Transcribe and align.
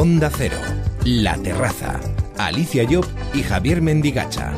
Onda 0.00 0.30
Cero, 0.30 0.56
La 1.04 1.36
Terraza, 1.38 1.98
Alicia 2.38 2.86
Job 2.88 3.04
y 3.34 3.42
Javier 3.42 3.82
Mendigacha. 3.82 4.52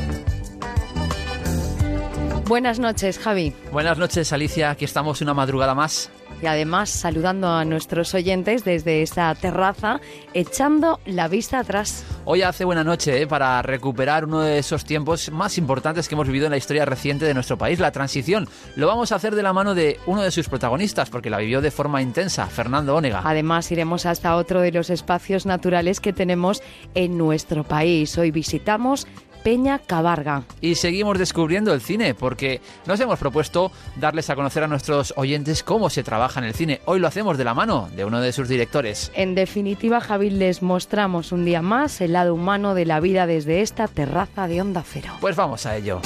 Buenas 2.46 2.79
noches, 2.79 3.19
Javi. 3.19 3.54
Buenas 3.72 3.96
noches, 3.96 4.34
Alicia. 4.34 4.68
Aquí 4.68 4.84
estamos 4.84 5.22
una 5.22 5.32
madrugada 5.32 5.74
más 5.74 6.11
y 6.42 6.46
además 6.46 6.90
saludando 6.90 7.48
a 7.48 7.64
nuestros 7.64 8.14
oyentes 8.14 8.64
desde 8.64 9.03
esta 9.03 9.35
terraza, 9.35 10.01
echando 10.35 11.01
la 11.06 11.28
vista 11.28 11.58
atrás. 11.58 12.04
Hoy 12.24 12.42
hace 12.42 12.65
buena 12.65 12.85
noche 12.85 13.22
¿eh? 13.22 13.26
para 13.26 13.60
recuperar 13.62 14.24
uno 14.24 14.40
de 14.40 14.58
esos 14.58 14.84
tiempos 14.84 15.30
más 15.30 15.58
importantes 15.58 16.09
que 16.09 16.15
hemos 16.15 16.27
vivido 16.27 16.47
en 16.47 16.52
la 16.52 16.56
historia 16.56 16.84
reciente 16.84 17.24
de 17.24 17.34
nuestro 17.34 17.59
país, 17.59 17.79
la 17.79 17.92
transición. 17.92 18.48
Lo 18.77 18.87
vamos 18.87 19.12
a 19.12 19.16
hacer 19.16 19.34
de 19.34 19.42
la 19.42 19.52
mano 19.52 19.74
de 19.74 19.98
uno 20.06 20.23
de 20.23 20.30
sus 20.30 20.48
protagonistas, 20.48 21.11
porque 21.11 21.30
la 21.30 21.38
vivió 21.38 21.61
de 21.61 21.70
forma 21.70 22.02
intensa, 22.02 22.47
Fernando 22.47 22.95
Ónega. 22.95 23.23
Además, 23.25 23.70
iremos 23.73 24.07
hasta 24.07 24.37
otro 24.37 24.61
de 24.61 24.73
los 24.73 24.91
espacios 24.91 25.47
naturales 25.47 26.01
que 26.01 26.12
tenemos 26.12 26.62
en 26.95 27.19
nuestro 27.19 27.65
país. 27.65 28.16
Hoy 28.19 28.30
visitamos 28.30 29.07
Peña 29.43 29.79
Cabarga. 29.79 30.43
Y 30.61 30.75
seguimos 30.75 31.19
descubriendo 31.19 31.73
el 31.73 31.81
cine 31.81 32.15
porque 32.15 32.61
nos 32.87 33.01
hemos 33.01 33.19
propuesto 33.19 33.73
darles 33.97 34.31
a 34.31 34.37
conocer 34.37 34.62
a 34.62 34.69
nuestros 34.69 35.15
oyentes 35.17 35.62
cómo 35.62 35.91
se 35.91 36.03
trabaja 36.03 36.41
en 36.41 36.47
el 36.47 36.55
cine. 36.55 36.81
Hoy 36.85 37.01
lo 37.01 37.09
hacemos 37.09 37.39
de 37.39 37.45
la 37.45 37.55
mano 37.55 37.89
de 37.95 38.05
uno 38.05 38.21
de 38.21 38.33
sus 38.33 38.48
directores. 38.48 39.11
En 39.15 39.34
definitiva, 39.34 40.01
Javi, 40.01 40.31
les 40.31 40.62
mostramos 40.62 41.33
un 41.33 41.45
día 41.45 41.62
más 41.62 42.01
el 42.01 42.12
lado 42.12 42.34
humano 42.34 42.75
de 42.75 42.87
la 42.87 43.01
vida 43.01 43.27
desde 43.27 43.62
esta 43.62 43.89
terraza 43.89 44.48
de 44.48 44.61
Onda 44.61 44.83
Cero. 44.87 45.12
Pues 45.21 45.37
vamos 45.37 45.67
a 45.67 45.77
ello. 45.77 46.01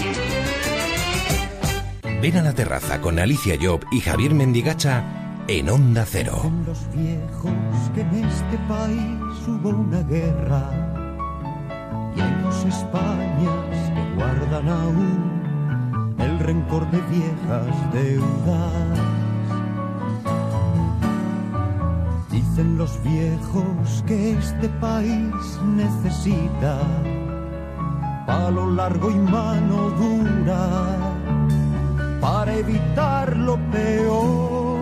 Ven 2.23 2.37
a 2.37 2.43
la 2.43 2.55
terraza 2.55 3.01
con 3.01 3.19
Alicia 3.19 3.57
Job 3.61 3.85
y 3.93 4.01
Javier 4.01 4.33
Mendigacha 4.35 5.05
en 5.47 5.69
Onda 5.69 6.07
Cero. 6.07 6.51
los 6.67 6.79
viejos 6.95 7.53
que 7.95 8.01
en 8.01 8.25
este 8.25 8.57
país 8.67 9.47
hubo 9.47 9.69
una 9.71 10.03
guerra 10.03 10.94
y 12.17 12.21
hay 12.21 12.43
dos 12.43 12.65
Españas 12.65 13.91
que 13.95 14.15
guardan 14.17 14.69
aún 14.69 16.15
el 16.19 16.39
rencor 16.39 16.91
de 16.91 17.01
viejas 17.03 17.93
deudas. 17.93 18.99
Dicen 22.31 22.79
los 22.79 23.03
viejos 23.03 24.05
que 24.07 24.33
este 24.33 24.69
país 24.81 25.61
necesita 25.77 26.79
palo 28.27 28.71
largo 28.71 29.11
y 29.11 29.17
mano 29.17 29.91
dura 29.91 30.97
para 32.21 32.55
evitar 32.55 33.37
lo 33.37 33.57
peor. 33.71 34.74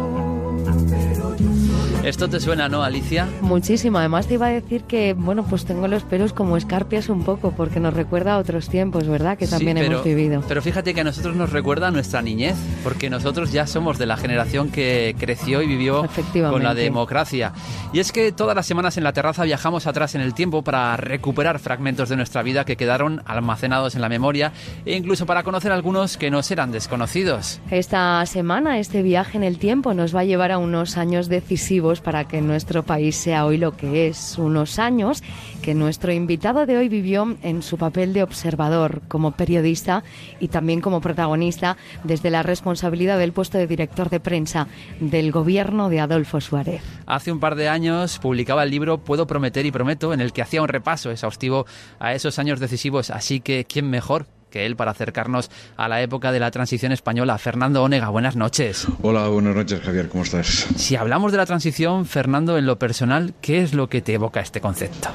Esto 2.04 2.28
te 2.28 2.40
suena, 2.40 2.68
¿no, 2.68 2.82
Alicia? 2.82 3.28
Muchísimo. 3.42 3.98
Además 3.98 4.26
te 4.26 4.34
iba 4.34 4.46
a 4.46 4.50
decir 4.50 4.82
que, 4.82 5.14
bueno, 5.14 5.46
pues 5.48 5.64
tengo 5.64 5.86
los 5.86 6.02
pelos 6.02 6.32
como 6.32 6.56
escarpias 6.56 7.08
un 7.08 7.22
poco, 7.22 7.52
porque 7.52 7.78
nos 7.78 7.94
recuerda 7.94 8.34
a 8.34 8.38
otros 8.38 8.68
tiempos, 8.68 9.06
¿verdad? 9.06 9.38
Que 9.38 9.46
también 9.46 9.78
hemos 9.78 10.02
vivido. 10.02 10.42
Pero 10.48 10.60
fíjate 10.62 10.94
que 10.94 11.02
a 11.02 11.04
nosotros 11.04 11.36
nos 11.36 11.52
recuerda 11.52 11.88
a 11.88 11.90
nuestra 11.92 12.20
niñez, 12.20 12.56
porque 12.82 13.08
nosotros 13.08 13.52
ya 13.52 13.68
somos 13.68 13.98
de 13.98 14.06
la 14.06 14.16
generación 14.16 14.70
que 14.70 15.14
creció 15.16 15.62
y 15.62 15.68
vivió 15.68 16.04
con 16.32 16.64
la 16.64 16.74
democracia. 16.74 17.52
Y 17.92 18.00
es 18.00 18.10
que 18.10 18.32
todas 18.32 18.56
las 18.56 18.66
semanas 18.66 18.96
en 18.96 19.04
la 19.04 19.12
terraza 19.12 19.44
viajamos 19.44 19.86
atrás 19.86 20.16
en 20.16 20.22
el 20.22 20.34
tiempo 20.34 20.62
para 20.62 20.96
recuperar 20.96 21.60
fragmentos 21.60 22.08
de 22.08 22.16
nuestra 22.16 22.42
vida 22.42 22.64
que 22.64 22.76
quedaron 22.76 23.22
almacenados 23.26 23.94
en 23.94 24.00
la 24.00 24.08
memoria 24.08 24.52
e 24.84 24.96
incluso 24.96 25.24
para 25.24 25.44
conocer 25.44 25.70
algunos 25.70 26.16
que 26.16 26.32
nos 26.32 26.50
eran 26.50 26.72
desconocidos. 26.72 27.60
Esta 27.70 28.26
semana, 28.26 28.80
este 28.80 29.02
viaje 29.02 29.36
en 29.36 29.44
el 29.44 29.58
tiempo 29.58 29.94
nos 29.94 30.14
va 30.14 30.20
a 30.20 30.24
llevar 30.24 30.50
a 30.50 30.58
unos 30.58 30.96
años 30.96 31.28
decisivos 31.28 31.91
para 32.00 32.24
que 32.24 32.40
nuestro 32.40 32.82
país 32.82 33.16
sea 33.16 33.44
hoy 33.46 33.58
lo 33.58 33.76
que 33.76 34.08
es. 34.08 34.38
Unos 34.38 34.78
años 34.78 35.22
que 35.62 35.74
nuestro 35.74 36.12
invitado 36.12 36.66
de 36.66 36.76
hoy 36.76 36.88
vivió 36.88 37.36
en 37.42 37.62
su 37.62 37.78
papel 37.78 38.12
de 38.12 38.22
observador, 38.22 39.02
como 39.08 39.32
periodista 39.32 40.02
y 40.40 40.48
también 40.48 40.80
como 40.80 41.00
protagonista 41.00 41.76
desde 42.04 42.30
la 42.30 42.42
responsabilidad 42.42 43.18
del 43.18 43.32
puesto 43.32 43.58
de 43.58 43.66
director 43.66 44.10
de 44.10 44.20
prensa 44.20 44.68
del 45.00 45.30
gobierno 45.32 45.88
de 45.88 46.00
Adolfo 46.00 46.40
Suárez. 46.40 46.82
Hace 47.06 47.32
un 47.32 47.40
par 47.40 47.54
de 47.54 47.68
años 47.68 48.18
publicaba 48.18 48.62
el 48.62 48.70
libro 48.70 48.98
Puedo 48.98 49.26
prometer 49.26 49.66
y 49.66 49.72
prometo, 49.72 50.12
en 50.12 50.20
el 50.20 50.32
que 50.32 50.42
hacía 50.42 50.62
un 50.62 50.68
repaso 50.68 51.10
exhaustivo 51.10 51.66
a 51.98 52.14
esos 52.14 52.38
años 52.38 52.60
decisivos, 52.60 53.10
así 53.10 53.40
que 53.40 53.64
¿quién 53.64 53.90
mejor 53.90 54.26
que 54.52 54.66
él 54.66 54.76
para 54.76 54.92
acercarnos 54.92 55.50
a 55.76 55.88
la 55.88 56.02
época 56.02 56.30
de 56.30 56.38
la 56.38 56.50
transición 56.52 56.92
española. 56.92 57.38
Fernando 57.38 57.82
Onega, 57.82 58.10
buenas 58.10 58.36
noches. 58.36 58.86
Hola, 59.00 59.26
buenas 59.28 59.56
noches 59.56 59.80
Javier, 59.80 60.08
¿cómo 60.08 60.22
estás? 60.22 60.66
Si 60.76 60.94
hablamos 60.94 61.32
de 61.32 61.38
la 61.38 61.46
transición, 61.46 62.04
Fernando, 62.04 62.58
en 62.58 62.66
lo 62.66 62.78
personal, 62.78 63.34
¿qué 63.40 63.62
es 63.62 63.72
lo 63.72 63.88
que 63.88 64.02
te 64.02 64.12
evoca 64.12 64.40
este 64.40 64.60
concepto? 64.60 65.08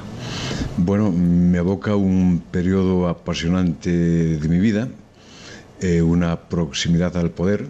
Bueno, 0.78 1.12
me 1.12 1.60
evoca 1.60 1.96
un 1.96 2.44
periodo 2.52 3.08
apasionante 3.08 3.92
de 3.92 4.48
mi 4.50 4.60
vida, 4.60 4.90
eh, 5.82 6.02
una 6.02 6.36
proximidad 6.36 7.16
al 7.16 7.30
poder, 7.30 7.68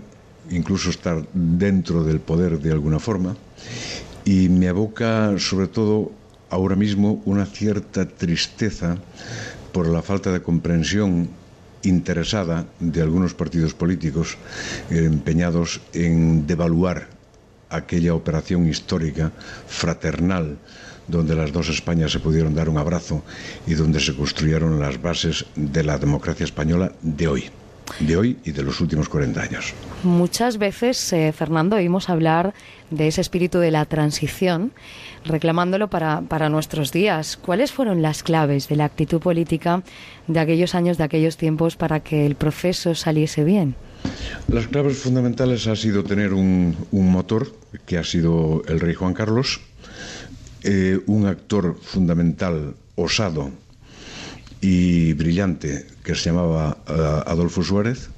incluso 0.49 0.89
estar 0.89 1.25
dentro 1.33 2.03
del 2.03 2.21
poder 2.21 2.59
de 2.59 2.71
alguna 2.71 2.99
forma, 2.99 3.35
y 4.23 4.47
me 4.47 4.67
evoca 4.67 5.37
sobre 5.37 5.67
todo 5.67 6.11
ahora 6.49 6.77
mismo 6.77 7.21
una 7.25 7.45
cierta 7.45 8.07
tristeza 8.07 8.97
por 9.73 9.87
la 9.87 10.01
falta 10.01 10.31
de 10.31 10.41
comprensión 10.41 11.29
interesada 11.83 12.65
de 12.79 13.01
algunos 13.01 13.33
partidos 13.33 13.73
políticos 13.73 14.37
eh, 14.89 15.05
empeñados 15.05 15.81
en 15.93 16.47
devaluar 16.47 17.07
aquella 17.69 18.13
operación 18.13 18.67
histórica 18.67 19.31
fraternal 19.67 20.57
donde 21.07 21.35
las 21.35 21.51
dos 21.51 21.69
Españas 21.69 22.11
se 22.11 22.19
pudieron 22.19 22.53
dar 22.55 22.69
un 22.69 22.77
abrazo 22.77 23.23
y 23.65 23.73
donde 23.75 23.99
se 23.99 24.15
construyeron 24.15 24.79
las 24.79 25.01
bases 25.01 25.45
de 25.55 25.83
la 25.83 25.97
democracia 25.97 26.43
española 26.43 26.91
de 27.01 27.27
hoy 27.27 27.49
de 27.99 28.17
hoy 28.17 28.37
y 28.43 28.51
de 28.51 28.63
los 28.63 28.79
últimos 28.81 29.09
40 29.09 29.41
años. 29.41 29.73
Muchas 30.03 30.57
veces, 30.57 31.11
eh, 31.13 31.31
Fernando, 31.31 31.75
oímos 31.75 32.09
hablar 32.09 32.53
de 32.91 33.07
ese 33.07 33.21
espíritu 33.21 33.59
de 33.59 33.71
la 33.71 33.85
transición, 33.85 34.71
reclamándolo 35.25 35.89
para, 35.89 36.21
para 36.21 36.49
nuestros 36.49 36.91
días. 36.91 37.37
¿Cuáles 37.37 37.71
fueron 37.71 38.01
las 38.01 38.23
claves 38.23 38.67
de 38.67 38.75
la 38.75 38.85
actitud 38.85 39.19
política 39.19 39.83
de 40.27 40.39
aquellos 40.39 40.75
años, 40.75 40.97
de 40.97 41.03
aquellos 41.03 41.37
tiempos, 41.37 41.75
para 41.75 41.99
que 41.99 42.25
el 42.25 42.35
proceso 42.35 42.95
saliese 42.95 43.43
bien? 43.43 43.75
Las 44.47 44.67
claves 44.67 44.97
fundamentales 44.97 45.67
ha 45.67 45.75
sido 45.75 46.03
tener 46.03 46.33
un, 46.33 46.75
motor, 46.91 47.51
que 47.85 47.97
ha 47.97 48.03
sido 48.03 48.63
el 48.67 48.79
rey 48.79 48.93
Juan 48.93 49.13
Carlos, 49.13 49.59
eh, 50.63 50.99
un 51.07 51.25
actor 51.25 51.77
fundamental, 51.81 52.75
osado, 52.95 53.51
y 54.61 55.13
brillante 55.13 55.85
que 56.03 56.15
se 56.15 56.29
llamaba 56.29 56.77
eh, 56.87 57.21
Adolfo 57.25 57.63
Suárez 57.63 58.09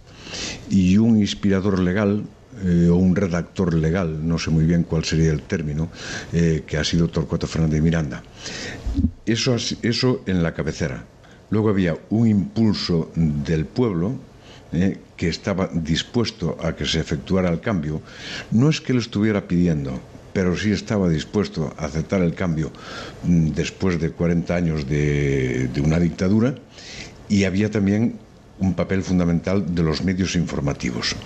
y 0.70 0.98
un 0.98 1.20
inspirador 1.20 1.80
legal 1.80 2.24
eh, 2.64 2.88
o 2.90 2.96
un 2.96 3.16
redactor 3.16 3.74
legal, 3.74 4.28
no 4.28 4.38
sé 4.38 4.50
muy 4.50 4.66
bien 4.66 4.84
cuál 4.84 5.06
sería 5.06 5.32
el 5.32 5.42
término, 5.44 5.90
eh, 6.34 6.64
que 6.68 6.78
ha 6.78 6.84
sido 6.84 7.08
Torcuato 7.08 7.48
Fernández 7.48 7.82
Miranda. 7.82 8.22
Eso, 9.26 9.56
eso 9.82 10.22
en 10.26 10.44
la 10.44 10.54
cabecera. 10.54 11.04
Luego 11.52 11.70
había 11.70 11.98
un 12.10 12.28
impulso 12.28 13.12
del 13.16 13.66
pueblo 13.66 14.16
que 15.18 15.30
estaba 15.30 15.68
dispuesto 15.74 16.56
a 16.62 16.76
que 16.76 16.86
se 16.86 17.00
efectuara 17.00 17.50
el 17.50 17.60
cambio. 17.60 18.02
No 18.52 18.70
es 18.70 18.82
que 18.82 18.94
lo 18.94 19.00
estuviera 19.00 19.48
pidiendo, 19.48 20.00
pero 20.40 20.56
sí 20.56 20.72
estaba 20.72 21.10
dispuesto 21.10 21.76
a 21.78 21.84
aceptar 21.84 22.22
el 22.22 22.34
cambio 22.34 22.72
mm, 23.24 23.48
después 23.50 24.00
de 24.00 24.12
40 24.12 24.56
años 24.56 24.88
de, 24.88 25.70
una 25.84 26.00
dictadura 26.00 26.56
y 27.28 27.44
había 27.44 27.70
también 27.70 28.16
un 28.58 28.74
papel 28.74 29.04
fundamental 29.04 29.76
de 29.76 29.84
los 29.84 30.02
medios 30.02 30.38
informativos, 30.38 31.18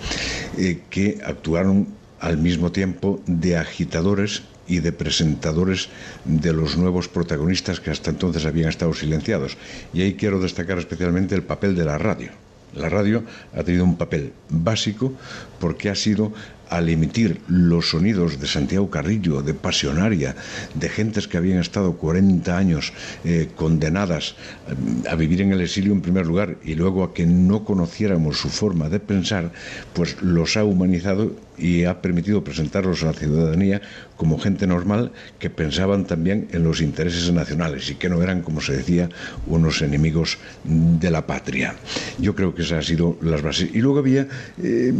eh, 0.58 0.80
que 0.90 1.20
actuaron 1.24 1.86
al 2.18 2.38
mismo 2.38 2.72
tiempo 2.72 3.22
de 3.26 3.56
agitadores 3.56 4.42
y 4.66 4.80
de 4.80 4.90
presentadores 4.90 5.90
de 6.24 6.52
los 6.52 6.76
nuevos 6.76 7.06
protagonistas 7.06 7.78
que 7.78 7.92
hasta 7.92 8.10
entonces 8.10 8.44
habían 8.46 8.68
estado 8.68 8.94
silenciados. 8.94 9.56
Y 9.92 10.02
ahí 10.02 10.14
quiero 10.14 10.40
destacar 10.40 10.78
especialmente 10.78 11.36
el 11.36 11.44
papel 11.44 11.76
de 11.76 11.84
la 11.84 11.98
radio. 11.98 12.32
La 12.74 12.88
radio 12.88 13.22
ha 13.54 13.62
tenido 13.62 13.84
un 13.84 13.96
papel 13.96 14.32
básico 14.48 15.12
porque 15.60 15.88
ha 15.88 15.94
sido 15.94 16.32
al 16.70 16.88
emitir 16.88 17.40
los 17.48 17.90
sonidos 17.90 18.40
de 18.40 18.46
Santiago 18.46 18.90
Carrillo, 18.90 19.42
de 19.42 19.54
Pasionaria, 19.54 20.36
de 20.74 20.88
gentes 20.88 21.28
que 21.28 21.36
habían 21.36 21.58
estado 21.58 21.96
40 21.96 22.56
años 22.56 22.92
eh, 23.24 23.48
condenadas 23.54 24.34
eh, 24.68 25.08
a 25.08 25.14
vivir 25.14 25.42
en 25.42 25.52
el 25.52 25.60
exilio 25.60 25.92
en 25.92 26.00
primer 26.00 26.26
lugar 26.26 26.56
y 26.64 26.74
luego 26.74 27.04
a 27.04 27.14
que 27.14 27.26
no 27.26 27.64
conociéramos 27.64 28.38
su 28.38 28.48
forma 28.48 28.88
de 28.88 29.00
pensar, 29.00 29.52
pues 29.92 30.20
los 30.22 30.56
ha 30.56 30.64
humanizado 30.64 31.32
y 31.56 31.84
ha 31.84 32.00
permitido 32.00 32.42
presentarlos 32.42 33.02
a 33.02 33.06
la 33.06 33.12
ciudadanía 33.12 33.80
como 34.16 34.38
gente 34.38 34.66
normal 34.66 35.12
que 35.38 35.50
pensaban 35.50 36.04
también 36.04 36.48
en 36.52 36.64
los 36.64 36.80
intereses 36.80 37.30
nacionales 37.32 37.90
y 37.90 37.96
que 37.96 38.08
no 38.08 38.22
eran, 38.22 38.42
como 38.42 38.60
se 38.60 38.76
decía, 38.76 39.08
unos 39.46 39.82
enemigos 39.82 40.38
de 40.64 41.10
la 41.10 41.26
patria. 41.26 41.74
Yo 42.18 42.34
creo 42.34 42.54
que 42.54 42.62
esas 42.62 42.78
han 42.78 42.84
sido 42.84 43.18
las 43.22 43.42
bases. 43.42 43.70
Y 43.72 43.80
luego 43.80 43.98
había, 43.98 44.28
eh, 44.62 44.92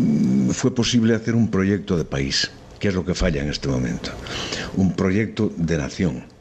fue 0.51 0.75
posible 0.75 1.15
hacer 1.15 1.35
un 1.35 1.51
proyecto 1.51 1.97
de 1.97 2.05
país, 2.05 2.51
que 2.79 2.89
es 2.89 2.95
lo 2.95 3.05
que 3.05 3.15
falla 3.15 3.43
en 3.43 3.51
este 3.51 3.69
momento. 3.69 4.11
Un 4.77 4.95
proyecto 4.95 5.53
de 5.57 5.79
nación 5.79 6.34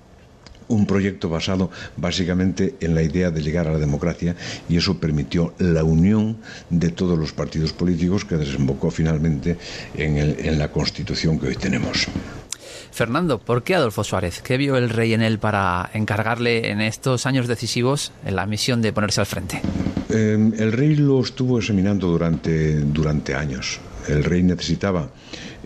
un 0.67 0.85
proyecto 0.85 1.29
basado 1.29 1.69
básicamente 1.97 2.75
en 2.79 2.95
la 2.95 3.01
idea 3.01 3.31
de 3.31 3.41
llegar 3.41 3.67
a 3.67 3.73
la 3.73 3.79
democracia 3.79 4.35
y 4.69 4.77
eso 4.77 4.97
permitió 4.99 5.53
la 5.59 5.83
unión 5.83 6.37
de 6.69 6.89
todos 6.89 7.17
los 7.17 7.33
partidos 7.33 7.73
políticos 7.73 8.25
que 8.25 8.37
desembocó 8.37 8.91
finalmente 8.91 9.57
en, 9.95 10.17
en 10.17 10.59
la 10.59 10.71
constitución 10.71 11.39
que 11.39 11.47
hoy 11.47 11.55
tenemos. 11.55 12.07
Fernando, 12.91 13.39
¿por 13.39 13.63
qué 13.63 13.73
Adolfo 13.73 14.03
Suárez? 14.03 14.41
¿Qué 14.43 14.55
vio 14.55 14.77
el 14.77 14.89
rey 14.89 15.13
en 15.13 15.23
él 15.23 15.39
para 15.39 15.89
encargarle 15.93 16.69
en 16.69 16.79
estos 16.79 17.25
años 17.25 17.47
decisivos 17.47 18.11
en 18.23 18.35
la 18.35 18.45
misión 18.45 18.83
de 18.83 18.93
ponerse 18.93 19.19
al 19.19 19.25
frente? 19.25 19.61
Em, 20.09 20.53
el 20.59 20.71
rey 20.71 20.95
lo 20.95 21.19
estuvo 21.19 21.57
examinando 21.57 22.07
durante, 22.07 22.81
durante 22.81 23.33
años. 23.33 23.79
El 24.07 24.23
rey 24.23 24.43
necesitaba 24.43 25.09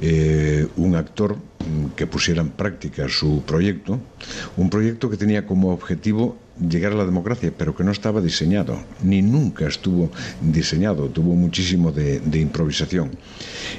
eh, 0.02 0.68
un 0.78 0.96
actor 0.96 1.38
que 1.96 2.08
pusiera 2.08 2.42
en 2.42 2.50
práctica 2.50 3.10
su 3.10 3.44
proyecto, 3.46 4.00
un 4.56 4.70
proyecto 4.70 5.10
que 5.10 5.18
tenía 5.18 5.46
como 5.46 5.72
objetivo 5.72 6.38
llegar 6.70 6.94
a 6.94 6.96
la 6.96 7.06
democracia, 7.06 7.52
pero 7.56 7.76
que 7.76 7.84
no 7.84 7.92
estaba 7.92 8.22
diseñado, 8.22 8.80
ni 9.04 9.22
nunca 9.22 9.68
estuvo 9.68 10.10
diseñado, 10.42 11.08
tuvo 11.10 11.36
muchísimo 11.36 11.92
de, 11.92 12.22
improvisación. 12.40 13.12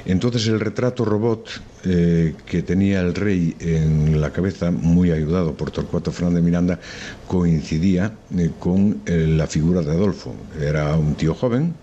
Entonces 0.05 0.47
el 0.47 0.59
retrato 0.59 1.03
robot 1.03 1.49
eh, 1.85 2.35
que 2.45 2.61
tenía 2.61 3.01
el 3.01 3.15
rey 3.15 3.55
en 3.59 4.21
la 4.21 4.31
cabeza, 4.31 4.71
muy 4.71 5.11
ayudado 5.11 5.55
por 5.55 5.71
Torcuato 5.71 6.11
Fernández 6.11 6.43
Miranda, 6.43 6.79
coincidía 7.27 8.13
eh, 8.37 8.51
con 8.59 9.01
la 9.05 9.47
figura 9.47 9.81
de 9.81 9.91
Adolfo. 9.91 10.33
Era 10.61 10.95
un 10.95 11.15
tío 11.15 11.33
joven, 11.33 11.73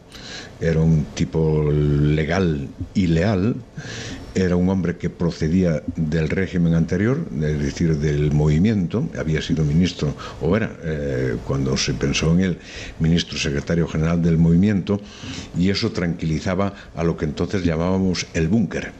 era 0.60 0.80
un 0.80 1.04
tipo 1.14 1.70
legal 1.70 2.68
y 2.94 3.06
leal, 3.08 3.56
era 4.36 4.54
un 4.54 4.68
hombre 4.68 4.98
que 4.98 5.08
procedía 5.08 5.82
del 5.96 6.28
régimen 6.28 6.74
anterior, 6.74 7.18
es 7.40 7.58
decir, 7.58 7.96
del 7.96 8.32
movimiento, 8.32 9.08
había 9.18 9.40
sido 9.40 9.64
ministro, 9.64 10.14
o 10.42 10.54
era, 10.54 10.76
eh, 10.84 11.36
cuando 11.46 11.74
se 11.78 11.94
pensó 11.94 12.32
en 12.32 12.40
él, 12.40 12.58
ministro 13.00 13.38
secretario 13.38 13.88
general 13.88 14.20
del 14.22 14.36
movimiento, 14.36 15.00
y 15.56 15.70
eso 15.70 15.90
tranquilizaba 15.90 16.74
a 16.94 17.02
lo 17.02 17.16
que 17.16 17.24
entonces 17.24 17.64
llamábamos 17.64 18.26
el 18.34 18.48
búnker. 18.48 18.92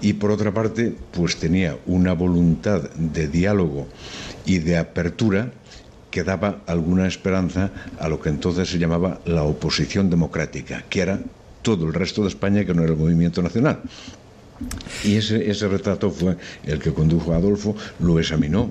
Y 0.00 0.14
por 0.14 0.32
otra 0.32 0.52
parte, 0.52 0.92
pues 1.12 1.36
tenía 1.36 1.78
una 1.86 2.12
voluntad 2.12 2.90
de 2.90 3.28
diálogo 3.28 3.86
y 4.44 4.58
de 4.58 4.76
apertura 4.76 5.52
que 6.10 6.24
daba 6.24 6.62
alguna 6.66 7.06
esperanza 7.06 7.70
a 8.00 8.08
lo 8.08 8.20
que 8.20 8.28
entonces 8.28 8.68
se 8.68 8.78
llamaba 8.78 9.20
la 9.24 9.44
oposición 9.44 10.10
democrática, 10.10 10.84
que 10.88 11.00
era 11.00 11.20
todo 11.62 11.86
el 11.86 11.94
resto 11.94 12.22
de 12.22 12.28
España 12.28 12.64
que 12.64 12.74
no 12.74 12.82
era 12.82 12.92
el 12.92 12.98
movimiento 12.98 13.40
nacional. 13.40 13.80
Y 15.02 15.16
ese, 15.16 15.50
ese, 15.50 15.68
retrato 15.68 16.10
fue 16.10 16.36
el 16.64 16.78
que 16.78 16.92
condujo 16.92 17.32
a 17.32 17.36
Adolfo, 17.36 17.76
lo 17.98 18.18
examinó 18.18 18.70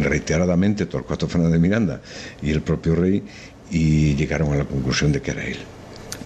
reiteradamente 0.00 0.86
Torcuato 0.86 1.26
Fernández 1.26 1.54
de 1.54 1.58
Miranda 1.58 2.00
y 2.40 2.50
el 2.50 2.62
propio 2.62 2.94
rey 2.94 3.22
y 3.70 4.14
llegaron 4.14 4.52
a 4.52 4.56
la 4.56 4.64
conclusión 4.64 5.10
de 5.12 5.20
que 5.20 5.32
era 5.32 5.44
él. 5.44 5.58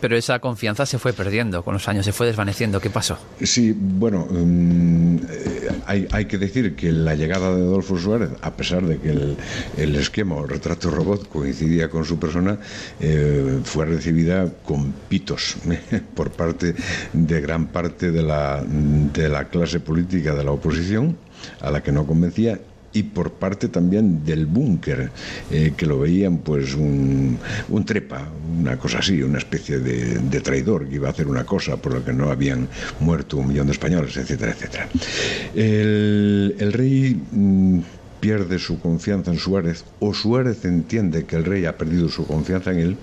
Pero 0.00 0.16
esa 0.16 0.38
confianza 0.38 0.86
se 0.86 0.98
fue 0.98 1.12
perdiendo 1.12 1.62
con 1.62 1.74
los 1.74 1.88
años, 1.88 2.04
se 2.04 2.12
fue 2.12 2.26
desvaneciendo. 2.26 2.80
¿Qué 2.80 2.90
pasó? 2.90 3.18
Sí, 3.42 3.74
bueno, 3.76 4.26
mm, 4.30 5.16
eh, 5.30 6.06
hay, 6.12 6.24
que 6.26 6.38
decir 6.38 6.76
que 6.76 6.92
la 6.92 7.14
llegada 7.14 7.54
de 7.54 7.62
Adolfo 7.62 7.98
Suárez, 7.98 8.30
a 8.42 8.52
pesar 8.52 8.84
de 8.86 8.98
que 8.98 9.10
el, 9.10 9.96
esquema 9.96 10.36
o 10.36 10.46
retrato 10.46 10.90
robot 10.90 11.28
coincidía 11.28 11.88
con 11.88 12.04
su 12.04 12.18
persona, 12.18 12.58
eh, 13.00 13.60
fue 13.64 13.86
recibida 13.86 14.48
con 14.64 14.92
pitos 15.08 15.56
por 16.14 16.30
parte 16.30 16.74
de 17.12 17.40
gran 17.40 17.68
parte 17.68 18.10
de 18.10 18.22
la, 18.22 18.62
de 18.64 19.28
la 19.28 19.48
clase 19.48 19.80
política 19.80 20.34
de 20.34 20.44
la 20.44 20.52
oposición, 20.52 21.16
a 21.60 21.70
la 21.70 21.82
que 21.82 21.92
no 21.92 22.06
convencía 22.06 22.58
y 22.98 23.04
por 23.04 23.32
parte 23.32 23.68
también 23.68 24.24
del 24.24 24.46
búnker, 24.46 25.10
eh, 25.50 25.72
que 25.76 25.86
lo 25.86 26.00
veían 26.00 26.38
pues 26.38 26.74
un, 26.74 27.38
trepa, 27.86 28.28
una 28.58 28.76
cosa 28.76 28.98
así, 28.98 29.22
una 29.22 29.38
especie 29.38 29.78
de, 29.78 30.40
traidor 30.40 30.88
que 30.88 30.96
iba 30.96 31.08
a 31.08 31.10
hacer 31.10 31.28
una 31.28 31.44
cosa 31.44 31.76
por 31.76 31.94
la 31.94 32.04
que 32.04 32.12
no 32.12 32.30
habían 32.30 32.68
muerto 33.00 33.36
un 33.36 33.48
millón 33.48 33.66
de 33.66 33.72
españoles, 33.72 34.16
etcétera, 34.16 34.52
etcétera. 34.52 34.88
El, 35.54 36.56
el 36.58 36.72
rey 36.72 37.20
mm, 37.30 37.80
pierde 38.20 38.59
su 38.59 38.81
confianza 38.81 39.31
en 39.31 39.38
Suárez 39.38 39.85
o 40.00 40.15
Suárez 40.15 40.65
entiende 40.65 41.25
que 41.25 41.37
el 41.37 41.44
rey 41.44 41.65
ha 41.65 41.76
perdido 41.76 42.09
su 42.09 42.26
confianza 42.26 42.73
en 42.73 42.79
él, 42.79 42.97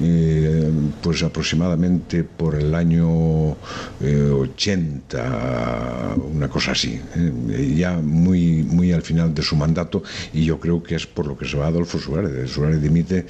eh, 0.00 0.70
pues 1.02 1.22
aproximadamente 1.22 2.24
por 2.24 2.54
el 2.54 2.74
año 2.74 3.56
80, 4.00 5.18
eh, 5.18 6.20
una 6.34 6.48
cosa 6.48 6.72
así, 6.72 7.00
eh, 7.16 7.74
ya 7.76 7.98
muy, 7.98 8.62
muy 8.62 8.92
al 8.92 9.02
final 9.02 9.34
de 9.34 9.42
su 9.42 9.56
mandato 9.56 10.02
y 10.32 10.44
yo 10.44 10.58
creo 10.58 10.82
que 10.82 10.94
es 10.94 11.06
por 11.06 11.26
lo 11.26 11.36
que 11.36 11.46
se 11.46 11.56
va 11.56 11.66
Adolfo 11.66 11.98
Suárez. 11.98 12.50
Suárez 12.50 12.82
dimite 12.82 13.26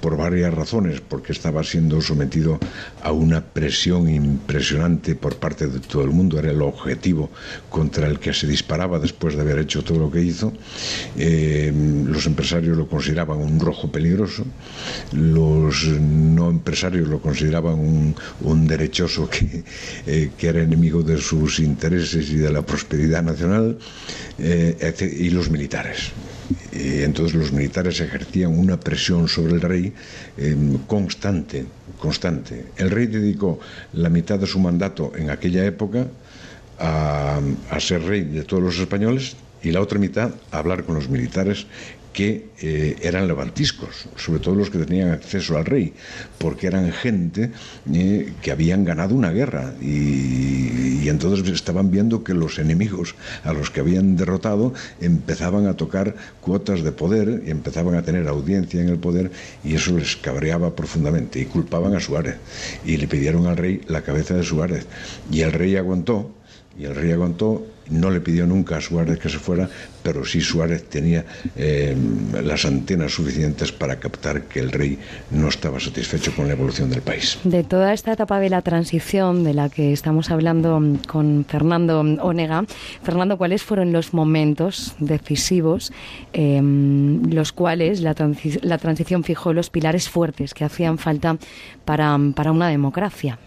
por 0.00 0.16
varias 0.16 0.52
razones, 0.54 1.00
porque 1.00 1.32
estaba 1.32 1.62
siendo 1.64 2.00
sometido 2.00 2.58
a 3.02 3.12
una 3.12 3.42
presión 3.42 4.08
impresionante 4.08 5.14
por 5.14 5.36
parte 5.36 5.66
de 5.66 5.80
todo 5.80 6.02
el 6.02 6.10
mundo, 6.10 6.38
era 6.38 6.50
el 6.50 6.62
objetivo 6.62 7.30
contra 7.68 8.06
el 8.06 8.18
que 8.18 8.32
se 8.32 8.46
disparaba 8.46 8.98
después 8.98 9.34
de 9.34 9.42
haber 9.42 9.51
hecho 9.58 9.82
todo 9.82 9.98
lo 9.98 10.10
que 10.10 10.22
hizo. 10.22 10.52
Eh, 11.16 11.72
los 12.06 12.26
empresarios 12.26 12.76
lo 12.76 12.88
consideraban 12.88 13.38
un 13.38 13.60
rojo 13.60 13.90
peligroso, 13.90 14.44
los 15.12 15.86
no 15.88 16.50
empresarios 16.50 17.08
lo 17.08 17.20
consideraban 17.20 18.14
un, 18.40 18.66
derechoso 18.66 19.28
que, 19.28 19.64
eh, 20.06 20.30
que, 20.36 20.48
era 20.48 20.62
enemigo 20.62 21.02
de 21.02 21.18
sus 21.18 21.58
intereses 21.58 22.30
y 22.30 22.36
de 22.36 22.50
la 22.50 22.62
prosperidad 22.62 23.22
nacional, 23.22 23.78
eh, 24.38 24.94
y 25.18 25.30
los 25.30 25.50
militares. 25.50 26.12
Entonces 26.72 27.34
los 27.34 27.52
militares 27.52 28.00
ejercían 28.00 28.58
una 28.58 28.78
presión 28.78 29.26
sobre 29.28 29.54
el 29.54 29.60
rey 29.60 29.92
constante, 30.86 31.64
constante. 31.98 32.66
El 32.76 32.90
rey 32.90 33.06
dedicó 33.06 33.58
la 33.94 34.10
mitad 34.10 34.38
de 34.38 34.46
su 34.46 34.58
mandato 34.58 35.12
en 35.16 35.30
aquella 35.30 35.64
época 35.64 36.06
a, 36.78 37.40
ser 37.78 38.02
rey 38.04 38.22
de 38.22 38.44
todos 38.44 38.62
los 38.62 38.78
españoles 38.78 39.36
y 39.62 39.70
la 39.70 39.80
otra 39.80 39.98
mitad 39.98 40.32
a 40.50 40.58
hablar 40.58 40.84
con 40.84 40.94
los 40.94 41.08
militares 41.08 41.66
que 42.12 42.48
eh, 42.60 42.96
eran 43.00 43.26
levantiscos, 43.26 44.06
sobre 44.16 44.40
todo 44.40 44.54
los 44.54 44.70
que 44.70 44.78
tenían 44.78 45.10
acceso 45.10 45.56
al 45.56 45.64
rey, 45.64 45.94
porque 46.38 46.66
eran 46.66 46.92
gente 46.92 47.50
eh, 47.92 48.34
que 48.42 48.52
habían 48.52 48.84
ganado 48.84 49.14
una 49.14 49.30
guerra 49.30 49.72
y, 49.80 51.00
y, 51.02 51.08
entonces 51.08 51.48
estaban 51.48 51.90
viendo 51.90 52.22
que 52.22 52.34
los 52.34 52.58
enemigos 52.58 53.14
a 53.44 53.52
los 53.52 53.70
que 53.70 53.80
habían 53.80 54.16
derrotado 54.16 54.74
empezaban 55.00 55.66
a 55.66 55.74
tocar 55.74 56.14
cuotas 56.40 56.82
de 56.82 56.92
poder 56.92 57.44
y 57.46 57.50
empezaban 57.50 57.94
a 57.94 58.02
tener 58.02 58.28
audiencia 58.28 58.80
en 58.80 58.90
el 58.90 58.98
poder 58.98 59.30
y 59.64 59.74
eso 59.74 59.96
les 59.96 60.16
cabreaba 60.16 60.76
profundamente 60.76 61.40
y 61.40 61.46
culpaban 61.46 61.94
a 61.94 62.00
Suárez. 62.00 62.36
Y 62.84 62.98
le 62.98 63.08
pidieron 63.08 63.46
al 63.46 63.56
rey 63.56 63.80
la 63.86 64.02
cabeza 64.02 64.34
de 64.34 64.42
Suárez. 64.42 64.86
Y 65.30 65.40
el 65.40 65.52
rey 65.52 65.76
aguantó 65.76 66.30
y 66.78 66.84
el 66.84 66.94
rey 66.94 67.12
aguantó 67.12 67.66
no 67.90 68.10
le 68.10 68.20
pidió 68.20 68.46
nunca 68.46 68.76
a 68.76 68.80
Suárez 68.80 69.18
que 69.18 69.28
se 69.28 69.38
fuera, 69.38 69.68
pero 70.02 70.24
sí 70.24 70.40
Suárez 70.40 70.88
tenía 70.88 71.24
eh, 71.56 71.96
las 72.42 72.64
antenas 72.64 73.12
suficientes 73.12 73.72
para 73.72 73.96
captar 73.96 74.42
que 74.42 74.60
el 74.60 74.72
rey 74.72 74.98
no 75.30 75.48
estaba 75.48 75.80
satisfecho 75.80 76.34
con 76.34 76.46
la 76.46 76.54
evolución 76.54 76.90
del 76.90 77.02
país. 77.02 77.38
De 77.44 77.64
toda 77.64 77.92
esta 77.92 78.12
etapa 78.12 78.40
de 78.40 78.50
la 78.50 78.62
transición 78.62 79.44
de 79.44 79.54
la 79.54 79.68
que 79.68 79.92
estamos 79.92 80.30
hablando 80.30 80.80
con 81.08 81.44
Fernando 81.48 82.00
Onega, 82.00 82.64
Fernando, 83.02 83.36
¿cuáles 83.38 83.62
fueron 83.62 83.92
los 83.92 84.14
momentos 84.14 84.94
decisivos 84.98 85.92
em, 86.32 87.22
los 87.30 87.52
cuales 87.52 88.00
la, 88.00 88.14
la, 88.62 88.78
transición 88.78 89.24
fijó 89.24 89.52
los 89.52 89.70
pilares 89.70 90.08
fuertes 90.08 90.54
que 90.54 90.64
hacían 90.64 90.98
falta 90.98 91.36
para, 91.84 92.18
para 92.34 92.52
una 92.52 92.68
democracia? 92.68 93.38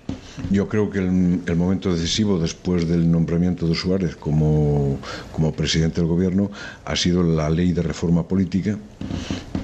Yo 0.52 0.68
creo 0.68 0.90
que 0.90 1.00
el, 1.00 1.42
el 1.46 1.56
momento 1.56 1.94
decisivo 1.94 2.38
después 2.38 2.88
del 2.88 3.10
nombramiento 3.10 3.68
de 3.68 3.76
Suárez 3.76 4.16
como, 4.16 5.00
como 5.32 5.54
presidente 5.54 6.02
del 6.02 6.10
gobierno 6.10 6.45
ha 6.84 6.96
sido 6.96 7.24
la 7.24 7.50
ley 7.50 7.72
de 7.74 7.82
reforma 7.82 8.28
política 8.28 8.78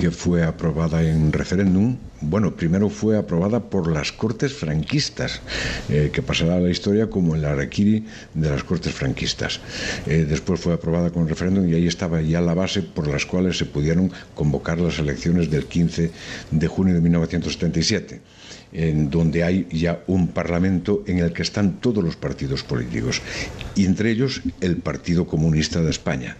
que 0.02 0.10
fue 0.10 0.44
aprobada 0.44 1.04
en 1.04 1.32
referéndum. 1.32 1.96
Bueno, 2.22 2.56
primero 2.56 2.90
fue 2.90 3.20
aprobada 3.20 3.60
por 3.70 3.92
las 3.92 4.12
Cortes 4.12 4.52
franquistas, 4.52 5.42
eh, 5.90 6.10
que 6.12 6.24
pasará 6.24 6.56
a 6.56 6.60
la 6.60 6.72
historia 6.72 7.08
como 7.08 7.36
el 7.36 7.46
araquiri 7.46 8.04
de 8.34 8.50
las 8.50 8.64
Cortes 8.64 8.94
franquistas. 8.94 9.60
Eh, 10.08 10.26
después 10.28 10.60
fue 10.60 10.74
aprobada 10.74 11.12
con 11.12 11.28
referéndum 11.28 11.70
y 11.70 11.76
ahí 11.76 11.86
estaba 11.86 12.20
ya 12.20 12.42
la 12.42 12.56
base 12.56 12.82
por 12.82 13.08
las 13.08 13.28
cuales 13.28 13.60
se 13.60 13.66
pudieron 13.66 14.12
convocar 14.34 14.80
las 14.80 14.98
elecciones 14.98 15.52
del 15.52 15.66
15 15.66 16.12
de 16.50 16.68
junio 16.68 16.96
de 16.96 17.02
1977 17.02 18.22
en 18.74 19.10
donde 19.10 19.44
hay 19.44 19.68
ya 19.72 20.04
un 20.08 20.30
parlamento 20.30 21.04
en 21.08 21.20
el 21.20 21.34
que 21.34 21.42
están 21.42 21.80
todos 21.80 22.04
los 22.04 22.16
partidos 22.16 22.64
políticos, 22.64 23.22
y 23.76 23.86
entre 23.86 24.12
ellos 24.12 24.42
el 24.62 24.78
Partido 24.78 25.28
Comunista 25.28 25.82
de 25.82 25.90
España. 25.90 26.38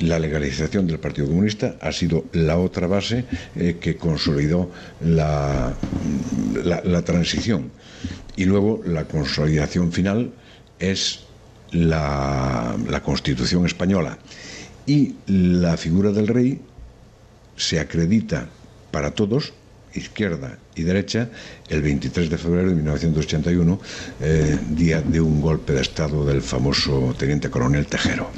La 0.00 0.18
legalización 0.18 0.86
del 0.86 0.98
Partido 0.98 1.26
Comunista 1.28 1.76
ha 1.80 1.90
sido 1.92 2.24
la 2.32 2.58
otra 2.58 2.86
base 2.86 3.24
eh, 3.56 3.78
que 3.80 3.96
consolidó 3.96 4.70
la, 5.00 5.74
la 6.64 7.02
transición. 7.02 7.70
Y 8.36 8.44
luego 8.44 8.82
la 8.84 9.04
consolidación 9.04 9.92
final 9.92 10.32
es 10.78 11.20
la 11.70 13.02
Constitución 13.04 13.66
española 13.66 14.18
y 14.86 15.16
la 15.26 15.76
figura 15.76 16.12
del 16.12 16.28
rey 16.28 16.60
se 17.56 17.80
acredita 17.80 18.48
para 18.90 19.10
todos 19.10 19.52
izquierda 19.96 20.58
y 20.74 20.82
derecha 20.82 21.28
el 21.68 21.82
23 21.82 22.30
de 22.30 22.38
febrero 22.38 22.68
de 22.68 22.74
1981, 22.74 23.80
eh, 24.20 24.58
día 24.70 25.00
de 25.00 25.20
un 25.20 25.40
golpe 25.40 25.72
de 25.72 25.82
Estado 25.82 26.24
del 26.24 26.42
famoso 26.42 27.14
teniente 27.18 27.50
coronel 27.50 27.86
Tejero. 27.86 28.30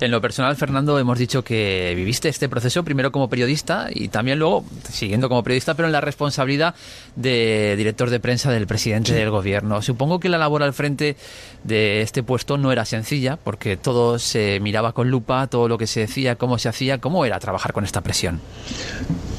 En 0.00 0.10
lo 0.10 0.20
personal, 0.20 0.56
Fernando, 0.56 0.98
hemos 0.98 1.18
dicho 1.18 1.42
que 1.42 1.92
viviste 1.96 2.28
este 2.28 2.48
proceso 2.48 2.84
primero 2.84 3.12
como 3.12 3.28
periodista 3.28 3.88
y 3.92 4.08
también 4.08 4.38
luego 4.38 4.64
siguiendo 4.90 5.28
como 5.28 5.42
periodista, 5.42 5.74
pero 5.74 5.86
en 5.86 5.92
la 5.92 6.00
responsabilidad 6.00 6.74
de 7.16 7.74
director 7.76 8.10
de 8.10 8.20
prensa 8.20 8.50
del 8.50 8.66
presidente 8.66 9.12
del 9.14 9.30
gobierno. 9.30 9.82
Supongo 9.82 10.20
que 10.20 10.28
la 10.28 10.38
labor 10.38 10.62
al 10.62 10.72
frente 10.72 11.16
de 11.64 12.02
este 12.02 12.22
puesto 12.22 12.58
no 12.58 12.72
era 12.72 12.84
sencilla, 12.84 13.36
porque 13.36 13.76
todo 13.76 14.18
se 14.18 14.60
miraba 14.60 14.92
con 14.92 15.10
lupa, 15.10 15.46
todo 15.46 15.68
lo 15.68 15.78
que 15.78 15.86
se 15.86 16.00
decía, 16.00 16.36
cómo 16.36 16.58
se 16.58 16.68
hacía, 16.68 16.98
cómo 16.98 17.24
era 17.24 17.38
trabajar 17.38 17.72
con 17.72 17.84
esta 17.84 18.00
presión. 18.00 18.40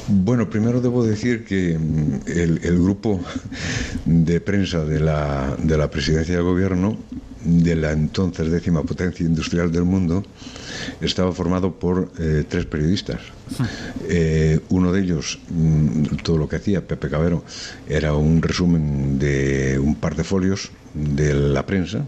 Bueno, 0.08 0.50
primero 0.50 0.80
debo 0.80 1.04
decir 1.04 1.44
que 1.44 1.78
mm, 1.78 2.20
el, 2.26 2.82
grupo 2.82 3.20
de 4.04 4.40
prensa 4.40 4.84
de 4.84 5.00
la, 5.00 5.56
de 5.58 5.76
la 5.76 5.90
presidencia 5.90 6.34
del 6.34 6.44
gobierno 6.44 6.96
de 7.44 7.76
la 7.76 7.92
entonces 7.92 8.50
décima 8.50 8.82
potencia 8.82 9.26
industrial 9.26 9.70
del 9.72 9.84
mundo 9.84 10.24
estaba 11.00 11.32
formado 11.32 11.72
por 11.72 12.10
eh, 12.18 12.44
tres 12.48 12.66
periodistas. 12.66 13.20
Eh, 14.08 14.60
uno 14.70 14.92
de 14.92 15.00
ellos, 15.02 15.38
mm, 15.50 16.16
todo 16.22 16.38
lo 16.38 16.48
que 16.48 16.56
hacía, 16.56 16.86
Pepe 16.86 17.08
Cabero, 17.08 17.44
era 17.88 18.14
un 18.14 18.40
resumen 18.40 19.18
de 19.18 19.78
un 19.78 19.94
par 19.94 20.16
de 20.16 20.24
folios 20.24 20.70
de 20.94 21.34
la 21.34 21.64
prensa 21.64 22.06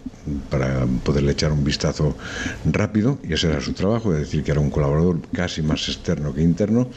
para 0.51 0.87
poderle 1.05 1.33
echar 1.33 1.53
un 1.53 1.65
vistazo 1.65 2.17
rápido 2.65 3.19
y 3.23 3.33
ese 3.33 3.49
era 3.49 3.61
su 3.61 3.73
trabajo, 3.73 4.13
es 4.13 4.21
decir, 4.21 4.43
que 4.43 4.51
era 4.51 4.61
un 4.61 4.71
colaborador 4.71 5.21
casi 5.33 5.63
más 5.63 5.89
externo 5.89 6.35
que 6.35 6.43
interno. 6.43 6.89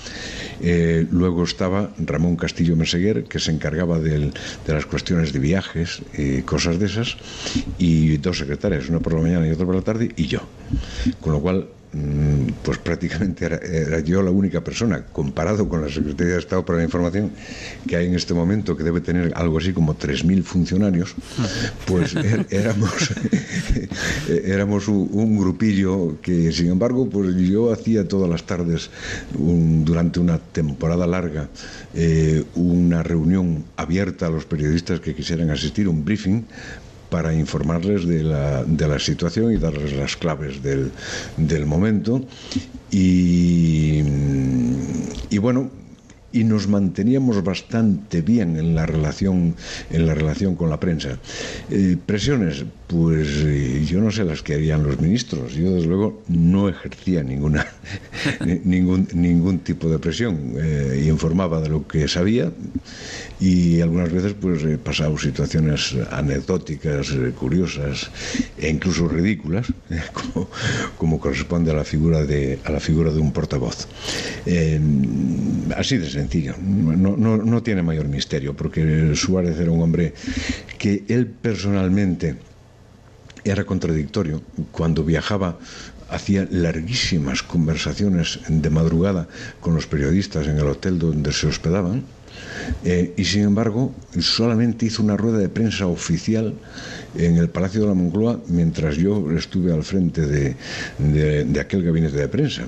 Eh, 0.61 1.05
luego 1.11 1.43
estaba 1.43 1.91
Ramón 1.97 2.35
Castillo 2.35 2.75
Meseguer, 2.75 3.25
que 3.25 3.39
se 3.39 3.51
encargaba 3.51 3.99
de 3.99 4.31
las 4.65 4.85
cuestiones 4.85 5.33
de 5.33 5.39
viajes 5.39 6.01
y 6.17 6.41
cosas 6.41 6.79
de 6.79 6.85
esas, 6.85 7.17
y 7.77 8.17
dos 8.17 8.37
secretarias, 8.37 8.89
una 8.89 8.99
por 8.99 9.13
la 9.13 9.21
mañana 9.21 9.47
y 9.47 9.51
otra 9.51 9.65
por 9.65 9.75
la 9.75 9.81
tarde, 9.81 10.11
y 10.15 10.27
yo. 10.27 10.41
Con 11.21 11.33
lo 11.33 11.41
cual 11.41 11.67
pues 12.63 12.77
prácticamente 12.79 13.45
era, 13.45 13.99
yo 14.01 14.21
la 14.21 14.31
única 14.31 14.61
persona, 14.61 15.05
comparado 15.05 15.69
con 15.69 15.81
la 15.81 15.89
Secretaría 15.89 16.33
de 16.33 16.39
Estado 16.39 16.65
para 16.65 16.79
la 16.79 16.83
Información, 16.83 17.31
que 17.87 17.95
hay 17.95 18.07
en 18.07 18.15
este 18.15 18.33
momento, 18.33 18.75
que 18.75 18.83
debe 18.83 18.99
tener 18.99 19.31
algo 19.35 19.57
así 19.57 19.71
como 19.71 19.97
3.000 19.97 20.43
funcionarios, 20.43 21.15
pues 21.85 22.15
er, 22.15 22.45
éramos, 22.49 22.91
éramos 24.27 24.87
un, 24.87 25.37
grupillo 25.37 26.19
que, 26.21 26.51
sin 26.51 26.67
embargo, 26.67 27.09
pues 27.09 27.35
yo 27.35 27.71
hacía 27.71 28.07
todas 28.07 28.29
las 28.29 28.43
tardes, 28.43 28.89
durante 29.33 30.19
una 30.19 30.39
temporada 30.39 31.07
larga, 31.07 31.47
eh, 31.93 32.43
una 32.55 33.01
reunión 33.03 33.63
abierta 33.77 34.27
a 34.27 34.29
los 34.29 34.45
periodistas 34.45 34.99
que 34.99 35.15
quisieran 35.15 35.49
asistir, 35.51 35.87
un 35.87 36.03
briefing, 36.03 36.43
para 37.09 37.33
informarles 37.33 38.05
de 38.05 38.23
la, 38.23 38.63
de 38.63 38.87
la 38.87 38.99
situación 38.99 39.51
y 39.51 39.57
darles 39.57 39.93
las 39.93 40.15
claves 40.15 40.61
del, 40.61 40.91
del 41.37 41.65
momento. 41.65 42.23
Y, 42.91 44.01
y 45.29 45.37
bueno, 45.37 45.69
y 46.31 46.43
nos 46.43 46.67
manteníamos 46.67 47.43
bastante 47.43 48.21
bien 48.21 48.57
en 48.57 48.75
la 48.75 48.85
relación 48.85 49.55
en 49.89 50.05
la 50.05 50.13
relación 50.13 50.55
con 50.55 50.69
la 50.69 50.79
prensa 50.79 51.17
eh, 51.71 51.97
presiones 52.05 52.65
pues 52.87 53.43
eh, 53.43 53.83
yo 53.85 53.99
no 53.99 54.11
sé 54.11 54.23
las 54.23 54.41
que 54.41 54.53
harían 54.53 54.83
los 54.83 54.99
ministros. 55.01 55.53
Yo 55.53 55.71
desde 55.73 55.87
luego 55.87 56.23
no 56.29 56.69
ejercía 56.69 57.21
ninguna 57.21 57.67
ningún 58.63 59.07
ningún 59.13 59.59
tipo 59.59 59.89
de 59.89 59.99
presión 59.99 60.53
eh, 60.57 61.05
informaba 61.07 61.59
de 61.59 61.69
lo 61.69 61.85
que 61.85 62.07
sabía. 62.07 62.51
Y 63.39 63.81
algunas 63.81 64.11
veces 64.11 64.33
pues 64.39 64.63
he 64.63 64.79
situaciones 65.19 65.95
anecdóticas 66.11 67.13
curiosas 67.37 68.09
e 68.57 68.69
incluso 68.69 69.07
ridículas 69.07 69.67
como, 70.13 70.49
como, 70.97 71.19
corresponde 71.19 71.71
a 71.71 71.75
la 71.75 71.83
figura 71.83 72.23
de 72.23 72.57
a 72.63 72.71
la 72.71 72.79
figura 72.79 73.11
de 73.11 73.19
un 73.19 73.31
portavoz. 73.31 73.87
Así 75.75 75.97
de 75.97 76.09
sencillo, 76.09 76.55
no, 76.57 77.17
no, 77.17 77.37
no 77.37 77.63
tiene 77.63 77.83
mayor 77.83 78.07
misterio, 78.07 78.55
porque 78.55 79.13
Suárez 79.13 79.59
era 79.59 79.71
un 79.71 79.81
hombre 79.81 80.13
que 80.77 81.03
él 81.09 81.27
personalmente 81.27 82.35
era 83.51 83.65
contradictorio. 83.65 84.41
Cuando 84.71 85.03
viajaba 85.03 85.57
hacía 86.09 86.47
larguísimas 86.49 87.43
conversaciones 87.43 88.39
de 88.47 88.69
madrugada 88.69 89.27
con 89.59 89.75
los 89.75 89.87
periodistas 89.87 90.47
en 90.47 90.57
el 90.57 90.67
hotel 90.67 90.99
donde 90.99 91.31
se 91.33 91.47
hospedaban. 91.47 92.03
Eh, 92.83 93.13
y 93.17 93.25
sin 93.25 93.43
embargo, 93.43 93.93
solamente 94.19 94.85
hizo 94.85 95.01
una 95.01 95.17
rueda 95.17 95.39
de 95.39 95.49
prensa 95.49 95.87
oficial 95.87 96.53
en 97.15 97.37
el 97.37 97.49
Palacio 97.49 97.81
de 97.81 97.87
la 97.87 97.93
Moncloa 97.93 98.39
mientras 98.47 98.95
yo 98.95 99.31
estuve 99.31 99.73
al 99.73 99.83
frente 99.83 100.25
de, 100.25 100.55
de 100.99 101.59
aquel 101.59 101.83
gabinete 101.83 102.17
de 102.17 102.27
prensa. 102.27 102.63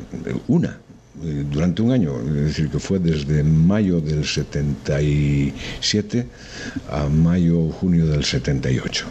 Una 0.48 0.80
eh, 1.22 1.44
durante 1.52 1.82
un 1.82 1.92
año, 1.92 2.18
es 2.22 2.34
decir, 2.34 2.70
que 2.70 2.80
fue 2.80 3.00
desde 3.00 3.44
mayo 3.44 4.00
del 4.00 4.26
77 4.26 6.26
a 6.90 7.10
mayo 7.10 7.60
o 7.60 7.72
junio 7.72 8.08
del 8.08 8.24
78. 8.24 9.06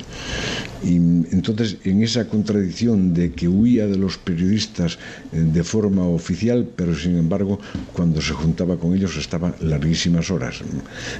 Y 0.83 0.97
entonces, 0.97 1.77
en 1.85 2.03
esa 2.03 2.29
contradicción 2.29 3.13
de 3.13 3.33
que 3.33 3.49
huía 3.49 3.87
de 3.87 3.99
los 3.99 4.17
periodistas 4.17 4.99
eh, 5.33 5.41
de 5.41 5.65
forma 5.65 6.05
oficial, 6.05 6.67
pero 6.77 6.97
sin 6.97 7.19
embargo, 7.19 7.59
cuando 7.93 8.23
se 8.23 8.33
juntaba 8.33 8.79
con 8.79 8.95
ellos 8.95 9.17
estaba 9.17 9.55
larguísimas 9.61 10.31
horas, 10.31 10.61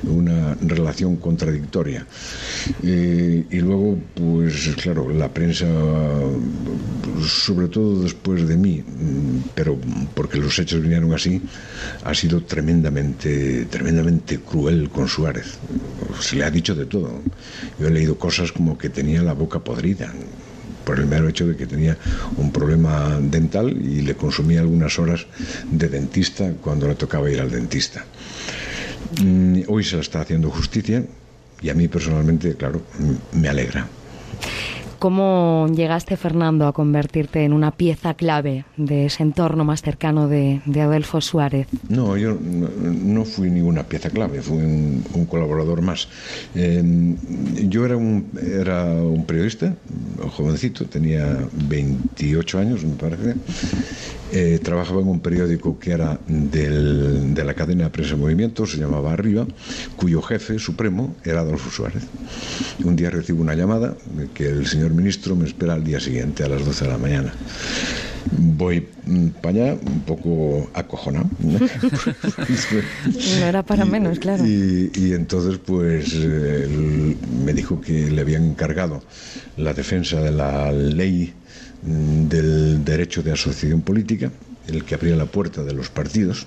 una 0.05 0.55
relación 0.63 1.17
contradictoria. 1.17 2.07
Eh, 2.83 3.45
y 3.51 3.59
luego, 3.59 3.99
pues 4.15 4.69
claro, 4.77 5.11
la 5.11 5.29
prensa, 5.29 5.67
sobre 7.27 7.69
todo 7.69 8.03
después 8.03 8.49
de 8.49 8.57
mí, 8.57 8.83
pero 9.55 9.77
porque 10.15 10.39
los 10.39 10.59
hechos 10.59 10.78
vinieron 10.81 11.13
así, 11.15 11.41
ha 12.05 12.15
sido 12.15 12.43
tremendamente, 12.43 13.67
tremendamente 13.67 14.41
cruel 14.41 14.91
con 14.91 15.09
Suárez. 15.09 15.59
Se 16.21 16.37
le 16.37 16.45
ha 16.45 16.51
dicho 16.51 16.75
de 16.75 16.87
todo. 16.87 17.21
Yo 17.79 17.89
he 17.89 17.91
leído 17.91 18.19
cosas 18.19 18.53
como 18.53 18.77
que 18.77 18.89
tenía 18.89 19.23
la 19.23 19.35
boca 19.35 19.61
podrida 19.61 20.13
por 20.85 20.99
el 20.99 21.07
mero 21.07 21.29
hecho 21.29 21.47
de 21.47 21.55
que 21.55 21.67
tenía 21.67 21.99
un 22.39 22.51
problema 22.51 23.19
dental 23.21 23.71
y 23.71 24.01
le 24.01 24.15
consumía 24.15 24.61
algunas 24.61 24.99
horas 24.99 25.27
de 25.71 25.89
dentista 25.89 26.51
cuando 26.63 26.89
le 26.89 26.95
tocaba 26.95 27.31
ir 27.31 27.41
al 27.41 27.51
dentista. 27.51 28.07
Mm, 29.23 29.63
hoy 29.69 29.85
se 29.85 29.97
le 29.97 30.03
está 30.03 30.23
haciendo 30.23 30.49
justicia 30.51 31.05
y 31.61 31.69
a 31.69 31.75
mí 31.75 31.89
personalmente, 31.89 32.55
claro, 32.55 32.83
me 33.33 33.49
alegra. 33.49 33.87
¿Cómo 34.99 35.69
llegaste, 35.73 36.17
Fernando, 36.17 36.67
a 36.67 36.73
convertirte 36.73 37.45
en 37.45 37.53
una 37.53 37.71
pieza 37.71 38.15
clave 38.15 38.65
de 38.77 39.07
ese 39.07 39.23
entorno 39.23 39.65
más 39.65 39.81
cercano 39.81 40.27
de, 40.27 40.61
Adelfo 40.81 41.21
Suárez? 41.21 41.69
No, 41.89 42.17
yo 42.17 42.37
no, 42.41 43.25
fui 43.25 43.49
ninguna 43.49 43.85
pieza 43.85 44.11
clave, 44.11 44.43
fui 44.43 44.59
un, 44.59 45.27
colaborador 45.29 45.83
más. 45.83 46.09
Em, 46.55 47.17
yo 47.69 47.85
era 47.85 47.97
un, 47.97 48.27
era 48.43 48.85
un 48.87 49.25
periodista, 49.25 49.75
jovencito, 50.37 50.85
tenía 50.87 51.39
28 51.69 52.59
años, 52.59 52.85
me 52.85 52.97
parece. 52.97 53.35
Eh, 54.31 54.61
trabajaba 54.63 55.01
en 55.01 55.09
un 55.09 55.21
periódico 55.21 55.79
que 55.79 55.93
era 55.93 56.19
del, 56.27 57.33
de 57.35 57.45
la 57.45 57.55
cadena 57.55 57.85
de 57.85 57.91
prensa 57.91 58.15
Movimiento, 58.17 58.67
se 58.67 58.77
llamaba 58.77 59.13
Arriba, 59.13 59.47
cuyo 59.97 60.21
jefe 60.21 60.59
supremo 60.59 61.17
era 61.25 61.41
Adolfo 61.41 61.71
Suárez. 61.71 62.05
Un 62.85 62.95
día 62.95 63.09
recibo 63.11 63.41
una 63.41 63.55
llamada 63.55 63.97
que 64.35 64.49
el 64.49 64.67
señor 64.67 64.93
ministro 64.93 65.35
me 65.35 65.47
espera 65.47 65.75
al 65.75 65.85
día 65.85 65.99
siguiente, 65.99 66.45
a 66.45 66.49
las 66.49 66.65
12 66.65 66.85
de 66.85 66.91
la 66.91 66.99
mañana. 66.99 67.33
Voy 68.37 68.87
para 69.41 69.65
allá 69.65 69.79
un 69.87 70.01
poco 70.01 70.71
acojonado. 70.75 71.31
no 71.41 71.59
era 73.47 73.63
para 73.63 73.85
menos, 73.87 74.19
claro. 74.19 74.45
Y, 74.47 75.13
entonces, 75.13 75.59
pues, 75.59 76.15
me 76.15 77.53
dijo 77.55 77.81
que 77.81 78.11
le 78.11 78.21
habían 78.21 78.45
encargado 78.45 79.03
la 79.57 79.73
defensa 79.73 80.21
de 80.21 80.33
la 80.33 80.71
ley 80.73 81.33
mm, 81.33 81.38
del 81.83 82.85
derecho 82.85 83.23
de 83.23 83.33
asociación 83.33 83.83
política, 83.83 84.31
el 84.67 84.85
que 84.85 84.95
abría 84.95 85.17
la 85.17 85.27
puerta 85.27 85.63
de 85.63 85.73
los 85.73 85.89
partidos, 85.89 86.47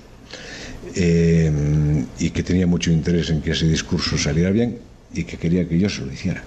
eh, 0.96 2.06
y 2.20 2.30
que 2.32 2.44
tenía 2.44 2.68
mucho 2.68 2.92
interés 2.92 3.30
en 3.30 3.42
que 3.42 3.52
ese 3.52 3.68
discurso 3.68 4.18
saliera 4.18 4.50
bien 4.52 4.80
y 5.14 5.24
que 5.24 5.38
quería 5.38 5.68
que 5.68 5.80
yo 5.80 5.90
se 5.90 6.06
lo 6.06 6.12
hiciera. 6.12 6.44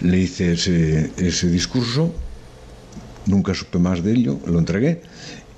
Le 0.00 0.18
hice 0.18 0.52
ese, 0.52 1.48
discurso, 1.48 2.14
nunca 3.26 3.54
supe 3.54 3.78
más 3.78 4.02
de 4.02 4.12
ello, 4.12 4.40
lo 4.46 4.58
entregué 4.58 5.00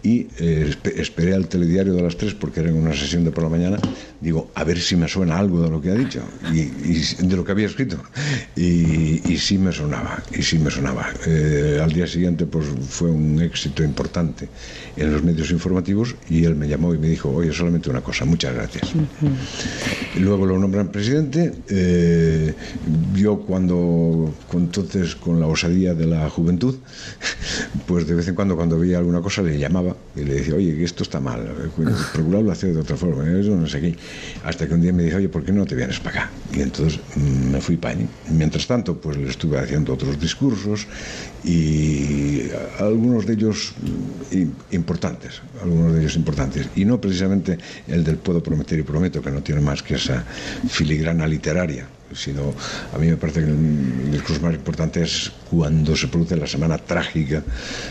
y 0.02 0.28
eh, 0.38 0.74
esperé 0.96 1.34
al 1.34 1.48
telediario 1.48 1.94
de 1.94 2.02
las 2.02 2.16
3 2.16 2.34
porque 2.34 2.60
era 2.60 2.72
una 2.72 2.92
sesión 2.92 3.24
de 3.24 3.30
por 3.30 3.42
la 3.44 3.50
mañana, 3.50 3.78
digo, 4.24 4.50
a 4.54 4.64
ver 4.64 4.80
si 4.80 4.96
me 4.96 5.06
suena 5.06 5.38
algo 5.38 5.60
de 5.60 5.68
lo 5.68 5.82
que 5.82 5.90
ha 5.90 5.94
dicho 5.94 6.22
y, 6.50 6.64
de 7.26 7.36
lo 7.36 7.44
que 7.44 7.52
había 7.52 7.66
escrito. 7.66 7.98
Y, 8.56 9.36
sí 9.36 9.58
me 9.58 9.72
sonaba, 9.72 10.22
y 10.32 10.42
sí 10.42 10.58
me 10.58 10.70
sonaba. 10.70 11.08
Eh, 11.26 11.78
al 11.82 11.92
día 11.92 12.06
siguiente 12.06 12.46
pues 12.46 12.66
fue 12.88 13.10
un 13.10 13.42
éxito 13.42 13.84
importante 13.84 14.48
en 14.96 15.12
los 15.12 15.22
medios 15.22 15.50
informativos 15.50 16.14
y 16.30 16.44
él 16.44 16.54
me 16.54 16.66
llamó 16.66 16.94
y 16.94 16.98
me 16.98 17.08
dijo, 17.08 17.28
oye, 17.28 17.52
solamente 17.52 17.90
una 17.90 18.00
cosa, 18.00 18.24
muchas 18.24 18.54
gracias. 18.54 18.92
Luego 20.18 20.46
lo 20.46 20.58
nombran 20.58 20.88
presidente. 20.88 21.52
Eh, 21.68 22.54
yo 23.14 23.40
cuando, 23.40 24.32
entonces, 24.54 25.16
con 25.16 25.38
la 25.38 25.46
osadía 25.46 25.92
de 25.92 26.06
la 26.06 26.30
juventud, 26.30 26.76
pues 27.86 28.06
de 28.06 28.14
vez 28.14 28.26
en 28.28 28.34
cuando 28.34 28.56
cuando 28.56 28.78
veía 28.78 28.96
alguna 28.96 29.20
cosa 29.20 29.42
le 29.42 29.58
llamaba 29.58 29.94
y 30.16 30.24
le 30.24 30.34
decía, 30.34 30.54
oye, 30.54 30.82
esto 30.82 31.02
está 31.02 31.20
mal, 31.20 31.42
procurarlo 32.14 32.50
hacer 32.50 32.72
de 32.72 32.80
otra 32.80 32.96
forma, 32.96 33.28
eso 33.38 33.54
no 33.54 33.66
sé 33.66 33.82
qué. 33.82 33.96
Hasta 34.44 34.66
que 34.66 34.74
un 34.74 34.80
día 34.80 34.92
me 34.92 35.04
dijo, 35.04 35.16
oye, 35.16 35.28
¿por 35.28 35.44
qué 35.44 35.52
no 35.52 35.64
te 35.64 35.74
vienes 35.74 35.98
para 36.00 36.22
acá? 36.22 36.30
Y 36.52 36.60
entonces 36.60 37.00
mm, 37.16 37.52
me 37.52 37.60
fui 37.60 37.76
para. 37.76 37.96
Mientras 38.30 38.66
tanto, 38.66 39.00
pues 39.00 39.16
le 39.16 39.28
estuve 39.28 39.58
haciendo 39.58 39.94
otros 39.94 40.20
discursos 40.20 40.86
y 41.44 42.42
algunos 42.78 43.26
de 43.26 43.34
ellos 43.34 43.72
mm, 44.30 44.74
importantes, 44.74 45.40
algunos 45.62 45.94
de 45.94 46.00
ellos 46.00 46.16
importantes. 46.16 46.68
Y 46.76 46.84
no 46.84 47.00
precisamente 47.00 47.58
el 47.88 48.04
del 48.04 48.16
puedo 48.16 48.42
prometer 48.42 48.78
y 48.78 48.82
prometo, 48.82 49.22
que 49.22 49.30
no 49.30 49.42
tiene 49.42 49.60
más 49.60 49.82
que 49.82 49.94
esa 49.94 50.24
filigrana 50.68 51.26
literaria 51.26 51.86
sino 52.14 52.54
a 52.92 52.98
mí 52.98 53.06
me 53.08 53.16
parece 53.16 53.40
que 53.40 53.46
el 53.50 54.12
discurso 54.12 54.42
más 54.42 54.54
importante 54.54 55.02
es 55.02 55.32
cuando 55.50 55.96
se 55.96 56.06
produce 56.08 56.36
la 56.36 56.46
semana 56.46 56.76
trágica 56.78 57.42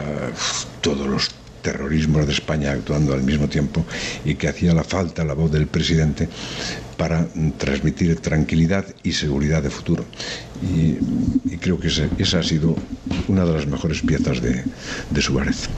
todos 0.82 1.08
los 1.08 1.30
terrorismos 1.62 2.26
de 2.26 2.34
España 2.34 2.72
actuando 2.72 3.14
al 3.14 3.24
mismo 3.24 3.48
tiempo 3.48 3.86
y 4.26 4.36
que 4.36 4.48
hacía 4.48 4.74
la 4.74 4.84
falta 4.84 5.26
la 5.26 5.34
voz 5.34 5.52
del 5.52 5.68
presidente 5.68 6.30
para 6.98 7.28
transmitir 7.58 8.20
tranquilidad 8.20 8.86
y 9.04 9.12
seguridad 9.12 9.64
de 9.64 9.70
futuro. 9.70 10.06
Y, 10.62 10.96
creo 11.58 11.80
que 11.80 11.88
esa, 11.88 12.40
ha 12.40 12.44
sido 12.44 12.76
una 13.28 13.46
de 13.46 13.54
las 13.54 13.68
mejores 13.68 14.02
piezas 14.02 14.42
de, 14.42 14.64
de 15.10 15.22
Suárez. 15.22 15.70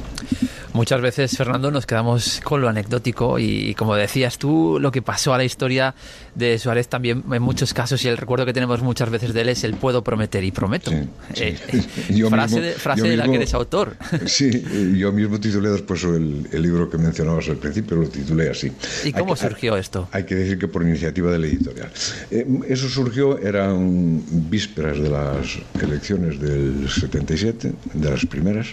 Muchas 0.74 1.02
veces, 1.02 1.36
Fernando, 1.36 1.70
nos 1.70 1.86
quedamos 1.86 2.40
con 2.44 2.62
lo 2.62 2.70
anecdótico 2.70 3.40
y, 3.40 3.76
como 3.76 3.96
decías 3.96 4.38
tú, 4.38 4.78
lo 4.80 4.92
que 4.92 5.02
pasó 5.02 5.34
a 5.34 5.38
la 5.38 5.44
historia 5.44 5.94
de 6.36 6.58
Suárez 6.60 6.88
también 6.88 7.24
en 7.30 7.42
muchos 7.42 7.74
casos 7.74 8.04
y 8.06 8.08
el 8.08 8.18
recuerdo 8.18 8.46
que 8.46 8.54
tenemos 8.54 8.82
muchas 8.82 9.10
veces 9.10 9.34
de 9.34 9.42
él 9.42 9.50
es 9.50 9.64
el 9.64 9.74
puedo 9.74 10.04
prometer 10.04 10.44
y 10.44 10.52
prometo. 10.52 10.92
Eh, 11.36 11.58
frase 12.30 12.62
de, 12.62 12.72
frase 12.72 13.08
de 13.10 13.18
la 13.18 13.26
que 13.26 13.36
eres 13.36 13.54
autor. 13.54 13.96
Sí, 14.26 14.64
yo 14.98 15.12
mismo 15.12 15.40
titulé 15.40 15.70
después 15.70 16.04
el, 16.04 16.62
libro 16.62 16.90
que 16.90 16.98
mencionabas 16.98 17.50
al 17.50 17.58
principio, 17.58 17.98
lo 17.98 18.08
titulé 18.08 18.50
así. 18.50 18.72
¿Y 19.04 19.12
cómo 19.12 19.36
surgió 19.36 19.76
esto? 19.76 20.08
Hay 20.12 20.26
que 20.26 20.36
decir 20.36 20.58
que 20.58 20.68
por 20.68 20.84
iniciativa 20.84 21.32
de 21.32 21.40
la 21.40 21.48
editorial. 21.48 21.92
Eh, 22.30 22.46
eso 22.68 22.88
surgió, 22.88 23.38
eran 23.40 24.24
vísperas 24.50 25.00
de 25.00 25.10
las 25.10 25.58
elecciones 25.82 26.40
del 26.40 26.88
77, 26.90 27.74
de 27.94 28.10
las 28.10 28.26
primeras. 28.26 28.68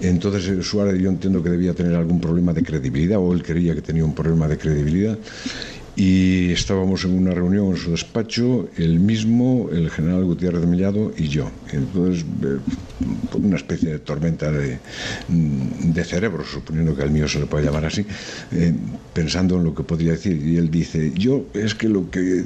Entonces 0.00 0.48
eh, 0.48 0.62
Suárez 0.62 1.00
yo 1.00 1.08
entiendo 1.08 1.42
que 1.42 1.50
debía 1.50 1.74
tener 1.74 1.94
algún 1.94 2.20
problema 2.20 2.52
de 2.52 2.62
credibilidad 2.62 3.18
o 3.18 3.32
él 3.32 3.42
creía 3.42 3.74
que 3.74 3.82
tenía 3.82 4.04
un 4.04 4.14
problema 4.14 4.48
de 4.48 4.58
credibilidad 4.58 5.18
y 5.96 6.52
estábamos 6.52 7.04
en 7.06 7.16
una 7.16 7.30
reunión 7.32 7.68
en 7.68 7.76
su 7.76 7.90
despacho, 7.90 8.68
él 8.76 9.00
mismo, 9.00 9.70
el 9.72 9.90
general 9.90 10.24
Gutiérrez 10.26 10.60
de 10.60 10.66
Mellado 10.66 11.10
y 11.16 11.28
yo. 11.28 11.50
Entonces, 11.72 12.26
eh, 12.42 12.58
una 13.32 13.56
especie 13.56 13.92
de 13.92 13.98
tormenta 14.00 14.52
de, 14.52 14.82
mm, 15.28 15.92
de 15.92 16.04
cerebro, 16.04 16.44
suponiendo 16.44 16.94
que 16.94 17.02
al 17.02 17.10
mío 17.10 17.26
se 17.26 17.40
le 17.40 17.46
puede 17.46 17.64
llamar 17.64 17.86
así, 17.86 18.06
eh, 18.52 18.74
pensando 19.14 19.56
en 19.56 19.64
lo 19.64 19.74
que 19.74 19.84
podría 19.84 20.12
decir. 20.12 20.36
Y 20.46 20.58
él 20.58 20.70
dice, 20.70 21.12
yo 21.14 21.48
es 21.54 21.74
que 21.74 21.88
lo 21.88 22.10
que 22.10 22.44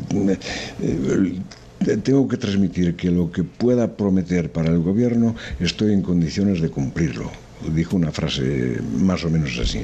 tengo 2.02 2.28
que 2.28 2.36
transmitir 2.36 2.96
que 2.96 3.10
lo 3.10 3.30
que 3.30 3.42
pueda 3.42 3.96
prometer 3.96 4.52
para 4.52 4.68
el 4.68 4.80
gobierno 4.80 5.34
estoy 5.60 5.92
en 5.92 6.02
condiciones 6.02 6.60
de 6.60 6.70
cumplirlo 6.70 7.30
dijo 7.74 7.96
una 7.96 8.10
frase 8.10 8.78
más 8.96 9.24
o 9.24 9.30
menos 9.30 9.58
así 9.58 9.82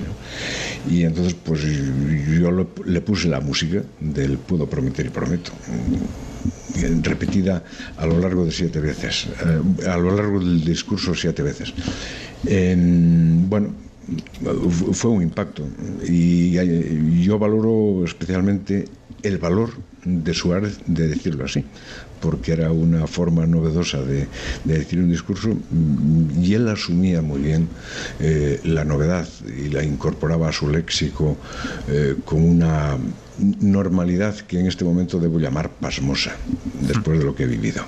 y 0.88 1.02
entonces 1.02 1.34
pues 1.34 1.60
yo 2.38 2.50
le 2.84 3.00
puse 3.00 3.28
la 3.28 3.40
música 3.40 3.82
del 4.00 4.38
puedo 4.38 4.66
prometer 4.66 5.06
y 5.06 5.10
prometo 5.10 5.52
mm, 5.68 7.02
repetida 7.02 7.62
a 7.96 8.06
lo 8.06 8.18
largo 8.18 8.44
de 8.44 8.52
siete 8.52 8.80
veces 8.80 9.26
eh, 9.44 9.88
a 9.88 9.96
lo 9.96 10.14
largo 10.14 10.38
del 10.40 10.64
discurso 10.64 11.14
siete 11.14 11.42
veces. 11.42 11.72
Bueno 12.44 13.85
fue 14.92 15.10
un 15.10 15.22
impacto 15.22 15.66
y 16.06 16.52
yo 17.22 17.38
valoro 17.38 18.04
especialmente 18.04 18.84
el 19.22 19.38
valor 19.38 19.70
de 20.04 20.34
Suárez 20.34 20.78
de 20.86 21.08
decirlo 21.08 21.44
así, 21.44 21.64
porque 22.20 22.52
era 22.52 22.70
una 22.70 23.06
forma 23.06 23.46
novedosa 23.46 24.00
de, 24.02 24.28
decir 24.64 25.00
un 25.00 25.10
discurso 25.10 25.56
y 26.40 26.54
él 26.54 26.68
asumía 26.68 27.22
muy 27.22 27.40
bien 27.40 27.68
eh, 28.20 28.60
la 28.64 28.84
novedad 28.84 29.28
y 29.46 29.68
la 29.68 29.82
incorporaba 29.82 30.48
a 30.48 30.52
su 30.52 30.68
léxico 30.68 31.36
eh, 31.88 32.14
con 32.24 32.42
una 32.42 32.96
normalidad 33.60 34.34
que 34.36 34.60
en 34.60 34.66
este 34.66 34.84
momento 34.84 35.18
debo 35.18 35.38
llamar 35.38 35.70
pasmosa, 35.70 36.36
después 36.80 37.18
de 37.18 37.24
lo 37.24 37.34
que 37.34 37.42
he 37.42 37.46
vivido. 37.46 37.82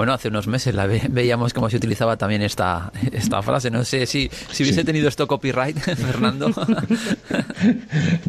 Bueno, 0.00 0.14
hace 0.14 0.28
unos 0.28 0.46
meses 0.46 0.74
la 0.74 0.86
veíamos 1.10 1.52
cómo 1.52 1.68
se 1.68 1.76
utilizaba 1.76 2.16
también 2.16 2.40
esta, 2.40 2.90
esta 3.12 3.42
frase. 3.42 3.70
No 3.70 3.84
sé 3.84 4.06
si, 4.06 4.30
si 4.50 4.62
hubiese 4.62 4.82
tenido 4.82 5.08
esto 5.08 5.26
copyright, 5.26 5.76
Fernando. 5.78 6.50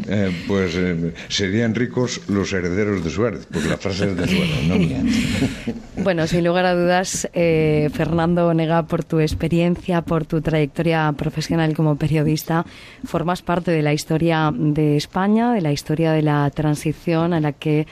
Eh, 0.08 0.32
pues 0.48 0.76
eh, 0.76 1.14
serían 1.30 1.74
ricos 1.74 2.22
los 2.28 2.52
herederos 2.52 3.04
de 3.04 3.10
Suárez, 3.10 3.48
porque 3.50 3.70
la 3.70 3.78
frase 3.78 4.10
es 4.10 4.18
de 4.18 4.28
Suárez, 4.28 4.64
¿no? 4.68 6.04
bueno, 6.04 6.28
sin 6.28 6.44
lugar 6.44 6.66
a 6.66 6.74
dudas, 6.74 7.30
eh, 7.34 7.90
Fernando 7.94 8.54
Nega, 8.54 8.84
por 8.84 9.06
tu 9.06 9.20
experiencia, 9.20 10.02
por 10.02 10.26
tu 10.26 10.42
trayectoria 10.42 11.14
profesional 11.14 11.74
como 11.74 11.96
periodista, 11.96 12.66
formas 13.06 13.42
parte 13.42 13.72
de 13.72 13.82
la 13.82 13.94
historia 13.94 14.52
de 14.54 14.98
España, 14.98 15.54
de 15.54 15.62
la 15.62 15.72
historia 15.72 16.12
de 16.12 16.24
la 16.24 16.50
transición 16.50 17.34
a 17.34 17.40
la 17.40 17.54
que 17.54 17.88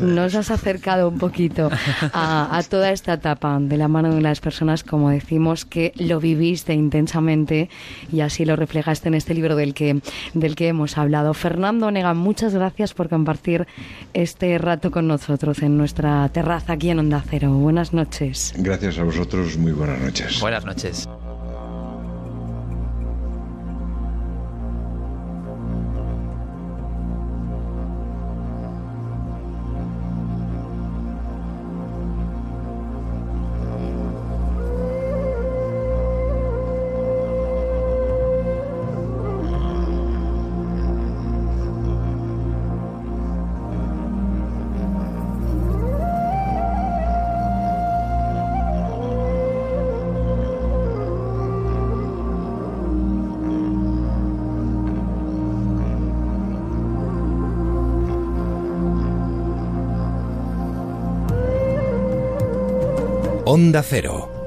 nos 0.00 0.34
has 0.34 0.50
acercado 0.50 1.08
un 1.08 1.18
poquito 1.18 1.70
a, 2.12 2.56
a 2.56 2.62
toda 2.62 2.92
esta 2.92 3.17
etapa 3.18 3.58
de 3.60 3.76
la 3.76 3.88
mano 3.88 4.14
de 4.14 4.20
las 4.20 4.40
personas, 4.40 4.82
como 4.82 5.10
decimos, 5.10 5.64
que 5.64 5.92
lo 5.96 6.18
viviste 6.20 6.72
intensamente 6.72 7.68
y 8.12 8.20
así 8.20 8.44
lo 8.44 8.56
reflejaste 8.56 9.08
en 9.08 9.14
este 9.14 9.34
libro 9.34 9.54
del 9.54 9.74
que, 9.74 10.00
del 10.34 10.56
que 10.56 10.68
hemos 10.68 10.98
hablado. 10.98 11.34
Fernando 11.34 11.90
Nega, 11.90 12.14
muchas 12.14 12.54
gracias 12.54 12.94
por 12.94 13.08
compartir 13.08 13.66
este 14.14 14.56
rato 14.58 14.90
con 14.90 15.06
nosotros 15.06 15.62
en 15.62 15.76
nuestra 15.76 16.28
terraza 16.30 16.74
aquí 16.74 16.90
en 16.90 17.00
Onda 17.00 17.22
Cero. 17.28 17.52
Buenas 17.52 17.92
noches. 17.92 18.54
Gracias 18.56 18.98
a 18.98 19.04
vosotros, 19.04 19.56
muy 19.58 19.72
buenas 19.72 20.00
noches. 20.00 20.40
Buenas 20.40 20.64
noches. 20.64 21.08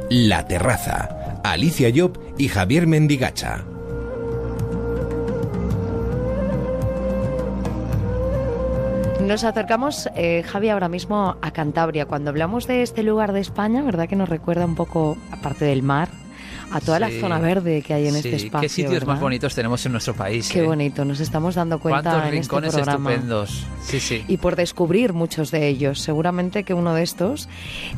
La 0.10 0.48
Terraza, 0.48 1.42
Alicia 1.44 1.92
Job 1.94 2.18
y 2.38 2.48
Javier 2.48 2.88
Mendigacha. 2.88 3.66
Nos 9.20 9.44
acercamos, 9.44 10.10
eh, 10.16 10.44
Javi, 10.44 10.70
ahora 10.70 10.88
mismo 10.88 11.36
a 11.42 11.52
Cantabria. 11.52 12.06
Cuando 12.06 12.30
hablamos 12.30 12.68
de 12.68 12.84
este 12.84 13.04
lugar 13.04 13.34
de 13.34 13.42
España, 13.42 13.82
¿verdad 13.82 14.08
que 14.08 14.16
nos 14.16 14.30
recuerda 14.30 14.64
un 14.64 14.76
poco, 14.76 15.18
aparte 15.30 15.66
del 15.66 15.84
mar, 15.84 16.08
a 16.72 16.80
toda 16.80 17.00
la 17.00 17.10
zona 17.10 17.40
verde 17.40 17.82
que 17.82 17.94
hay 17.94 18.08
en 18.08 18.16
este 18.16 18.36
espacio. 18.36 18.62
Qué 18.62 18.70
sitios 18.70 19.06
más 19.06 19.20
bonitos 19.20 19.54
tenemos 19.54 19.86
en 19.86 19.92
nuestro 19.92 20.14
país. 20.14 20.50
Qué 20.50 20.62
bonito, 20.62 21.06
nos 21.06 21.20
estamos 21.20 21.56
dando 21.56 21.80
cuenta 21.80 22.02
¿Cuántos 22.02 22.22
en 22.22 22.28
este 22.28 22.42
rincones 22.42 22.74
programa. 22.74 23.12
estupendos. 23.12 23.66
Sí, 23.84 24.00
sí. 24.00 24.24
Y 24.28 24.38
por 24.38 24.56
descubrir 24.56 25.14
muchos 25.14 25.52
de 25.52 25.68
ellos. 25.68 26.00
Seguramente 26.00 26.64
que 26.64 26.74
uno 26.74 26.94
de 26.94 27.04
estos, 27.04 27.50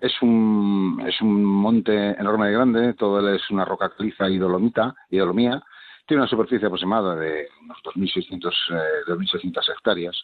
es, 0.00 0.22
un, 0.22 1.00
es 1.06 1.20
un 1.20 1.44
monte 1.44 2.18
enorme 2.18 2.50
y 2.50 2.54
grande, 2.54 2.94
todo 2.94 3.32
es 3.32 3.48
una 3.50 3.64
roca 3.64 3.92
caliza 3.96 4.28
y 4.28 4.38
dolomita, 4.38 4.96
y 5.08 5.18
dolomía, 5.18 5.62
tiene 6.10 6.22
una 6.22 6.28
superficie 6.28 6.66
aproximada 6.66 7.14
de 7.14 7.46
unos 7.62 7.78
2.600 7.84 8.50
eh, 8.72 9.10
2.600 9.12 9.70
hectáreas 9.70 10.16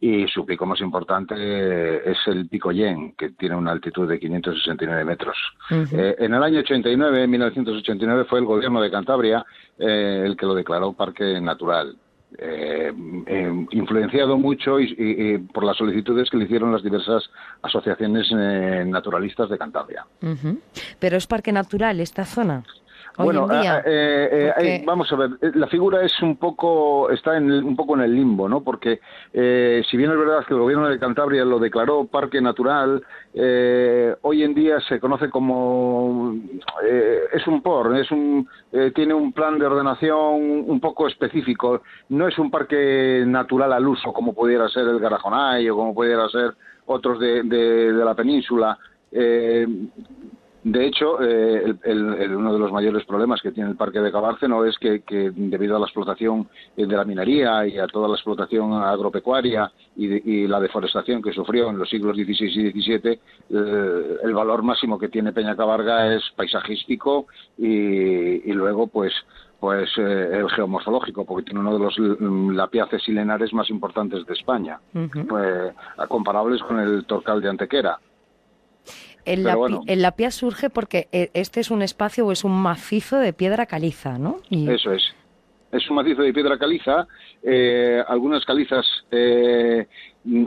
y 0.00 0.26
su 0.28 0.46
pico 0.46 0.64
más 0.64 0.80
importante 0.80 2.10
es 2.10 2.16
el 2.28 2.48
Pico 2.48 2.72
Yen, 2.72 3.12
que 3.12 3.30
tiene 3.30 3.54
una 3.56 3.72
altitud 3.72 4.08
de 4.08 4.18
569 4.18 5.04
metros. 5.04 5.36
Uh 5.70 5.74
-huh. 5.74 5.88
eh, 5.92 6.16
en 6.20 6.32
el 6.32 6.42
año 6.42 6.60
89, 6.60 7.26
1989, 7.26 8.24
fue 8.24 8.38
el 8.38 8.46
gobierno 8.46 8.80
de 8.80 8.90
Cantabria 8.90 9.44
eh, 9.78 10.22
el 10.24 10.34
que 10.34 10.46
lo 10.46 10.54
declaró 10.54 10.94
parque 10.94 11.38
natural. 11.42 11.94
Eh, 12.38 12.92
eh, 13.26 13.66
influenciado 13.70 14.36
mucho 14.38 14.78
y, 14.80 14.84
y, 14.98 15.34
y, 15.34 15.38
por 15.38 15.64
las 15.64 15.76
solicitudes 15.76 16.28
que 16.30 16.36
le 16.36 16.44
hicieron 16.44 16.72
las 16.72 16.82
diversas 16.82 17.28
asociaciones 17.62 18.26
eh, 18.34 18.84
naturalistas 18.86 19.48
de 19.50 19.58
Cantabria. 19.58 20.06
Uh 20.22 20.26
-huh. 20.28 20.58
Pero 21.00 21.16
es 21.16 21.26
parque 21.26 21.52
natural 21.52 22.00
esta 22.00 22.24
zona. 22.24 22.64
Hoy 23.18 23.24
bueno, 23.24 23.48
en 23.50 23.60
día, 23.60 23.82
eh, 23.84 24.28
eh, 24.30 24.52
porque... 24.54 24.74
eh, 24.76 24.82
vamos 24.86 25.12
a 25.12 25.16
ver, 25.16 25.30
la 25.54 25.66
figura 25.66 26.04
es 26.04 26.22
un 26.22 26.36
poco, 26.36 27.10
está 27.10 27.36
en 27.36 27.50
el, 27.50 27.64
un 27.64 27.74
poco 27.74 27.96
en 27.96 28.02
el 28.02 28.14
limbo, 28.14 28.48
¿no? 28.48 28.62
Porque 28.62 29.00
eh, 29.32 29.82
si 29.90 29.96
bien 29.96 30.12
es 30.12 30.16
verdad 30.16 30.44
que 30.46 30.54
el 30.54 30.60
gobierno 30.60 30.88
de 30.88 31.00
Cantabria 31.00 31.44
lo 31.44 31.58
declaró 31.58 32.04
parque 32.04 32.40
natural, 32.40 33.02
eh, 33.34 34.14
hoy 34.22 34.44
en 34.44 34.54
día 34.54 34.78
se 34.88 35.00
conoce 35.00 35.30
como 35.30 36.36
es 37.32 37.46
un 37.48 37.60
POR, 37.60 37.96
es 37.96 38.08
un, 38.12 38.48
tiene 38.94 39.14
un 39.14 39.32
plan 39.32 39.58
de 39.58 39.66
ordenación 39.66 40.64
un 40.66 40.78
poco 40.80 41.08
específico, 41.08 41.82
no 42.10 42.28
es 42.28 42.38
un 42.38 42.52
parque 42.52 43.24
natural 43.26 43.72
al 43.72 43.88
uso 43.88 44.12
como 44.12 44.32
pudiera 44.32 44.68
ser 44.68 44.86
el 44.86 45.00
Garajonay 45.00 45.68
o 45.68 45.76
como 45.76 45.92
pudiera 45.92 46.28
ser 46.28 46.54
otros 46.86 47.18
de, 47.18 47.42
de, 47.42 47.92
de 47.92 48.04
la 48.04 48.14
península. 48.14 48.78
Eh, 49.10 49.66
de 50.64 50.86
hecho, 50.86 51.22
eh, 51.22 51.74
el, 51.84 52.34
uno 52.36 52.52
de 52.52 52.58
los 52.58 52.72
mayores 52.72 53.04
problemas 53.04 53.40
que 53.40 53.52
tiene 53.52 53.70
el 53.70 53.76
parque 53.76 54.00
de 54.00 54.10
Cabárceno 54.10 54.64
es 54.64 54.76
que, 54.78 55.02
que, 55.02 55.30
debido 55.34 55.76
a 55.76 55.78
la 55.78 55.86
explotación 55.86 56.48
de 56.76 56.86
la 56.86 57.04
minería 57.04 57.64
y 57.66 57.78
a 57.78 57.86
toda 57.86 58.08
la 58.08 58.14
explotación 58.14 58.72
agropecuaria 58.72 59.70
y, 59.96 60.06
de, 60.08 60.22
y 60.24 60.46
la 60.48 60.58
deforestación 60.58 61.22
que 61.22 61.32
sufrió 61.32 61.70
en 61.70 61.78
los 61.78 61.88
siglos 61.88 62.16
XVI 62.16 62.46
y 62.46 62.82
XVII, 62.82 63.10
eh, 63.12 64.16
el 64.24 64.34
valor 64.34 64.62
máximo 64.62 64.98
que 64.98 65.08
tiene 65.08 65.32
Peña 65.32 65.54
Cabarga 65.56 66.12
es 66.12 66.22
paisajístico 66.34 67.26
y, 67.56 68.50
y 68.50 68.52
luego, 68.52 68.88
pues, 68.88 69.12
pues 69.60 69.88
eh, 69.96 70.30
el 70.32 70.50
geomorfológico, 70.50 71.24
porque 71.24 71.44
tiene 71.44 71.60
uno 71.60 71.78
de 71.78 71.84
los 71.84 71.98
lapiaces 72.54 73.02
silenares 73.04 73.52
más 73.52 73.70
importantes 73.70 74.26
de 74.26 74.34
España, 74.34 74.80
uh 74.94 74.98
-huh. 74.98 75.26
pues, 75.28 76.08
comparables 76.08 76.62
con 76.62 76.80
el 76.80 77.04
Torcal 77.04 77.40
de 77.40 77.48
Antequera. 77.48 77.98
El, 79.28 79.44
lapi, 79.44 79.58
bueno. 79.58 79.82
el 79.86 80.32
surge 80.32 80.70
porque 80.70 81.08
eh, 81.12 81.30
este 81.34 81.60
es 81.60 81.70
un 81.70 81.82
espacio 81.82 82.26
o 82.26 82.32
es 82.32 82.44
un 82.44 82.52
macizo 82.52 83.18
de 83.18 83.32
piedra 83.32 83.66
caliza, 83.66 84.18
¿no? 84.18 84.36
Y... 84.48 84.70
Eso 84.70 84.92
es. 84.92 85.02
Es 85.70 85.88
un 85.90 85.96
macizo 85.96 86.22
de 86.22 86.32
piedra 86.32 86.58
caliza. 86.58 87.06
Eh, 87.42 88.02
algunas 88.08 88.42
calizas 88.46 88.86
eh, 89.10 89.86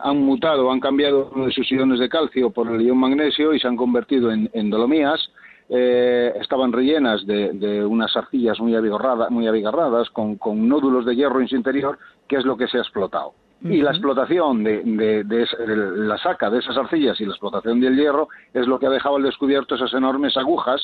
han 0.02 0.17
mutado, 0.17 0.72
han 0.72 0.80
cambiado 0.80 1.32
sus 1.52 1.72
iones 1.72 2.00
de 2.00 2.10
calcio 2.10 2.50
por 2.50 2.67
el 2.72 2.82
ion 2.82 2.98
magnesio 2.98 3.54
y 3.54 3.60
se 3.60 3.67
han 3.67 3.76
convertido 3.76 4.32
en, 4.32 4.50
en 4.54 4.72
dolomías. 4.72 5.30
Eh, 5.70 6.34
estaban 6.41 6.74
rellenas 6.74 7.26
de, 7.26 7.54
de, 7.54 7.86
unas 7.86 8.15
arcillas 8.17 8.60
muy 8.60 8.76
abigarradas, 8.76 9.30
muy 9.30 9.48
abigarradas 9.48 10.10
con, 10.10 10.36
con 10.36 10.67
nódulos 10.67 11.06
de 11.06 11.15
hierro 11.15 11.39
en 11.39 11.48
su 11.48 11.56
interior, 11.56 11.98
que 12.28 12.38
es 12.38 12.44
lo 12.44 12.58
que 12.58 12.67
se 12.67 12.78
ha 12.78 12.82
explotado. 12.82 13.34
Uh 13.63 13.67
-huh. 13.67 13.74
Y 13.76 13.82
la 13.82 13.91
explotación 13.91 14.63
de, 14.63 14.82
de, 14.84 15.24
de, 15.24 15.45
de, 15.67 15.76
la 15.97 16.17
saca 16.17 16.50
de 16.50 16.60
esas 16.60 16.78
arcillas 16.78 17.19
y 17.21 17.26
la 17.26 17.32
explotación 17.32 17.80
del 17.80 17.95
hierro 17.95 18.28
es 18.54 18.67
lo 18.67 18.80
que 18.80 18.88
ha 18.88 18.89
dejado 18.89 19.17
al 19.17 19.24
descubierto 19.24 19.76
esas 19.76 19.93
enormes 19.93 20.36
agujas, 20.38 20.82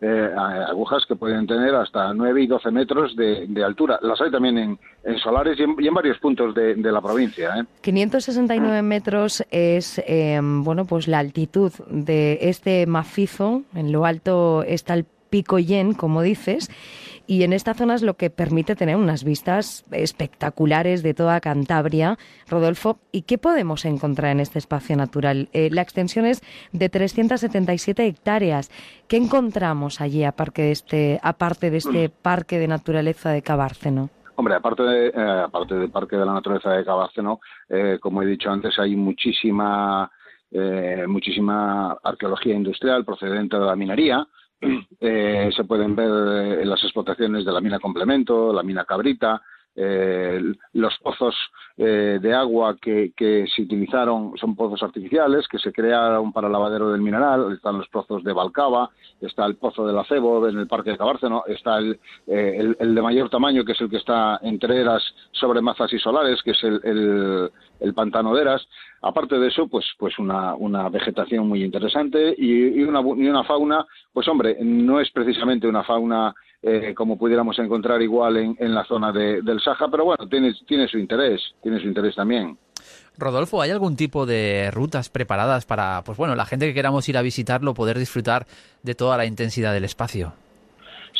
eh, 0.00 0.34
agujas 0.68 1.04
que 1.06 1.16
pueden 1.16 1.46
tener 1.46 1.74
hasta 1.74 2.14
9 2.14 2.42
y 2.42 2.46
12 2.46 2.70
metros 2.70 3.14
de, 3.16 3.64
altura. 3.64 3.98
Las 4.02 4.20
hay 4.20 4.30
también 4.30 4.56
en, 4.56 4.78
en 5.04 5.18
solares 5.18 5.58
y 5.58 5.62
en, 5.62 5.76
y 5.78 5.88
en, 5.88 5.94
varios 5.94 6.18
puntos 6.18 6.54
de, 6.54 6.76
la 6.76 7.00
provincia. 7.00 7.54
¿eh? 7.58 7.64
569 7.82 8.82
metros 8.82 9.44
es 9.50 10.00
eh, 10.06 10.40
bueno 10.42 10.86
pues 10.86 11.06
la 11.06 11.18
altitud 11.18 11.72
de 11.88 12.38
este 12.42 12.86
macizo. 12.86 13.62
En 13.74 13.92
lo 13.92 14.06
alto 14.06 14.62
está 14.62 14.94
el 14.94 15.04
Pico 15.30 15.58
Yen, 15.58 15.92
como 15.92 16.22
dices 16.22 16.70
y 17.30 17.44
en 17.44 17.52
esta 17.52 17.74
zona 17.74 17.94
es 17.94 18.02
lo 18.02 18.14
que 18.14 18.28
permite 18.28 18.74
tener 18.74 18.96
unas 18.96 19.22
vistas 19.22 19.84
espectaculares 19.92 21.04
de 21.04 21.14
toda 21.14 21.40
Cantabria. 21.40 22.18
Rodolfo, 22.48 22.98
¿y 23.12 23.22
qué 23.22 23.38
podemos 23.38 23.84
encontrar 23.84 24.32
en 24.32 24.40
este 24.40 24.58
espacio 24.58 24.96
natural? 24.96 25.48
Eh, 25.52 25.68
la 25.70 25.82
extensión 25.82 26.26
es 26.26 26.42
de 26.72 26.88
377 26.88 28.04
hectáreas. 28.04 28.68
¿Qué 29.06 29.16
encontramos 29.16 30.00
allí 30.00 30.24
aparte 30.24 30.62
de 30.62 30.72
este, 30.72 31.20
aparte 31.22 31.70
de 31.70 31.76
este 31.76 32.08
parque 32.22 32.58
de 32.58 32.66
naturaleza 32.66 33.30
de 33.30 33.42
Cabárceno? 33.42 34.10
Hombre, 34.34 34.56
aparte, 34.56 34.82
de, 34.82 35.06
eh, 35.10 35.42
aparte 35.46 35.76
del 35.76 35.90
Parque 35.92 36.16
de 36.16 36.26
la 36.26 36.32
Naturaleza 36.32 36.72
de 36.72 36.84
Cabárceno, 36.84 37.38
eh, 37.68 37.98
como 38.00 38.22
he 38.22 38.26
dicho 38.26 38.50
antes, 38.50 38.76
hay 38.80 38.96
muchísima, 38.96 40.10
eh, 40.50 41.04
muchísima 41.06 41.92
arqueología 42.02 42.56
industrial 42.56 43.04
procedente 43.04 43.56
de 43.56 43.66
la 43.66 43.76
minería, 43.76 44.26
eh, 45.00 45.50
se 45.54 45.64
pueden 45.64 45.96
ver 45.96 46.60
eh, 46.60 46.64
las 46.64 46.82
explotaciones 46.82 47.44
de 47.44 47.52
la 47.52 47.60
mina 47.60 47.78
Complemento, 47.78 48.52
la 48.52 48.62
mina 48.62 48.84
Cabrita, 48.84 49.40
los 50.72 50.98
pozos 50.98 51.34
de 51.76 52.34
agua 52.34 52.76
que, 52.76 53.14
se 53.16 53.62
utilizaron 53.62 54.36
son 54.36 54.54
pozos 54.54 54.82
artificiales 54.82 55.48
que 55.48 55.58
se 55.58 55.72
crearon 55.72 56.32
para 56.32 56.48
el 56.48 56.52
lavadero 56.52 56.90
del 56.90 57.00
mineral. 57.00 57.52
Están 57.54 57.78
los 57.78 57.88
pozos 57.88 58.22
de 58.22 58.34
Balcaba, 58.34 58.90
está 59.22 59.46
el 59.46 59.56
pozo 59.56 59.86
del 59.86 59.96
Acebo 59.96 60.46
en 60.48 60.58
el 60.58 60.66
Parque 60.66 60.90
de 60.90 60.98
Cabárceno, 60.98 61.44
está 61.46 61.78
el, 61.78 61.98
el, 62.26 62.94
de 62.94 63.00
mayor 63.00 63.30
tamaño, 63.30 63.64
que 63.64 63.72
es 63.72 63.80
el 63.80 63.88
que 63.88 63.96
está 63.98 64.38
entre 64.42 64.78
eras 64.78 65.02
sobre 65.30 65.62
mazas 65.62 65.90
y 65.94 65.98
solares, 65.98 66.42
que 66.42 66.50
es 66.50 66.62
el, 66.62 67.50
el 67.80 67.94
pantano 67.94 68.34
de 68.34 68.42
Eras. 68.42 68.66
Aparte 69.02 69.38
de 69.38 69.48
eso, 69.48 69.66
pues, 69.66 69.86
pues 69.98 70.18
una, 70.18 70.54
una 70.54 70.88
vegetación 70.88 71.48
muy 71.48 71.64
interesante 71.64 72.34
y, 72.36 72.82
una, 72.82 73.00
y 73.00 73.28
una 73.28 73.44
fauna, 73.44 73.86
pues 74.12 74.28
hombre, 74.28 74.58
no 74.60 75.00
es 75.00 75.10
precisamente 75.10 75.66
una 75.66 75.84
fauna 75.84 76.34
eh, 76.62 76.92
como 76.94 77.16
pudiéramos 77.16 77.58
encontrar 77.58 78.02
igual 78.02 78.36
en, 78.36 78.56
en 78.58 78.74
la 78.74 78.84
zona 78.84 79.10
de, 79.12 79.40
del 79.40 79.60
Saja, 79.62 79.88
pero 79.90 80.04
bueno, 80.04 80.28
tiene, 80.28 80.52
tiene 80.66 80.86
su 80.86 80.98
interés, 80.98 81.40
tiene 81.62 81.80
su 81.80 81.86
interés 81.86 82.14
también. 82.14 82.58
Rodolfo, 83.16 83.60
¿hay 83.62 83.70
algún 83.70 83.96
tipo 83.96 84.26
de 84.26 84.70
rutas 84.70 85.08
preparadas 85.08 85.66
para, 85.66 86.02
pues 86.04 86.18
bueno, 86.18 86.34
la 86.34 86.46
gente 86.46 86.66
que 86.66 86.74
queramos 86.74 87.08
ir 87.08 87.16
a 87.16 87.22
visitarlo, 87.22 87.74
poder 87.74 87.98
disfrutar 87.98 88.46
de 88.82 88.94
toda 88.94 89.16
la 89.16 89.26
intensidad 89.26 89.72
del 89.72 89.84
espacio? 89.84 90.34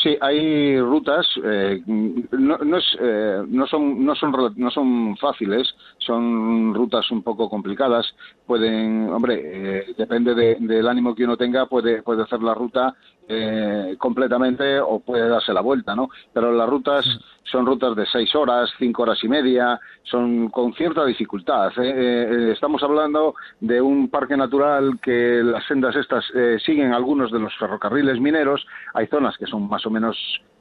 Sí, 0.03 0.17
hay 0.19 0.81
rutas, 0.81 1.27
eh, 1.45 1.83
no, 1.87 2.57
no, 2.57 2.77
es, 2.79 2.85
eh, 3.01 3.43
no, 3.47 3.67
son, 3.67 4.03
no, 4.03 4.15
son, 4.15 4.33
no 4.57 4.71
son 4.71 5.15
fáciles, 5.19 5.69
son 5.99 6.73
rutas 6.73 7.11
un 7.11 7.23
poco 7.23 7.51
complicadas. 7.51 8.07
Pueden, 8.47 9.11
hombre, 9.11 9.41
eh, 9.43 9.95
depende 9.99 10.35
del 10.35 10.89
ánimo 10.89 11.15
que 11.15 11.25
uno 11.25 11.37
tenga, 11.37 11.67
puede, 11.67 12.03
puede 12.03 12.23
hacer 12.23 12.43
la 12.43 12.55
ruta 12.55 12.95
eh, 13.33 13.95
completamente 13.97 14.81
o 14.81 14.99
puede 14.99 15.29
darse 15.29 15.53
la 15.53 15.61
vuelta, 15.61 15.95
¿no? 15.95 16.09
Pero 16.33 16.51
las 16.51 16.69
rutas 16.69 17.07
son 17.45 17.65
rutas 17.65 17.95
de 17.95 18.05
seis 18.07 18.35
horas, 18.35 18.69
cinco 18.77 19.03
horas 19.03 19.23
y 19.23 19.29
media, 19.29 19.79
son 20.03 20.49
con 20.49 20.75
cierta 20.75 21.05
dificultad. 21.05 21.71
¿eh? 21.79 21.93
Eh, 21.95 22.53
estamos 22.53 22.83
hablando 22.83 23.37
de 23.61 23.81
un 23.81 24.09
parque 24.11 24.37
natural 24.37 24.99
que 25.01 25.43
las 25.45 25.65
sendas 25.67 25.95
estas 25.95 26.25
siguen 26.65 26.93
algunos 26.93 27.31
de 27.31 27.39
los 27.39 27.57
ferrocarriles 27.57 28.21
mineros. 28.21 28.67
Hay 28.95 29.07
zonas 29.07 29.37
que 29.39 29.47
son 29.47 29.69
más 29.69 29.87
o 29.87 29.91
menos 29.91 30.17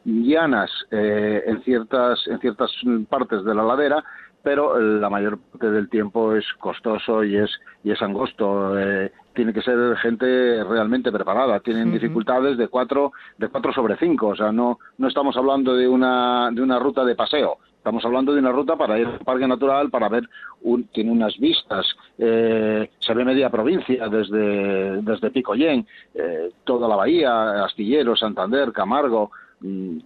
llanas 0.06 0.70
en 0.92 1.62
ciertas 1.64 2.26
en 2.28 2.40
ciertas 2.40 2.72
partes 3.10 3.44
de 3.44 3.54
la 3.54 3.64
ladera 3.64 4.04
pero 4.44 4.80
la 4.80 5.10
mayor 5.10 5.38
parte 5.38 5.70
del 5.70 5.90
tiempo 5.90 6.34
es 6.36 6.46
costoso 6.60 7.24
y 7.24 7.36
es 7.36 7.50
y 7.84 7.92
es 7.92 8.02
angosto 8.02 8.80
eh, 8.80 9.12
tiene 9.40 9.54
que 9.54 9.62
ser 9.62 9.96
gente 10.00 10.66
realmente 10.66 11.14
preparada. 11.14 11.62
Tienen 11.62 11.94
dificultades 11.94 12.58
de 12.58 12.68
cuatro 12.68 13.14
de 13.38 13.48
cuatro 13.48 13.72
sobre 13.72 13.96
cinco. 13.96 14.28
O 14.28 14.36
sea 14.36 14.52
no 14.52 14.80
no 14.98 15.08
estamos 15.08 15.38
hablando 15.38 15.78
de 15.78 15.88
una 15.88 16.50
de 16.52 16.62
una 16.62 16.78
ruta 16.78 17.06
de 17.06 17.16
paseo. 17.16 17.58
Estamos 17.78 18.04
hablando 18.04 18.34
de 18.34 18.40
una 18.40 18.52
ruta 18.52 18.76
para 18.76 19.00
ir 19.00 19.08
al 19.08 19.20
parque 19.20 19.48
natural, 19.48 19.90
para 19.90 20.10
ver, 20.10 20.28
un, 20.64 20.84
tiene 20.90 21.10
unas 21.10 21.38
vistas, 21.38 21.86
eh, 22.18 22.90
se 23.00 23.14
ve 23.14 23.24
media 23.24 23.50
provincia 23.50 24.10
desde, 24.10 25.02
desde 25.02 25.32
Picoyén, 25.32 25.88
eh, 26.14 26.52
toda 26.66 26.90
la 26.90 26.98
bahía, 26.98 27.64
Astillero, 27.64 28.18
Santander, 28.18 28.74
Camargo, 28.74 29.32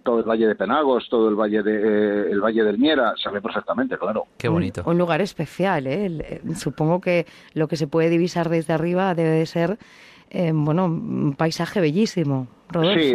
todo 0.02 0.18
el 0.18 0.24
valle 0.24 0.48
de 0.48 0.54
Penagos, 0.54 1.08
todo 1.08 1.28
el 1.28 1.36
valle 1.36 1.62
de 1.62 1.74
eh, 1.76 2.30
el 2.30 2.40
valle 2.40 2.64
del 2.64 2.78
Miera, 2.78 3.14
se 3.16 3.30
ve 3.30 3.40
perfectamente, 3.40 3.96
claro. 3.96 4.26
Qué 4.36 4.48
bonito. 4.48 4.82
Un, 4.84 4.98
lugar 4.98 5.20
especial, 5.20 5.86
¿eh? 5.86 6.06
¿eh? 6.06 6.40
Supongo 6.56 7.00
que 7.00 7.26
lo 7.54 7.68
que 7.68 7.76
se 7.76 7.86
puede 7.86 8.10
divisar 8.10 8.48
desde 8.48 8.72
arriba 8.72 9.14
debe 9.14 9.30
de 9.30 9.46
ser, 9.46 9.78
eh, 10.34 10.50
bueno, 10.52 10.86
un 10.86 11.36
paisaje 11.38 11.80
bellísimo. 11.80 12.48
Sí, 12.72 13.12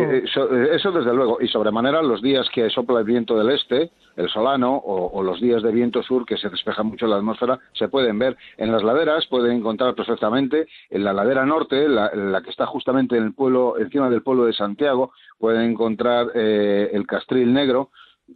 eso, 0.71 0.91
desde 0.91 1.13
luego. 1.13 1.39
Y 1.41 1.49
sobremanera 1.49 2.01
los 2.01 2.21
días 2.21 2.47
que 2.53 2.69
sopla 2.69 2.99
el 2.99 3.05
viento 3.05 3.37
del 3.37 3.49
este, 3.49 3.91
el 4.15 4.29
solano, 4.29 4.77
o, 4.77 5.21
los 5.21 5.41
días 5.41 5.61
de 5.61 5.73
viento 5.73 6.01
sur 6.01 6.25
que 6.25 6.37
se 6.37 6.47
despeja 6.47 6.81
mucho 6.81 7.07
la 7.07 7.17
atmósfera, 7.17 7.59
se 7.73 7.89
pueden 7.89 8.17
ver. 8.19 8.37
En 8.55 8.71
las 8.71 8.83
laderas 8.83 9.27
pueden 9.27 9.57
encontrar 9.57 9.95
perfectamente, 9.95 10.67
en 10.89 11.03
la 11.03 11.11
ladera 11.11 11.45
norte, 11.45 11.89
la, 11.89 12.41
que 12.41 12.51
está 12.51 12.65
justamente 12.67 13.17
en 13.17 13.23
el 13.23 13.33
pueblo, 13.33 13.77
encima 13.77 14.09
del 14.09 14.23
pueblo 14.23 14.45
de 14.45 14.53
Santiago, 14.53 15.11
pueden 15.37 15.71
encontrar 15.71 16.27
eh, 16.35 16.91
el 16.93 17.05
Castril 17.05 17.51
Negro, 17.51 17.89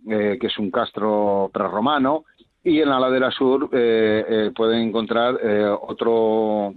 eh, 0.10 0.38
que 0.41 0.48
es 0.48 0.58
un 0.58 0.72
castro 0.72 1.50
prerromano, 1.54 2.26
y 2.65 2.82
en 2.82 2.89
la 2.89 3.00
ladera 3.00 3.32
sur 3.32 3.69
eh, 3.72 4.52
pueden 4.54 4.89
encontrar 4.89 5.39
otro 5.82 6.74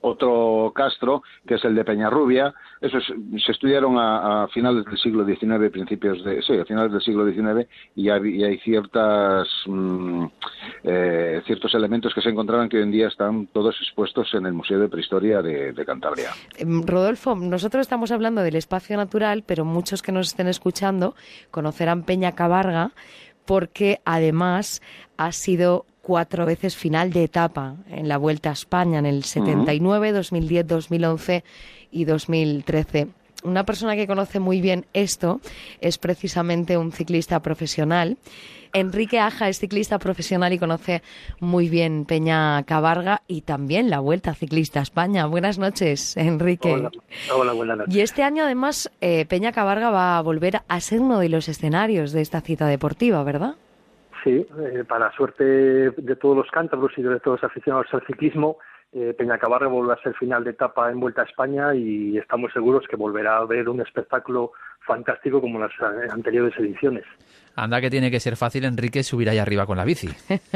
otro 0.00 0.72
castro, 0.74 1.22
que 1.46 1.54
es 1.54 1.64
el 1.64 1.74
de 1.74 1.84
Peñarrubia. 1.84 2.54
Esos 2.80 3.04
se 3.44 3.52
estudiaron 3.52 3.96
a, 3.98 4.46
finales 4.52 4.84
del 4.84 4.98
siglo 4.98 5.24
XIX, 5.24 5.70
principios 5.70 6.22
de, 6.24 6.42
sí, 6.42 6.56
a 6.56 6.64
finales 6.64 6.92
del 6.92 7.02
siglo 7.02 7.30
XIX, 7.30 7.68
y 7.96 8.08
hay, 8.08 8.58
ciertas, 8.58 9.48
mm, 9.66 10.24
eh, 10.84 11.42
ciertos 11.46 11.74
elementos 11.74 12.14
que 12.14 12.20
se 12.20 12.28
encontraron 12.28 12.68
que 12.68 12.76
hoy 12.76 12.84
en 12.84 12.92
día 12.92 13.08
están 13.08 13.48
todos 13.48 13.76
expuestos 13.80 14.32
en 14.34 14.46
el 14.46 14.52
Museo 14.52 14.78
de 14.78 14.88
Prehistoria 14.88 15.42
de, 15.42 15.72
de 15.72 15.84
Cantabria. 15.84 16.30
Em, 16.56 16.82
Rodolfo, 16.86 17.34
nosotros 17.34 17.82
estamos 17.82 18.12
hablando 18.12 18.42
del 18.42 18.56
espacio 18.56 18.96
natural, 18.96 19.42
pero 19.46 19.64
muchos 19.64 20.02
que 20.02 20.12
nos 20.12 20.28
estén 20.28 20.48
escuchando 20.48 21.14
conocerán 21.50 22.04
Peña 22.04 22.32
Cabarga 22.32 22.92
porque 23.48 24.00
además 24.04 24.82
ha 25.16 25.32
sido 25.32 25.86
cuatro 26.08 26.46
veces 26.46 26.74
final 26.74 27.12
de 27.12 27.24
etapa 27.24 27.74
en 27.90 28.08
la 28.08 28.16
Vuelta 28.16 28.48
a 28.48 28.54
España 28.54 28.98
en 28.98 29.04
el 29.04 29.24
79, 29.24 30.12
2010, 30.12 30.66
2011 30.66 31.44
y 31.90 32.06
2013. 32.06 33.08
Una 33.44 33.66
persona 33.66 33.94
que 33.94 34.06
conoce 34.06 34.40
muy 34.40 34.62
bien 34.62 34.86
esto 34.94 35.42
es 35.82 35.98
precisamente 35.98 36.78
un 36.78 36.92
ciclista 36.92 37.40
profesional. 37.40 38.16
Enrique 38.72 39.20
Aja 39.20 39.50
es 39.50 39.58
ciclista 39.58 39.98
profesional 39.98 40.50
y 40.54 40.58
conoce 40.58 41.02
muy 41.40 41.68
bien 41.68 42.06
Peña 42.06 42.62
Cabarga 42.62 43.20
y 43.28 43.42
también 43.42 43.90
la 43.90 44.00
Vuelta 44.00 44.34
Ciclista 44.34 44.80
a 44.80 44.84
España. 44.84 45.26
Buenas 45.26 45.58
noches, 45.58 46.16
Enrique. 46.16 46.88
Hola, 47.34 47.52
buenas 47.52 47.76
noches. 47.76 47.94
Y 47.94 48.00
este 48.00 48.22
año, 48.22 48.44
además, 48.44 48.90
eh, 49.02 49.26
Peña 49.26 49.52
Cabarga 49.52 49.90
va 49.90 50.16
a 50.16 50.22
volver 50.22 50.62
a 50.68 50.80
ser 50.80 51.00
uno 51.00 51.18
de 51.18 51.28
los 51.28 51.50
escenarios 51.50 52.12
de 52.12 52.22
esta 52.22 52.40
cita 52.40 52.66
deportiva, 52.66 53.22
¿verdad? 53.24 53.56
Sí, 54.24 54.46
eh, 54.58 54.84
para 54.88 55.12
suerte 55.12 55.44
de 55.44 56.16
todos 56.16 56.36
los 56.36 56.50
cántabros 56.50 56.92
y 56.96 57.02
de 57.02 57.20
todos 57.20 57.40
los 57.42 57.50
aficionados 57.50 57.86
al 57.92 58.06
ciclismo, 58.06 58.58
eh, 58.90 59.14
Peñacabarre 59.16 59.66
volverá 59.66 60.00
a 60.00 60.02
ser 60.02 60.14
final 60.14 60.44
de 60.44 60.50
etapa 60.50 60.90
en 60.90 60.98
Vuelta 60.98 61.20
a 61.20 61.24
España 61.26 61.74
y 61.74 62.16
estamos 62.16 62.52
seguros 62.52 62.86
que 62.88 62.96
volverá 62.96 63.36
a 63.36 63.44
ver 63.44 63.68
un 63.68 63.82
espectáculo 63.82 64.52
fantástico 64.86 65.42
como 65.42 65.58
las 65.58 65.72
eh, 65.72 66.08
anteriores 66.10 66.58
ediciones. 66.58 67.04
Anda 67.54 67.82
que 67.82 67.90
tiene 67.90 68.10
que 68.10 68.18
ser 68.18 68.36
fácil, 68.36 68.64
Enrique, 68.64 69.02
subir 69.02 69.28
ahí 69.28 69.36
arriba 69.36 69.66
con 69.66 69.76
la 69.76 69.84
bici. 69.84 70.08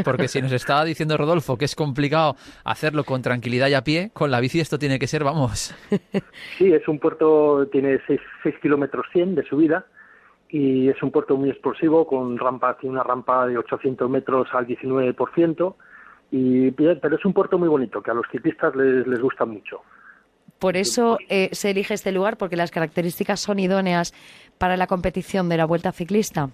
Porque 0.05 0.29
si 0.29 0.41
nos 0.41 0.53
estaba 0.53 0.85
diciendo 0.85 1.19
Rodolfo 1.19 1.59
que 1.59 1.67
es 1.67 1.77
complicado 1.77 2.37
hacerlo 2.65 3.05
con 3.05 3.21
tranquilidad 3.21 3.69
y 3.69 3.75
a 3.75 3.85
pie, 3.85 4.11
con 4.15 4.31
la 4.31 4.41
bici 4.41 4.61
esto 4.61 4.79
tiene 4.79 4.99
que 4.99 5.07
ser, 5.07 5.25
vamos. 5.25 5.75
Sí, 6.57 6.73
es 6.73 6.87
un 6.89 6.99
puerto, 6.99 7.67
tiene 7.69 8.01
6 8.07 8.21
kilómetros 8.63 9.07
100 9.13 9.35
de 9.35 9.43
subida 9.45 9.85
y 10.53 10.91
es 10.91 11.03
un 11.03 11.11
puerto 11.11 11.37
muy 11.37 11.49
explosivo 11.49 12.07
con 12.07 12.37
rampa, 12.39 12.77
tiene 12.77 12.93
una 12.93 13.03
rampa 13.03 13.47
de 13.47 13.57
800 13.57 14.09
metros 14.11 14.49
al 14.53 14.67
19%, 14.67 15.75
y, 16.31 16.71
pero 16.71 17.17
es 17.17 17.25
un 17.25 17.33
puerto 17.33 17.59
muy 17.59 17.69
bonito 17.69 18.03
que 18.03 18.11
a 18.11 18.15
los 18.15 18.27
ciclistas 18.31 18.77
les, 18.77 19.07
les 19.07 19.21
gusta 19.21 19.47
mucho. 19.47 19.81
Por 20.59 20.77
eso 20.77 21.19
eh, 21.31 21.49
se 21.53 21.71
elige 21.71 21.95
este 21.95 22.13
lugar, 22.13 22.37
porque 22.37 22.57
las 22.57 22.71
características 22.71 23.41
son 23.41 23.59
idóneas 23.59 24.15
para 24.59 24.77
la 24.77 24.87
competición 24.87 25.49
de 25.49 25.57
la 25.57 25.65
Vuelta 25.65 25.91
Ciclista. 25.91 26.51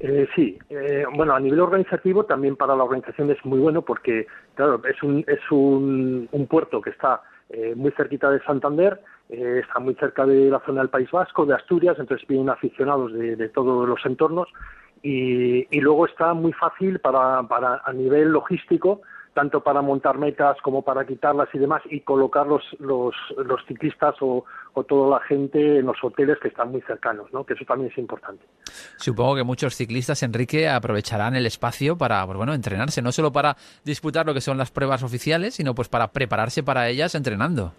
Eh, 0.00 0.26
sí, 0.34 0.58
eh, 0.68 1.04
bueno, 1.14 1.34
a 1.34 1.40
nivel 1.40 1.60
organizativo 1.60 2.24
también 2.24 2.56
para 2.56 2.74
la 2.74 2.84
organización 2.84 3.30
es 3.30 3.44
muy 3.44 3.60
bueno 3.60 3.82
porque, 3.82 4.26
claro, 4.54 4.80
es 4.84 5.00
un, 5.04 5.24
es 5.28 5.40
un, 5.50 6.28
un 6.32 6.46
puerto 6.48 6.80
que 6.80 6.90
está 6.90 7.22
eh, 7.50 7.74
muy 7.76 7.92
cerquita 7.92 8.30
de 8.30 8.40
Santander, 8.42 9.00
eh, 9.30 9.60
está 9.62 9.78
muy 9.78 9.94
cerca 9.94 10.26
de 10.26 10.50
la 10.50 10.60
zona 10.60 10.80
del 10.80 10.90
País 10.90 11.10
Vasco, 11.10 11.46
de 11.46 11.54
Asturias, 11.54 11.96
entonces 11.98 12.26
vienen 12.26 12.50
aficionados 12.50 13.12
de, 13.12 13.48
todos 13.48 13.88
los 13.88 14.04
entornos 14.04 14.48
y, 15.02 15.66
luego 15.80 16.06
está 16.06 16.34
muy 16.34 16.52
fácil 16.52 16.98
para, 16.98 17.42
para 17.44 17.82
a 17.84 17.92
nivel 17.92 18.30
logístico 18.30 19.00
tanto 19.34 19.62
para 19.62 19.80
montar 19.80 20.18
metas 20.18 20.56
como 20.62 20.82
para 20.82 21.06
quitarlas 21.06 21.48
y 21.52 21.58
demás, 21.58 21.82
y 21.90 22.00
colocar 22.00 22.46
los, 22.46 22.62
los, 22.78 23.14
ciclistas 23.66 24.16
o, 24.20 24.44
toda 24.88 25.18
la 25.18 25.24
gente 25.26 25.78
en 25.78 25.86
los 25.86 25.96
hoteles 26.02 26.38
que 26.40 26.48
están 26.48 26.70
muy 26.72 26.80
cercanos, 26.82 27.32
¿no? 27.32 27.44
que 27.44 27.54
eso 27.54 27.64
también 27.64 27.90
es 27.92 27.98
importante. 27.98 28.44
Supongo 28.96 29.36
que 29.36 29.44
muchos 29.44 29.76
ciclistas, 29.76 30.22
Enrique, 30.22 30.68
aprovecharán 30.68 31.36
el 31.36 31.46
espacio 31.46 31.96
para 31.96 32.24
pues 32.26 32.36
bueno, 32.36 32.54
entrenarse, 32.54 33.02
no 33.02 33.12
solo 33.12 33.30
para 33.30 33.56
disputar 33.84 34.26
lo 34.26 34.34
que 34.34 34.40
son 34.40 34.58
las 34.58 34.70
pruebas 34.70 35.02
oficiales, 35.02 35.54
sino 35.54 35.74
pues 35.74 35.88
para 35.88 36.08
prepararse 36.08 36.62
para 36.62 36.88
ellas 36.88 37.14
entrenando. 37.14 37.72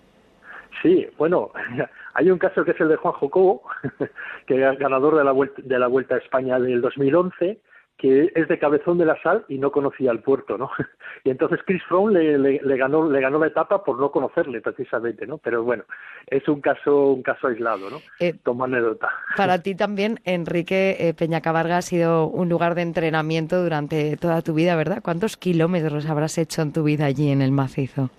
Sí, 0.81 1.07
bueno, 1.17 1.51
hay 2.13 2.31
un 2.31 2.39
caso 2.39 2.63
que 2.63 2.71
es 2.71 2.81
el 2.81 2.89
de 2.89 2.95
Juan 2.95 3.13
Jocobo, 3.13 3.63
que 4.47 4.55
es 4.55 4.79
ganador 4.79 5.17
de 5.17 5.23
la 5.23 5.31
Vuelta, 5.31 5.61
de 5.63 5.79
la 5.79 5.87
Vuelta 5.87 6.15
a 6.15 6.19
España 6.19 6.59
del 6.59 6.81
2011, 6.81 7.59
que 7.97 8.31
es 8.33 8.47
de 8.47 8.57
Cabezón 8.57 8.97
de 8.97 9.05
la 9.05 9.21
Sal 9.21 9.45
y 9.47 9.59
no 9.59 9.71
conocía 9.71 10.11
el 10.11 10.21
puerto, 10.21 10.57
¿no? 10.57 10.71
Y 11.23 11.29
entonces 11.29 11.59
Chris 11.67 11.83
Froome 11.83 12.19
le, 12.39 12.77
ganó 12.77 13.07
le 13.07 13.21
ganó 13.21 13.37
la 13.37 13.45
etapa 13.45 13.83
por 13.83 13.99
no 13.99 14.11
conocerle 14.11 14.59
precisamente, 14.59 15.27
¿no? 15.27 15.37
Pero 15.37 15.63
bueno, 15.63 15.83
es 16.25 16.47
un 16.47 16.61
caso 16.61 17.11
un 17.11 17.21
caso 17.21 17.47
aislado, 17.47 17.91
¿no? 17.91 17.97
Eh, 18.19 18.33
Toma 18.41 18.65
anécdota. 18.65 19.07
Para 19.37 19.61
ti 19.61 19.75
también, 19.75 20.19
Enrique 20.23 20.97
eh, 20.99 21.13
Peñacabarga 21.13 21.77
ha 21.77 21.81
sido 21.83 22.25
un 22.25 22.49
lugar 22.49 22.73
de 22.73 22.81
entrenamiento 22.81 23.61
durante 23.61 24.17
toda 24.17 24.41
tu 24.41 24.55
vida, 24.55 24.75
¿verdad? 24.75 25.03
¿Cuántos 25.03 25.37
kilómetros 25.37 26.09
habrás 26.09 26.39
hecho 26.39 26.63
en 26.63 26.73
tu 26.73 26.81
vida 26.81 27.05
allí 27.05 27.29
en 27.29 27.43
el 27.43 27.51
macizo? 27.51 28.09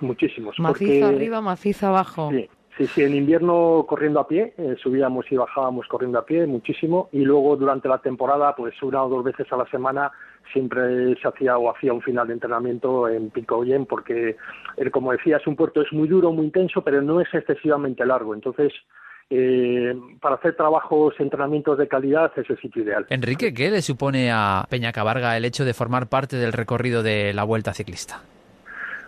Muchísimos. 0.00 0.58
Macizo 0.58 1.06
arriba, 1.06 1.40
macizo 1.40 1.86
abajo. 1.88 2.30
Sí, 2.30 2.48
Sí, 2.76 2.88
sí, 2.88 3.02
en 3.02 3.14
invierno 3.14 3.84
corriendo 3.88 4.18
a 4.18 4.26
pie, 4.26 4.52
eh, 4.58 4.74
subíamos 4.82 5.30
y 5.30 5.36
bajábamos 5.36 5.86
corriendo 5.86 6.18
a 6.18 6.26
pie 6.26 6.44
muchísimo 6.44 7.08
y 7.12 7.20
luego 7.20 7.54
durante 7.56 7.88
la 7.88 7.98
temporada, 7.98 8.56
pues 8.56 8.74
una 8.82 9.04
o 9.04 9.08
dos 9.08 9.22
veces 9.22 9.46
a 9.52 9.56
la 9.56 9.66
semana 9.66 10.10
siempre 10.52 11.14
se 11.20 11.28
hacía 11.28 11.56
o 11.56 11.70
hacía 11.70 11.92
un 11.92 12.02
final 12.02 12.26
de 12.26 12.34
entrenamiento 12.34 13.08
en 13.08 13.30
Picoyen 13.30 13.86
porque, 13.86 14.36
eh, 14.76 14.90
como 14.90 15.12
decía, 15.12 15.36
es 15.36 15.46
un 15.46 15.54
puerto 15.54 15.82
es 15.82 15.92
muy 15.92 16.08
duro, 16.08 16.32
muy 16.32 16.46
intenso, 16.46 16.82
pero 16.82 17.00
no 17.00 17.20
es 17.20 17.32
excesivamente 17.32 18.04
largo. 18.04 18.34
Entonces, 18.34 18.72
eh, 19.30 19.94
para 20.20 20.34
hacer 20.34 20.56
trabajos, 20.56 21.14
entrenamientos 21.20 21.78
de 21.78 21.86
calidad 21.86 22.32
es 22.36 22.50
el 22.50 22.60
sitio 22.60 22.82
ideal. 22.82 23.06
Enrique, 23.08 23.54
¿qué 23.54 23.70
le 23.70 23.82
supone 23.82 24.32
a 24.32 24.66
Peña 24.68 24.90
Cabarga 24.90 25.36
el 25.36 25.44
hecho 25.44 25.64
de 25.64 25.74
formar 25.74 26.08
parte 26.08 26.36
del 26.36 26.52
recorrido 26.52 27.04
de 27.04 27.32
la 27.34 27.44
Vuelta 27.44 27.72
Ciclista? 27.72 28.20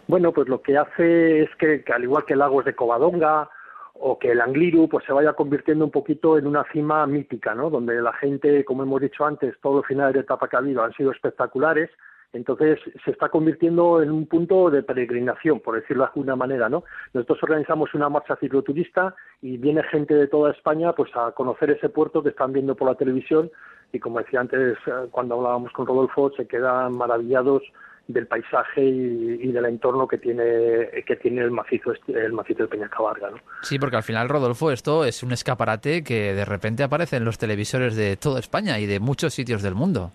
Bueno, 0.08 0.32
pues 0.32 0.48
lo 0.48 0.62
que 0.62 0.78
hace 0.78 1.42
es 1.42 1.50
que, 1.56 1.82
al 1.92 2.04
igual 2.04 2.24
que 2.24 2.36
Lagos 2.36 2.64
de 2.64 2.74
Covadonga 2.74 3.50
o 3.94 4.18
que 4.18 4.32
el 4.32 4.40
Angliru 4.40 4.88
pues 4.88 5.04
se 5.04 5.12
vaya 5.12 5.32
convirtiendo 5.32 5.84
un 5.84 5.90
poquito 5.90 6.38
en 6.38 6.46
una 6.46 6.64
cima 6.72 7.06
mítica, 7.06 7.54
¿no? 7.54 7.70
Donde 7.70 8.00
la 8.00 8.12
gente, 8.12 8.64
como 8.64 8.82
hemos 8.82 9.00
dicho 9.00 9.24
antes, 9.24 9.58
todos 9.60 9.76
los 9.76 9.86
finales 9.86 10.14
de 10.14 10.20
etapa 10.20 10.48
que 10.48 10.56
ha 10.56 10.60
habido 10.60 10.82
han 10.84 10.92
sido 10.92 11.10
espectaculares, 11.10 11.90
entonces 12.32 12.78
se 13.04 13.10
está 13.10 13.30
convirtiendo 13.30 14.02
en 14.02 14.10
un 14.10 14.26
punto 14.26 14.70
de 14.70 14.82
peregrinación, 14.82 15.60
por 15.60 15.74
decirlo 15.76 16.04
de 16.04 16.10
alguna 16.10 16.36
manera, 16.36 16.68
¿no? 16.68 16.84
Nosotros 17.14 17.42
organizamos 17.42 17.94
una 17.94 18.08
marcha 18.08 18.36
cicloturista 18.36 19.14
y 19.40 19.56
viene 19.56 19.82
gente 19.84 20.14
de 20.14 20.28
toda 20.28 20.52
España 20.52 20.92
pues 20.92 21.10
a 21.16 21.32
conocer 21.32 21.70
ese 21.70 21.88
puerto 21.88 22.22
que 22.22 22.28
están 22.28 22.52
viendo 22.52 22.76
por 22.76 22.88
la 22.88 22.94
televisión 22.94 23.50
y 23.92 23.98
como 23.98 24.18
decía 24.18 24.40
antes 24.40 24.76
eh, 24.86 24.90
cuando 25.10 25.36
hablábamos 25.36 25.72
con 25.72 25.86
Rodolfo 25.86 26.30
se 26.36 26.46
quedan 26.46 26.92
maravillados 26.92 27.62
del 28.08 28.26
paisaje 28.26 28.82
y, 28.82 29.50
del 29.50 29.64
entorno 29.64 30.06
que 30.06 30.18
tiene 30.18 30.90
que 31.06 31.16
tiene 31.16 31.42
el 31.42 31.50
macizo 31.50 31.92
el 32.06 32.32
macizo 32.32 32.62
de 32.62 32.68
Peñacabarga, 32.68 33.30
¿no? 33.30 33.38
Sí, 33.62 33.78
porque 33.78 33.96
al 33.96 34.02
final 34.02 34.28
Rodolfo 34.28 34.70
esto 34.70 35.04
es 35.04 35.22
un 35.22 35.32
escaparate 35.32 36.04
que 36.04 36.34
de 36.34 36.44
repente 36.44 36.82
aparece 36.82 37.16
en 37.16 37.24
los 37.24 37.38
televisores 37.38 37.96
de 37.96 38.16
toda 38.16 38.40
España 38.40 38.78
y 38.78 38.86
de 38.86 39.00
muchos 39.00 39.34
sitios 39.34 39.62
del 39.62 39.74
mundo. 39.74 40.12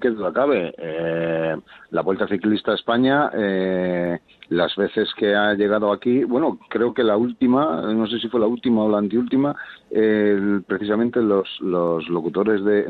Que 0.00 0.10
lo 0.10 0.26
acabe. 0.26 0.74
Eh, 0.78 1.56
la 1.90 2.02
Vuelta 2.02 2.28
Ciclista 2.28 2.72
a 2.72 2.74
España 2.74 3.30
eh, 3.34 4.18
las 4.50 4.74
veces 4.76 5.12
que 5.16 5.34
ha 5.34 5.54
llegado 5.54 5.92
aquí, 5.92 6.24
bueno, 6.24 6.58
creo 6.70 6.94
que 6.94 7.02
la 7.02 7.16
última, 7.16 7.82
no 7.82 8.06
sé 8.06 8.18
si 8.18 8.28
fue 8.28 8.40
la 8.40 8.46
última 8.46 8.84
o 8.84 8.88
la 8.88 8.98
antiúltima, 8.98 9.54
precisamente 10.66 11.20
los, 11.20 11.48
los 11.60 12.08
locutores 12.08 12.64
de, 12.64 12.84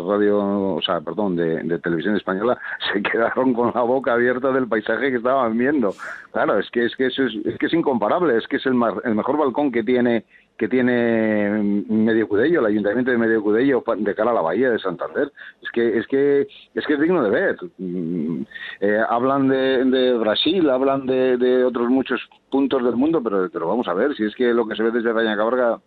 radio, 0.00 0.74
o 0.74 0.82
sea, 0.82 1.00
perdón, 1.00 1.36
de, 1.36 1.78
televisión 1.78 2.16
española 2.16 2.58
se 2.92 3.02
quedaron 3.02 3.52
con 3.54 3.72
la 3.74 3.82
boca 3.82 4.14
abierta 4.14 4.52
del 4.52 4.68
paisaje 4.68 5.10
que 5.10 5.16
estaban 5.16 5.56
viendo. 5.56 5.94
Claro, 6.32 6.58
es 6.58 6.70
que 6.70 6.86
es 6.86 6.96
que 6.96 7.06
eso 7.06 7.24
es, 7.24 7.58
que 7.58 7.66
es 7.66 7.74
incomparable, 7.74 8.36
es 8.36 8.46
que 8.48 8.56
es 8.56 8.66
el, 8.66 8.74
el 9.04 9.14
mejor 9.14 9.36
balcón 9.36 9.70
que 9.70 9.82
tiene 9.82 10.24
que 10.62 10.68
tiene 10.68 11.84
Medio 11.88 12.28
Cudello, 12.28 12.60
el 12.60 12.66
Ayuntamiento 12.66 13.10
de 13.10 13.18
Medio 13.18 13.42
Cudello 13.42 13.82
de 13.96 14.14
cara 14.14 14.30
a 14.30 14.34
la 14.34 14.42
Bahía 14.42 14.70
de 14.70 14.78
Santander. 14.78 15.32
Es 15.60 15.68
que 15.72 15.98
es 15.98 16.06
que 16.06 16.42
es 16.72 16.86
que 16.86 16.94
es 16.94 17.00
digno 17.00 17.20
de 17.20 17.30
ver. 17.30 17.56
Mm, 17.78 18.42
eh, 18.78 19.00
hablan 19.08 19.48
de, 19.48 19.84
de 19.84 20.16
Brasil, 20.18 20.70
hablan 20.70 21.04
de, 21.06 21.64
otros 21.64 21.88
muchos 21.88 22.20
puntos 22.48 22.84
del 22.84 22.94
mundo, 22.94 23.20
pero, 23.24 23.50
pero 23.52 23.66
vamos 23.66 23.88
a 23.88 23.94
ver, 23.94 24.14
si 24.14 24.22
es 24.22 24.36
que 24.36 24.54
lo 24.54 24.64
que 24.68 24.76
se 24.76 24.84
ve 24.84 24.92
desde 24.92 25.12
Cabarga 25.12 25.80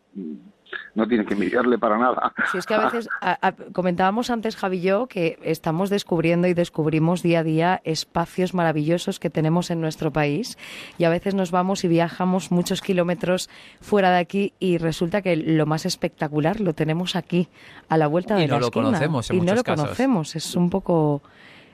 no 0.93 1.07
tiene 1.07 1.25
que 1.25 1.33
envidiarle 1.33 1.77
para 1.77 1.97
nada. 1.97 2.33
Si 2.51 2.57
es 2.57 2.65
que 2.65 2.73
a 2.73 2.85
veces, 2.85 3.09
comentábamos 3.73 4.29
antes 4.29 4.55
Javi 4.55 4.77
y 4.77 4.81
yo, 4.81 5.07
que 5.07 5.39
estamos 5.43 5.89
descubriendo 5.89 6.47
y 6.47 6.53
descubrimos 6.53 7.21
día 7.21 7.39
a 7.39 7.43
día 7.43 7.81
espacios 7.83 8.53
maravillosos 8.53 9.19
que 9.19 9.29
tenemos 9.29 9.71
en 9.71 9.81
nuestro 9.81 10.11
país. 10.11 10.57
Y 10.97 11.03
a 11.03 11.09
veces 11.09 11.35
nos 11.35 11.51
vamos 11.51 11.83
y 11.83 11.87
viajamos 11.87 12.51
muchos 12.51 12.81
kilómetros 12.81 13.49
fuera 13.81 14.11
de 14.11 14.17
aquí 14.17 14.53
y 14.59 14.77
resulta 14.77 15.21
que 15.21 15.35
lo 15.35 15.65
más 15.65 15.85
espectacular 15.85 16.59
lo 16.59 16.73
tenemos 16.73 17.15
aquí, 17.15 17.47
a 17.89 17.97
la 17.97 18.07
vuelta 18.07 18.35
de 18.35 18.43
y 18.43 18.47
no 18.47 18.59
lo 18.59 18.71
conocemos 18.71 19.31
y 19.31 19.39
no 19.41 19.55
lo 19.55 19.63
conocemos, 19.63 20.35
es 20.35 20.55
un 20.55 20.69
poco, 20.69 21.21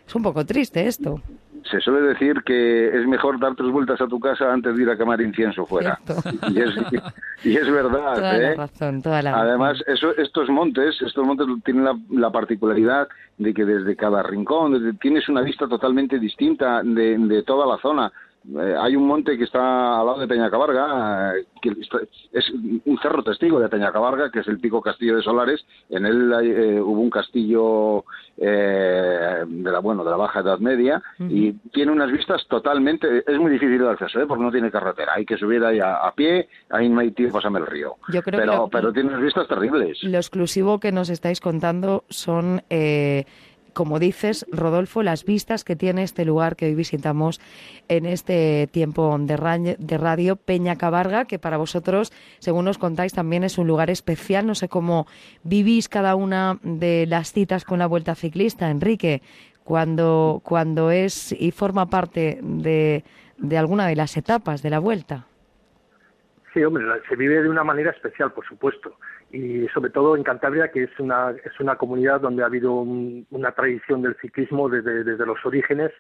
es 0.08 0.16
un 0.16 0.24
poco 0.24 0.46
triste 0.46 0.88
esto 0.88 1.22
se 1.70 1.80
suele 1.80 2.08
decir 2.08 2.42
que 2.44 2.88
es 2.88 3.08
mejor 3.08 3.40
dar 3.40 3.56
tres 3.56 3.70
vueltas 3.70 4.00
a 4.02 4.08
tu 4.08 4.20
casa 4.20 4.52
antes 4.52 4.76
de 4.76 4.84
ir 4.84 4.90
a 4.90 4.98
quemar 4.98 5.22
incienso 5.22 5.66
fuera. 5.66 6.00
Y 6.50 6.60
es, 6.60 6.70
y 7.44 7.56
es, 7.58 7.72
verdad. 7.72 8.16
Toda 8.16 8.38
la 8.38 8.52
¿eh? 8.52 8.56
razón, 8.56 9.02
toda 9.02 9.22
la 9.22 9.40
Además, 9.40 9.84
eso, 9.88 10.16
estos 10.18 10.50
montes, 10.50 11.02
estos 11.02 11.26
montes 11.26 11.48
tienen 11.64 11.86
la, 12.10 12.30
particularidad 12.32 13.08
de 13.38 13.54
que 13.54 13.66
desde 13.66 13.96
cada 13.96 14.24
rincón 14.24 14.98
tienes 15.00 15.28
una 15.30 15.42
vista 15.42 15.68
totalmente 15.68 16.20
distinta 16.20 16.82
de, 16.84 17.18
de 17.18 17.44
toda 17.44 17.66
la 17.66 17.82
zona. 17.82 18.12
Eh, 18.50 18.76
hay 18.80 18.96
un 18.96 19.06
monte 19.06 19.38
que 19.38 19.44
está 19.44 20.00
al 20.00 20.06
lado 20.06 20.20
de 20.20 20.28
Peñacabarga, 20.28 21.38
eh, 21.38 21.46
que 21.62 21.70
es 22.34 22.50
un 22.52 22.98
cerro 23.00 23.24
testigo 23.24 23.60
de 23.60 23.70
Peñacabarga, 23.70 24.32
que 24.32 24.40
es 24.40 24.48
el 24.48 24.60
Pico 24.60 24.82
Castillo 24.82 25.16
de 25.16 25.22
Solares. 25.22 25.64
En 25.90 26.06
él 26.06 26.34
eh, 26.44 26.82
hubo 26.82 27.00
un 27.02 27.10
castillo 27.10 28.04
de 28.38 29.46
la 29.46 29.80
bueno 29.80 30.04
de 30.04 30.10
la 30.10 30.18
Baja 30.18 30.40
Edad 30.40 30.58
Media 30.58 31.02
y 31.20 31.52
tiene 31.72 31.92
unas 31.92 32.12
vistas 32.12 32.44
totalmente. 32.48 33.24
Es 33.28 33.38
muy 33.38 33.52
difícil 33.52 33.78
de 33.78 33.90
acceso, 33.90 34.28
porque 34.28 34.44
no 34.44 34.52
tiene 34.52 34.72
carretera. 34.72 35.14
Hay 35.16 35.26
que 35.26 35.38
subir 35.38 35.64
ahí 35.64 35.80
a, 35.80 36.12
pie, 36.16 36.50
ahí 36.72 36.90
no 36.90 37.02
hay 37.02 37.12
tiempo, 37.12 37.36
pasarme 37.36 37.60
el 37.60 37.68
río. 37.68 37.98
pero, 38.26 38.68
pero 38.72 38.92
tiene 38.92 39.10
unas 39.10 39.22
vistas 39.22 39.48
terribles. 39.48 40.04
Lo 40.04 40.18
exclusivo 40.18 40.80
que 40.80 40.92
nos 40.92 41.10
estáis 41.10 41.40
contando 41.40 42.06
son 42.10 42.64
como 43.74 44.00
dices, 44.00 44.46
Rodolfo, 44.52 45.04
las 45.04 45.26
vistas 45.26 45.64
que 45.64 45.76
tiene 45.76 46.04
este 46.04 46.26
lugar 46.26 46.56
que 46.56 46.66
hoy 46.66 46.76
visitamos 46.76 47.40
en 47.88 48.06
este 48.06 48.68
tiempo 48.72 49.18
de, 49.20 49.76
de 49.78 49.98
radio, 49.98 50.36
Peña 50.36 50.78
Cabarga, 50.78 51.26
que 51.26 51.40
para 51.40 51.58
vosotros, 51.58 52.12
según 52.40 52.66
nos 52.66 52.78
contáis, 52.78 53.14
también 53.14 53.44
es 53.44 53.58
un 53.58 53.68
lugar 53.68 53.90
especial. 53.90 54.46
No 54.46 54.56
sé 54.56 54.70
cómo 54.70 55.08
vivís 55.44 55.90
cada 55.90 56.16
una 56.16 56.60
de 56.64 57.06
las 57.08 57.32
citas 57.34 57.66
con 57.66 57.80
la 57.80 57.88
Vuelta 57.88 58.16
Ciclista, 58.16 58.70
Enrique, 58.70 59.22
cuando, 59.64 60.42
cuando 60.44 60.92
es 60.92 61.32
y 61.32 61.52
forma 61.52 61.90
parte 61.90 62.40
de, 62.42 63.04
de 63.38 63.58
alguna 63.58 63.88
de 63.88 63.96
las 63.96 64.18
etapas 64.18 64.62
de 64.62 64.70
la 64.70 64.80
Vuelta. 64.80 65.26
Sí, 66.54 66.64
hombre, 66.64 66.84
se 67.08 67.16
vive 67.16 67.42
de 67.42 67.50
una 67.50 67.64
manera 67.64 67.92
especial, 67.92 68.34
por 68.34 68.46
supuesto 68.46 68.98
y 69.32 69.68
sobre 69.70 69.92
todo 69.92 70.16
en 70.16 70.24
Cantabria, 70.24 70.72
que 70.72 70.84
es 70.84 71.00
una, 71.00 71.32
es 71.32 71.60
una 71.60 71.78
comunidad 71.78 72.22
donde 72.22 72.44
ha 72.44 72.48
habido 72.48 72.74
una 72.74 73.52
tradición 73.54 74.02
del 74.02 74.16
ciclismo 74.22 74.70
desde, 74.70 75.04
desde 75.04 75.26
los 75.26 75.44
orígenes, 75.46 75.92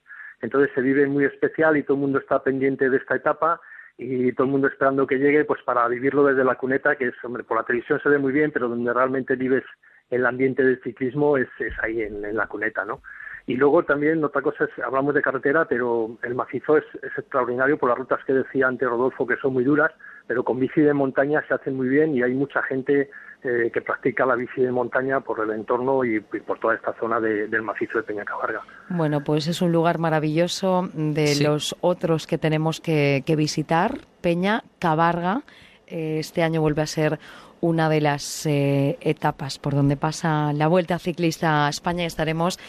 entonces 0.41 0.71
se 0.75 0.81
vive 0.81 1.07
muy 1.07 1.25
especial 1.25 1.77
y 1.77 1.83
todo 1.83 1.95
el 1.95 2.01
mundo 2.01 2.19
está 2.19 2.43
pendiente 2.43 2.89
de 2.89 2.97
esta 2.97 3.15
etapa 3.15 3.61
y 3.97 4.33
todo 4.33 4.45
el 4.45 4.51
mundo 4.51 4.67
esperando 4.67 5.05
que 5.05 5.19
llegue 5.19 5.45
pues 5.45 5.61
para 5.63 5.87
vivirlo 5.87 6.25
desde 6.25 6.43
la 6.43 6.55
cuneta, 6.55 6.95
que 6.95 7.07
es, 7.07 7.13
hombre, 7.23 7.43
por 7.43 7.57
la 7.57 7.63
televisión 7.63 7.99
se 8.01 8.09
ve 8.09 8.17
muy 8.17 8.33
bien, 8.33 8.51
pero 8.51 8.67
donde 8.67 8.93
realmente 8.93 9.35
vives 9.35 9.63
el 10.09 10.25
ambiente 10.25 10.63
del 10.63 10.81
ciclismo 10.81 11.37
es, 11.37 11.47
es 11.59 11.73
ahí 11.81 12.01
en, 12.01 12.25
en 12.25 12.35
la 12.35 12.47
cuneta, 12.47 12.83
¿no? 12.83 13.01
Y 13.47 13.55
luego 13.55 13.83
también 13.83 14.23
otra 14.23 14.41
cosa 14.41 14.65
es, 14.65 14.83
hablamos 14.83 15.13
de 15.13 15.21
carretera, 15.21 15.65
pero 15.65 16.17
el 16.23 16.35
macizo 16.35 16.77
es, 16.77 16.85
es, 17.01 17.17
extraordinario 17.17 17.77
por 17.77 17.89
las 17.89 17.97
rutas 17.97 18.23
que 18.25 18.33
decía 18.33 18.67
antes 18.67 18.87
Rodolfo, 18.87 19.25
que 19.25 19.37
son 19.37 19.53
muy 19.53 19.63
duras, 19.63 19.91
pero 20.27 20.43
con 20.43 20.59
bici 20.59 20.81
de 20.81 20.93
montaña 20.93 21.43
se 21.47 21.53
hacen 21.53 21.75
muy 21.75 21.87
bien 21.87 22.15
y 22.15 22.23
hay 22.23 22.33
mucha 22.33 22.61
gente 22.63 23.09
eh, 23.43 23.71
que 23.73 23.81
practica 23.81 24.23
la 24.23 24.35
bici 24.35 24.61
de 24.61 24.71
montaña 24.71 25.19
por 25.21 25.39
el 25.39 25.49
entorno 25.49 26.03
y, 26.05 26.19
por 26.19 26.59
toda 26.59 26.75
esta 26.75 26.93
zona 26.99 27.19
del 27.19 27.61
macizo 27.63 27.97
de 27.97 28.03
Peñacabarga. 28.03 28.61
Bueno, 28.89 29.23
pues 29.23 29.47
es 29.47 29.63
un 29.63 29.71
lugar 29.71 29.97
maravilloso 29.97 30.89
de 30.93 31.41
los 31.41 31.75
otros 31.81 32.27
que 32.27 32.37
tenemos 32.37 32.79
que, 32.79 33.23
visitar, 33.35 33.97
Peña 34.21 34.63
Cabarga. 34.77 35.41
Eh, 35.87 36.19
este 36.19 36.43
año 36.43 36.61
vuelve 36.61 36.83
a 36.83 36.85
ser 36.85 37.19
una 37.61 37.89
de 37.89 38.01
las 38.01 38.45
eh, 38.45 38.97
etapas 39.01 39.59
por 39.59 39.73
donde 39.73 39.95
pasa 39.95 40.51
la 40.53 40.67
Vuelta 40.67 40.99
Ciclista 40.99 41.67
a 41.67 41.69
España 41.69 42.03
y 42.03 42.07
estaremos 42.07 42.59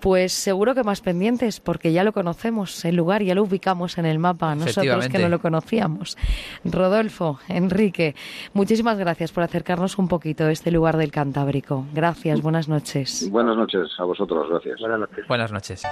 pues 0.00 0.32
seguro 0.32 0.74
que 0.74 0.84
más 0.84 1.00
pendientes 1.00 1.60
porque 1.60 1.92
ya 1.92 2.04
lo 2.04 2.12
conocemos 2.12 2.84
el 2.84 2.96
lugar, 2.96 3.22
ya 3.22 3.34
lo 3.34 3.42
ubicamos 3.42 3.98
en 3.98 4.06
el 4.06 4.18
mapa, 4.18 4.54
nosotros 4.54 5.08
que 5.08 5.18
no 5.18 5.28
lo 5.28 5.40
conocíamos. 5.40 6.16
Rodolfo, 6.64 7.40
Enrique, 7.48 8.14
muchísimas 8.52 8.98
gracias 8.98 9.32
por 9.32 9.42
acercarnos 9.42 9.98
un 9.98 10.08
poquito 10.08 10.44
a 10.44 10.52
este 10.52 10.70
lugar 10.70 10.96
del 10.96 11.10
Cantábrico. 11.10 11.86
Gracias, 11.92 12.40
buenas 12.40 12.68
noches. 12.68 13.28
Buenas 13.30 13.56
noches 13.56 13.88
a 13.98 14.04
vosotros, 14.04 14.48
gracias. 14.48 14.78
Buenas 14.80 15.00
noches. 15.00 15.28
Buenas 15.28 15.52
noches. 15.52 15.82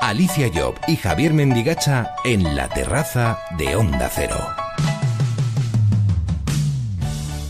Alicia 0.00 0.50
Job 0.54 0.74
y 0.86 0.96
Javier 0.96 1.32
Mendigacha 1.32 2.14
en 2.24 2.54
la 2.54 2.68
terraza 2.68 3.38
de 3.56 3.74
Onda 3.74 4.08
Cero. 4.10 4.36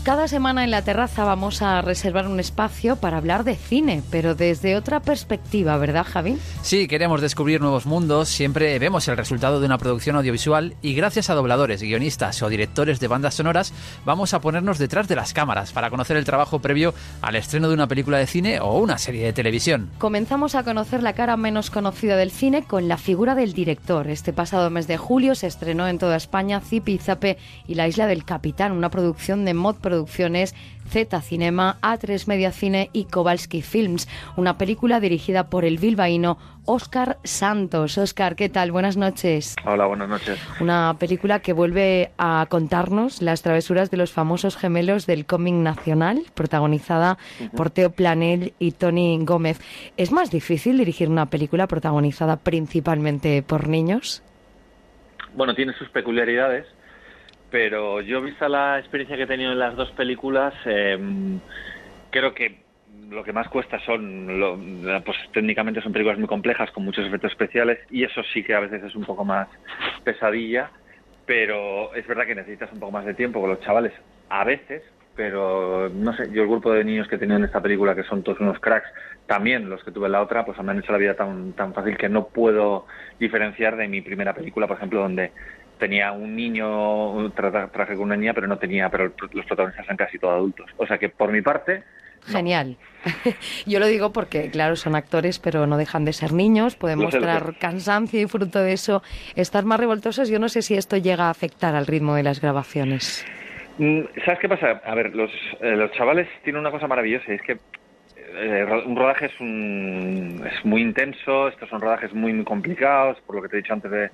Cada 0.05 0.27
semana 0.27 0.63
en 0.63 0.69
la 0.69 0.83
terraza 0.83 1.23
vamos 1.23 1.63
a 1.63 1.81
reservar 1.81 2.27
un 2.27 2.39
espacio 2.39 2.95
para 2.95 3.17
hablar 3.17 3.43
de 3.43 3.55
cine, 3.55 4.03
pero 4.11 4.35
desde 4.35 4.75
otra 4.75 4.99
perspectiva, 4.99 5.75
¿verdad, 5.77 6.05
Javi? 6.07 6.37
Sí, 6.61 6.87
queremos 6.87 7.21
descubrir 7.21 7.59
nuevos 7.59 7.87
mundos, 7.87 8.29
siempre 8.29 8.77
vemos 8.77 9.07
el 9.07 9.17
resultado 9.17 9.59
de 9.59 9.65
una 9.65 9.79
producción 9.79 10.15
audiovisual 10.15 10.75
y 10.83 10.93
gracias 10.93 11.31
a 11.31 11.33
dobladores, 11.33 11.81
guionistas 11.81 12.43
o 12.43 12.49
directores 12.49 12.99
de 12.99 13.07
bandas 13.07 13.33
sonoras 13.33 13.73
vamos 14.05 14.35
a 14.35 14.41
ponernos 14.41 14.77
detrás 14.77 15.07
de 15.07 15.15
las 15.15 15.33
cámaras 15.33 15.71
para 15.71 15.89
conocer 15.89 16.17
el 16.17 16.23
trabajo 16.23 16.59
previo 16.59 16.93
al 17.23 17.35
estreno 17.35 17.67
de 17.67 17.73
una 17.73 17.87
película 17.87 18.19
de 18.19 18.27
cine 18.27 18.59
o 18.59 18.77
una 18.77 18.99
serie 18.99 19.25
de 19.25 19.33
televisión. 19.33 19.89
Comenzamos 19.97 20.53
a 20.53 20.61
conocer 20.61 21.01
la 21.01 21.13
cara 21.13 21.35
menos 21.35 21.71
conocida 21.71 22.15
del 22.15 22.29
cine 22.29 22.63
con 22.63 22.87
la 22.87 22.97
figura 22.97 23.33
del 23.33 23.53
director. 23.53 24.07
Este 24.07 24.33
pasado 24.33 24.69
mes 24.69 24.85
de 24.85 24.97
julio 24.97 25.33
se 25.33 25.47
estrenó 25.47 25.87
en 25.87 25.97
toda 25.97 26.15
España 26.15 26.61
Zipi 26.61 26.99
Zape 26.99 27.39
y 27.67 27.73
la 27.73 27.87
Isla 27.87 28.05
del 28.05 28.23
Capitán, 28.23 28.71
una 28.71 28.91
producción 28.91 29.45
de 29.45 29.55
Mod 29.55 29.77
Producciones, 29.95 30.53
Z 30.89 31.21
Cinema, 31.21 31.77
A3 31.81 32.27
Media 32.27 32.51
Cine 32.51 32.89
y 32.91 33.05
Kowalski 33.05 33.61
Films, 33.61 34.09
una 34.35 34.57
película 34.57 34.99
dirigida 34.99 35.49
por 35.49 35.63
el 35.63 35.77
bilbaíno 35.77 36.37
Óscar 36.65 37.17
Santos. 37.23 37.97
Óscar, 37.97 38.35
¿qué 38.35 38.49
tal? 38.49 38.73
Buenas 38.73 38.97
noches. 38.97 39.55
Hola, 39.63 39.85
buenas 39.85 40.09
noches. 40.09 40.37
Una 40.59 40.97
película 40.99 41.39
que 41.39 41.53
vuelve 41.53 42.11
a 42.17 42.45
contarnos 42.49 43.21
las 43.21 43.41
travesuras 43.41 43.89
de 43.89 43.95
los 43.95 44.11
famosos 44.11 44.57
gemelos 44.57 45.05
del 45.05 45.25
cómic 45.25 45.53
nacional, 45.53 46.23
protagonizada 46.33 47.17
por 47.55 47.69
Teo 47.69 47.91
Planel 47.91 48.53
y 48.59 48.71
Tony 48.71 49.17
Gómez. 49.21 49.61
¿Es 49.95 50.11
más 50.11 50.29
difícil 50.29 50.77
dirigir 50.77 51.07
una 51.07 51.27
película 51.27 51.67
protagonizada 51.67 52.35
principalmente 52.35 53.43
por 53.43 53.69
niños? 53.69 54.21
Bueno, 55.35 55.55
tiene 55.55 55.71
sus 55.73 55.87
peculiaridades 55.87 56.65
pero 57.55 58.01
yo 58.01 58.21
vista 58.21 58.49
la 58.49 58.79
experiencia 58.79 59.15
que 59.15 59.23
he 59.23 59.27
tenido 59.27 59.53
en 59.53 59.59
las 59.59 59.77
dos 59.77 59.89
películas, 59.91 60.53
em, 60.65 61.39
creo 62.09 62.33
que 62.33 62.65
lo 63.09 63.23
que 63.23 63.31
más 63.31 63.47
cuesta 63.47 63.79
son, 63.85 64.83
pues 65.05 65.17
técnicamente 65.31 65.79
son 65.79 65.93
películas 65.93 66.19
muy 66.19 66.27
complejas 66.27 66.69
con 66.71 66.83
muchos 66.83 67.05
efectos 67.07 67.31
especiales 67.31 67.79
y 67.89 68.03
eso 68.03 68.21
sí 68.33 68.43
que 68.43 68.55
a 68.55 68.59
veces 68.59 68.83
es 68.83 68.93
un 68.93 69.05
poco 69.05 69.23
más 69.23 69.47
pesadilla, 70.03 70.69
pero 71.25 71.95
es 71.95 72.05
verdad 72.05 72.25
que 72.25 72.35
necesitas 72.35 72.73
un 72.73 72.81
poco 72.81 72.91
más 72.91 73.05
de 73.05 73.13
tiempo 73.13 73.39
con 73.39 73.51
los 73.51 73.61
chavales 73.61 73.93
a 74.27 74.43
veces, 74.43 74.83
pero 75.15 75.87
no 75.87 76.11
sé, 76.11 76.29
yo 76.33 76.41
el 76.41 76.49
grupo 76.49 76.73
de 76.73 76.83
niños 76.83 77.07
que 77.07 77.15
he 77.15 77.19
tenido 77.19 77.37
en 77.37 77.45
esta 77.45 77.61
película, 77.61 77.95
que 77.95 78.03
son 78.03 78.21
todos 78.21 78.41
unos 78.41 78.59
cracks, 78.59 78.89
también 79.27 79.69
los 79.69 79.81
que 79.81 79.91
tuve 79.91 80.07
en 80.07 80.11
la 80.11 80.21
otra, 80.21 80.43
pues 80.43 80.61
me 80.61 80.71
han 80.71 80.79
hecho 80.79 80.91
la 80.91 80.97
vida 80.97 81.13
tan, 81.13 81.53
tan 81.53 81.73
fácil 81.73 81.95
que 81.95 82.09
no 82.09 82.27
puedo 82.27 82.85
diferenciar 83.17 83.77
de 83.77 83.87
mi 83.87 84.01
primera 84.01 84.33
película, 84.33 84.67
por 84.67 84.75
ejemplo, 84.75 84.99
donde 84.99 85.31
tenía 85.77 86.11
un 86.11 86.35
niño, 86.35 87.31
traje 87.31 87.95
con 87.95 88.01
una 88.01 88.15
niña, 88.15 88.33
pero 88.33 88.47
no 88.47 88.57
tenía, 88.57 88.89
pero 88.89 89.11
los 89.33 89.45
protagonistas 89.45 89.85
eran 89.85 89.97
casi 89.97 90.19
todos 90.19 90.35
adultos. 90.35 90.69
O 90.77 90.85
sea 90.85 90.97
que 90.97 91.09
por 91.09 91.31
mi 91.31 91.41
parte... 91.41 91.83
Genial. 92.27 92.77
Yo 93.67 93.79
lo 93.79 93.85
digo 93.85 94.11
porque, 94.11 94.49
claro, 94.49 94.75
son 94.75 94.95
actores, 94.95 95.37
pero 95.37 95.67
no 95.67 95.77
dejan 95.77 96.05
de 96.05 96.13
ser 96.13 96.33
niños, 96.33 96.75
pueden 96.75 96.99
mostrar 96.99 97.55
cansancio 97.59 98.19
y 98.19 98.25
fruto 98.25 98.59
de 98.59 98.73
eso 98.73 99.03
estar 99.35 99.63
más 99.63 99.79
revoltosos. 99.79 100.29
Yo 100.29 100.39
no 100.39 100.49
sé 100.49 100.63
si 100.63 100.75
esto 100.75 100.97
llega 100.97 101.25
a 101.25 101.29
afectar 101.29 101.75
al 101.75 101.85
ritmo 101.85 102.15
de 102.15 102.23
las 102.23 102.41
grabaciones. 102.41 103.25
Mm, 103.77 104.01
¿Sabes 104.23 104.39
qué 104.39 104.49
pasa? 104.49 104.81
A 104.83 104.95
ver, 104.95 105.15
los, 105.15 105.31
eh, 105.61 105.75
los 105.75 105.91
chavales 105.91 106.27
tienen 106.43 106.61
una 106.61 106.71
cosa 106.71 106.87
maravillosa, 106.87 107.31
es 107.31 107.41
que 107.41 107.59
eh, 108.37 108.65
un 108.85 108.95
rodaje 108.95 109.27
es, 109.27 109.39
un, 109.39 110.41
es 110.45 110.65
muy 110.65 110.81
intenso, 110.81 111.47
estos 111.47 111.69
son 111.69 111.81
rodajes 111.81 112.13
muy, 112.13 112.33
muy 112.33 112.45
complicados, 112.45 113.17
por 113.25 113.35
lo 113.35 113.41
que 113.41 113.49
te 113.49 113.57
he 113.57 113.61
dicho 113.61 113.73
antes 113.73 113.91
de, 113.91 114.09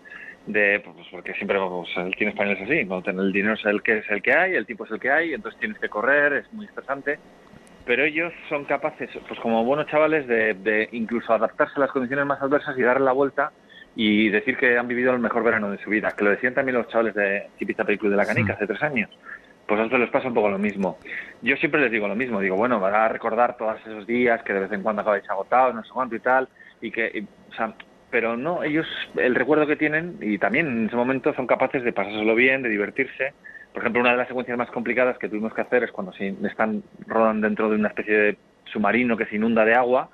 de 0.47 0.81
pues 0.83 1.07
porque 1.11 1.33
siempre 1.33 1.59
pues, 1.59 1.89
el 1.97 2.13
cine 2.15 2.31
español 2.31 2.57
es 2.57 2.63
así, 2.63 2.83
¿no? 2.85 3.03
el 3.05 3.31
dinero 3.31 3.53
es 3.53 3.65
el 3.65 3.81
que 3.81 3.99
es 3.99 4.09
el 4.09 4.21
que 4.21 4.33
hay, 4.33 4.55
el 4.55 4.65
tipo 4.65 4.85
es 4.85 4.91
el 4.91 4.99
que 4.99 5.11
hay, 5.11 5.33
entonces 5.33 5.59
tienes 5.59 5.79
que 5.79 5.89
correr, 5.89 6.33
es 6.33 6.53
muy 6.53 6.65
estresante, 6.65 7.19
pero 7.85 8.03
ellos 8.03 8.33
son 8.49 8.65
capaces, 8.65 9.09
pues 9.27 9.39
como 9.39 9.63
buenos 9.63 9.87
chavales, 9.87 10.27
de, 10.27 10.53
de 10.55 10.89
incluso 10.91 11.33
adaptarse 11.33 11.73
a 11.77 11.81
las 11.81 11.91
condiciones 11.91 12.25
más 12.25 12.41
adversas 12.41 12.77
y 12.77 12.81
darle 12.81 13.05
la 13.05 13.11
vuelta 13.11 13.51
y 13.95 14.29
decir 14.29 14.57
que 14.57 14.77
han 14.77 14.87
vivido 14.87 15.13
el 15.13 15.19
mejor 15.19 15.43
verano 15.43 15.69
de 15.69 15.77
su 15.79 15.89
vida, 15.89 16.11
que 16.11 16.23
lo 16.23 16.31
decían 16.31 16.53
también 16.53 16.77
los 16.77 16.87
chavales 16.87 17.13
de 17.13 17.47
Chipita 17.59 17.83
Película 17.83 18.11
de 18.11 18.17
la 18.17 18.25
Canica 18.25 18.53
hace 18.53 18.67
tres 18.67 18.81
años. 18.81 19.09
Pues 19.67 19.79
a 19.79 19.83
nosotros 19.83 20.01
les 20.01 20.09
pasa 20.09 20.27
un 20.27 20.33
poco 20.33 20.49
lo 20.49 20.57
mismo. 20.57 20.97
Yo 21.41 21.55
siempre 21.57 21.81
les 21.81 21.91
digo 21.91 22.07
lo 22.07 22.15
mismo, 22.15 22.39
digo, 22.39 22.55
bueno, 22.55 22.79
van 22.79 22.93
a 22.93 23.07
recordar 23.07 23.57
todos 23.57 23.79
esos 23.81 24.07
días 24.07 24.41
que 24.43 24.53
de 24.53 24.61
vez 24.61 24.71
en 24.71 24.81
cuando 24.81 25.01
acabáis 25.01 25.29
agotados, 25.29 25.75
no 25.75 25.83
sé 25.83 25.89
cuánto 25.93 26.15
y 26.15 26.19
tal, 26.19 26.47
y 26.81 26.91
que, 26.91 27.25
o 27.49 27.53
sea, 27.53 27.73
pero 28.11 28.37
no, 28.37 28.63
ellos 28.63 28.85
el 29.15 29.33
recuerdo 29.33 29.65
que 29.65 29.75
tienen 29.75 30.17
y 30.21 30.37
también 30.37 30.67
en 30.67 30.85
ese 30.87 30.95
momento 30.95 31.33
son 31.33 31.47
capaces 31.47 31.83
de 31.83 31.93
pasárselo 31.93 32.35
bien, 32.35 32.61
de 32.61 32.69
divertirse. 32.69 33.33
Por 33.73 33.81
ejemplo, 33.81 34.01
una 34.01 34.11
de 34.11 34.17
las 34.17 34.27
secuencias 34.27 34.57
más 34.57 34.69
complicadas 34.69 35.17
que 35.17 35.29
tuvimos 35.29 35.53
que 35.53 35.61
hacer 35.61 35.83
es 35.83 35.91
cuando 35.91 36.11
se 36.13 36.35
están 36.43 36.83
rodando 37.07 37.47
dentro 37.47 37.69
de 37.69 37.75
una 37.75 37.87
especie 37.87 38.17
de 38.17 38.37
submarino 38.65 39.15
que 39.15 39.25
se 39.25 39.37
inunda 39.37 39.63
de 39.63 39.73
agua 39.73 40.09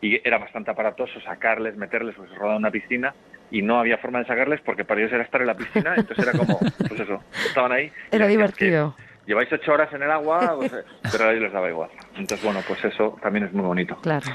y 0.00 0.20
era 0.26 0.38
bastante 0.38 0.70
aparatoso 0.70 1.20
sacarles, 1.20 1.76
meterles, 1.76 2.14
pues 2.16 2.30
se 2.30 2.36
rodaba 2.36 2.56
una 2.56 2.70
piscina 2.70 3.14
y 3.50 3.62
no 3.62 3.78
había 3.78 3.98
forma 3.98 4.20
de 4.20 4.26
sacarles 4.26 4.60
porque 4.62 4.84
para 4.84 5.00
ellos 5.00 5.12
era 5.12 5.22
estar 5.22 5.40
en 5.40 5.46
la 5.46 5.56
piscina, 5.56 5.94
entonces 5.96 6.26
era 6.26 6.36
como, 6.36 6.58
pues 6.58 7.00
eso, 7.00 7.22
estaban 7.46 7.72
ahí. 7.72 7.92
Era 8.10 8.26
divertido 8.26 8.94
lleváis 9.26 9.52
ocho 9.52 9.72
horas 9.72 9.92
en 9.92 10.02
el 10.02 10.10
agua, 10.10 10.54
pues, 10.56 10.72
pero 11.10 11.24
a 11.24 11.30
ellos 11.30 11.42
les 11.42 11.52
daba 11.52 11.68
igual. 11.68 11.90
Entonces, 12.18 12.42
bueno, 12.42 12.60
pues 12.66 12.84
eso 12.84 13.18
también 13.22 13.46
es 13.46 13.52
muy 13.52 13.64
bonito. 13.64 13.96
Claro. 13.96 14.26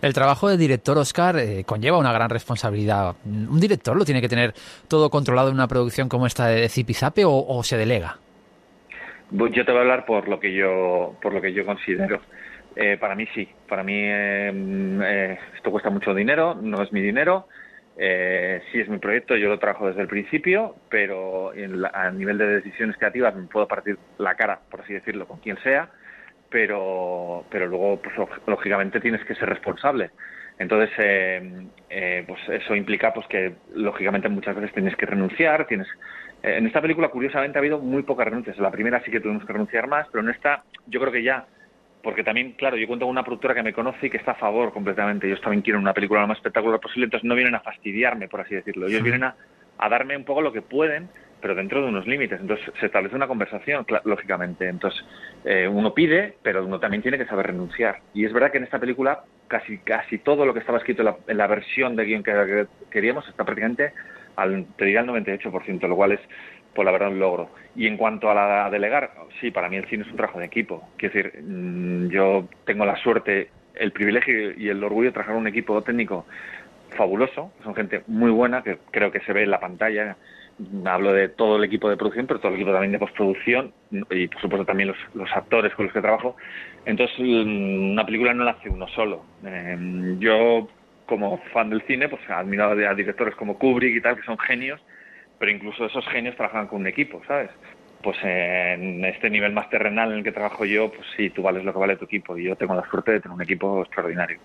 El 0.00 0.14
trabajo 0.14 0.48
de 0.48 0.56
director, 0.56 0.96
Oscar, 0.98 1.36
eh, 1.38 1.64
conlleva 1.64 1.98
una 1.98 2.12
gran 2.12 2.30
responsabilidad. 2.30 3.16
¿Un 3.24 3.60
director 3.60 3.96
lo 3.96 4.04
tiene 4.04 4.20
que 4.20 4.28
tener 4.28 4.54
todo 4.88 5.10
controlado 5.10 5.48
en 5.48 5.54
una 5.54 5.68
producción 5.68 6.08
como 6.08 6.26
esta 6.26 6.46
de 6.46 6.68
Zipizape 6.68 7.24
o, 7.24 7.32
o 7.46 7.62
se 7.62 7.76
delega? 7.76 8.16
Yo 9.30 9.64
te 9.64 9.72
voy 9.72 9.78
a 9.78 9.80
hablar 9.82 10.06
por 10.06 10.26
lo 10.28 10.40
que 10.40 10.54
yo, 10.54 11.16
por 11.20 11.34
lo 11.34 11.40
que 11.40 11.52
yo 11.52 11.66
considero. 11.66 12.20
Eh, 12.76 12.96
para 12.98 13.14
mí 13.14 13.26
sí, 13.34 13.48
para 13.68 13.82
mí 13.82 14.00
esto 15.56 15.70
cuesta 15.70 15.90
mucho 15.90 16.14
dinero, 16.14 16.54
no 16.54 16.80
es 16.80 16.92
mi 16.92 17.02
dinero, 17.02 17.48
eh, 17.96 18.62
sí 18.70 18.78
es 18.78 18.88
mi 18.88 18.98
proyecto, 18.98 19.36
yo 19.36 19.48
lo 19.48 19.58
trabajo 19.58 19.88
desde 19.88 20.02
el 20.02 20.06
principio, 20.06 20.76
pero 20.88 21.52
a 21.92 22.10
nivel 22.12 22.38
de 22.38 22.46
decisiones 22.46 22.96
creativas 22.96 23.34
me 23.34 23.48
puedo 23.48 23.66
partir 23.66 23.98
la 24.18 24.36
cara, 24.36 24.60
por 24.70 24.82
así 24.82 24.94
decirlo, 24.94 25.26
con 25.26 25.38
quien 25.40 25.58
sea, 25.62 25.90
pero, 26.50 27.44
pero 27.50 27.66
luego, 27.66 28.00
pues, 28.00 28.14
lógicamente, 28.46 29.00
tienes 29.00 29.24
que 29.24 29.34
ser 29.34 29.48
responsable. 29.48 30.10
Entonces, 30.58 30.90
eh, 30.98 31.66
eh, 31.88 32.24
pues 32.26 32.40
eso 32.48 32.74
implica 32.74 33.12
pues 33.12 33.26
que, 33.28 33.54
lógicamente, 33.74 34.28
muchas 34.28 34.56
veces 34.56 34.72
tienes 34.72 34.96
que 34.96 35.06
renunciar, 35.06 35.66
tienes... 35.66 35.86
en 36.42 36.66
esta 36.66 36.80
película, 36.80 37.08
curiosamente, 37.08 37.58
ha 37.58 37.60
habido 37.60 37.78
muy 37.78 38.02
pocas 38.02 38.26
renuncias. 38.26 38.56
En 38.56 38.62
la 38.64 38.70
primera 38.70 39.02
sí 39.04 39.10
que 39.10 39.20
tuvimos 39.20 39.44
que 39.44 39.52
renunciar 39.52 39.86
más, 39.86 40.08
pero 40.10 40.24
en 40.24 40.30
esta 40.30 40.64
yo 40.86 40.98
creo 41.00 41.12
que 41.12 41.22
ya 41.22 41.46
porque 42.02 42.24
también, 42.24 42.52
claro, 42.52 42.76
yo 42.76 42.86
cuento 42.86 43.06
con 43.06 43.10
una 43.10 43.24
productora 43.24 43.54
que 43.54 43.62
me 43.62 43.72
conoce 43.72 44.06
y 44.06 44.10
que 44.10 44.18
está 44.18 44.32
a 44.32 44.36
favor 44.36 44.72
completamente. 44.72 45.26
Ellos 45.26 45.40
también 45.40 45.62
quieren 45.62 45.82
una 45.82 45.92
película 45.92 46.20
lo 46.20 46.28
más 46.28 46.38
espectacular 46.38 46.80
posible, 46.80 47.04
entonces 47.04 47.28
no 47.28 47.34
vienen 47.34 47.54
a 47.54 47.60
fastidiarme, 47.60 48.28
por 48.28 48.40
así 48.40 48.54
decirlo. 48.54 48.86
Ellos 48.86 49.02
vienen 49.02 49.24
a, 49.24 49.34
darme 49.88 50.16
un 50.16 50.24
poco 50.24 50.42
lo 50.42 50.52
que 50.52 50.62
pueden, 50.62 51.08
pero 51.40 51.54
dentro 51.54 51.82
de 51.82 51.88
unos 51.88 52.06
límites. 52.06 52.40
Entonces 52.40 52.66
se 52.80 52.86
establece 52.86 53.16
una 53.16 53.26
conversación, 53.26 53.86
lógicamente. 54.04 54.68
Entonces 54.68 55.04
eh, 55.44 55.68
uno 55.68 55.94
pide, 55.94 56.34
pero 56.42 56.64
uno 56.64 56.80
también 56.80 57.02
tiene 57.02 57.18
que 57.18 57.26
saber 57.26 57.48
renunciar. 57.48 58.00
Y 58.14 58.24
es 58.24 58.32
verdad 58.32 58.50
que 58.50 58.58
en 58.58 58.64
esta 58.64 58.78
película 58.78 59.24
casi 59.48 59.78
casi 59.78 60.18
todo 60.18 60.44
lo 60.44 60.52
que 60.52 60.60
estaba 60.60 60.78
escrito 60.78 61.02
en 61.26 61.36
la, 61.36 61.46
versión 61.46 61.96
de 61.96 62.04
guion 62.04 62.22
que, 62.22 62.66
queríamos 62.90 63.26
está 63.28 63.44
prácticamente 63.44 63.92
al, 64.36 64.66
te 64.76 64.84
diría, 64.84 65.00
al 65.00 65.08
98%, 65.08 65.88
lo 65.88 65.96
cual 65.96 66.12
es 66.12 66.20
pues 66.74 66.84
la 66.84 66.92
verdad 66.92 67.08
un 67.08 67.18
logro. 67.18 67.50
Y 67.74 67.86
en 67.86 67.96
cuanto 67.96 68.30
a, 68.30 68.34
la, 68.34 68.70
delegar, 68.70 69.10
sí, 69.40 69.50
para 69.50 69.68
mí 69.68 69.76
el 69.76 69.86
cine 69.86 70.04
es 70.04 70.10
un 70.10 70.16
trabajo 70.16 70.38
de 70.38 70.46
equipo. 70.46 70.88
Quiero 70.96 71.14
decir, 71.14 71.42
mm, 71.42 72.08
yo 72.08 72.48
tengo 72.64 72.84
la 72.84 72.96
suerte, 72.96 73.50
el 73.74 73.90
privilegio 73.92 74.52
y 74.52 74.68
el 74.68 74.84
orgullo 74.84 75.08
de 75.08 75.12
trabajar 75.12 75.36
un 75.36 75.48
equipo 75.48 75.82
técnico 75.82 76.26
fabuloso, 76.96 77.52
son 77.64 77.74
gente 77.74 78.02
muy 78.06 78.30
buena, 78.30 78.62
que 78.62 78.78
creo 78.90 79.10
que 79.10 79.20
se 79.20 79.32
ve 79.32 79.42
en 79.42 79.50
la 79.50 79.60
pantalla. 79.60 80.16
Hablo 80.84 81.12
de 81.12 81.28
todo 81.28 81.56
el 81.56 81.64
equipo 81.64 81.88
de 81.88 81.96
producción, 81.96 82.26
pero 82.26 82.40
todo 82.40 82.48
el 82.50 82.56
equipo 82.56 82.72
también 82.72 82.92
de 82.92 82.98
postproducción 82.98 83.72
y, 84.10 84.26
por 84.26 84.40
supuesto, 84.40 84.66
también 84.66 84.92
los, 85.14 85.30
actores 85.32 85.72
con 85.74 85.86
los 85.86 85.92
que 85.92 86.00
trabajo. 86.00 86.36
Entonces, 86.84 87.16
mm, 87.18 87.92
una 87.92 88.04
película 88.04 88.34
no 88.34 88.44
la 88.44 88.52
hace 88.52 88.68
uno 88.68 88.88
solo. 88.88 89.24
Eh, 89.44 90.16
yo, 90.18 90.68
como 91.06 91.38
fan 91.52 91.70
del 91.70 91.82
cine, 91.82 92.08
pues 92.08 92.22
admirado 92.28 92.72
a 92.72 92.94
directores 92.94 93.36
como 93.36 93.56
Kubrick 93.58 93.96
y 93.96 94.00
tal, 94.00 94.16
que 94.16 94.22
son 94.22 94.38
genios, 94.38 94.80
pero 95.38 95.52
incluso 95.52 95.86
esos 95.86 96.06
genios 96.08 96.34
trabajan 96.36 96.66
con 96.66 96.80
un 96.80 96.88
equipo, 96.88 97.22
¿sabes? 97.28 97.50
Pues 98.02 98.16
en 98.22 99.04
este 99.04 99.28
nivel 99.28 99.52
más 99.52 99.68
terrenal 99.70 100.12
en 100.12 100.18
el 100.18 100.24
que 100.24 100.30
trabajo 100.30 100.64
yo, 100.64 100.90
pues 100.90 101.06
sí, 101.16 101.30
tú 101.30 101.42
vales 101.42 101.64
lo 101.64 101.72
que 101.72 101.78
vale 101.78 101.96
tu 101.96 102.04
equipo 102.04 102.38
y 102.38 102.44
yo 102.44 102.54
tengo 102.54 102.74
la 102.74 102.88
suerte 102.88 103.12
de 103.12 103.20
tener 103.20 103.34
un 103.34 103.42
equipo 103.42 103.82
extraordinario. 103.82 104.38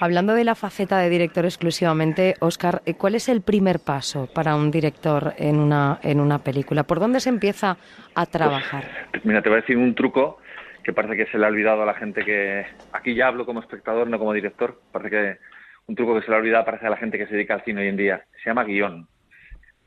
Hablando 0.00 0.34
de 0.34 0.42
la 0.42 0.56
faceta 0.56 0.98
de 0.98 1.08
director 1.08 1.44
exclusivamente, 1.44 2.34
Oscar, 2.40 2.82
eh, 2.84 2.94
¿cuál 2.94 3.14
es 3.14 3.28
el 3.28 3.42
primer 3.42 3.78
paso 3.78 4.28
para 4.34 4.56
un 4.56 4.72
director 4.72 5.34
en 5.38 5.60
una, 5.60 6.00
en 6.02 6.20
una 6.20 6.40
película? 6.40 6.82
¿Por 6.82 6.98
dónde 6.98 7.20
se 7.20 7.28
empieza 7.28 7.76
a 8.14 8.26
trabajar? 8.26 8.84
Pues, 9.12 9.24
mira, 9.24 9.40
te 9.40 9.50
voy 9.50 9.58
a 9.58 9.60
decir 9.60 9.76
un 9.76 9.94
truco 9.94 10.38
que 10.82 10.92
parece 10.92 11.16
que 11.16 11.26
se 11.30 11.38
le 11.38 11.44
ha 11.44 11.48
olvidado 11.48 11.82
a 11.82 11.86
la 11.86 11.94
gente 11.94 12.24
que... 12.24 12.64
Aquí 12.92 13.14
ya 13.14 13.28
hablo 13.28 13.46
como 13.46 13.60
espectador, 13.60 14.08
no 14.08 14.18
como 14.18 14.32
director. 14.32 14.80
Parece 14.92 15.10
que 15.10 15.38
un 15.86 15.94
truco 15.94 16.14
que 16.14 16.22
se 16.22 16.30
le 16.30 16.36
ha 16.36 16.38
olvidado 16.38 16.64
parece 16.64 16.86
a 16.86 16.90
la 16.90 16.96
gente 16.96 17.18
que 17.18 17.26
se 17.26 17.34
dedica 17.34 17.54
al 17.54 17.64
cine 17.64 17.82
hoy 17.82 17.88
en 17.88 17.96
día. 17.96 18.24
Se 18.42 18.50
llama 18.50 18.64
guion. 18.64 19.08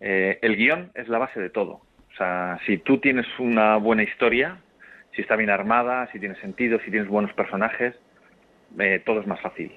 Eh, 0.01 0.39
el 0.41 0.55
guion 0.55 0.91
es 0.95 1.07
la 1.07 1.17
base 1.17 1.39
de 1.39 1.49
todo. 1.49 1.82
Sea, 2.20 2.59
si 2.65 2.78
tú 2.78 2.97
tienes 2.97 3.26
una 3.39 3.78
buena 3.78 4.03
historia, 4.03 4.57
si 5.15 5.22
está 5.22 5.38
bien 5.38 5.49
armada, 5.49 6.09
si 6.11 6.20
tiene 6.20 6.36
sentido, 6.36 6.78
si 6.84 6.91
tienes 6.91 7.07
buenos 7.07 7.32
personajes, 7.32 7.95
eh, 8.78 9.01
todo 9.05 9.22
es 9.22 9.28
más 9.28 9.39
fácil. 9.39 9.72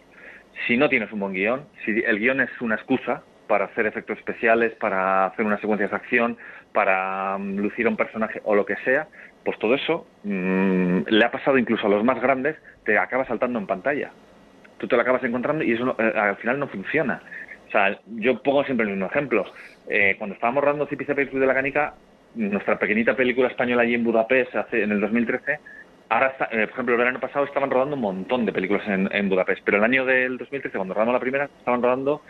Si 0.66 0.76
no 0.76 0.88
tienes 0.88 1.12
un 1.12 1.20
buen 1.20 1.34
guion, 1.34 1.64
si 1.84 1.92
el 2.04 2.18
guion 2.18 2.40
es 2.40 2.50
una 2.60 2.74
excusa 2.74 3.22
para 3.46 3.66
hacer 3.66 3.86
efectos 3.86 4.18
especiales, 4.18 4.74
para 4.74 5.26
hacer 5.26 5.46
una 5.46 5.60
secuencia 5.60 5.86
de 5.86 5.94
acción, 5.94 6.36
para 6.72 7.38
mm, 7.38 7.58
lucir 7.58 7.86
a 7.86 7.90
un 7.90 7.96
personaje 7.96 8.40
o 8.42 8.56
lo 8.56 8.66
que 8.66 8.74
sea, 8.84 9.06
pues 9.44 9.56
todo 9.60 9.76
eso 9.76 10.04
mm, 10.24 11.02
le 11.06 11.24
ha 11.24 11.30
pasado 11.30 11.58
incluso 11.58 11.86
a 11.86 11.90
los 11.90 12.02
más 12.02 12.20
grandes, 12.20 12.56
te 12.84 12.98
acaba 12.98 13.24
saltando 13.24 13.60
en 13.60 13.68
pantalla. 13.68 14.10
Tú 14.78 14.88
te 14.88 14.96
lo 14.96 15.02
acabas 15.02 15.22
encontrando 15.22 15.62
y 15.62 15.74
eso 15.74 15.94
eh, 15.96 16.12
al 16.16 16.36
final 16.38 16.58
no 16.58 16.66
funciona. 16.66 17.22
O 17.68 17.70
sea, 17.70 18.00
yo 18.16 18.42
pongo 18.42 18.64
siempre 18.64 18.84
el 18.84 18.92
mismo 18.92 19.06
ejemplo. 19.06 19.44
Eh, 19.88 20.16
cuando 20.18 20.34
estábamos 20.34 20.64
rodando 20.64 20.88
Club 20.88 21.38
de 21.38 21.46
la 21.46 21.54
Canica, 21.54 21.94
nuestra 22.34 22.78
pequeñita 22.78 23.14
película 23.14 23.48
española 23.48 23.82
allí 23.82 23.94
en 23.94 24.04
Budapest 24.04 24.54
hace, 24.54 24.82
en 24.82 24.92
el 24.92 25.00
2013, 25.00 25.58
ahora, 26.08 26.34
eh, 26.50 26.66
por 26.66 26.70
ejemplo, 26.70 26.94
el 26.94 26.98
verano 26.98 27.20
pasado 27.20 27.44
estaban 27.44 27.70
rodando 27.70 27.96
un 27.96 28.02
montón 28.02 28.46
de 28.46 28.52
películas 28.52 28.86
en, 28.88 29.08
en, 29.12 29.28
Budapest, 29.28 29.62
pero 29.64 29.78
el 29.78 29.84
año 29.84 30.04
del 30.04 30.38
2013, 30.38 30.76
cuando 30.76 30.94
rodamos 30.94 31.14
la 31.14 31.20
primera, 31.20 31.44
estaban 31.44 31.82
rodando 31.82 32.22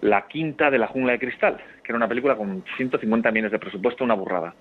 la 0.00 0.26
quinta 0.26 0.70
de 0.70 0.78
la 0.78 0.86
jungla 0.86 1.12
de 1.12 1.18
cristal, 1.18 1.56
que 1.82 1.92
era 1.92 1.96
una 1.96 2.08
película 2.08 2.36
con 2.36 2.64
150 2.76 3.30
millones 3.30 3.52
de 3.52 3.58
presupuesto, 3.58 4.04
una 4.04 4.14
burrada. 4.14 4.54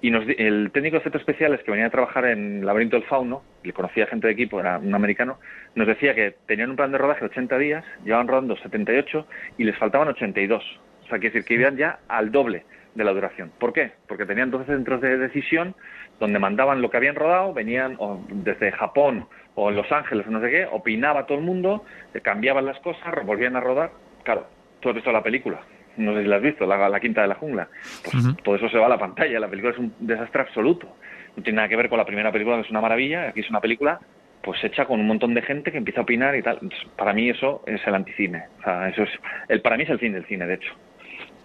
Y 0.00 0.10
nos, 0.10 0.24
el 0.28 0.70
técnico 0.72 0.94
de 0.94 1.00
efectos 1.00 1.22
especiales 1.22 1.60
que 1.64 1.72
venía 1.72 1.86
a 1.86 1.90
trabajar 1.90 2.24
en 2.24 2.64
Laberinto 2.64 2.96
del 2.96 3.04
Fauno, 3.06 3.42
le 3.64 3.72
conocía 3.72 4.06
gente 4.06 4.28
de 4.28 4.32
equipo, 4.32 4.60
era 4.60 4.78
un 4.78 4.94
americano, 4.94 5.38
nos 5.74 5.88
decía 5.88 6.14
que 6.14 6.36
tenían 6.46 6.70
un 6.70 6.76
plan 6.76 6.92
de 6.92 6.98
rodaje 6.98 7.20
de 7.20 7.26
80 7.26 7.58
días, 7.58 7.84
llevaban 8.04 8.28
rodando 8.28 8.56
78 8.56 9.26
y 9.58 9.64
les 9.64 9.76
faltaban 9.76 10.08
82. 10.08 10.62
O 10.62 11.08
sea, 11.08 11.18
quiere 11.18 11.34
decir 11.34 11.44
que 11.44 11.54
iban 11.54 11.76
ya 11.76 11.98
al 12.08 12.30
doble 12.30 12.64
de 12.98 13.04
la 13.04 13.12
duración. 13.12 13.50
¿Por 13.58 13.72
qué? 13.72 13.92
Porque 14.06 14.26
tenían 14.26 14.50
12 14.50 14.66
centros 14.66 15.00
de 15.00 15.16
decisión 15.16 15.74
donde 16.20 16.38
mandaban 16.38 16.82
lo 16.82 16.90
que 16.90 16.96
habían 16.96 17.14
rodado, 17.14 17.54
venían 17.54 17.96
desde 18.28 18.72
Japón 18.72 19.26
o 19.54 19.70
en 19.70 19.76
Los 19.76 19.90
Ángeles 19.90 20.26
o 20.26 20.30
no 20.30 20.40
sé 20.40 20.50
qué, 20.50 20.66
opinaba 20.70 21.26
todo 21.26 21.38
el 21.38 21.44
mundo, 21.44 21.84
cambiaban 22.22 22.66
las 22.66 22.78
cosas, 22.80 23.24
volvían 23.24 23.56
a 23.56 23.60
rodar. 23.60 23.92
Claro, 24.24 24.46
tú 24.80 24.88
has 24.88 24.96
visto 24.96 25.12
la 25.12 25.22
película, 25.22 25.60
no 25.96 26.12
sé 26.14 26.22
si 26.22 26.28
la 26.28 26.36
has 26.36 26.42
visto, 26.42 26.66
la, 26.66 27.00
quinta 27.00 27.22
de 27.22 27.28
la 27.28 27.36
jungla. 27.36 27.68
Pues 28.02 28.16
todo 28.42 28.56
eso 28.56 28.68
se 28.68 28.78
va 28.78 28.86
a 28.86 28.90
la 28.90 28.98
pantalla, 28.98 29.38
la 29.38 29.48
película 29.48 29.72
es 29.72 29.78
un 29.78 29.94
desastre 30.00 30.42
absoluto. 30.42 30.88
No 31.36 31.42
tiene 31.42 31.56
nada 31.56 31.68
que 31.68 31.76
ver 31.76 31.88
con 31.88 31.98
la 31.98 32.04
primera 32.04 32.32
película, 32.32 32.56
que 32.56 32.62
es 32.62 32.70
una 32.70 32.80
maravilla, 32.80 33.28
aquí 33.28 33.40
es 33.40 33.50
una 33.50 33.60
película 33.60 34.00
pues 34.42 34.62
hecha 34.64 34.86
con 34.86 35.00
un 35.00 35.06
montón 35.06 35.34
de 35.34 35.42
gente 35.42 35.70
que 35.70 35.78
empieza 35.78 36.00
a 36.00 36.04
opinar 36.04 36.34
y 36.34 36.42
tal. 36.42 36.58
Para 36.96 37.12
mí 37.12 37.28
eso 37.28 37.62
es 37.66 37.80
el 37.86 37.94
anticine. 37.94 38.44
O 38.60 38.62
sea, 38.62 38.88
eso 38.88 39.02
es 39.02 39.10
el, 39.48 39.60
para 39.60 39.76
mí 39.76 39.82
es 39.82 39.90
el 39.90 39.98
fin 39.98 40.12
del 40.12 40.24
cine, 40.26 40.46
de 40.46 40.54
hecho. 40.54 40.74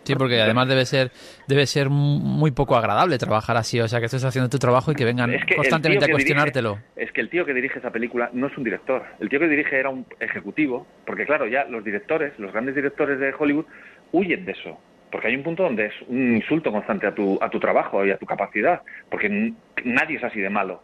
Sí, 0.03 0.15
porque 0.15 0.41
además 0.41 0.67
debe 0.67 0.85
ser 0.85 1.11
debe 1.47 1.65
ser 1.65 1.89
muy 1.89 2.51
poco 2.51 2.75
agradable 2.75 3.17
trabajar 3.17 3.57
así, 3.57 3.79
o 3.79 3.87
sea, 3.87 3.99
que 3.99 4.05
estés 4.05 4.23
haciendo 4.23 4.49
tu 4.49 4.59
trabajo 4.59 4.91
y 4.91 4.95
que 4.95 5.05
vengan 5.05 5.31
constantemente 5.55 6.05
a 6.05 6.09
cuestionártelo. 6.09 6.79
es 6.95 7.11
que 7.11 7.21
el 7.21 7.29
tío 7.29 7.45
que 7.45 7.53
dirige 7.53 7.79
esa 7.79 7.91
película 7.91 8.29
no 8.33 8.47
es 8.47 8.57
un 8.57 8.63
director, 8.63 9.03
el 9.19 9.29
tío 9.29 9.39
que 9.39 9.47
dirige 9.47 9.79
era 9.79 9.89
un 9.89 10.05
ejecutivo, 10.19 10.85
porque 11.05 11.25
claro, 11.25 11.47
ya 11.47 11.65
los 11.65 11.83
directores, 11.83 12.37
los 12.37 12.51
grandes 12.51 12.75
directores 12.75 13.19
de 13.19 13.33
Hollywood 13.37 13.65
huyen 14.11 14.45
de 14.45 14.51
eso, 14.51 14.77
porque 15.11 15.27
hay 15.27 15.35
un 15.35 15.43
punto 15.43 15.63
donde 15.63 15.85
es 15.87 15.93
un 16.07 16.35
insulto 16.35 16.71
constante 16.71 17.07
a 17.07 17.15
tu 17.15 17.37
a 17.41 17.49
tu 17.49 17.59
trabajo 17.59 18.05
y 18.05 18.11
a 18.11 18.17
tu 18.17 18.25
capacidad, 18.25 18.81
porque 19.09 19.53
nadie 19.83 20.17
es 20.17 20.23
así 20.23 20.39
de 20.39 20.49
malo 20.49 20.83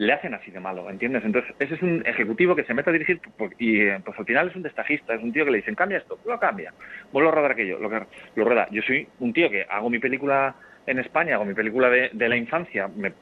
le 0.00 0.14
hacen 0.14 0.32
así 0.32 0.50
de 0.50 0.60
malo, 0.60 0.88
¿entiendes? 0.88 1.22
Entonces, 1.26 1.54
ese 1.58 1.74
es 1.74 1.82
un 1.82 2.02
ejecutivo 2.06 2.56
que 2.56 2.64
se 2.64 2.72
mete 2.72 2.88
a 2.88 2.92
dirigir 2.94 3.20
y 3.58 3.82
eh, 3.82 4.00
pues 4.02 4.18
al 4.18 4.24
final 4.24 4.48
es 4.48 4.56
un 4.56 4.62
destajista, 4.62 5.14
es 5.14 5.22
un 5.22 5.30
tío 5.30 5.44
que 5.44 5.50
le 5.50 5.58
dicen, 5.58 5.74
cambia 5.74 5.98
esto, 5.98 6.18
lo 6.24 6.40
cambia, 6.40 6.72
vuelvo 7.12 7.28
a 7.28 7.32
rodar 7.32 7.50
aquello, 7.50 7.78
lo, 7.78 7.90
lo 7.90 8.44
rueda. 8.44 8.66
Yo 8.70 8.80
soy 8.80 9.06
un 9.18 9.34
tío 9.34 9.50
que 9.50 9.66
hago 9.68 9.90
mi 9.90 9.98
película 9.98 10.54
en 10.86 11.00
España, 11.00 11.34
hago 11.34 11.44
mi 11.44 11.52
película 11.52 11.90
de, 11.90 12.10
la 12.14 12.34
infancia, 12.34 12.88
me 12.88 13.12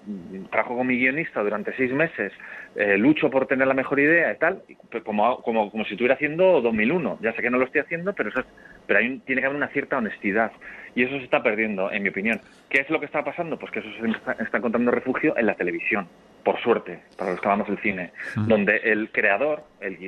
trabajo 0.53 0.76
con 0.76 0.87
mi 0.87 0.97
guionista 0.97 1.43
durante 1.43 1.74
seis 1.74 1.93
meses, 1.93 2.33
eh, 2.76 2.97
lucho 2.97 3.29
por 3.29 3.49
tener 3.49 3.66
la 3.66 3.74
mejor 3.74 3.99
idea 3.99 4.31
y 4.31 4.39
tal, 4.39 4.62
como, 5.05 5.43
como, 5.43 5.72
como 5.72 5.85
si 5.85 5.95
estuviera 5.95 6.14
haciendo 6.14 6.61
2001. 6.61 7.18
Ya 7.22 7.33
sé 7.33 7.43
que 7.43 7.51
no 7.51 7.59
lo 7.59 7.64
estoy 7.64 7.81
haciendo, 7.81 8.12
pero 8.12 8.29
eso 8.29 8.45
pero 8.87 9.01
hay 9.01 9.18
tiene 9.26 9.41
que 9.41 9.47
haber 9.47 9.57
una 9.57 9.68
cierta 9.68 9.99
honestidad 9.99 10.53
y 10.95 11.03
eso 11.03 11.18
se 11.18 11.24
está 11.24 11.43
perdiendo, 11.43 11.91
en 11.91 12.05
mi 12.05 12.11
opinión. 12.11 12.41
¿Qué 12.70 12.83
es 12.83 12.89
lo 12.89 13.01
que 13.01 13.07
está 13.07 13.24
pasando? 13.24 13.59
Pues 13.59 13.72
que 13.72 13.81
eso 13.81 13.89
se 14.01 14.09
está, 14.12 14.33
está 14.41 14.59
encontrando 14.59 14.93
refugio 14.93 15.37
en 15.37 15.47
la 15.47 15.55
televisión 15.55 16.07
por 16.49 16.62
suerte, 16.62 17.01
para 17.18 17.32
los 17.32 17.42
que 17.42 17.46
amamos 17.46 17.68
el 17.68 17.78
cine, 17.82 18.11
donde 18.34 18.78
el 18.78 19.11
creador, 19.12 19.64
el, 19.82 19.99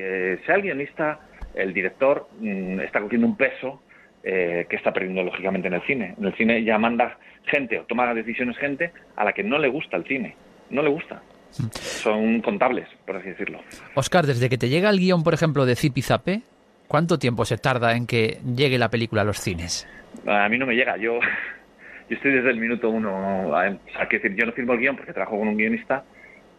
sea 0.46 0.54
el 0.54 0.62
guionista, 0.62 1.20
el 1.54 1.74
director, 1.74 2.28
mm, 2.40 2.80
está 2.80 2.98
cogiendo 2.98 3.26
un 3.26 3.36
peso 3.36 3.82
eh, 4.24 4.64
que 4.66 4.76
está 4.76 4.90
perdiendo 4.90 5.22
lógicamente 5.22 5.68
en 5.68 5.74
el 5.74 5.82
cine. 5.82 6.14
En 6.18 6.24
el 6.24 6.34
cine 6.36 6.64
ya 6.64 6.78
manda 6.78 7.18
gente 7.44 7.78
o 7.78 7.82
toma 7.82 8.14
decisiones 8.14 8.56
gente 8.56 8.90
a 9.16 9.24
la 9.24 9.34
que 9.34 9.42
no 9.42 9.58
le 9.58 9.68
gusta 9.68 9.98
el 9.98 10.04
cine, 10.04 10.34
no 10.70 10.80
le 10.80 10.88
gusta. 10.88 11.20
Son 11.50 12.40
contables, 12.40 12.88
por 13.04 13.16
así 13.16 13.28
decirlo. 13.28 13.60
Oscar, 13.94 14.24
desde 14.24 14.48
que 14.48 14.56
te 14.56 14.70
llega 14.70 14.88
el 14.88 14.98
guion, 14.98 15.22
por 15.22 15.34
ejemplo, 15.34 15.66
de 15.66 15.76
Zipizape, 15.76 16.40
¿cuánto 16.88 17.18
tiempo 17.18 17.44
se 17.44 17.58
tarda 17.58 17.94
en 17.94 18.06
que 18.06 18.38
llegue 18.56 18.78
la 18.78 18.88
película 18.88 19.20
a 19.20 19.24
los 19.26 19.38
cines? 19.38 19.86
A 20.26 20.48
mí 20.48 20.56
no 20.56 20.64
me 20.64 20.74
llega, 20.74 20.96
yo, 20.96 21.20
yo 22.08 22.16
estoy 22.16 22.32
desde 22.32 22.48
el 22.48 22.56
minuto 22.56 22.88
uno. 22.88 23.50
O 23.50 23.60
sea, 23.92 24.08
que 24.08 24.20
decir, 24.20 24.34
yo 24.36 24.46
no 24.46 24.52
firmo 24.52 24.72
el 24.72 24.78
guion 24.78 24.96
porque 24.96 25.12
trabajo 25.12 25.38
con 25.38 25.46
un 25.46 25.58
guionista 25.58 26.02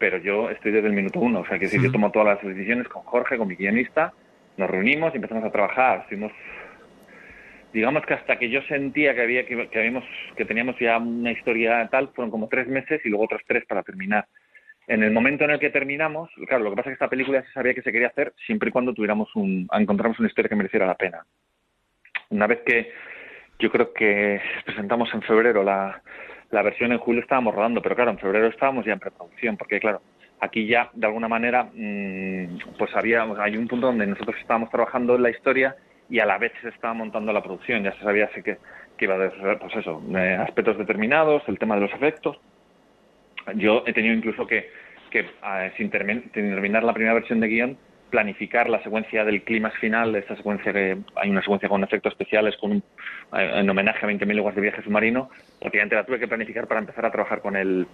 pero 0.02 0.18
yo 0.18 0.50
estoy 0.50 0.72
desde 0.72 0.88
el 0.88 0.94
minuto 0.94 1.20
uno. 1.20 1.42
O 1.42 1.46
sea, 1.46 1.60
que 1.60 1.68
si 1.68 1.80
yo 1.80 1.92
tomo 1.92 2.10
todas 2.10 2.34
las 2.34 2.42
decisiones 2.42 2.88
con 2.88 3.02
Jorge, 3.02 3.38
con 3.38 3.46
mi 3.46 3.54
guionista, 3.54 4.12
nos 4.56 4.68
reunimos 4.68 5.12
y 5.14 5.18
empezamos 5.18 5.44
a 5.44 5.52
trabajar. 5.52 6.00
Estuvimos, 6.00 6.32
digamos 7.72 8.04
que 8.04 8.14
hasta 8.14 8.36
que 8.36 8.50
yo 8.50 8.62
sentía 8.62 9.14
que 9.14 9.22
había 9.22 9.46
que, 9.46 9.68
habíamos, 9.78 10.02
que 10.36 10.44
teníamos 10.44 10.76
ya 10.80 10.98
una 10.98 11.30
historia 11.30 11.86
tal, 11.88 12.08
fueron 12.16 12.32
como 12.32 12.48
tres 12.48 12.66
meses 12.66 13.00
y 13.04 13.10
luego 13.10 13.26
otros 13.26 13.42
tres 13.46 13.64
para 13.64 13.84
terminar. 13.84 14.26
En 14.88 15.04
el 15.04 15.12
momento 15.12 15.44
en 15.44 15.52
el 15.52 15.60
que 15.60 15.70
terminamos, 15.70 16.30
claro, 16.48 16.64
lo 16.64 16.70
que 16.70 16.76
pasa 16.78 16.90
es 16.90 16.94
que 16.94 17.04
esta 17.04 17.08
película 17.08 17.40
se 17.40 17.52
sabía 17.52 17.72
que 17.72 17.82
se 17.82 17.92
quería 17.92 18.08
hacer 18.08 18.32
siempre 18.44 18.70
y 18.70 18.72
cuando 18.72 18.94
tuviéramos 18.94 19.28
un, 19.36 19.68
encontramos 19.72 20.18
una 20.18 20.26
historia 20.26 20.48
que 20.48 20.56
mereciera 20.56 20.84
la 20.84 20.96
pena. 20.96 21.24
Una 22.30 22.48
vez 22.48 22.62
que 22.66 22.90
yo 23.60 23.70
creo 23.70 23.92
que 23.92 24.40
presentamos 24.64 25.14
en 25.14 25.22
febrero 25.22 25.62
la, 25.62 26.02
la 26.52 26.62
versión 26.62 26.92
en 26.92 26.98
julio 26.98 27.22
estábamos 27.22 27.54
rodando, 27.54 27.82
pero 27.82 27.96
claro, 27.96 28.10
en 28.10 28.18
febrero 28.18 28.46
estábamos 28.46 28.84
ya 28.84 28.92
en 28.92 29.00
preproducción, 29.00 29.56
porque 29.56 29.80
claro, 29.80 30.02
aquí 30.38 30.66
ya 30.66 30.90
de 30.92 31.06
alguna 31.06 31.26
manera 31.26 31.64
mm, 31.64 32.76
pues 32.78 32.94
había, 32.94 33.22
hay 33.38 33.56
un 33.56 33.66
punto 33.66 33.86
donde 33.86 34.06
nosotros 34.06 34.36
estábamos 34.38 34.70
trabajando 34.70 35.16
en 35.16 35.22
la 35.22 35.30
historia 35.30 35.74
y 36.10 36.18
a 36.18 36.26
la 36.26 36.36
vez 36.36 36.52
se 36.60 36.68
estaba 36.68 36.92
montando 36.92 37.32
la 37.32 37.42
producción, 37.42 37.82
ya 37.82 37.92
se 37.92 38.02
sabía 38.02 38.26
así 38.26 38.42
que, 38.42 38.58
que 38.98 39.06
iba 39.06 39.14
a 39.14 39.16
haber, 39.16 39.58
pues 39.58 39.74
eso, 39.76 40.02
eh, 40.14 40.36
aspectos 40.46 40.76
determinados, 40.76 41.42
el 41.46 41.58
tema 41.58 41.76
de 41.76 41.80
los 41.80 41.92
efectos. 41.94 42.38
Yo 43.54 43.82
he 43.86 43.94
tenido 43.94 44.14
incluso 44.14 44.46
que, 44.46 44.70
que 45.10 45.20
eh, 45.20 45.72
sin, 45.78 45.90
terminar 45.90 46.84
la 46.84 46.92
primera 46.92 47.14
versión 47.14 47.40
de 47.40 47.48
guion, 47.48 47.78
planificar 48.12 48.68
la 48.68 48.82
secuencia 48.82 49.24
del 49.24 49.42
clímax 49.42 49.78
final, 49.80 50.14
esta 50.14 50.36
secuencia 50.36 50.70
que 50.70 50.98
hay 51.16 51.30
una 51.30 51.40
secuencia 51.40 51.66
con 51.68 51.82
efectos 51.82 52.12
especiales, 52.12 52.54
con 52.58 52.72
un, 52.72 52.82
eh, 53.36 53.52
en 53.54 53.70
homenaje 53.70 54.04
a 54.04 54.08
20.000 54.08 54.34
leguas 54.34 54.54
de 54.54 54.60
viaje 54.60 54.82
submarino, 54.82 55.30
prácticamente 55.58 55.96
la 55.96 56.04
tuve 56.04 56.20
que 56.20 56.28
planificar 56.28 56.66
para 56.68 56.80
empezar 56.80 57.06
a 57.06 57.10
trabajar 57.10 57.40
con 57.40 57.56
el, 57.56 57.86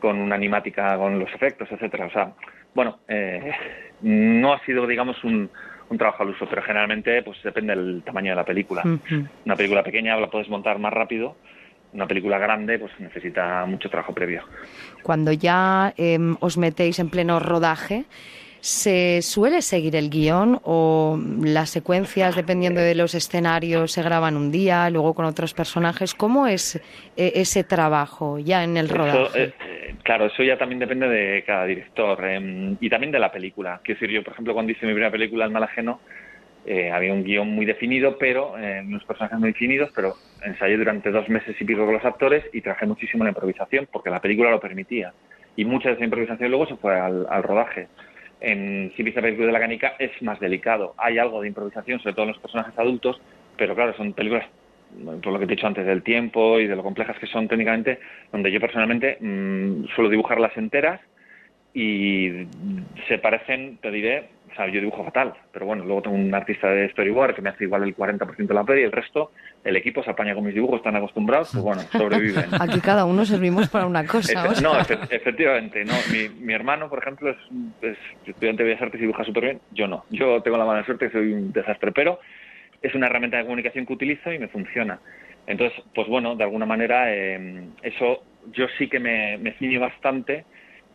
con 0.00 0.18
una 0.18 0.34
animática, 0.34 0.96
con 0.96 1.18
los 1.18 1.30
efectos, 1.34 1.68
etcétera. 1.70 2.06
O 2.06 2.10
sea, 2.10 2.32
bueno, 2.74 3.00
eh, 3.06 3.52
no 4.00 4.54
ha 4.54 4.64
sido, 4.64 4.86
digamos, 4.86 5.22
un, 5.24 5.50
un 5.90 5.98
trabajo 5.98 6.22
al 6.22 6.30
uso, 6.30 6.46
pero 6.48 6.62
generalmente 6.62 7.22
pues 7.22 7.36
depende 7.42 7.76
del 7.76 8.02
tamaño 8.02 8.30
de 8.30 8.36
la 8.36 8.44
película. 8.44 8.82
Una 9.44 9.56
película 9.56 9.82
pequeña 9.82 10.16
la 10.16 10.30
puedes 10.30 10.48
montar 10.48 10.78
más 10.78 10.92
rápido, 10.92 11.36
una 11.92 12.06
película 12.06 12.38
grande 12.38 12.78
pues 12.78 12.92
necesita 12.98 13.66
mucho 13.66 13.90
trabajo 13.90 14.14
previo. 14.14 14.42
Cuando 15.02 15.32
ya 15.32 15.92
em, 15.98 16.36
os 16.40 16.56
metéis 16.56 16.98
en 16.98 17.10
pleno 17.10 17.40
rodaje, 17.40 18.04
¿Se 18.66 19.22
suele 19.22 19.62
seguir 19.62 19.94
el 19.94 20.10
guion 20.10 20.58
o 20.64 21.16
las 21.40 21.70
secuencias, 21.70 22.34
dependiendo 22.34 22.80
de 22.80 22.96
los 22.96 23.14
escenarios, 23.14 23.92
se 23.92 24.02
graban 24.02 24.36
un 24.36 24.50
día, 24.50 24.90
luego 24.90 25.14
con 25.14 25.24
otros 25.24 25.54
personajes? 25.54 26.14
¿Cómo 26.14 26.48
es 26.48 26.74
eh, 27.16 27.32
ese 27.36 27.62
trabajo 27.62 28.40
ya 28.40 28.64
en 28.64 28.76
el 28.76 28.88
rodaje? 28.88 29.44
Eh, 29.44 29.94
claro, 30.02 30.26
eso 30.26 30.42
ya 30.42 30.58
también 30.58 30.80
depende 30.80 31.08
de 31.08 31.44
cada 31.44 31.64
director 31.64 32.24
em, 32.24 32.76
y 32.80 32.90
también 32.90 33.12
de 33.12 33.20
la 33.20 33.30
película. 33.30 33.80
Quiero 33.84 34.00
decir, 34.00 34.12
yo, 34.12 34.24
por 34.24 34.32
ejemplo, 34.32 34.52
cuando 34.52 34.72
hice 34.72 34.84
mi 34.84 34.94
primera 34.94 35.12
película, 35.12 35.44
El 35.44 35.52
Malajeno, 35.52 36.00
eh, 36.66 36.90
había 36.90 37.12
un 37.12 37.22
guion 37.22 37.48
muy 37.48 37.66
definido, 37.66 38.18
pero 38.18 38.54
unos 38.54 39.04
personajes 39.04 39.38
muy 39.38 39.52
definidos, 39.52 39.92
pero 39.94 40.16
ensayé 40.44 40.76
durante 40.76 41.12
dos 41.12 41.28
meses 41.28 41.54
y 41.60 41.64
pico 41.64 41.84
con 41.84 41.94
los 41.94 42.04
actores 42.04 42.42
y 42.52 42.62
trabajé 42.62 42.86
muchísimo 42.86 43.22
en 43.22 43.26
la 43.26 43.30
improvisación 43.30 43.86
porque 43.92 44.10
la 44.10 44.20
película 44.20 44.50
lo 44.50 44.58
permitía. 44.58 45.12
Y 45.54 45.64
mucha 45.64 45.90
de 45.90 45.94
esa 45.94 46.04
improvisación 46.04 46.50
luego 46.50 46.66
se 46.66 46.74
fue 46.74 46.98
al 46.98 47.42
rodaje 47.44 47.86
en 48.40 48.92
Civiza 48.96 49.20
Club 49.20 49.46
de 49.46 49.52
la 49.52 49.60
Canica 49.60 49.94
es 49.98 50.10
más 50.22 50.38
delicado. 50.40 50.94
Hay 50.98 51.18
algo 51.18 51.40
de 51.40 51.48
improvisación, 51.48 52.00
sobre 52.00 52.14
todo 52.14 52.24
en 52.24 52.32
los 52.32 52.40
personajes 52.40 52.78
adultos, 52.78 53.20
pero 53.56 53.74
claro, 53.74 53.94
son 53.96 54.12
películas, 54.12 54.46
por 55.22 55.32
lo 55.32 55.38
que 55.38 55.46
te 55.46 55.52
he 55.52 55.56
dicho 55.56 55.66
antes, 55.66 55.86
del 55.86 56.02
tiempo 56.02 56.58
y 56.58 56.66
de 56.66 56.76
lo 56.76 56.82
complejas 56.82 57.18
que 57.18 57.26
son 57.26 57.48
técnicamente, 57.48 57.98
donde 58.32 58.52
yo 58.52 58.60
personalmente 58.60 59.18
mm, 59.20 59.86
suelo 59.94 60.10
dibujarlas 60.10 60.56
enteras 60.56 61.00
y 61.78 62.48
se 63.06 63.18
parecen, 63.18 63.76
te 63.82 63.90
diré, 63.90 64.30
o 64.50 64.54
sea, 64.56 64.66
yo 64.68 64.80
dibujo 64.80 65.04
fatal, 65.04 65.34
pero 65.52 65.66
bueno, 65.66 65.84
luego 65.84 66.00
tengo 66.00 66.16
un 66.16 66.34
artista 66.34 66.70
de 66.70 66.88
storyboard 66.88 67.34
que 67.34 67.42
me 67.42 67.50
hace 67.50 67.64
igual 67.64 67.82
el 67.82 67.94
40% 67.94 68.34
de 68.46 68.54
la 68.54 68.64
peli 68.64 68.80
y 68.80 68.84
el 68.84 68.92
resto, 68.92 69.30
el 69.62 69.76
equipo 69.76 70.02
se 70.02 70.08
apaña 70.08 70.34
con 70.34 70.42
mis 70.42 70.54
dibujos, 70.54 70.78
están 70.78 70.96
acostumbrados, 70.96 71.50
pues 71.52 71.62
bueno, 71.62 71.82
sobreviven. 71.92 72.46
Aquí 72.58 72.80
cada 72.80 73.04
uno 73.04 73.26
servimos 73.26 73.68
para 73.68 73.84
una 73.84 74.06
cosa. 74.06 74.54
no, 74.62 74.80
efectivamente, 74.80 75.84
no. 75.84 75.92
Mi, 76.40 76.54
hermano, 76.54 76.88
por 76.88 77.00
ejemplo, 77.00 77.28
es, 77.28 77.36
es, 77.82 77.98
estudiante 78.26 78.62
de 78.62 78.70
Bellas 78.70 78.80
Artes 78.80 78.98
y 78.98 79.02
dibuja 79.02 79.24
súper 79.24 79.44
bien, 79.44 79.60
yo 79.72 79.86
no. 79.86 80.06
Yo 80.08 80.40
tengo 80.40 80.56
la 80.56 80.64
mala 80.64 80.82
suerte 80.86 81.08
que 81.08 81.12
soy 81.12 81.34
un 81.34 81.52
desastre, 81.52 81.92
pero 81.92 82.20
es 82.80 82.94
una 82.94 83.08
herramienta 83.08 83.36
de 83.36 83.42
comunicación 83.42 83.84
que 83.84 83.92
utilizo 83.92 84.32
y 84.32 84.38
me 84.38 84.48
funciona. 84.48 84.98
Entonces, 85.46 85.78
pues 85.94 86.08
bueno, 86.08 86.36
de 86.36 86.44
alguna 86.44 86.64
manera 86.64 87.14
eh, 87.14 87.66
eso 87.82 88.24
yo 88.54 88.64
sí 88.78 88.88
que 88.88 88.98
me, 88.98 89.36
me 89.36 89.52
ciño 89.58 89.78
bastante 89.78 90.46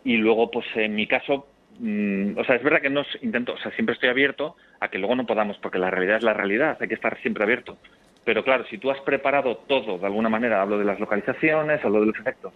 y 0.03 0.17
luego, 0.17 0.49
pues 0.49 0.65
en 0.75 0.95
mi 0.95 1.07
caso, 1.07 1.47
mm, 1.79 2.37
o 2.37 2.43
sea, 2.43 2.55
es 2.55 2.63
verdad 2.63 2.81
que 2.81 2.89
no 2.89 3.03
intento, 3.21 3.53
o 3.53 3.57
sea, 3.57 3.71
siempre 3.71 3.93
estoy 3.93 4.09
abierto 4.09 4.55
a 4.79 4.89
que 4.89 4.97
luego 4.97 5.15
no 5.15 5.25
podamos, 5.25 5.57
porque 5.57 5.77
la 5.77 5.91
realidad 5.91 6.17
es 6.17 6.23
la 6.23 6.33
realidad, 6.33 6.77
hay 6.79 6.87
que 6.87 6.95
estar 6.95 7.19
siempre 7.21 7.43
abierto. 7.43 7.77
Pero 8.23 8.43
claro, 8.43 8.65
si 8.65 8.77
tú 8.77 8.91
has 8.91 8.99
preparado 9.01 9.57
todo 9.57 9.97
de 9.97 10.05
alguna 10.05 10.29
manera, 10.29 10.61
hablo 10.61 10.77
de 10.77 10.85
las 10.85 10.99
localizaciones, 10.99 11.83
hablo 11.83 12.01
de 12.01 12.07
los 12.07 12.19
efectos, 12.19 12.53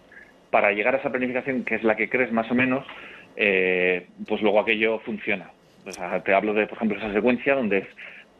para 0.50 0.72
llegar 0.72 0.94
a 0.94 0.98
esa 0.98 1.10
planificación 1.10 1.64
que 1.64 1.74
es 1.74 1.82
la 1.82 1.96
que 1.96 2.08
crees 2.08 2.32
más 2.32 2.50
o 2.50 2.54
menos, 2.54 2.86
eh, 3.36 4.06
pues 4.28 4.40
luego 4.42 4.60
aquello 4.60 5.00
funciona. 5.00 5.50
O 5.84 5.92
sea, 5.92 6.22
te 6.22 6.34
hablo 6.34 6.54
de, 6.54 6.66
por 6.66 6.76
ejemplo, 6.76 6.98
esa 6.98 7.12
secuencia 7.12 7.54
donde 7.54 7.88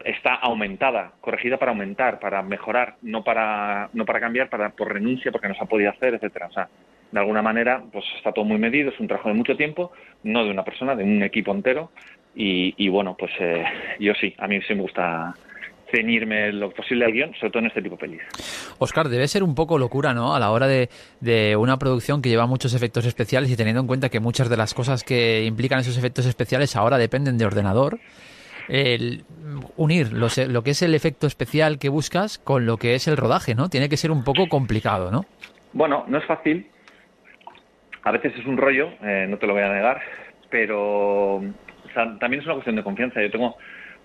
está 0.05 0.35
aumentada, 0.35 1.13
corregida 1.21 1.59
para 1.59 1.73
aumentar, 1.73 2.19
para 2.19 2.43
mejorar, 2.43 2.97
no 3.03 3.25
para, 3.25 3.91
no 3.93 4.05
para 4.05 4.21
cambiar, 4.21 4.49
para, 4.49 4.71
por 4.71 4.93
renuncia, 4.93 5.33
porque 5.33 5.49
no 5.49 5.55
se 5.55 5.63
ha 5.63 5.67
podido 5.67 5.91
hacer, 5.91 6.15
etcétera. 6.15 6.47
O 6.47 6.53
sea, 6.53 6.69
de 7.13 7.21
alguna 7.21 7.43
manera, 7.43 7.83
pues 7.93 8.05
está 8.17 8.33
todo 8.33 8.45
muy 8.45 8.59
medido, 8.59 8.91
es 8.91 9.01
un 9.01 9.09
trabajo 9.09 9.29
de 9.29 9.35
mucho 9.35 9.57
tiempo, 9.57 9.93
no 10.23 10.45
de 10.45 10.51
una 10.51 10.65
persona, 10.65 10.95
de 10.95 11.05
un 11.05 11.23
equipo 11.23 11.53
entero. 11.53 11.91
Y, 12.39 12.89
bueno, 12.91 13.17
pues 13.19 13.33
eh, 13.41 13.65
yo 13.99 14.13
sí, 14.21 14.35
a 14.37 14.47
mí 14.47 14.61
sí 14.69 14.75
me 14.75 14.83
gusta 14.83 15.35
ceñirme 15.91 16.53
lo 16.53 16.71
posible 16.71 17.07
al 17.07 17.13
guion, 17.13 17.33
sobre 17.35 17.51
todo 17.51 17.61
en 17.61 17.67
este 17.69 17.81
tipo 17.81 17.95
de 17.95 18.01
pelis. 18.01 18.75
Oscar, 18.79 19.09
debe 19.09 19.27
ser 19.27 19.43
un 19.43 19.55
poco 19.55 19.79
locura, 19.79 20.13
¿no? 20.13 20.35
A 20.35 20.41
la 20.41 20.51
hora 20.51 20.67
de, 20.67 20.91
de, 21.21 21.57
una 21.57 21.79
producción 21.79 22.21
que 22.21 22.29
lleva 22.29 22.47
muchos 22.47 22.75
efectos 22.75 23.07
especiales 23.07 23.51
y 23.51 23.57
teniendo 23.57 23.81
en 23.81 23.87
cuenta 23.87 24.11
que 24.11 24.21
muchas 24.21 24.51
de 24.51 24.57
las 24.59 24.75
cosas 24.75 25.03
que 25.03 25.45
implican 25.45 25.79
esos 25.79 25.97
efectos 25.97 26.27
especiales 26.27 26.77
ahora 26.77 26.99
dependen 26.99 27.39
de 27.39 27.47
ordenador. 27.47 28.01
El 28.69 29.25
unir 29.77 30.13
lo 30.13 30.63
que 30.63 30.71
es 30.71 30.83
el 30.83 30.95
efecto 30.95 31.29
especial 31.29 31.79
que 31.79 31.89
buscas 31.89 32.37
con 32.37 32.67
lo 32.67 32.77
que 32.77 32.97
es 32.97 33.07
el 33.07 33.17
rodaje, 33.17 33.55
¿no? 33.55 33.71
Tiene 33.71 33.89
que 33.89 33.97
ser 33.97 34.11
un 34.11 34.25
poco 34.25 34.49
complicado, 34.49 35.11
¿no? 35.11 35.25
Bueno, 35.73 36.05
no 36.09 36.19
es 36.19 36.25
fácil, 36.25 36.67
a 38.07 38.13
veces 38.13 38.33
es 38.39 38.47
un 38.47 38.57
rollo, 38.57 38.91
eh, 39.03 39.27
no 39.29 39.37
te 39.37 39.49
lo 39.49 39.53
voy 39.53 39.63
a 39.63 39.73
negar, 39.73 40.01
pero 40.49 41.43
también 42.21 42.39
es 42.39 42.47
una 42.47 42.55
cuestión 42.55 42.77
de 42.77 42.85
confianza. 42.85 43.21
Yo 43.21 43.33
tengo 43.33 43.57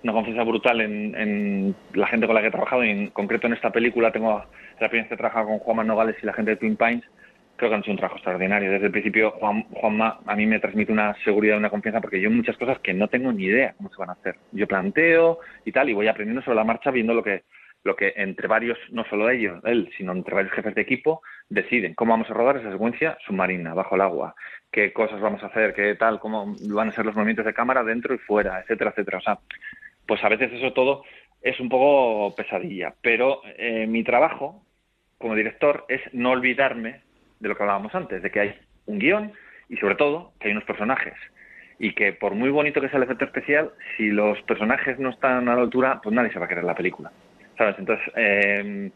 una 0.01 0.11
confianza 0.11 0.43
brutal 0.43 0.81
en, 0.81 1.75
la 1.93 2.07
gente 2.07 2.25
con 2.25 2.33
la 2.33 2.41
que 2.41 2.47
he 2.47 2.51
trabajado 2.51 2.83
y 2.83 2.89
en 2.89 3.07
concreto 3.11 3.45
en 3.45 3.53
esta 3.53 3.69
película 3.69 4.11
tengo 4.11 4.39
la 4.39 4.87
experiencia 4.87 5.15
de 5.15 5.19
trabajar 5.19 5.45
con 5.45 5.59
Juanma 5.59 5.83
Nogales 5.83 6.15
y 6.19 6.25
la 6.25 6.33
gente 6.33 6.49
de 6.49 6.57
Twin 6.57 6.77
Pines. 6.77 7.03
Creo 7.57 7.69
que 7.69 7.75
han 7.75 7.81
hecho 7.81 7.91
un 7.91 7.97
trabajo 7.97 8.15
extraordinario. 8.15 8.71
Desde 8.71 8.87
el 8.87 8.91
principio, 8.91 9.33
Juan, 9.39 9.65
Juanma 9.69 10.21
a 10.25 10.35
mí 10.35 10.47
me 10.47 10.59
transmite 10.59 10.91
una 10.91 11.13
seguridad 11.23 11.59
una 11.59 11.69
confianza 11.69 12.01
porque 12.01 12.19
yo 12.19 12.31
muchas 12.31 12.57
cosas 12.57 12.79
que 12.79 12.95
no 12.95 13.07
tengo 13.07 13.31
ni 13.31 13.43
idea 13.43 13.75
cómo 13.77 13.91
se 13.91 13.97
van 13.97 14.09
a 14.09 14.13
hacer. 14.13 14.35
Yo 14.51 14.67
planteo 14.67 15.41
y 15.63 15.71
tal 15.71 15.89
y 15.89 15.93
voy 15.93 16.07
aprendiendo 16.07 16.41
sobre 16.41 16.55
la 16.55 16.63
marcha 16.63 16.89
viendo 16.89 17.13
lo 17.13 17.21
que 17.21 17.43
lo 17.83 17.95
que 17.95 18.13
entre 18.15 18.47
varios, 18.47 18.77
no 18.91 19.03
solo 19.05 19.29
ellos, 19.29 19.59
él, 19.65 19.89
sino 19.97 20.11
entre 20.11 20.35
varios 20.35 20.53
jefes 20.53 20.75
de 20.75 20.81
equipo, 20.81 21.21
deciden 21.49 21.95
cómo 21.95 22.13
vamos 22.13 22.29
a 22.29 22.33
rodar 22.33 22.57
esa 22.57 22.71
secuencia 22.71 23.17
submarina, 23.25 23.73
bajo 23.73 23.95
el 23.95 24.01
agua, 24.01 24.35
qué 24.71 24.93
cosas 24.93 25.19
vamos 25.19 25.41
a 25.43 25.47
hacer, 25.47 25.73
qué 25.73 25.95
tal, 25.95 26.19
cómo 26.19 26.55
van 26.69 26.89
a 26.89 26.91
ser 26.91 27.05
los 27.05 27.15
movimientos 27.15 27.45
de 27.45 27.53
cámara 27.53 27.83
dentro 27.83 28.13
y 28.13 28.19
fuera, 28.19 28.59
etcétera, 28.61 28.91
etcétera. 28.91 29.17
O 29.17 29.21
sea, 29.21 29.39
pues 30.05 30.23
a 30.23 30.29
veces 30.29 30.51
eso 30.53 30.73
todo 30.73 31.03
es 31.41 31.59
un 31.59 31.69
poco 31.69 32.35
pesadilla, 32.35 32.93
pero 33.01 33.41
eh, 33.57 33.87
mi 33.87 34.03
trabajo 34.03 34.63
como 35.17 35.35
director 35.35 35.85
es 35.87 36.01
no 36.13 36.31
olvidarme 36.31 37.01
de 37.39 37.49
lo 37.49 37.55
que 37.55 37.63
hablábamos 37.63 37.93
antes, 37.95 38.21
de 38.21 38.29
que 38.29 38.39
hay 38.39 38.55
un 38.85 38.99
guion 38.99 39.31
y 39.69 39.77
sobre 39.77 39.95
todo 39.95 40.33
que 40.39 40.47
hay 40.47 40.51
unos 40.51 40.65
personajes. 40.65 41.13
Y 41.79 41.93
que 41.93 42.13
por 42.13 42.35
muy 42.35 42.51
bonito 42.51 42.79
que 42.79 42.89
sea 42.89 42.97
el 42.97 43.03
efecto 43.03 43.25
especial, 43.25 43.71
si 43.97 44.09
los 44.09 44.39
personajes 44.43 44.99
no 44.99 45.09
están 45.09 45.49
a 45.49 45.55
la 45.55 45.61
altura, 45.61 45.99
pues 46.03 46.13
nadie 46.13 46.31
se 46.31 46.37
va 46.37 46.45
a 46.45 46.47
querer 46.47 46.63
la 46.63 46.75
película. 46.75 47.11
Entonces, 47.77 48.05
eh, 48.15 48.91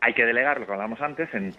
hay 0.00 0.14
que 0.14 0.26
delegar 0.26 0.60
lo 0.60 0.66
que 0.66 0.72
hablábamos 0.72 1.00
antes 1.00 1.28
en, 1.34 1.54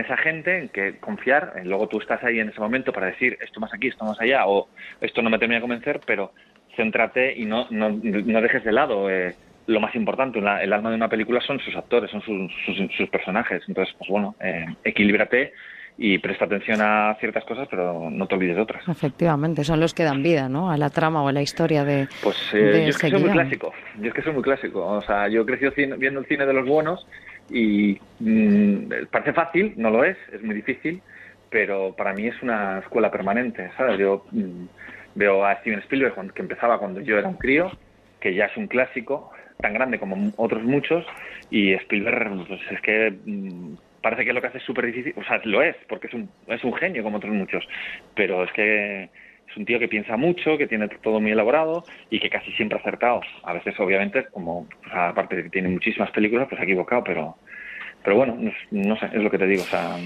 esa 0.00 0.16
gente, 0.16 0.58
en 0.58 0.68
que 0.68 0.98
confiar, 0.98 1.52
luego 1.64 1.88
tú 1.88 1.98
estás 2.00 2.22
ahí 2.24 2.40
en 2.40 2.48
ese 2.48 2.60
momento 2.60 2.92
para 2.92 3.06
decir 3.06 3.38
esto 3.40 3.60
más 3.60 3.72
aquí, 3.72 3.88
esto 3.88 4.04
más 4.04 4.20
allá, 4.20 4.46
o 4.46 4.68
esto 5.00 5.22
no 5.22 5.30
me 5.30 5.38
termina 5.38 5.56
de 5.56 5.62
convencer, 5.62 6.00
pero 6.06 6.32
céntrate 6.76 7.34
y 7.36 7.44
no, 7.44 7.66
no, 7.70 7.90
no 7.90 8.40
dejes 8.40 8.64
de 8.64 8.72
lado 8.72 9.10
eh, 9.10 9.34
lo 9.66 9.80
más 9.80 9.94
importante. 9.94 10.38
el 10.38 10.72
alma 10.72 10.90
de 10.90 10.96
una 10.96 11.08
película 11.08 11.40
son 11.40 11.58
sus 11.60 11.74
actores, 11.76 12.10
son 12.10 12.22
sus, 12.22 12.52
sus, 12.96 13.08
personajes. 13.08 13.62
Entonces, 13.66 13.94
pues 13.98 14.10
bueno, 14.10 14.34
eh, 14.40 14.66
equilíbrate 14.84 15.52
y 15.98 16.18
presta 16.18 16.44
atención 16.44 16.80
a 16.82 17.16
ciertas 17.18 17.44
cosas, 17.44 17.66
pero 17.70 18.10
no 18.10 18.26
te 18.26 18.34
olvides 18.34 18.56
de 18.56 18.62
otras. 18.62 18.86
Efectivamente, 18.88 19.64
son 19.64 19.80
los 19.80 19.94
que 19.94 20.04
dan 20.04 20.22
vida, 20.22 20.48
¿no? 20.48 20.70
A 20.70 20.76
la 20.76 20.90
trama 20.90 21.22
o 21.22 21.28
a 21.28 21.32
la 21.32 21.42
historia 21.42 21.84
de. 21.84 22.06
Pues 22.22 22.36
eh, 22.52 22.82
yo 22.84 22.90
es 22.90 22.98
que 22.98 23.10
soy 23.10 23.20
muy 23.20 23.30
clásico. 23.30 23.72
Yo 23.98 24.08
es 24.08 24.14
que 24.14 24.22
soy 24.22 24.32
muy 24.32 24.42
clásico. 24.42 24.84
O 24.84 25.02
sea, 25.02 25.28
yo 25.28 25.42
he 25.42 25.46
crecido 25.46 25.72
viendo 25.96 26.20
el 26.20 26.26
cine 26.26 26.44
de 26.44 26.52
los 26.52 26.66
buenos 26.66 27.06
y 27.50 27.98
mm, 28.20 29.06
parece 29.10 29.32
fácil, 29.32 29.72
no 29.76 29.90
lo 29.90 30.04
es, 30.04 30.16
es 30.32 30.42
muy 30.42 30.54
difícil, 30.54 31.00
pero 31.48 31.94
para 31.96 32.12
mí 32.12 32.26
es 32.26 32.42
una 32.42 32.80
escuela 32.80 33.10
permanente, 33.10 33.70
¿sabes? 33.76 33.98
Yo 33.98 34.26
mm, 34.32 34.64
veo 35.14 35.44
a 35.46 35.56
Steven 35.60 35.80
Spielberg 35.80 36.32
que 36.34 36.42
empezaba 36.42 36.78
cuando 36.78 37.00
yo 37.00 37.18
era 37.18 37.28
un 37.28 37.36
crío, 37.36 37.70
que 38.20 38.34
ya 38.34 38.46
es 38.46 38.56
un 38.56 38.66
clásico 38.66 39.30
tan 39.60 39.72
grande 39.72 39.98
como 39.98 40.32
otros 40.36 40.62
muchos 40.62 41.06
y 41.50 41.72
Spielberg 41.72 42.46
pues 42.46 42.60
es 42.70 42.80
que 42.82 43.14
mm, 43.24 43.74
parece 44.06 44.24
que 44.24 44.32
lo 44.32 44.40
que 44.40 44.46
hace 44.46 44.58
es 44.58 44.64
súper 44.64 44.86
difícil, 44.86 45.12
o 45.16 45.24
sea, 45.24 45.40
lo 45.42 45.60
es, 45.64 45.74
porque 45.88 46.06
es 46.06 46.14
un, 46.14 46.30
es 46.46 46.62
un 46.62 46.72
genio 46.74 47.02
como 47.02 47.16
otros 47.16 47.34
muchos, 47.34 47.66
pero 48.14 48.44
es 48.44 48.52
que 48.52 49.02
es 49.02 49.56
un 49.56 49.64
tío 49.64 49.80
que 49.80 49.88
piensa 49.88 50.16
mucho, 50.16 50.56
que 50.56 50.68
tiene 50.68 50.86
todo 51.02 51.20
muy 51.20 51.32
elaborado 51.32 51.84
y 52.08 52.20
que 52.20 52.30
casi 52.30 52.52
siempre 52.52 52.78
ha 52.78 52.80
acertado. 52.80 53.20
A 53.42 53.52
veces, 53.54 53.74
obviamente, 53.80 54.26
como 54.26 54.68
aparte 54.92 55.34
de 55.34 55.42
que 55.42 55.50
tiene 55.50 55.70
muchísimas 55.70 56.12
películas, 56.12 56.46
pues 56.48 56.60
ha 56.60 56.64
equivocado, 56.64 57.02
pero, 57.02 57.36
pero 58.04 58.14
bueno, 58.14 58.36
no, 58.38 58.52
no 58.70 58.96
sé, 58.96 59.06
es 59.06 59.20
lo 59.20 59.28
que 59.28 59.38
te 59.38 59.46
digo, 59.48 59.64
o 59.64 59.66
sea, 59.66 59.96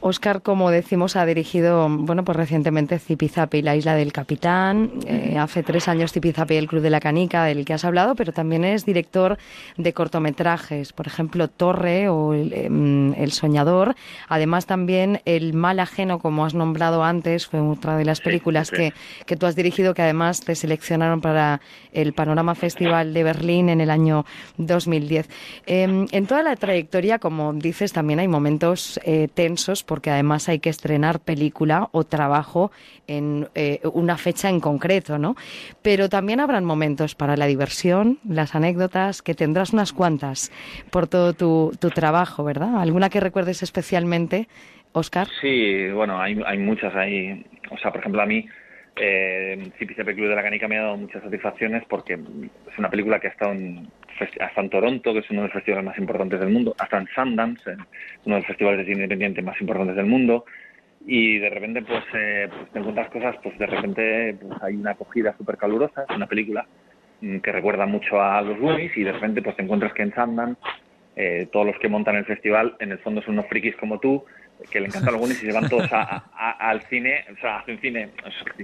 Oscar, 0.00 0.42
como 0.42 0.70
decimos, 0.70 1.16
ha 1.16 1.26
dirigido, 1.26 1.88
bueno, 1.88 2.24
pues 2.24 2.36
recientemente 2.36 2.98
Zipizape 2.98 3.58
y 3.58 3.62
la 3.62 3.74
isla 3.74 3.94
del 3.94 4.12
capitán. 4.12 4.90
Eh, 5.06 5.36
hace 5.38 5.62
tres 5.62 5.88
años 5.88 6.12
Zipizape 6.12 6.54
y 6.54 6.56
el 6.58 6.68
Club 6.68 6.82
de 6.82 6.90
la 6.90 7.00
Canica, 7.00 7.44
del 7.44 7.64
que 7.64 7.74
has 7.74 7.84
hablado, 7.84 8.14
pero 8.14 8.32
también 8.32 8.64
es 8.64 8.84
director 8.84 9.38
de 9.76 9.92
cortometrajes, 9.92 10.92
por 10.92 11.06
ejemplo, 11.06 11.48
Torre 11.48 12.08
o 12.08 12.32
em, 12.34 13.12
El, 13.14 13.32
Soñador. 13.32 13.96
Además, 14.28 14.66
también 14.66 15.20
El 15.24 15.54
Mal 15.54 15.80
Ajeno, 15.80 16.20
como 16.20 16.44
has 16.44 16.54
nombrado 16.54 17.02
antes, 17.02 17.46
fue 17.46 17.60
otra 17.60 17.96
de 17.96 18.04
las 18.04 18.20
películas 18.20 18.70
Que, 18.70 18.92
que 19.26 19.36
tú 19.36 19.46
has 19.46 19.56
dirigido, 19.56 19.94
que 19.94 20.02
además 20.02 20.40
te 20.40 20.54
seleccionaron 20.54 21.20
para 21.20 21.60
el 21.92 22.12
Panorama 22.12 22.54
Festival 22.54 23.14
de 23.14 23.24
Berlín 23.24 23.68
en 23.68 23.80
el 23.80 23.90
año 23.90 24.24
2010. 24.58 25.28
Em, 25.66 26.06
en 26.12 26.26
toda 26.26 26.42
la 26.42 26.54
trayectoria, 26.56 27.18
como 27.18 27.52
dices, 27.52 27.92
también 27.92 28.20
hay 28.20 28.28
momentos 28.28 29.00
eh, 29.04 29.28
tensos 29.32 29.82
porque 29.88 30.10
además 30.10 30.50
hay 30.50 30.58
que 30.58 30.68
estrenar 30.68 31.18
película 31.18 31.88
o 31.92 32.04
trabajo 32.04 32.70
en 33.06 33.48
eh, 33.54 33.80
una 33.94 34.18
fecha 34.18 34.50
en 34.50 34.60
concreto, 34.60 35.18
¿no? 35.18 35.34
Pero 35.82 36.10
también 36.10 36.40
habrán 36.40 36.66
momentos 36.66 37.14
para 37.14 37.38
la 37.38 37.46
diversión, 37.46 38.18
las 38.28 38.54
anécdotas, 38.54 39.22
que 39.22 39.34
tendrás 39.34 39.72
unas 39.72 39.94
cuantas 39.94 40.52
por 40.92 41.08
todo 41.08 41.32
tu, 41.32 41.72
trabajo, 41.94 42.44
¿verdad? 42.44 42.82
¿Alguna 42.82 43.08
que 43.08 43.18
recuerdes 43.18 43.62
especialmente, 43.62 44.46
Oscar? 44.92 45.26
Sí, 45.40 45.88
bueno, 45.88 46.20
hay, 46.20 46.38
hay 46.44 46.58
muchas 46.58 46.94
ahí. 46.94 47.46
O 47.70 47.78
sea, 47.78 47.90
por 47.90 48.00
ejemplo, 48.00 48.20
a 48.20 48.26
mí 48.26 48.46
eh, 48.96 49.70
Club 49.78 50.28
de 50.28 50.36
la 50.36 50.42
Canica 50.42 50.68
me 50.68 50.76
ha 50.76 50.82
dado 50.82 50.98
muchas 50.98 51.22
satisfacciones 51.22 51.82
porque 51.88 52.14
es 52.14 52.78
una 52.78 52.90
película 52.90 53.18
que 53.20 53.28
ha 53.28 53.30
estado 53.30 53.52
en, 53.52 53.88
hasta 54.20 54.60
en 54.60 54.70
Toronto, 54.70 55.12
que 55.12 55.20
es 55.20 55.30
uno 55.30 55.42
de 55.42 55.48
los 55.48 55.54
festivales 55.54 55.84
más 55.84 55.98
importantes 55.98 56.40
del 56.40 56.50
mundo, 56.50 56.74
hasta 56.78 56.98
en 56.98 57.08
Sundance, 57.14 57.70
uno 58.24 58.34
de 58.34 58.40
los 58.40 58.46
festivales 58.46 58.78
de 58.78 58.84
cine 58.84 59.04
independiente 59.04 59.42
más 59.42 59.60
importantes 59.60 59.96
del 59.96 60.06
mundo, 60.06 60.44
y 61.06 61.38
de 61.38 61.50
repente 61.50 61.82
pues, 61.82 62.04
eh, 62.14 62.48
pues 62.50 62.70
te 62.70 62.78
encuentras 62.78 63.10
cosas, 63.10 63.36
pues 63.42 63.58
de 63.58 63.66
repente 63.66 64.36
pues, 64.40 64.62
hay 64.62 64.76
una 64.76 64.92
acogida 64.92 65.34
súper 65.36 65.56
calurosa, 65.56 66.04
es 66.08 66.16
una 66.16 66.26
película 66.26 66.66
mm, 67.20 67.38
que 67.38 67.52
recuerda 67.52 67.86
mucho 67.86 68.20
a 68.20 68.42
los 68.42 68.58
Goonies 68.58 68.96
y 68.96 69.04
de 69.04 69.12
repente 69.12 69.42
pues 69.42 69.56
te 69.56 69.62
encuentras 69.62 69.92
que 69.94 70.02
en 70.02 70.14
Sundance 70.14 70.60
eh, 71.16 71.48
todos 71.50 71.66
los 71.66 71.78
que 71.78 71.88
montan 71.88 72.16
el 72.16 72.24
festival 72.24 72.76
en 72.80 72.92
el 72.92 72.98
fondo 72.98 73.22
son 73.22 73.34
unos 73.34 73.48
frikis 73.48 73.76
como 73.76 73.98
tú 73.98 74.24
que 74.70 74.80
le 74.80 74.86
encantan 74.86 75.12
los 75.12 75.20
Goonies 75.20 75.42
y 75.42 75.46
se 75.46 75.52
van 75.52 75.68
todos 75.68 75.88
al 75.92 76.82
cine, 76.82 77.24
o 77.32 77.40
sea, 77.40 77.58
hacen 77.58 77.80
cine, 77.80 78.10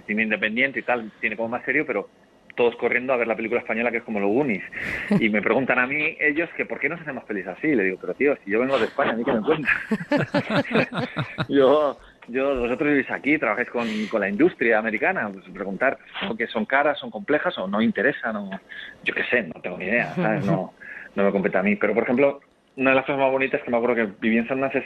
cine 0.07 0.25
independiente 0.25 0.81
y 0.81 0.83
tal, 0.83 1.11
cine 1.21 1.37
como 1.37 1.51
más 1.51 1.65
serio, 1.65 1.87
pero 1.87 2.09
todos 2.55 2.77
corriendo 2.77 3.13
a 3.13 3.17
ver 3.17 3.27
la 3.27 3.37
película 3.37 3.61
española 3.61 3.91
que 3.91 3.99
es 3.99 4.05
como 4.05 4.21
los 4.21 4.31
Goonies. 4.31 4.65
Y 5.21 5.29
me 5.29 5.43
preguntan 5.43 5.79
a 5.79 5.87
mí 5.87 6.17
ellos 6.21 6.49
que 6.57 6.65
por 6.65 6.79
qué 6.79 6.89
no 6.89 6.97
se 6.97 7.03
hacen 7.03 7.15
más 7.15 7.25
felices 7.25 7.55
así. 7.57 7.69
Y 7.69 7.75
le 7.75 7.85
digo, 7.85 7.99
pero 8.01 8.15
tío, 8.15 8.37
si 8.45 8.51
yo 8.51 8.61
vengo 8.61 8.79
de 8.79 8.87
España, 8.87 9.13
¿a 9.13 9.17
mí 9.17 9.25
qué 9.25 9.33
me 9.33 9.43
cuentas? 9.43 9.73
yo, 11.49 11.99
yo, 12.29 12.61
vosotros 12.61 12.91
vivís 12.91 13.11
aquí, 13.11 13.39
trabajáis 13.39 13.69
con, 13.71 13.87
con 14.11 14.21
la 14.21 14.29
industria 14.29 14.79
americana, 14.79 15.29
pues 15.33 15.45
preguntar, 15.53 15.99
que 16.37 16.47
son 16.47 16.65
caras, 16.65 16.99
son 16.99 17.11
complejas 17.11 17.57
o 17.59 17.67
no 17.67 17.81
interesan, 17.83 18.37
o 18.37 18.51
yo 19.05 19.15
qué 19.15 19.25
sé, 19.25 19.43
no 19.43 19.61
tengo 19.61 19.79
ni 19.79 19.87
idea, 19.87 20.15
¿sabes? 20.15 20.45
No, 20.45 20.73
no 21.15 21.25
me 21.25 21.33
compete 21.33 21.59
a 21.59 21.63
mí. 21.63 21.77
Pero, 21.77 21.95
por 21.95 22.05
ejemplo, 22.05 22.41
una 22.77 22.91
de 22.91 22.97
las 22.97 23.05
cosas 23.05 23.21
más 23.21 23.31
bonitas 23.31 23.63
que 23.63 23.71
me 23.71 23.77
acuerdo 23.77 23.97
que 23.97 24.09
viví 24.21 24.39
en 24.39 24.49
San 24.49 24.63
es 24.65 24.85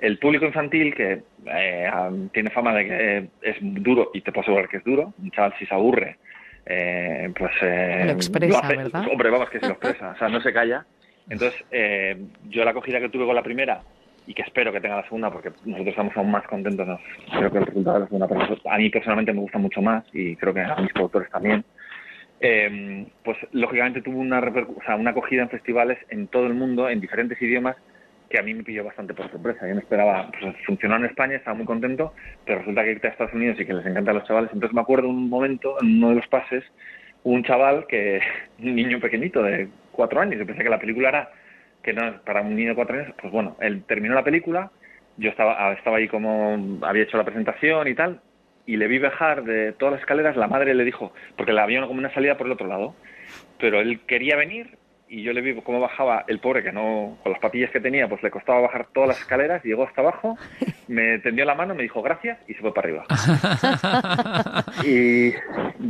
el 0.00 0.18
público 0.18 0.44
infantil 0.44 0.94
que 0.94 1.22
eh, 1.46 1.90
tiene 2.32 2.50
fama 2.50 2.74
de 2.74 2.84
que 2.84 3.28
es 3.42 3.56
duro, 3.60 4.10
y 4.12 4.20
te 4.20 4.32
puedo 4.32 4.42
asegurar 4.42 4.68
que 4.68 4.78
es 4.78 4.84
duro, 4.84 5.14
un 5.18 5.30
chaval 5.30 5.54
si 5.58 5.66
se 5.66 5.74
aburre, 5.74 6.18
eh, 6.66 7.32
pues... 7.36 7.52
Eh, 7.62 8.04
lo 8.06 8.12
expresa, 8.12 8.68
¿verdad? 8.68 9.06
Hombre, 9.10 9.30
vamos, 9.30 9.50
que 9.50 9.60
se 9.60 9.66
lo 9.66 9.72
expresa, 9.72 10.10
o 10.10 10.18
sea, 10.18 10.28
no 10.28 10.40
se 10.40 10.52
calla. 10.52 10.84
Entonces, 11.28 11.64
eh, 11.70 12.16
yo 12.48 12.64
la 12.64 12.72
acogida 12.72 13.00
que 13.00 13.08
tuve 13.08 13.26
con 13.26 13.34
la 13.34 13.42
primera, 13.42 13.80
y 14.26 14.34
que 14.34 14.42
espero 14.42 14.72
que 14.72 14.80
tenga 14.80 14.96
la 14.96 15.04
segunda, 15.04 15.30
porque 15.30 15.50
nosotros 15.64 15.88
estamos 15.88 16.16
aún 16.16 16.30
más 16.30 16.46
contentos, 16.46 17.00
creo 17.30 17.50
que 17.50 17.58
el 17.58 17.66
resultado 17.66 17.96
de 17.96 18.00
la 18.00 18.06
segunda, 18.06 18.58
a 18.70 18.78
mí 18.78 18.90
personalmente 18.90 19.32
me 19.32 19.40
gusta 19.40 19.58
mucho 19.58 19.82
más, 19.82 20.04
y 20.12 20.36
creo 20.36 20.54
que 20.54 20.62
a 20.62 20.76
mis 20.76 20.92
productores 20.92 21.30
también, 21.30 21.64
eh, 22.40 23.06
pues 23.22 23.38
lógicamente 23.52 24.02
tuvo 24.02 24.18
una, 24.18 24.40
o 24.40 24.82
sea, 24.84 24.96
una 24.96 25.10
acogida 25.10 25.42
en 25.42 25.50
festivales 25.50 25.98
en 26.08 26.26
todo 26.28 26.46
el 26.46 26.54
mundo, 26.54 26.88
en 26.88 27.00
diferentes 27.00 27.40
idiomas, 27.40 27.76
que 28.34 28.40
a 28.40 28.42
mí 28.42 28.52
me 28.52 28.64
pilló 28.64 28.82
bastante 28.82 29.14
por 29.14 29.30
sorpresa. 29.30 29.68
Yo 29.68 29.74
no 29.74 29.80
esperaba, 29.80 30.28
pues 30.40 30.56
funcionó 30.66 30.96
en 30.96 31.04
España, 31.04 31.36
estaba 31.36 31.56
muy 31.56 31.66
contento, 31.66 32.12
pero 32.44 32.58
resulta 32.58 32.82
que 32.82 32.90
irte 32.90 33.06
a 33.06 33.10
Estados 33.10 33.32
Unidos 33.32 33.60
y 33.60 33.64
que 33.64 33.72
les 33.72 33.86
encanta 33.86 34.10
a 34.10 34.14
los 34.14 34.24
chavales. 34.24 34.50
Entonces 34.52 34.74
me 34.74 34.80
acuerdo 34.80 35.08
un 35.08 35.28
momento, 35.28 35.76
en 35.80 35.98
uno 35.98 36.08
de 36.08 36.16
los 36.16 36.26
pases, 36.26 36.64
un 37.22 37.44
chaval 37.44 37.86
que, 37.86 38.20
un 38.58 38.74
niño 38.74 38.98
pequeñito 38.98 39.40
de 39.40 39.68
cuatro 39.92 40.20
años, 40.20 40.36
yo 40.40 40.46
pensé 40.46 40.64
que 40.64 40.68
la 40.68 40.80
película 40.80 41.10
era, 41.10 41.30
que 41.80 41.92
no, 41.92 42.20
para 42.24 42.40
un 42.40 42.56
niño 42.56 42.70
de 42.70 42.74
cuatro 42.74 42.98
años, 42.98 43.14
pues 43.20 43.32
bueno, 43.32 43.56
él 43.60 43.84
terminó 43.84 44.16
la 44.16 44.24
película, 44.24 44.72
yo 45.16 45.30
estaba, 45.30 45.72
estaba 45.74 45.98
ahí 45.98 46.08
como, 46.08 46.80
había 46.82 47.04
hecho 47.04 47.16
la 47.16 47.24
presentación 47.24 47.86
y 47.86 47.94
tal, 47.94 48.20
y 48.66 48.78
le 48.78 48.88
vi 48.88 48.98
bajar 48.98 49.44
de 49.44 49.74
todas 49.74 49.92
las 49.92 50.00
escaleras, 50.00 50.36
la 50.36 50.48
madre 50.48 50.74
le 50.74 50.82
dijo, 50.82 51.12
porque 51.36 51.52
le 51.52 51.60
había 51.60 51.82
como 51.82 52.00
una 52.00 52.12
salida 52.12 52.36
por 52.36 52.48
el 52.48 52.54
otro 52.54 52.66
lado, 52.66 52.96
pero 53.60 53.80
él 53.80 54.00
quería 54.08 54.34
venir 54.34 54.76
y 55.08 55.22
yo 55.22 55.32
le 55.32 55.40
vi 55.42 55.54
cómo 55.62 55.80
bajaba 55.80 56.24
el 56.28 56.40
pobre 56.40 56.62
que 56.62 56.72
no 56.72 57.18
con 57.22 57.32
las 57.32 57.40
papillas 57.40 57.70
que 57.70 57.80
tenía 57.80 58.08
pues 58.08 58.22
le 58.22 58.30
costaba 58.30 58.60
bajar 58.60 58.86
todas 58.92 59.08
las 59.08 59.20
escaleras 59.20 59.62
llegó 59.62 59.84
hasta 59.84 60.00
abajo 60.00 60.36
me 60.88 61.18
tendió 61.18 61.44
la 61.44 61.54
mano 61.54 61.74
me 61.74 61.82
dijo 61.82 62.02
gracias 62.02 62.38
y 62.48 62.54
se 62.54 62.60
fue 62.60 62.72
para 62.72 62.88
arriba. 62.88 63.04
Y 64.84 65.32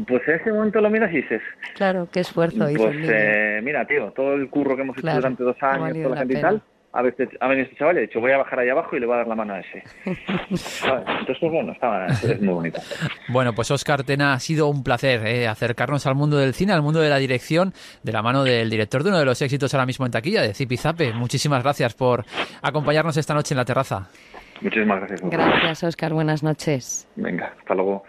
pues 0.06 0.26
en 0.28 0.34
ese 0.34 0.52
momento 0.52 0.80
lo 0.80 0.90
miras 0.90 1.12
y 1.12 1.16
dices 1.16 1.42
claro 1.74 2.08
qué 2.12 2.20
esfuerzo 2.20 2.66
pues 2.76 2.96
eh, 3.02 3.60
mira 3.62 3.86
tío 3.86 4.12
todo 4.12 4.34
el 4.34 4.48
curro 4.48 4.76
que 4.76 4.82
hemos 4.82 4.98
hecho 4.98 5.14
durante 5.14 5.42
dos 5.42 5.56
años 5.62 5.92
toda 6.02 6.08
la 6.10 6.16
gente 6.18 6.38
y 6.38 6.40
tal 6.40 6.62
a 6.94 7.02
veces 7.02 7.28
ha 7.40 7.48
venido 7.48 7.64
este 7.64 7.76
chaval 7.76 7.98
ha 7.98 8.00
dicho 8.00 8.20
voy 8.20 8.30
a 8.30 8.38
bajar 8.38 8.60
ahí 8.60 8.68
abajo 8.68 8.96
y 8.96 9.00
le 9.00 9.06
voy 9.06 9.14
a 9.14 9.18
dar 9.18 9.26
la 9.26 9.34
mano 9.34 9.54
a 9.54 9.60
ese. 9.60 9.82
Entonces, 10.04 11.36
pues 11.40 11.52
bueno, 11.52 11.72
estaba, 11.72 12.06
es 12.06 12.40
muy 12.40 12.54
bonito. 12.54 12.80
Bueno, 13.28 13.52
pues 13.52 13.70
Oscar 13.70 14.04
Tena, 14.04 14.34
ha 14.34 14.38
sido 14.38 14.68
un 14.68 14.84
placer 14.84 15.26
eh, 15.26 15.48
acercarnos 15.48 16.06
al 16.06 16.14
mundo 16.14 16.38
del 16.38 16.54
cine, 16.54 16.72
al 16.72 16.82
mundo 16.82 17.00
de 17.00 17.10
la 17.10 17.18
dirección, 17.18 17.72
de 18.02 18.12
la 18.12 18.22
mano 18.22 18.44
del 18.44 18.70
director 18.70 19.02
de 19.02 19.10
uno 19.10 19.18
de 19.18 19.24
los 19.24 19.42
éxitos 19.42 19.74
ahora 19.74 19.86
mismo 19.86 20.06
en 20.06 20.12
taquilla, 20.12 20.42
de 20.42 20.54
Zipizape. 20.54 21.12
Muchísimas 21.12 21.62
gracias 21.62 21.94
por 21.94 22.24
acompañarnos 22.62 23.16
esta 23.16 23.34
noche 23.34 23.54
en 23.54 23.58
la 23.58 23.64
terraza. 23.64 24.08
Muchísimas 24.60 25.00
gracias. 25.00 25.20
Gracias, 25.30 25.82
Oscar. 25.82 26.12
Buenas 26.12 26.42
noches. 26.42 27.08
Venga, 27.16 27.52
hasta 27.58 27.74
luego. 27.74 28.04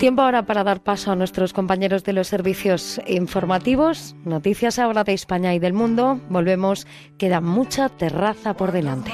Tiempo 0.00 0.22
ahora 0.22 0.46
para 0.46 0.64
dar 0.64 0.82
paso 0.82 1.12
a 1.12 1.14
nuestros 1.14 1.52
compañeros 1.52 2.04
de 2.04 2.14
los 2.14 2.26
servicios 2.26 2.98
informativos. 3.06 4.16
Noticias 4.24 4.78
ahora 4.78 5.04
de 5.04 5.12
España 5.12 5.52
y 5.54 5.58
del 5.58 5.74
mundo. 5.74 6.18
Volvemos. 6.30 6.86
Queda 7.18 7.42
mucha 7.42 7.90
terraza 7.90 8.54
por 8.54 8.72
delante. 8.72 9.12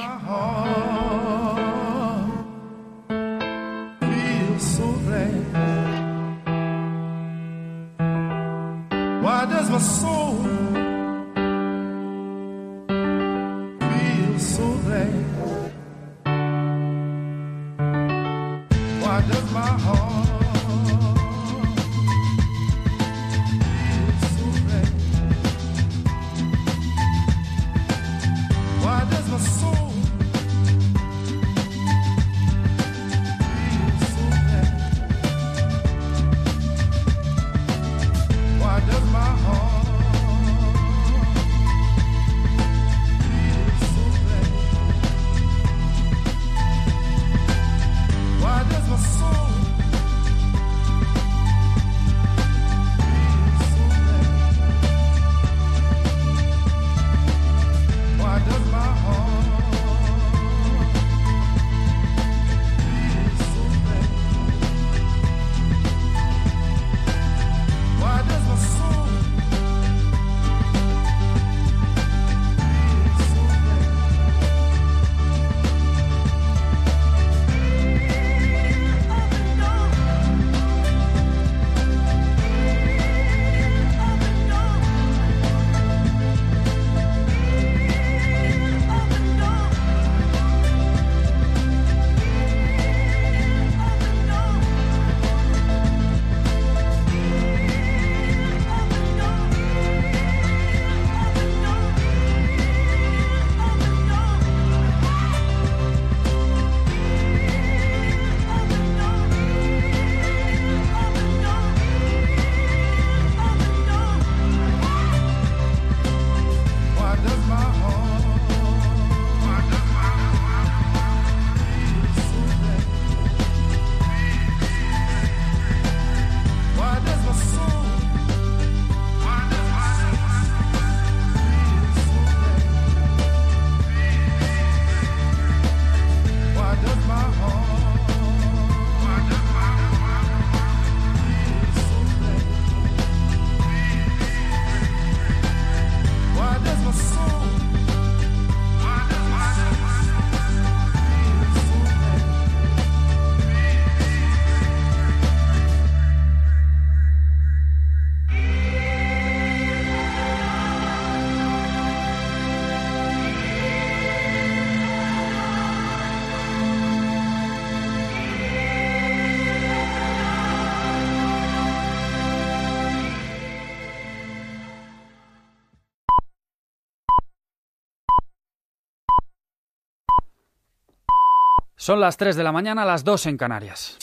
Son 181.87 182.01
las 182.01 182.17
3 182.17 182.35
de 182.35 182.43
la 182.43 182.51
mañana, 182.51 182.83
las 182.83 183.05
2 183.05 183.27
en 183.27 183.37
Canarias. 183.37 183.97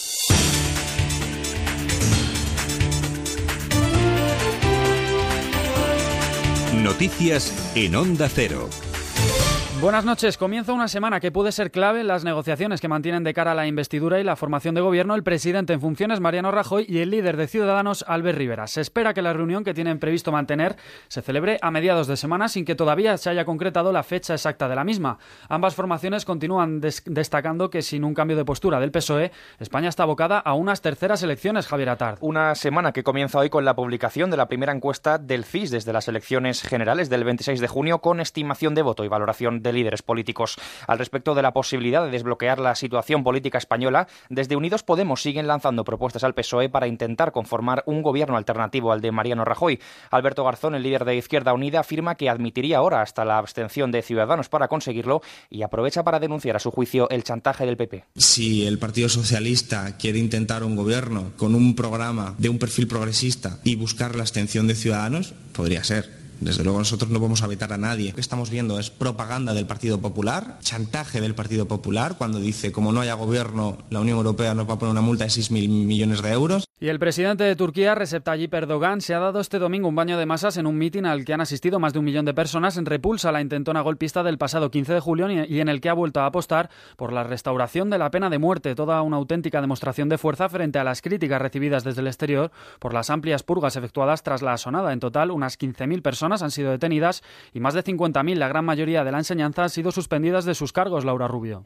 Noticias 6.82 7.72
en 7.74 7.95
Onda 7.95 8.30
Cero. 8.30 8.70
Buenas 9.85 10.07
noches. 10.07 10.39
Comienza 10.39 10.72
una 10.72 10.89
semana 10.89 11.20
que 11.20 11.30
puede 11.30 11.53
ser 11.53 11.70
clave 11.70 12.01
en 12.01 12.07
las 12.07 12.24
negociaciones 12.24 12.80
que 12.80 12.89
mantienen 12.89 13.22
de 13.22 13.35
cara 13.35 13.53
a 13.53 13.55
la 13.55 13.66
investidura 13.66 14.18
y 14.18 14.24
la 14.24 14.35
formación 14.35 14.74
de 14.74 14.80
gobierno 14.80 15.14
el 15.14 15.22
presidente 15.22 15.74
en 15.74 15.82
funciones, 15.82 16.20
Mariano 16.20 16.51
Rajoy, 16.51 16.87
y 16.89 17.01
el 17.01 17.11
líder 17.11 17.37
de 17.37 17.47
Ciudadanos, 17.47 18.03
Albert 18.09 18.39
Rivera. 18.39 18.66
Se 18.66 18.80
espera 18.80 19.12
que 19.12 19.20
la 19.20 19.35
reunión 19.35 19.62
que 19.62 19.74
tienen 19.74 19.99
previsto 19.99 20.32
mantener 20.32 20.76
se 21.09 21.20
celebre 21.20 21.59
a 21.61 21.70
mediados 21.70 22.07
de 22.07 22.16
semana 22.16 22.49
sin 22.49 22.64
que 22.64 22.74
todavía 22.74 23.18
se 23.18 23.28
haya 23.28 23.45
concretado 23.45 23.93
la 23.93 24.03
fecha 24.03 24.32
exacta 24.32 24.70
de 24.70 24.74
la 24.74 24.85
misma. 24.85 25.18
Ambas 25.51 25.74
formaciones 25.74 26.24
continúan 26.24 26.80
destacando 26.80 27.68
que 27.68 27.82
sin 27.82 28.05
un 28.05 28.14
cambio 28.14 28.39
de 28.39 28.47
postura 28.47 28.80
del 28.80 28.91
PSOE, 28.91 29.32
España 29.59 29.91
está 29.91 30.05
abocada 30.05 30.39
a 30.39 30.55
unas 30.55 30.80
terceras 30.80 31.22
elecciones, 31.22 31.66
Javier 31.66 31.91
Atard. 31.91 32.16
Una 32.22 32.55
semana 32.55 32.93
que 32.93 33.03
comienza 33.03 33.39
hoy 33.39 33.51
con 33.51 33.66
la 33.66 33.76
publicación 33.76 34.30
de 34.30 34.39
la 34.39 34.49
primera 34.49 34.72
encuesta 34.72 35.18
del 35.18 35.45
CIS 35.45 35.72
desde 35.72 35.93
las 35.93 36.09
elecciones 36.09 36.62
generales 36.62 37.11
del 37.11 37.24
26 37.24 37.61
de 37.61 37.68
junio 37.68 37.99
con 37.99 38.20
estimación 38.20 38.74
de 38.74 38.80
voto 38.80 39.05
y 39.05 39.09
valoración 39.09 39.61
del 39.61 39.73
líderes 39.74 40.02
políticos. 40.02 40.56
Al 40.86 40.98
respecto 40.98 41.34
de 41.34 41.42
la 41.42 41.52
posibilidad 41.52 42.04
de 42.04 42.10
desbloquear 42.10 42.58
la 42.60 42.74
situación 42.74 43.22
política 43.24 43.58
española, 43.58 44.08
desde 44.30 44.56
Unidos 44.56 44.82
Podemos 44.82 45.22
siguen 45.22 45.46
lanzando 45.46 45.84
propuestas 45.84 46.24
al 46.24 46.34
PSOE 46.34 46.68
para 46.68 46.86
intentar 46.86 47.32
conformar 47.32 47.82
un 47.86 48.02
gobierno 48.02 48.36
alternativo 48.36 48.92
al 48.92 49.00
de 49.00 49.12
Mariano 49.12 49.44
Rajoy. 49.44 49.80
Alberto 50.10 50.44
Garzón, 50.44 50.74
el 50.74 50.82
líder 50.82 51.04
de 51.04 51.16
Izquierda 51.16 51.52
Unida, 51.52 51.80
afirma 51.80 52.14
que 52.14 52.30
admitiría 52.30 52.78
ahora 52.78 53.02
hasta 53.02 53.24
la 53.24 53.38
abstención 53.38 53.90
de 53.90 54.02
Ciudadanos 54.02 54.48
para 54.48 54.68
conseguirlo 54.68 55.22
y 55.50 55.62
aprovecha 55.62 56.02
para 56.02 56.20
denunciar 56.20 56.56
a 56.56 56.60
su 56.60 56.70
juicio 56.70 57.08
el 57.10 57.24
chantaje 57.24 57.66
del 57.66 57.76
PP. 57.76 58.04
Si 58.16 58.66
el 58.66 58.78
Partido 58.78 59.08
Socialista 59.08 59.96
quiere 59.96 60.18
intentar 60.18 60.64
un 60.64 60.76
gobierno 60.76 61.32
con 61.36 61.54
un 61.54 61.74
programa 61.74 62.34
de 62.38 62.48
un 62.48 62.58
perfil 62.58 62.86
progresista 62.86 63.58
y 63.64 63.76
buscar 63.76 64.14
la 64.14 64.22
abstención 64.22 64.66
de 64.66 64.74
Ciudadanos, 64.74 65.34
podría 65.52 65.82
ser. 65.84 66.23
Desde 66.41 66.64
luego 66.64 66.78
nosotros 66.78 67.11
no 67.11 67.20
vamos 67.20 67.43
a 67.43 67.47
vetar 67.47 67.72
a 67.72 67.78
nadie. 67.78 68.11
Lo 68.11 68.14
que 68.14 68.20
estamos 68.20 68.51
viendo 68.51 68.78
es 68.78 68.91
propaganda 68.91 69.55
del 69.55 69.66
Partido 69.66 70.01
Popular, 70.01 70.59
chantaje 70.61 71.20
del 71.20 71.35
Partido 71.35 71.66
Popular 71.66 72.16
cuando 72.18 72.39
dice 72.41 72.72
como 72.72 72.93
no 72.93 73.01
haya 73.01 73.14
gobierno 73.14 73.78
la 73.91 74.01
Unión 74.01 74.18
Europea 74.18 74.55
nos 74.55 74.68
va 74.68 74.74
a 74.74 74.78
poner 74.78 74.93
una 74.93 75.01
multa 75.01 75.24
de 75.24 75.30
6.000 75.30 75.68
millones 75.68 76.22
de 76.22 76.32
euros. 76.32 76.64
Y 76.80 76.89
el 76.89 76.99
presidente 76.99 77.45
de 77.45 77.57
Turquía, 77.57 77.95
Recep 77.95 78.24
Tayyip 78.24 78.53
Erdogan, 78.53 79.01
se 79.01 79.14
ha 79.14 79.18
dado 79.18 79.41
este 79.41 79.59
domingo 79.59 79.89
un 79.89 79.95
baño 79.95 80.18
de 80.18 80.26
masas 80.26 80.57
en 80.57 80.66
un 80.66 80.76
mitin 80.76 81.07
al 81.07 81.24
que 81.24 81.32
han 81.32 81.41
asistido 81.41 81.78
más 81.78 81.93
de 81.93 82.01
un 82.01 82.05
millón 82.05 82.24
de 82.24 82.35
personas 82.35 82.76
en 82.76 82.85
repulsa 82.85 83.30
a 83.30 83.32
la 83.32 83.41
intentona 83.41 83.80
golpista 83.80 84.22
del 84.22 84.39
pasado 84.39 84.70
15 84.70 84.93
de 84.93 85.01
julio 85.01 85.30
y 85.30 85.61
en 85.61 85.68
el 85.68 85.80
que 85.80 85.89
ha 85.89 85.95
vuelto 85.95 86.20
a 86.20 86.26
apostar 86.26 86.68
por 86.97 87.12
la 87.12 87.22
restauración 87.22 87.91
de 87.91 87.99
la 87.99 88.11
pena 88.11 88.28
de 88.28 88.39
muerte, 88.39 88.74
toda 88.74 89.01
una 89.03 89.16
auténtica 89.16 89.61
demostración 89.61 90.09
de 90.09 90.18
fuerza 90.18 90.49
frente 90.49 90.78
a 90.78 90.85
las 90.85 91.01
críticas 91.01 91.41
recibidas 91.41 91.85
desde 91.85 92.01
el 92.01 92.09
exterior 92.09 92.51
por 92.80 92.93
las 92.93 93.09
amplias 93.09 93.43
purgas 93.45 93.76
efectuadas 93.76 94.22
tras 94.22 94.43
la 94.43 94.53
asonada. 94.53 94.93
En 94.93 95.01
total, 95.01 95.30
unas 95.30 95.59
15.000 95.59 96.03
personas 96.24 96.42
han 96.42 96.50
sido 96.50 96.70
detenidas 96.70 97.22
y 97.52 97.60
más 97.60 97.74
de 97.74 97.84
50.000, 97.84 98.36
la 98.36 98.48
gran 98.48 98.64
mayoría 98.64 99.04
de 99.04 99.12
la 99.12 99.18
enseñanza, 99.18 99.62
han 99.64 99.68
sido 99.68 99.92
suspendidas 99.92 100.46
de 100.46 100.54
sus 100.54 100.72
cargos, 100.72 101.04
Laura 101.04 101.28
Rubio 101.28 101.64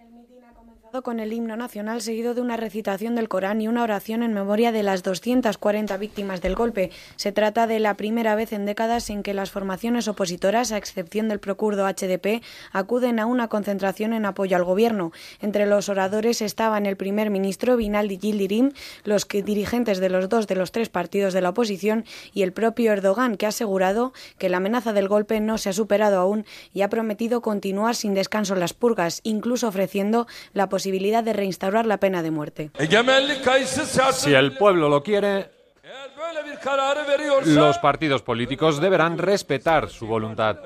con 0.91 1.21
el 1.21 1.35
himno 1.35 1.55
nacional 1.55 2.01
seguido 2.01 2.33
de 2.33 2.41
una 2.41 2.57
recitación 2.57 3.15
del 3.15 3.29
Corán 3.29 3.61
y 3.61 3.69
una 3.69 3.83
oración 3.83 4.23
en 4.23 4.33
memoria 4.33 4.73
de 4.73 4.83
las 4.83 5.03
240 5.03 5.95
víctimas 5.99 6.41
del 6.41 6.55
golpe. 6.55 6.91
Se 7.17 7.31
trata 7.31 7.67
de 7.67 7.79
la 7.79 7.95
primera 7.95 8.35
vez 8.35 8.55
en 8.55 8.65
décadas 8.65 9.11
en 9.11 9.23
que 9.23 9.35
las 9.35 9.51
formaciones 9.51 10.09
opositoras, 10.09 10.73
a 10.73 10.79
excepción 10.79 11.29
del 11.29 11.41
procurdo 11.41 11.87
HDP, 11.87 12.43
acuden 12.73 13.21
a 13.21 13.27
una 13.27 13.49
concentración 13.49 14.15
en 14.15 14.25
apoyo 14.25 14.57
al 14.57 14.65
gobierno. 14.65 15.13
Entre 15.43 15.67
los 15.67 15.91
oradores 15.91 16.41
estaban 16.41 16.87
el 16.87 16.97
primer 16.97 17.29
ministro 17.29 17.77
Binaldi 17.77 18.17
Yildirim, 18.17 18.73
los 19.05 19.29
dirigentes 19.29 19.99
de 19.99 20.09
los 20.09 20.31
dos 20.31 20.47
de 20.47 20.57
los 20.57 20.73
tres 20.73 20.89
partidos 20.89 21.35
de 21.35 21.43
la 21.43 21.51
oposición 21.51 22.07
y 22.33 22.43
el 22.43 22.53
propio 22.53 22.93
Erdogan, 22.93 23.37
que 23.37 23.45
ha 23.45 23.51
asegurado 23.51 24.15
que 24.39 24.49
la 24.49 24.57
amenaza 24.57 24.95
del 24.95 25.09
golpe 25.09 25.39
no 25.41 25.59
se 25.59 25.69
ha 25.69 25.75
superado 25.75 26.19
aún 26.19 26.47
y 26.73 26.81
ha 26.81 26.89
prometido 26.89 27.43
continuar 27.43 27.95
sin 27.95 28.15
descanso 28.15 28.55
las 28.55 28.73
purgas, 28.73 29.21
incluso 29.23 29.69
ofreciendo 29.69 30.27
la 30.55 30.65
posibilidad 30.65 30.78
posibilidad 30.79 31.25
de 31.25 31.33
reinstaurar 31.33 31.87
la 31.87 31.97
pena 31.99 32.23
de 32.23 32.31
muerte. 32.31 32.71
Si 34.13 34.33
el 34.33 34.57
pueblo 34.57 34.89
lo 34.89 35.03
quiere, 35.03 35.51
los 37.47 37.79
partidos 37.79 38.23
políticos 38.23 38.81
deberán 38.81 39.19
respetar 39.19 39.89
su 39.89 40.07
voluntad. 40.07 40.57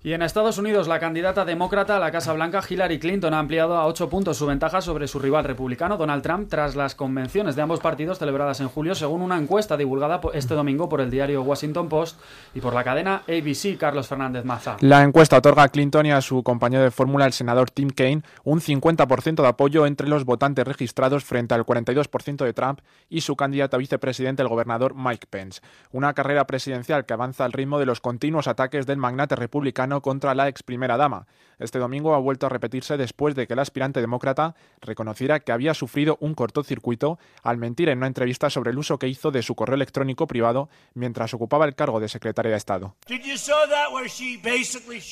Y 0.00 0.12
en 0.12 0.22
Estados 0.22 0.58
Unidos, 0.58 0.86
la 0.86 1.00
candidata 1.00 1.44
demócrata 1.44 1.96
a 1.96 1.98
la 1.98 2.12
Casa 2.12 2.32
Blanca, 2.32 2.62
Hillary 2.66 3.00
Clinton, 3.00 3.34
ha 3.34 3.40
ampliado 3.40 3.76
a 3.76 3.84
ocho 3.84 4.08
puntos 4.08 4.36
su 4.36 4.46
ventaja 4.46 4.80
sobre 4.80 5.08
su 5.08 5.18
rival 5.18 5.42
republicano, 5.42 5.96
Donald 5.96 6.22
Trump, 6.22 6.48
tras 6.48 6.76
las 6.76 6.94
convenciones 6.94 7.56
de 7.56 7.62
ambos 7.62 7.80
partidos 7.80 8.20
celebradas 8.20 8.60
en 8.60 8.68
julio, 8.68 8.94
según 8.94 9.22
una 9.22 9.36
encuesta 9.36 9.76
divulgada 9.76 10.20
este 10.34 10.54
domingo 10.54 10.88
por 10.88 11.00
el 11.00 11.10
diario 11.10 11.42
Washington 11.42 11.88
Post 11.88 12.20
y 12.54 12.60
por 12.60 12.74
la 12.74 12.84
cadena 12.84 13.24
ABC, 13.26 13.76
Carlos 13.76 14.06
Fernández 14.06 14.44
Maza. 14.44 14.76
La 14.82 15.02
encuesta 15.02 15.36
otorga 15.36 15.64
a 15.64 15.68
Clinton 15.68 16.06
y 16.06 16.12
a 16.12 16.20
su 16.20 16.44
compañero 16.44 16.84
de 16.84 16.92
fórmula, 16.92 17.26
el 17.26 17.32
senador 17.32 17.68
Tim 17.68 17.90
Kaine, 17.90 18.22
un 18.44 18.60
50% 18.60 19.42
de 19.42 19.48
apoyo 19.48 19.84
entre 19.84 20.06
los 20.06 20.24
votantes 20.24 20.64
registrados 20.64 21.24
frente 21.24 21.54
al 21.54 21.66
42% 21.66 22.44
de 22.44 22.52
Trump 22.52 22.82
y 23.08 23.22
su 23.22 23.34
candidato 23.34 23.74
a 23.74 23.80
vicepresidente, 23.80 24.42
el 24.42 24.48
gobernador 24.48 24.94
Mike 24.94 25.26
Pence. 25.28 25.60
Una 25.90 26.14
carrera 26.14 26.46
presidencial 26.46 27.04
que 27.04 27.14
avanza 27.14 27.44
al 27.44 27.52
ritmo 27.52 27.80
de 27.80 27.86
los 27.86 28.00
continuos 28.00 28.46
ataques 28.46 28.86
del 28.86 28.98
magnate 28.98 29.34
republicano 29.34 29.87
contra 30.02 30.34
la 30.34 30.48
ex 30.48 30.62
primera 30.62 30.96
dama. 30.96 31.26
Este 31.58 31.78
domingo 31.80 32.14
ha 32.14 32.18
vuelto 32.18 32.46
a 32.46 32.48
repetirse 32.48 32.96
después 32.96 33.34
de 33.34 33.46
que 33.46 33.54
el 33.54 33.58
aspirante 33.58 34.00
demócrata 34.00 34.54
reconociera 34.80 35.40
que 35.40 35.50
había 35.50 35.74
sufrido 35.74 36.16
un 36.20 36.34
cortocircuito 36.34 37.18
al 37.42 37.56
mentir 37.56 37.88
en 37.88 37.98
una 37.98 38.06
entrevista 38.06 38.48
sobre 38.48 38.70
el 38.70 38.78
uso 38.78 38.98
que 38.98 39.08
hizo 39.08 39.32
de 39.32 39.42
su 39.42 39.56
correo 39.56 39.74
electrónico 39.74 40.28
privado 40.28 40.68
mientras 40.94 41.34
ocupaba 41.34 41.64
el 41.64 41.74
cargo 41.74 41.98
de 41.98 42.08
secretaria 42.08 42.52
de 42.52 42.58
Estado. 42.58 42.94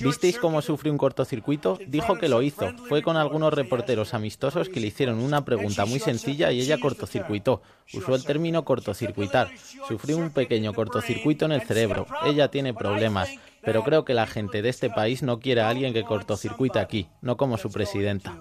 ¿Visteis 0.01 0.39
cómo 0.39 0.63
sufrió 0.63 0.93
un 0.93 0.99
cortocircuito? 0.99 1.79
Dijo 1.87 2.17
que 2.17 2.29
lo 2.29 2.43
hizo. 2.43 2.73
Fue 2.89 3.03
con 3.03 3.17
algunos 3.17 3.53
reporteros 3.53 4.15
amistosos 4.15 4.69
que 4.69 4.79
le 4.79 4.87
hicieron 4.87 5.19
una 5.19 5.45
pregunta 5.45 5.85
muy 5.85 5.99
sencilla 5.99 6.53
y 6.53 6.61
ella 6.61 6.79
cortocircuitó. 6.79 7.61
Usó 7.93 8.15
el 8.15 8.25
término 8.25 8.65
cortocircuitar. 8.65 9.51
Sufrió 9.89 10.17
un 10.17 10.31
pequeño 10.31 10.73
cortocircuito 10.75 11.45
en 11.47 11.53
el 11.53 11.63
cerebro. 11.63 12.07
Ella 12.25 12.49
tiene 12.49 12.73
problemas 12.73 13.31
pero 13.67 13.83
creo 13.83 14.05
que 14.05 14.15
la 14.15 14.29
gente 14.29 14.63
de 14.63 14.69
este 14.69 14.89
país 14.89 15.25
no 15.25 15.41
quiere 15.41 15.61
a 15.61 15.69
alguien 15.69 15.93
que 15.93 16.05
cortocircuite 16.05 16.79
aquí, 16.79 17.09
no 17.21 17.37
como 17.37 17.59
su 17.59 17.69
presidenta. 17.71 18.39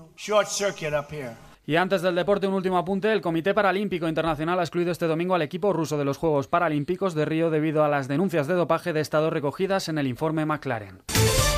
Y 1.68 1.78
antes 1.78 2.04
del 2.04 2.14
deporte, 2.14 2.46
un 2.46 2.54
último 2.54 2.78
apunte. 2.78 3.12
El 3.12 3.22
Comité 3.22 3.56
Paralímpico 3.56 4.08
Internacional 4.08 4.60
ha 4.60 4.62
excluido 4.62 4.92
este 4.92 5.08
domingo 5.08 5.34
al 5.34 5.42
equipo 5.42 5.74
ruso 5.74 5.98
de 5.98 6.06
los 6.06 6.18
Juegos 6.18 6.48
Paralímpicos 6.48 7.16
de 7.16 7.26
Río 7.26 7.50
debido 7.50 7.84
a 7.84 7.90
las 7.90 8.08
denuncias 8.08 8.46
de 8.46 8.54
dopaje 8.54 8.94
de 8.94 9.02
Estado 9.02 9.32
recogidas 9.32 9.90
en 9.90 9.98
el 9.98 10.06
informe 10.06 10.46
McLaren. 10.46 11.02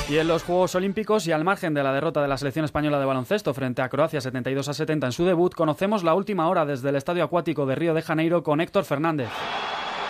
Y 0.10 0.16
en 0.16 0.30
los 0.30 0.44
Juegos 0.44 0.74
Olímpicos 0.76 1.28
y 1.28 1.34
al 1.34 1.44
margen 1.44 1.74
de 1.74 1.84
la 1.84 1.92
derrota 1.92 2.22
de 2.22 2.30
la 2.30 2.38
selección 2.38 2.64
española 2.64 3.00
de 3.00 3.06
baloncesto 3.06 3.54
frente 3.54 3.82
a 3.82 3.90
Croacia 3.90 4.22
72 4.22 4.70
a 4.70 4.74
70 4.74 5.08
en 5.08 5.12
su 5.12 5.26
debut, 5.26 5.54
conocemos 5.54 6.06
la 6.06 6.14
última 6.14 6.48
hora 6.48 6.66
desde 6.66 6.88
el 6.88 6.96
Estadio 6.96 7.26
Acuático 7.26 7.66
de 7.66 7.76
Río 7.76 7.94
de 7.94 8.02
Janeiro 8.02 8.44
con 8.44 8.62
Héctor 8.62 8.86
Fernández. 8.86 9.28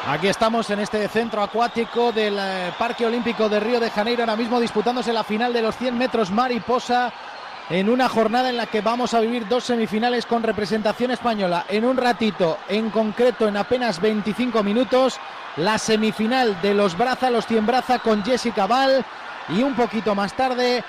Aquí 0.08 0.30
estamos 0.30 0.70
en 0.70 0.80
este 0.80 1.06
centro 1.10 1.44
acuático 1.44 2.14
del 2.14 2.38
eh, 2.40 2.72
Parque 2.80 3.06
Olímpico 3.06 3.50
de 3.50 3.60
Río 3.60 3.78
de 3.78 3.90
Janeiro, 3.90 4.22
ahora 4.24 4.38
mismo 4.38 4.58
disputándose 4.58 5.12
la 5.12 5.26
final 5.26 5.52
de 5.52 5.62
los 5.62 5.76
100 5.76 5.98
metros 5.98 6.32
mariposa 6.32 7.12
en 7.70 7.90
una 7.90 8.08
jornada 8.08 8.50
en 8.50 8.56
la 8.56 8.68
que 8.68 8.80
vamos 8.80 9.14
a 9.14 9.20
vivir 9.20 9.50
dos 9.50 9.66
semifinales 9.66 10.26
con 10.26 10.44
representación 10.44 11.12
española. 11.12 11.66
En 11.68 11.84
un 11.84 11.98
ratito, 11.98 12.58
en 12.70 12.90
concreto 12.90 13.50
en 13.50 13.58
apenas 13.58 14.00
25 14.00 14.64
minutos, 14.64 15.20
la 15.58 15.78
semifinal 15.78 16.62
de 16.62 16.74
los 16.74 16.98
Braza, 16.98 17.30
los 17.30 17.46
100 17.46 17.66
Braza 17.66 18.00
con 18.00 18.24
Jessica 18.24 18.66
Val 18.66 19.04
y 19.50 19.62
un 19.62 19.76
poquito 19.76 20.16
más 20.16 20.34
tarde 20.38 20.86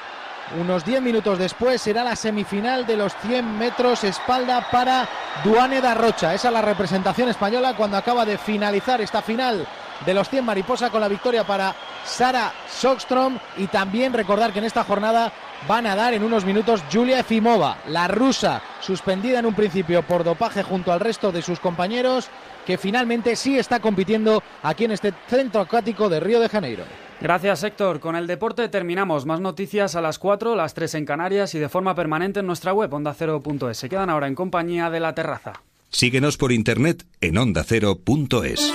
unos 0.57 0.84
10 0.84 1.03
minutos 1.03 1.38
después 1.38 1.82
será 1.82 2.05
la 2.05 2.16
semifinal 2.16 2.86
de 2.86 2.96
los 2.96 3.14
100 3.16 3.59
metros 3.59 4.05
espalda 4.05 4.66
para 4.70 5.09
Duane 5.44 5.80
da 5.80 5.94
Rocha. 5.94 6.34
Esa 6.34 6.49
es 6.49 6.55
la 6.55 6.62
representación 6.62 7.28
española 7.28 7.74
cuando 7.76 7.96
acaba 7.96 8.24
de 8.24 8.38
finalizar 8.38 9.01
esta 9.01 9.22
final 9.22 9.66
de 10.05 10.14
los 10.14 10.28
100 10.28 10.44
mariposa 10.44 10.90
con 10.90 11.01
la 11.01 11.09
victoria 11.09 11.44
para 11.44 11.74
Sara 12.05 12.53
Sockstrom 12.68 13.38
y 13.57 13.66
también 13.66 14.12
recordar 14.12 14.53
que 14.53 14.61
en 14.61 14.64
esta 14.64 14.84
jornada 14.84 15.32
van 15.66 15.86
a 15.86 15.96
dar 15.96 16.14
en 16.14 16.22
unos 16.22 16.44
minutos 16.44 16.82
Julia 16.90 17.20
Efimova, 17.20 17.78
la 17.88 18.07
rusa, 18.07 18.62
suspendida 18.80 19.40
en 19.40 19.46
un 19.46 19.55
principio 19.55 20.03
por 20.03 20.24
dopaje 20.24 20.62
junto 20.62 20.92
al 20.92 21.01
resto 21.01 21.32
de 21.32 21.42
sus 21.42 21.59
compañeros, 21.59 22.28
que 22.64 22.78
finalmente 22.78 23.34
sí 23.34 23.59
está 23.59 23.80
compitiendo 23.80 24.42
aquí 24.62 24.84
en 24.84 24.92
este 24.92 25.12
centro 25.28 25.61
acuático 25.61 26.09
de 26.09 26.20
Río 26.20 26.40
de 26.40 26.49
Janeiro. 26.49 26.84
Gracias, 27.20 27.64
Héctor. 27.64 27.98
Con 28.00 28.14
el 28.14 28.26
deporte 28.26 28.68
terminamos. 28.68 29.26
Más 29.26 29.40
noticias 29.40 29.96
a 29.96 30.00
las 30.00 30.18
4, 30.18 30.54
las 30.54 30.74
3 30.74 30.94
en 30.94 31.04
Canarias 31.04 31.54
y 31.54 31.58
de 31.58 31.68
forma 31.68 31.94
permanente 31.94 32.40
en 32.40 32.46
nuestra 32.46 32.72
web 32.72 32.92
ondacero.es. 32.92 33.76
Se 33.76 33.88
quedan 33.88 34.10
ahora 34.10 34.28
en 34.28 34.34
compañía 34.34 34.88
de 34.90 35.00
la 35.00 35.14
terraza. 35.14 35.62
Síguenos 35.90 36.36
por 36.36 36.52
internet 36.52 37.04
en 37.20 37.38
ondacero.es. 37.38 38.74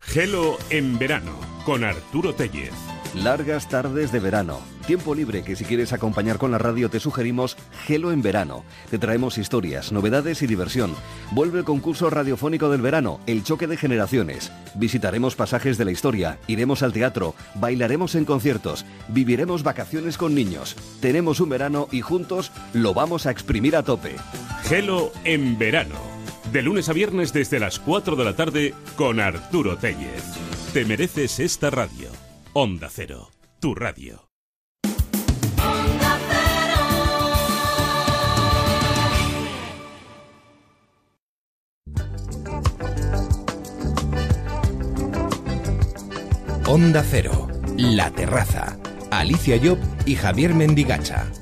Gelo 0.00 0.58
en 0.68 0.98
verano 0.98 1.40
con 1.64 1.84
Arturo 1.84 2.34
Tellez. 2.34 2.74
Largas 3.14 3.68
tardes 3.68 4.10
de 4.10 4.20
verano. 4.20 4.58
Tiempo 4.86 5.14
libre 5.14 5.42
que 5.42 5.54
si 5.54 5.66
quieres 5.66 5.92
acompañar 5.92 6.38
con 6.38 6.50
la 6.50 6.56
radio 6.56 6.88
te 6.88 6.98
sugerimos 6.98 7.58
Gelo 7.84 8.10
en 8.10 8.22
verano. 8.22 8.64
Te 8.90 8.98
traemos 8.98 9.36
historias, 9.36 9.92
novedades 9.92 10.40
y 10.40 10.46
diversión. 10.46 10.94
Vuelve 11.30 11.58
el 11.58 11.66
concurso 11.66 12.08
radiofónico 12.08 12.70
del 12.70 12.80
verano, 12.80 13.20
El 13.26 13.44
choque 13.44 13.66
de 13.66 13.76
generaciones. 13.76 14.50
Visitaremos 14.74 15.36
pasajes 15.36 15.76
de 15.76 15.84
la 15.84 15.90
historia, 15.90 16.38
iremos 16.46 16.82
al 16.82 16.94
teatro, 16.94 17.34
bailaremos 17.56 18.14
en 18.14 18.24
conciertos, 18.24 18.86
viviremos 19.08 19.62
vacaciones 19.62 20.16
con 20.16 20.34
niños. 20.34 20.74
Tenemos 21.00 21.38
un 21.40 21.50
verano 21.50 21.88
y 21.92 22.00
juntos 22.00 22.50
lo 22.72 22.94
vamos 22.94 23.26
a 23.26 23.30
exprimir 23.30 23.76
a 23.76 23.82
tope. 23.82 24.16
Gelo 24.62 25.12
en 25.24 25.58
verano. 25.58 25.96
De 26.50 26.62
lunes 26.62 26.88
a 26.88 26.94
viernes 26.94 27.34
desde 27.34 27.60
las 27.60 27.78
4 27.78 28.16
de 28.16 28.24
la 28.24 28.36
tarde 28.36 28.74
con 28.96 29.20
Arturo 29.20 29.76
Tellez. 29.76 30.24
Te 30.72 30.86
mereces 30.86 31.40
esta 31.40 31.68
radio. 31.68 32.21
Onda 32.54 32.90
Cero, 32.90 33.30
tu 33.60 33.74
radio. 33.74 34.28
Onda 46.66 47.02
Cero, 47.02 47.48
La 47.78 48.10
Terraza. 48.10 48.76
Alicia 49.10 49.58
Job 49.58 49.78
y 50.04 50.16
Javier 50.16 50.52
Mendigacha. 50.52 51.32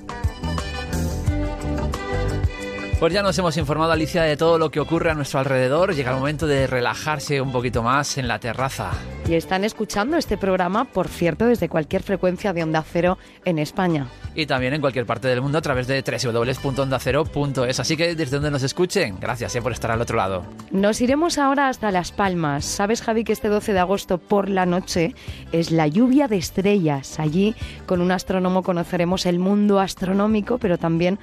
Pues 3.01 3.15
ya 3.15 3.23
nos 3.23 3.39
hemos 3.39 3.57
informado, 3.57 3.93
Alicia, 3.93 4.25
de 4.25 4.37
todo 4.37 4.59
lo 4.59 4.71
que 4.71 4.79
ocurre 4.79 5.11
a 5.11 5.15
nuestro 5.15 5.39
alrededor. 5.39 5.95
Llega 5.95 6.11
el 6.11 6.19
momento 6.19 6.47
de 6.47 6.67
relajarse 6.67 7.41
un 7.41 7.51
poquito 7.51 7.83
más 7.83 8.19
en 8.19 8.29
la 8.29 8.39
terraza. 8.39 8.91
Y 9.27 9.37
están 9.37 9.65
escuchando 9.65 10.19
este 10.19 10.37
programa, 10.37 10.85
por 10.85 11.09
cierto, 11.09 11.47
desde 11.47 11.71
cualquier 11.71 12.03
frecuencia 12.03 12.53
de 12.53 12.63
Onda 12.63 12.85
Cero 12.87 13.17
en 13.47 13.59
España. 13.59 14.09
Y 14.35 14.45
también 14.45 14.75
en 14.75 14.83
cualquier 14.83 15.07
parte 15.07 15.29
del 15.29 15.41
mundo 15.41 15.57
a 15.57 15.63
través 15.63 15.87
de 15.87 16.03
www.ondacero.es. 16.03 17.81
Así 17.81 17.97
que 17.97 18.15
desde 18.15 18.37
donde 18.37 18.51
nos 18.51 18.63
escuchen, 18.63 19.17
gracias 19.19 19.57
eh, 19.57 19.63
por 19.63 19.73
estar 19.73 19.91
al 19.91 20.03
otro 20.03 20.19
lado. 20.19 20.45
Nos 20.71 21.01
iremos 21.01 21.39
ahora 21.39 21.69
hasta 21.69 21.91
Las 21.91 22.13
Palmas. 22.13 22.67
¿Sabes, 22.67 23.01
Javi, 23.01 23.25
que 23.25 23.33
este 23.33 23.49
12 23.49 23.73
de 23.73 23.79
agosto 23.79 24.19
por 24.19 24.51
la 24.51 24.67
noche 24.67 25.15
es 25.53 25.71
la 25.71 25.87
lluvia 25.87 26.29
de 26.29 26.37
estrellas? 26.37 27.19
Allí, 27.19 27.55
con 27.87 28.03
un 28.03 28.13
astrónomo, 28.13 28.63
conoceremos 28.63 29.25
el 29.25 29.39
mundo 29.39 29.81
astronómico, 29.81 30.59
pero 30.59 30.77
también 30.77 31.19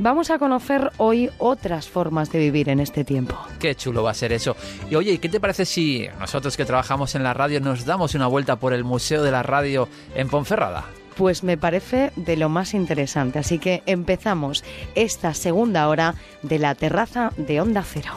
Vamos 0.00 0.30
a 0.30 0.38
conocer 0.38 0.92
hoy 0.98 1.28
otras 1.38 1.88
formas 1.88 2.30
de 2.30 2.38
vivir 2.38 2.68
en 2.68 2.78
este 2.78 3.04
tiempo. 3.04 3.36
Qué 3.58 3.74
chulo 3.74 4.04
va 4.04 4.12
a 4.12 4.14
ser 4.14 4.32
eso. 4.32 4.56
Y 4.88 4.94
oye, 4.94 5.18
¿qué 5.18 5.28
te 5.28 5.40
parece 5.40 5.64
si 5.64 6.06
nosotros 6.20 6.56
que 6.56 6.64
trabajamos 6.64 7.16
en 7.16 7.24
la 7.24 7.34
radio 7.34 7.60
nos 7.60 7.84
damos 7.84 8.14
una 8.14 8.28
vuelta 8.28 8.56
por 8.56 8.72
el 8.72 8.84
Museo 8.84 9.24
de 9.24 9.32
la 9.32 9.42
Radio 9.42 9.88
en 10.14 10.28
Ponferrada? 10.28 10.84
Pues 11.16 11.42
me 11.42 11.56
parece 11.56 12.12
de 12.14 12.36
lo 12.36 12.48
más 12.48 12.74
interesante. 12.74 13.40
Así 13.40 13.58
que 13.58 13.82
empezamos 13.86 14.62
esta 14.94 15.34
segunda 15.34 15.88
hora 15.88 16.14
de 16.42 16.60
la 16.60 16.76
terraza 16.76 17.32
de 17.36 17.60
Onda 17.60 17.82
Cero. 17.82 18.12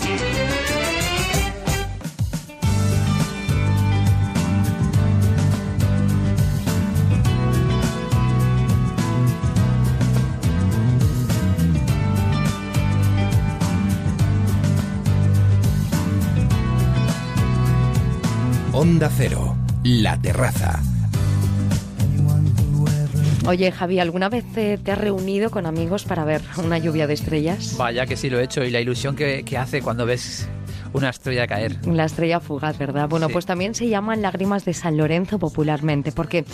Onda 18.81 19.11
Cero, 19.15 19.55
La 19.83 20.19
Terraza. 20.19 20.81
Oye, 23.45 23.71
Javi, 23.71 23.99
¿alguna 23.99 24.27
vez 24.27 24.43
te, 24.53 24.79
has 24.91 24.97
reunido 24.97 25.51
con 25.51 25.67
amigos 25.67 26.03
para 26.03 26.25
ver 26.25 26.41
una 26.57 26.79
lluvia 26.79 27.05
de 27.05 27.13
estrellas? 27.13 27.75
Vaya 27.77 28.07
que 28.07 28.17
sí 28.17 28.31
lo 28.31 28.39
he 28.39 28.43
hecho 28.43 28.63
y 28.63 28.71
la 28.71 28.81
ilusión 28.81 29.15
que, 29.15 29.43
que 29.43 29.55
hace 29.55 29.83
cuando 29.83 30.07
ves 30.07 30.49
una 30.93 31.09
estrella 31.09 31.47
caer. 31.47 31.85
La 31.87 32.05
estrella 32.05 32.39
fugaz, 32.39 32.77
¿verdad? 32.77 33.07
Bueno, 33.09 33.29
pues 33.29 33.45
también 33.45 33.75
se 33.75 33.87
llaman 33.87 34.21
lágrimas 34.21 34.65
de 34.65 34.73
San 34.73 34.97
Lorenzo 34.97 35.39
popularmente, 35.39 36.11
porque 36.11 36.45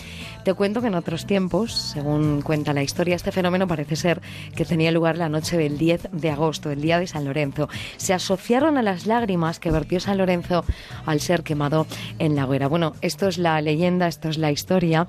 te 0.44 0.54
cuento 0.54 0.82
que 0.82 0.88
en 0.88 0.96
otros 0.96 1.26
tiempos, 1.26 1.74
según 1.74 2.42
cuenta 2.42 2.74
la 2.74 2.84
historia, 2.84 3.16
este 3.16 3.32
fenómeno 3.32 3.68
parece 3.68 3.96
ser 3.96 4.22
que 4.56 4.66
tenía 4.66 4.92
lugar 4.92 5.18
la 5.18 5.30
noche 5.30 5.58
del 5.58 5.78
10 5.78 6.10
de 6.12 6.30
agosto, 6.30 6.72
el 6.72 6.82
día 6.82 7.00
de 7.00 7.08
San 7.08 7.26
Lorenzo. 7.26 7.70
Se 7.98 8.14
asociaron 8.14 8.78
a 8.78 8.82
las 8.82 9.06
lágrimas 9.06 9.60
que 9.60 9.72
vertió 9.72 10.00
San 10.00 10.18
Lorenzo 10.18 10.64
al 11.06 11.20
ser 11.20 11.44
quemado 11.44 11.88
en 12.20 12.36
la 12.36 12.46
hoguera. 12.46 12.68
Bueno, 12.68 12.94
esto 13.02 13.28
es 13.28 13.38
la 13.38 13.60
leyenda, 13.62 14.08
esto 14.08 14.30
es 14.30 14.38
la 14.38 14.52
historia, 14.52 15.08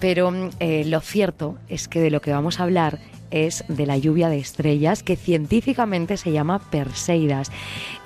pero 0.00 0.32
eh, 0.60 0.84
lo 0.84 1.00
cierto 1.00 1.56
es 1.68 1.88
que 1.88 2.00
de 2.00 2.10
lo 2.10 2.20
que 2.20 2.32
vamos 2.32 2.60
a 2.60 2.64
hablar 2.64 2.98
es 3.30 3.64
de 3.68 3.86
la 3.86 3.98
lluvia 3.98 4.28
de 4.28 4.38
estrellas, 4.38 5.02
que 5.02 5.16
científicamente 5.16 6.16
se 6.16 6.32
llama 6.32 6.58
Perseidas. 6.58 7.50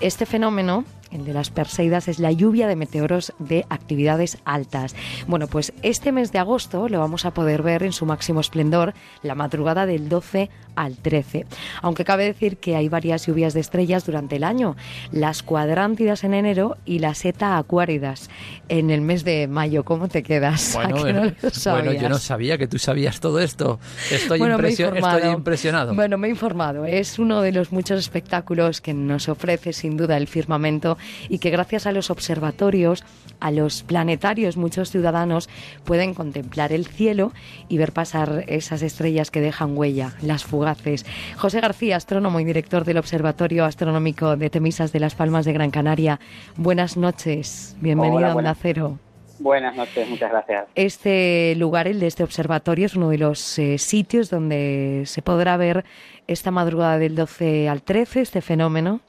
Este 0.01 0.27
fenómeno 0.27 0.85
el 1.13 1.25
de 1.25 1.33
las 1.33 1.51
Perseidas 1.51 2.09
es 2.09 2.19
la 2.19 2.33
lluvia 2.33 2.67
de 2.67 2.77
meteoros 2.77 3.33
de 3.39 3.67
actividades 3.69 4.39
altas. 4.45 4.95
Bueno, 5.27 5.47
pues 5.47 5.73
este 5.83 6.13
mes 6.13 6.33
de 6.33 6.39
agosto 6.39 6.89
lo 6.89 6.99
vamos 6.99 7.25
a 7.25 7.35
poder 7.35 7.63
ver 7.63 7.83
en 7.83 7.93
su 7.93 8.07
máximo 8.07 8.41
esplendor 8.41 8.95
la 9.23 9.35
madrugada 9.35 9.87
del 9.87 10.09
12 10.09 10.51
al 10.75 10.97
13. 10.97 11.47
Aunque 11.83 12.05
cabe 12.05 12.25
decir 12.25 12.57
que 12.57 12.77
hay 12.77 12.89
varias 12.89 13.27
lluvias 13.27 13.55
de 13.55 13.61
estrellas 13.61 14.07
durante 14.07 14.37
el 14.37 14.45
año, 14.45 14.77
las 15.11 15.43
cuadrántidas 15.43 16.25
en 16.25 16.35
enero 16.35 16.77
y 16.85 16.99
las 16.99 17.25
eta 17.25 17.59
acuáridas 17.59 18.31
en 18.69 18.91
el 18.91 19.01
mes 19.01 19.25
de 19.25 19.47
mayo. 19.49 19.85
¿Cómo 19.85 20.09
te 20.09 20.23
quedas? 20.23 20.79
Bueno, 20.83 21.33
bueno 21.65 21.93
yo 21.93 22.09
no 22.09 22.19
sabía 22.19 22.59
que 22.59 22.67
tú 22.67 22.79
sabías 22.79 23.21
todo 23.21 23.39
esto. 23.39 23.79
Estoy, 24.11 24.41
estoy 24.43 25.31
impresionado. 25.33 25.95
Bueno, 25.95 26.19
me 26.19 26.27
he 26.27 26.31
informado. 26.31 26.87
Es 26.87 27.19
uno 27.19 27.41
de 27.41 27.53
los 27.53 27.73
muchos 27.73 28.01
espectáculos 28.01 28.81
que 28.81 28.95
nos 28.95 29.29
ofrece 29.29 29.73
sin 29.73 29.97
duda 29.97 30.17
el 30.17 30.27
firmamento 30.27 30.99
y 31.29 31.39
que 31.39 31.51
gracias 31.51 31.87
a 31.87 31.93
los 31.93 32.11
observatorios, 32.11 33.05
a 33.41 33.51
los 33.51 33.83
planetarios, 33.83 34.57
muchos 34.57 34.91
ciudadanos 34.91 35.49
pueden 35.85 36.15
contemplar 36.15 36.73
el 36.73 36.87
cielo 36.87 37.33
y 37.69 37.79
ver 37.79 37.93
pasar 37.93 38.45
esas 38.49 38.83
estrellas 38.83 39.31
que 39.31 39.41
dejan 39.41 39.77
huella, 39.77 40.15
las 40.23 40.45
fugaces. 40.45 41.07
José 41.37 41.61
García, 41.61 41.97
astrónomo 41.97 42.41
y 42.41 42.45
director 42.45 42.85
del 42.85 42.99
Observatorio 42.99 43.65
Astronómico 43.65 44.37
de 44.37 44.51
Temisas 44.51 44.93
de 44.93 45.01
las 45.01 45.15
Palmas 45.15 45.45
de 45.45 45.53
Gran 45.53 45.71
Canaria. 45.71 46.21
Buenas 46.57 46.97
noches, 46.97 47.77
bienvenido 47.81 48.27
a 48.27 48.35
Onda 48.35 48.55
Cero. 48.55 48.99
Buenas 49.39 49.75
noches, 49.75 50.09
muchas 50.09 50.31
gracias. 50.31 50.67
Este 50.77 51.55
lugar, 51.57 51.89
el 51.89 51.99
de 51.99 52.07
este 52.07 52.23
observatorio, 52.23 52.87
es 52.87 52.95
uno 52.95 53.09
de 53.09 53.19
los 53.19 53.59
eh, 53.59 53.77
sitios 53.79 54.31
donde 54.31 55.03
se 55.07 55.21
podrá 55.21 55.57
ver 55.57 55.85
esta 56.29 56.53
madrugada 56.53 56.99
del 56.99 57.17
12 57.17 57.69
al 57.69 57.83
13 57.83 58.21
este 58.21 58.41
fenómeno. 58.41 59.01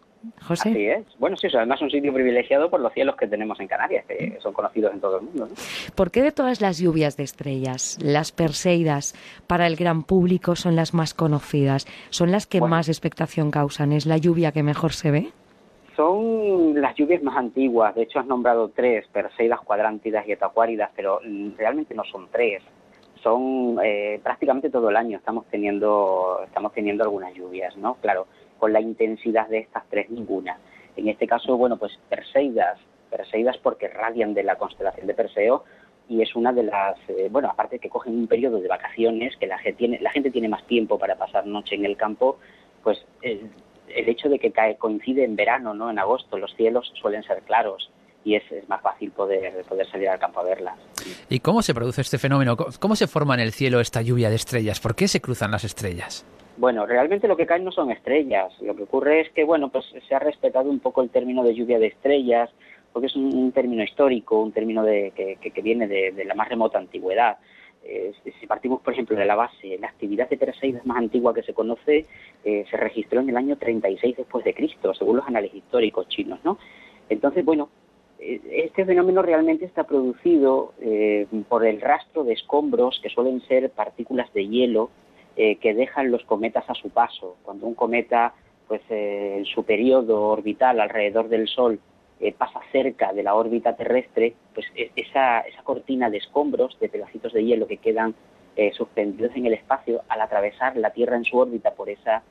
José. 0.41 0.69
Así 0.69 0.87
es. 0.87 1.05
Bueno, 1.19 1.37
sí, 1.37 1.47
además 1.53 1.79
es 1.79 1.83
un 1.83 1.91
sitio 1.91 2.13
privilegiado 2.13 2.69
por 2.69 2.79
los 2.79 2.93
cielos 2.93 3.15
que 3.15 3.27
tenemos 3.27 3.59
en 3.59 3.67
Canarias, 3.67 4.05
que 4.05 4.37
son 4.41 4.53
conocidos 4.53 4.93
en 4.93 4.99
todo 4.99 5.19
el 5.19 5.23
mundo. 5.23 5.47
¿Por 5.95 6.11
qué 6.11 6.21
de 6.21 6.31
todas 6.31 6.61
las 6.61 6.79
lluvias 6.79 7.17
de 7.17 7.23
estrellas, 7.23 7.97
las 8.01 8.31
Perseidas 8.31 9.15
para 9.47 9.67
el 9.67 9.75
gran 9.75 10.03
público 10.03 10.55
son 10.55 10.75
las 10.75 10.93
más 10.93 11.13
conocidas? 11.13 11.85
¿Son 12.09 12.31
las 12.31 12.47
que 12.47 12.61
más 12.61 12.89
expectación 12.89 13.51
causan? 13.51 13.91
¿Es 13.91 14.05
la 14.05 14.17
lluvia 14.17 14.51
que 14.51 14.63
mejor 14.63 14.93
se 14.93 15.11
ve? 15.11 15.29
Son 15.95 16.79
las 16.81 16.95
lluvias 16.95 17.21
más 17.21 17.37
antiguas. 17.37 17.93
De 17.93 18.03
hecho, 18.03 18.19
has 18.19 18.25
nombrado 18.25 18.69
tres, 18.69 19.05
Perseidas, 19.11 19.61
Cuadrántidas 19.61 20.27
y 20.27 20.31
Etacuáridas, 20.31 20.89
pero 20.95 21.19
realmente 21.57 21.93
no 21.93 22.03
son 22.05 22.27
tres. 22.31 22.63
Son 23.21 23.77
eh, 23.83 24.19
prácticamente 24.21 24.69
todo 24.69 24.89
el 24.89 24.97
año 24.97 25.17
estamos 25.17 25.45
teniendo, 25.49 26.41
estamos 26.45 26.73
teniendo 26.73 27.03
algunas 27.03 27.33
lluvias, 27.33 27.77
¿no? 27.77 27.95
Claro, 28.01 28.27
con 28.63 28.71
la 28.71 28.79
intensidad 28.79 29.49
de 29.49 29.57
estas 29.57 29.83
tres 29.89 30.09
ninguna. 30.09 30.57
En 30.95 31.09
este 31.09 31.27
caso, 31.27 31.57
bueno, 31.57 31.75
pues 31.75 31.99
Perseidas, 32.07 32.79
Perseidas 33.09 33.57
porque 33.57 33.89
radian 33.89 34.33
de 34.33 34.41
la 34.41 34.55
constelación 34.55 35.05
de 35.05 35.13
Perseo 35.13 35.65
y 36.07 36.21
es 36.21 36.33
una 36.33 36.53
de 36.53 36.63
las, 36.63 36.97
eh, 37.09 37.27
bueno, 37.29 37.49
aparte 37.49 37.77
que 37.79 37.89
cogen 37.89 38.15
un 38.15 38.27
periodo 38.27 38.61
de 38.61 38.69
vacaciones, 38.69 39.35
que 39.35 39.47
la 39.47 39.57
gente, 39.57 39.77
tiene, 39.79 39.99
la 39.99 40.11
gente 40.11 40.31
tiene 40.31 40.47
más 40.47 40.65
tiempo 40.65 40.97
para 40.97 41.17
pasar 41.17 41.45
noche 41.45 41.75
en 41.75 41.83
el 41.83 41.97
campo, 41.97 42.39
pues 42.81 43.05
el, 43.21 43.51
hecho 43.89 44.29
de 44.29 44.39
que 44.39 44.51
cae, 44.51 44.77
coincide 44.77 45.25
en 45.25 45.35
verano, 45.35 45.73
¿no? 45.73 45.89
En 45.89 45.99
agosto, 45.99 46.37
los 46.37 46.55
cielos 46.55 46.89
suelen 47.01 47.23
ser 47.23 47.41
claros 47.41 47.91
y 48.23 48.35
es, 48.35 48.49
es, 48.49 48.69
más 48.69 48.81
fácil 48.81 49.11
poder, 49.11 49.61
poder 49.65 49.89
salir 49.89 50.07
al 50.07 50.19
campo 50.19 50.39
a 50.39 50.43
verlas. 50.43 50.79
¿Y 51.27 51.41
cómo 51.41 51.61
se 51.63 51.73
produce 51.73 51.99
este 51.99 52.17
fenómeno? 52.17 52.55
¿Cómo 52.55 52.95
se 52.95 53.07
forma 53.07 53.33
en 53.33 53.41
el 53.41 53.51
cielo 53.51 53.81
esta 53.81 54.01
lluvia 54.01 54.29
de 54.29 54.37
estrellas? 54.37 54.79
¿Por 54.79 54.95
qué 54.95 55.09
se 55.09 55.19
cruzan 55.19 55.51
las 55.51 55.65
estrellas? 55.65 56.25
Bueno, 56.57 56.85
realmente 56.85 57.27
lo 57.27 57.35
que 57.35 57.47
caen 57.47 57.63
no 57.63 57.71
son 57.71 57.91
estrellas. 57.91 58.53
Lo 58.61 58.75
que 58.75 58.83
ocurre 58.83 59.21
es 59.21 59.29
que, 59.31 59.43
bueno, 59.43 59.69
pues 59.69 59.85
se 60.07 60.15
ha 60.15 60.19
respetado 60.19 60.69
un 60.69 60.79
poco 60.79 61.01
el 61.01 61.09
término 61.09 61.43
de 61.43 61.55
lluvia 61.55 61.79
de 61.79 61.87
estrellas, 61.87 62.49
porque 62.91 63.07
es 63.07 63.15
un, 63.15 63.51
término 63.51 63.83
histórico, 63.83 64.39
un 64.39 64.51
término 64.51 64.83
de, 64.83 65.11
que, 65.41 65.61
viene 65.61 65.87
de, 65.87 66.25
la 66.25 66.35
más 66.35 66.49
remota 66.49 66.77
antigüedad. 66.77 67.37
Eh, 67.83 68.13
si 68.39 68.47
partimos, 68.47 68.81
por 68.81 68.93
ejemplo, 68.93 69.17
de 69.17 69.25
la 69.25 69.35
base, 69.35 69.77
la 69.79 69.87
actividad 69.87 70.29
de 70.29 70.37
Perseidas 70.37 70.85
más 70.85 70.97
antigua 70.97 71.33
que 71.33 71.43
se 71.43 71.53
conoce 71.53 72.05
eh, 72.45 72.65
se 72.69 72.77
registró 72.77 73.19
en 73.19 73.29
el 73.29 73.35
año 73.35 73.57
36 73.57 74.15
después 74.15 74.45
de 74.45 74.53
Cristo, 74.53 74.93
según 74.93 75.17
los 75.17 75.27
análisis 75.27 75.57
históricos 75.57 76.07
chinos, 76.07 76.39
¿no? 76.45 76.57
Entonces, 77.09 77.43
bueno, 77.43 77.69
este 78.19 78.85
fenómeno 78.85 79.21
realmente 79.21 79.65
está 79.65 79.83
producido 79.83 80.73
eh, 80.79 81.27
por 81.49 81.65
el 81.65 81.81
rastro 81.81 82.23
de 82.23 82.33
escombros 82.33 82.99
que 83.03 83.09
suelen 83.09 83.41
ser 83.41 83.69
partículas 83.71 84.31
de 84.33 84.47
hielo 84.47 84.91
eh, 85.35 85.57
que 85.57 85.73
dejan 85.73 86.11
los 86.11 86.23
cometas 86.25 86.69
a 86.69 86.73
su 86.73 86.89
paso. 86.89 87.37
Cuando 87.43 87.67
un 87.67 87.75
cometa, 87.75 88.33
pues 88.67 88.81
en 88.89 89.45
su 89.45 89.63
periodo 89.63 90.21
orbital 90.29 90.79
alrededor 90.79 91.29
del 91.29 91.47
Sol 91.47 91.79
pasa 92.37 92.61
cerca 92.71 93.11
de 93.11 93.21
la 93.21 93.35
órbita 93.35 93.75
terrestre, 93.75 94.33
pues 94.53 94.65
e, 94.75 94.91
esa, 94.95 95.41
esa 95.41 95.61
cortina 95.63 96.09
de 96.09 96.17
escombros, 96.17 96.79
de 96.79 96.87
pedacitos 96.87 97.33
de 97.33 97.43
hielo 97.43 97.67
que 97.67 97.77
quedan 97.77 98.15
suspendidos 98.73 99.35
en 99.35 99.47
el 99.47 99.53
espacio, 99.53 100.03
al 100.07 100.21
atravesar 100.21 100.77
la 100.77 100.91
Tierra 100.91 101.17
en 101.17 101.25
su 101.25 101.37
órbita 101.37 101.71
por 101.71 101.89
esa 101.89 102.21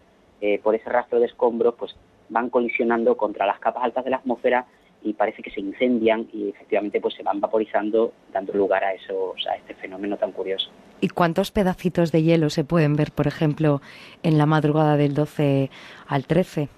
por 0.62 0.74
ese 0.74 0.88
rastro 0.88 1.20
de 1.20 1.26
escombros, 1.26 1.74
pues 1.74 1.94
van 2.28 2.48
colisionando 2.48 3.16
contra 3.16 3.46
las 3.46 3.58
capas 3.60 3.84
altas 3.84 4.04
de 4.04 4.10
la 4.10 4.16
atmósfera 4.16 4.66
y 5.04 5.12
parece 5.12 5.42
que 5.42 5.50
se 5.50 5.60
incendian 5.60 6.28
y 6.32 6.50
efectivamente 6.50 7.00
pues 7.00 7.14
se 7.14 7.22
van 7.22 7.40
vaporizando 7.40 8.12
dando 8.32 8.52
lugar 8.52 8.84
a 8.84 8.94
esos 8.94 9.46
a 9.46 9.56
este 9.56 9.74
fenómeno 9.74 10.16
tan 10.16 10.32
curioso. 10.32 10.70
¿Y 11.00 11.08
cuántos 11.08 11.50
pedacitos 11.50 12.12
de 12.12 12.22
hielo 12.22 12.50
se 12.50 12.64
pueden 12.64 12.94
ver, 12.94 13.10
por 13.10 13.26
ejemplo, 13.26 13.80
en 14.22 14.38
la 14.38 14.46
madrugada 14.46 14.96
del 14.96 15.14
12 15.14 15.70
al 16.06 16.26
13? 16.26 16.68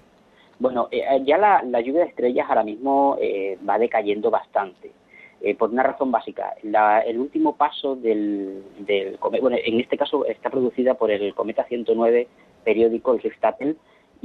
Bueno, 0.57 0.87
eh, 0.91 1.03
eh, 1.09 1.21
ya 1.25 1.37
la, 1.37 1.81
lluvia 1.81 2.01
de 2.01 2.09
estrellas 2.09 2.47
ahora 2.49 2.63
mismo 2.63 3.17
eh, 3.21 3.57
va 3.67 3.77
decayendo 3.77 4.31
bastante. 4.31 4.91
por 5.59 5.69
una 5.69 5.83
razón 5.83 6.11
básica. 6.11 6.55
el 6.63 7.19
último 7.19 7.55
paso 7.55 7.95
del, 7.95 8.63
del 8.79 9.19
cometa, 9.19 9.41
bueno, 9.41 9.57
en 9.63 9.79
este 9.79 9.97
caso 9.97 10.25
está 10.25 10.49
producida 10.49 10.95
por 10.95 11.11
el 11.11 11.35
cometa 11.35 11.63
109 11.65 12.27
periódico, 12.63 13.13
el 13.13 13.21
Rift 13.21 13.43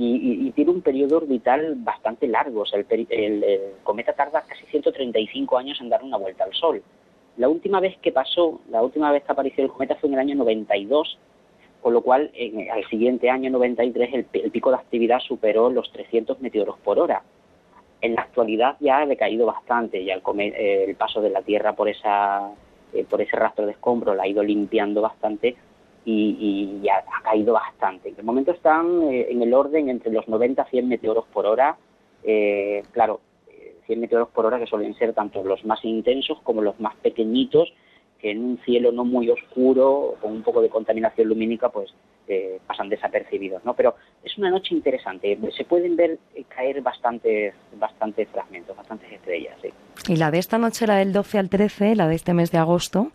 y, 0.02 0.50
tiene 0.52 0.70
un 0.70 0.80
periodo 0.80 1.18
orbital 1.18 1.74
bastante 1.76 2.26
largo. 2.26 2.62
O 2.62 2.66
sea, 2.66 2.82
el, 2.88 3.74
cometa 3.82 4.12
tarda 4.14 4.42
casi 4.42 4.64
135 4.66 5.58
años 5.58 5.80
en 5.80 5.88
dar 5.88 6.02
una 6.02 6.16
vuelta 6.16 6.44
al 6.44 6.54
Sol. 6.54 6.82
La 7.36 7.48
última 7.48 7.80
vez 7.80 7.96
que 7.98 8.12
pasó, 8.12 8.60
la 8.70 8.82
última 8.82 9.12
vez 9.12 9.24
que 9.24 9.32
apareció 9.32 9.64
el 9.64 9.70
cometa 9.70 9.96
fue 9.96 10.08
en 10.08 10.14
el 10.14 10.20
año 10.20 10.34
92, 10.36 11.18
con 11.82 11.92
lo 11.92 12.02
cual 12.02 12.30
en, 12.34 12.70
al 12.70 12.84
siguiente 12.88 13.30
año 13.30 13.50
93 13.50 14.14
el, 14.14 14.26
el, 14.32 14.50
pico 14.50 14.70
de 14.70 14.76
actividad 14.76 15.20
superó 15.20 15.70
los 15.70 15.90
300 15.92 16.40
meteoros 16.40 16.78
por 16.78 16.98
hora. 16.98 17.22
En 18.00 18.14
la 18.14 18.22
actualidad 18.22 18.76
ya 18.80 19.00
ha 19.00 19.06
decaído 19.06 19.46
bastante, 19.46 20.04
ya 20.04 20.14
el, 20.14 20.22
el 20.54 20.96
paso 20.96 21.20
de 21.20 21.30
la 21.30 21.42
Tierra 21.42 21.74
por, 21.74 21.88
esa, 21.88 22.50
eh, 22.94 23.04
por 23.08 23.20
ese 23.20 23.36
rastro 23.36 23.66
de 23.66 23.72
escombro 23.72 24.14
la 24.14 24.22
ha 24.22 24.28
ido 24.28 24.42
limpiando 24.42 25.02
bastante 25.02 25.56
y, 26.04 26.80
ya 26.82 27.04
ha 27.12 27.22
caído 27.22 27.54
bastante. 27.54 28.12
De 28.12 28.22
momento 28.22 28.52
están 28.52 29.02
eh, 29.10 29.26
en 29.30 29.42
el 29.42 29.52
orden 29.54 29.88
entre 29.88 30.12
los 30.12 30.28
90 30.28 30.62
a 30.62 30.66
100 30.66 30.88
meteoros 30.88 31.26
por 31.32 31.46
hora. 31.46 31.76
Eh, 32.22 32.82
claro, 32.92 33.20
100 33.86 33.98
eh, 33.98 34.00
meteoros 34.00 34.28
por 34.30 34.46
hora 34.46 34.58
que 34.58 34.66
suelen 34.66 34.94
ser 34.94 35.12
tanto 35.12 35.42
los 35.44 35.64
más 35.64 35.84
intensos 35.84 36.40
como 36.42 36.62
los 36.62 36.78
más 36.80 36.96
pequeñitos, 36.96 37.72
que 38.20 38.30
en 38.30 38.44
un 38.44 38.58
cielo 38.64 38.92
no 38.92 39.04
muy 39.04 39.30
oscuro, 39.30 40.16
con 40.20 40.32
un 40.32 40.42
poco 40.42 40.60
de 40.60 40.68
contaminación 40.68 41.28
lumínica, 41.28 41.70
pues 41.70 41.90
eh, 42.28 42.60
pasan 42.66 42.88
desapercibidos, 42.88 43.64
¿no? 43.64 43.74
Pero 43.74 43.96
es 44.22 44.36
una 44.38 44.50
noche 44.50 44.74
interesante. 44.74 45.38
Se 45.56 45.64
pueden 45.64 45.96
ver 45.96 46.18
eh, 46.34 46.44
caer 46.48 46.80
bastantes, 46.82 47.54
bastantes 47.76 48.28
fragmentos, 48.28 48.76
bastantes 48.76 49.10
estrellas, 49.10 49.56
sí. 49.60 49.70
Y 50.06 50.16
la 50.16 50.30
de 50.30 50.38
esta 50.38 50.58
noche, 50.58 50.86
la 50.86 50.96
del 50.96 51.12
12 51.12 51.38
al 51.38 51.48
13, 51.48 51.96
la 51.96 52.06
de 52.08 52.14
este 52.14 52.32
mes 52.32 52.50
de 52.52 52.58
agosto, 52.58 53.10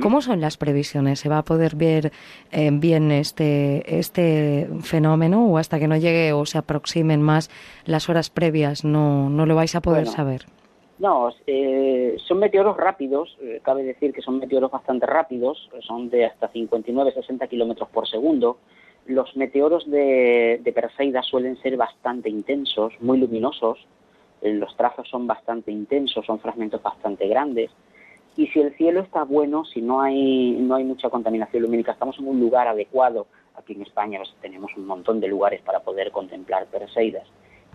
¿cómo 0.00 0.22
son 0.22 0.40
las 0.40 0.56
previsiones? 0.56 1.20
¿Se 1.20 1.28
va 1.28 1.38
a 1.38 1.44
poder 1.44 1.76
ver 1.76 2.12
eh, 2.52 2.70
bien 2.72 3.10
este, 3.10 3.98
este 3.98 4.68
fenómeno 4.82 5.46
o 5.46 5.58
hasta 5.58 5.78
que 5.78 5.88
no 5.88 5.96
llegue 5.96 6.32
o 6.32 6.46
se 6.46 6.58
aproximen 6.58 7.20
más 7.20 7.50
las 7.84 8.08
horas 8.08 8.30
previas 8.30 8.84
no, 8.84 9.28
no 9.28 9.44
lo 9.44 9.56
vais 9.56 9.74
a 9.74 9.80
poder 9.80 10.06
saber? 10.06 10.46
No, 11.02 11.30
eh, 11.48 12.14
son 12.28 12.38
meteoros 12.38 12.76
rápidos, 12.76 13.36
eh, 13.40 13.58
cabe 13.64 13.82
decir 13.82 14.12
que 14.12 14.22
son 14.22 14.38
meteoros 14.38 14.70
bastante 14.70 15.04
rápidos, 15.04 15.68
son 15.80 16.08
de 16.08 16.26
hasta 16.26 16.48
59-60 16.52 17.48
kilómetros 17.48 17.88
por 17.88 18.06
segundo. 18.06 18.58
Los 19.06 19.36
meteoros 19.36 19.90
de, 19.90 20.60
de 20.62 20.72
Perseida 20.72 21.20
suelen 21.24 21.60
ser 21.60 21.76
bastante 21.76 22.30
intensos, 22.30 22.92
muy 23.00 23.18
luminosos, 23.18 23.84
eh, 24.42 24.54
los 24.54 24.76
trazos 24.76 25.08
son 25.08 25.26
bastante 25.26 25.72
intensos, 25.72 26.24
son 26.24 26.38
fragmentos 26.38 26.80
bastante 26.80 27.26
grandes. 27.26 27.72
Y 28.36 28.46
si 28.46 28.60
el 28.60 28.72
cielo 28.76 29.00
está 29.00 29.24
bueno, 29.24 29.64
si 29.64 29.82
no 29.82 30.02
hay, 30.02 30.52
no 30.52 30.76
hay 30.76 30.84
mucha 30.84 31.10
contaminación 31.10 31.64
lumínica, 31.64 31.90
estamos 31.90 32.16
en 32.20 32.28
un 32.28 32.38
lugar 32.38 32.68
adecuado, 32.68 33.26
aquí 33.56 33.72
en 33.72 33.82
España 33.82 34.20
pues, 34.20 34.32
tenemos 34.40 34.70
un 34.76 34.86
montón 34.86 35.18
de 35.18 35.26
lugares 35.26 35.62
para 35.62 35.80
poder 35.80 36.12
contemplar 36.12 36.66
Perseidas, 36.66 37.26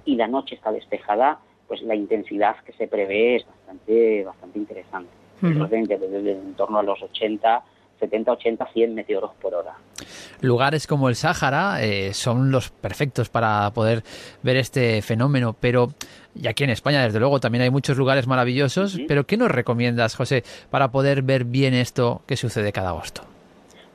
y 0.06 0.16
la 0.16 0.30
noche 0.30 0.56
está 0.56 0.72
despejada, 0.72 1.42
pues 1.68 1.82
la 1.82 1.96
intensidad 1.96 2.56
que 2.66 2.74
se 2.74 2.88
prevé 2.88 3.38
es 3.38 3.46
bastante, 3.46 4.24
bastante 4.24 4.60
interesante. 4.60 5.10
en 5.42 6.54
torno 6.56 6.80
a 6.80 6.84
los 6.84 7.02
80, 7.02 7.64
70, 8.00 8.32
80, 8.32 8.68
100 8.74 8.96
meteoros 8.96 9.32
por 9.42 9.54
hora. 9.54 9.74
Lugares 10.42 10.88
como 10.88 11.10
el 11.10 11.16
Sáhara 11.16 11.84
eh, 11.84 12.14
son 12.14 12.52
los 12.52 12.70
perfectos 12.70 13.30
para 13.30 13.72
poder 13.72 14.04
ver 14.44 14.58
este 14.58 15.02
fenómeno, 15.02 15.56
pero 15.60 15.90
y 16.36 16.48
aquí 16.48 16.64
en 16.64 16.70
España, 16.70 17.04
desde 17.04 17.20
luego, 17.20 17.40
también 17.40 17.64
hay 17.64 17.70
muchos 17.72 17.98
lugares 17.98 18.28
maravillosos, 18.28 19.00
pero 19.08 19.26
¿qué 19.26 19.38
nos 19.38 19.50
recomiendas, 19.50 20.16
José, 20.16 20.44
para 20.70 20.92
poder 20.92 21.24
ver 21.24 21.46
bien 21.46 21.74
esto 21.74 22.22
que 22.28 22.36
sucede 22.36 22.72
cada 22.72 22.90
agosto? 22.90 23.24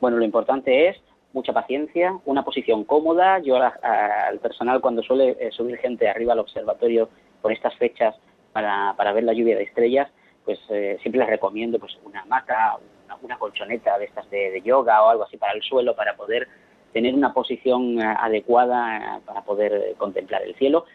Bueno, 0.01 0.16
lo 0.16 0.25
importante 0.25 0.89
es 0.89 0.97
mucha 1.33 1.53
paciencia, 1.53 2.18
una 2.25 2.45
posición 2.45 2.85
cómoda. 2.85 3.39
Yo 3.39 3.57
al 3.57 4.39
personal, 4.41 4.81
cuando 4.81 5.03
suele 5.03 5.37
eh, 5.39 5.51
subir 5.53 5.79
gente 5.79 6.09
arriba 6.09 6.33
al 6.33 6.41
observatorio, 6.41 7.09
por 7.43 7.53
estas 7.53 7.74
fechas 7.76 8.14
para, 8.53 8.95
para 8.97 9.12
ver 9.12 9.24
la 9.24 9.32
lluvia 9.32 9.57
de 9.57 9.64
estrellas, 9.64 10.09
pues 10.45 10.59
eh, 10.70 10.99
siempre 11.03 11.20
les 11.20 11.28
recomiendo 11.28 11.78
pues 11.78 11.97
una 12.05 12.20
hamaca, 12.20 12.76
una, 13.22 13.38
colchoneta 13.38 13.99
de 13.99 14.07
estas 14.07 14.28
de, 14.30 14.61
yoga 14.64 15.03
o 15.03 15.11
algo 15.11 15.24
así 15.24 15.36
para 15.36 15.53
el 15.53 15.62
suelo 15.62 15.95
para 15.95 16.16
poder 16.16 16.49
tener 16.93 17.14
una 17.14 17.32
posición 17.32 18.01
eh, 18.01 18.05
adecuada 18.05 18.97
eh, 18.97 19.20
para 19.24 19.43
poder 19.43 19.95
contemplar 19.97 20.43
el 20.43 20.55
cielo. 20.57 20.86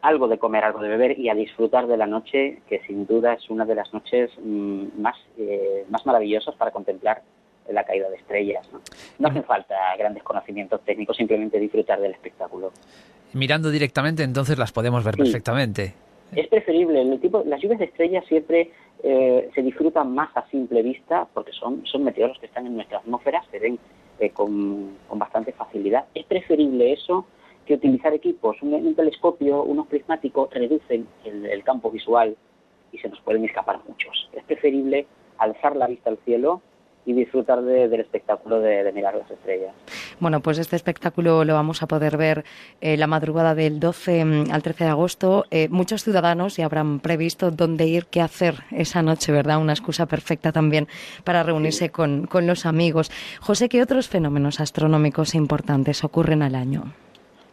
algo 0.00 0.28
de 0.28 0.38
comer, 0.38 0.64
algo 0.64 0.80
de 0.80 0.88
beber 0.88 1.18
y 1.18 1.28
a 1.28 1.34
disfrutar 1.34 1.86
de 1.86 1.96
la 1.96 2.06
noche, 2.06 2.62
que 2.68 2.80
sin 2.86 3.06
duda 3.06 3.34
es 3.34 3.48
una 3.50 3.64
de 3.64 3.74
las 3.74 3.92
noches 3.92 4.30
mm, 4.38 5.00
más, 5.00 5.16
más 5.88 6.04
maravillosas 6.04 6.54
para 6.56 6.70
contemplar 6.70 7.22
la 7.68 7.84
caída 7.84 8.10
de 8.10 8.16
estrellas. 8.16 8.68
¿no? 8.72 8.80
no 9.18 9.28
hacen 9.28 9.44
falta 9.44 9.74
grandes 9.96 10.22
conocimientos 10.22 10.82
técnicos, 10.84 11.16
simplemente 11.16 11.58
disfrutar 11.58 12.00
del 12.00 12.12
espectáculo 12.12 12.72
mirando 13.34 13.70
directamente, 13.70 14.22
entonces 14.22 14.58
las 14.58 14.72
podemos 14.72 15.04
ver 15.04 15.16
perfectamente. 15.16 15.94
Es 16.34 16.48
preferible. 16.48 17.02
El 17.02 17.20
tipo, 17.20 17.44
las 17.46 17.60
lluvias 17.60 17.80
de 17.80 17.86
estrellas 17.86 18.24
siempre 18.26 18.70
eh, 19.02 19.50
se 19.54 19.62
disfrutan 19.62 20.14
más 20.14 20.34
a 20.36 20.48
simple 20.48 20.82
vista 20.82 21.28
porque 21.32 21.52
son, 21.52 21.84
son 21.86 22.04
meteoros 22.04 22.38
que 22.38 22.46
están 22.46 22.66
en 22.66 22.74
nuestra 22.74 22.98
atmósfera, 22.98 23.44
se 23.50 23.58
ven 23.58 23.78
eh, 24.18 24.30
con, 24.30 24.96
bastante 25.12 25.52
facilidad. 25.52 26.06
Es 26.14 26.24
preferible 26.24 26.92
eso 26.92 27.26
que 27.66 27.74
utilizar 27.74 28.12
equipos. 28.14 28.56
Un, 28.62 28.94
telescopio, 28.94 29.62
unos 29.62 29.86
prismáticos 29.88 30.52
reducen 30.52 31.06
el, 31.24 31.62
campo 31.64 31.90
visual 31.90 32.36
y 32.92 32.98
se 32.98 33.08
nos 33.08 33.20
pueden 33.20 33.44
escapar 33.44 33.80
muchos. 33.88 34.28
Es 34.32 34.44
preferible 34.44 35.06
alzar 35.38 35.74
la 35.76 35.86
vista 35.86 36.10
al 36.10 36.18
cielo 36.24 36.62
y 37.06 37.12
disfrutar 37.12 37.62
del 37.62 38.00
espectáculo 38.00 38.60
de, 38.60 38.90
mirar 38.92 39.14
las 39.14 39.30
estrellas. 39.30 39.74
Bueno, 40.20 40.40
pues 40.40 40.58
este 40.58 40.76
espectáculo 40.76 41.44
lo 41.44 41.54
vamos 41.54 41.82
a 41.82 41.86
poder 41.86 42.16
ver 42.16 42.44
eh, 42.80 42.96
la 42.96 43.06
madrugada 43.06 43.54
del 43.54 43.80
12 43.80 44.24
mm, 44.24 44.44
al 44.50 44.62
13 44.62 44.84
de 44.84 44.90
agosto. 44.90 45.44
Eh, 45.50 45.68
muchos 45.68 46.02
ciudadanos 46.02 46.56
ya 46.56 46.64
habrán 46.64 47.00
previsto 47.00 47.50
dónde 47.50 47.86
ir, 47.86 48.06
qué 48.06 48.20
hacer 48.20 48.54
esa 48.70 49.02
noche, 49.02 49.32
¿verdad? 49.32 49.60
Una 49.60 49.72
excusa 49.72 50.06
perfecta 50.06 50.52
también 50.52 50.88
para 51.24 51.42
reunirse 51.42 51.90
con, 51.90 52.26
con 52.26 52.46
los 52.46 52.66
amigos. 52.66 53.10
José, 53.40 53.68
¿qué 53.68 53.82
otros 53.82 54.08
fenómenos 54.08 54.60
astronómicos 54.60 55.34
importantes 55.34 56.04
ocurren 56.04 56.42
al 56.42 56.54
año? 56.54 56.84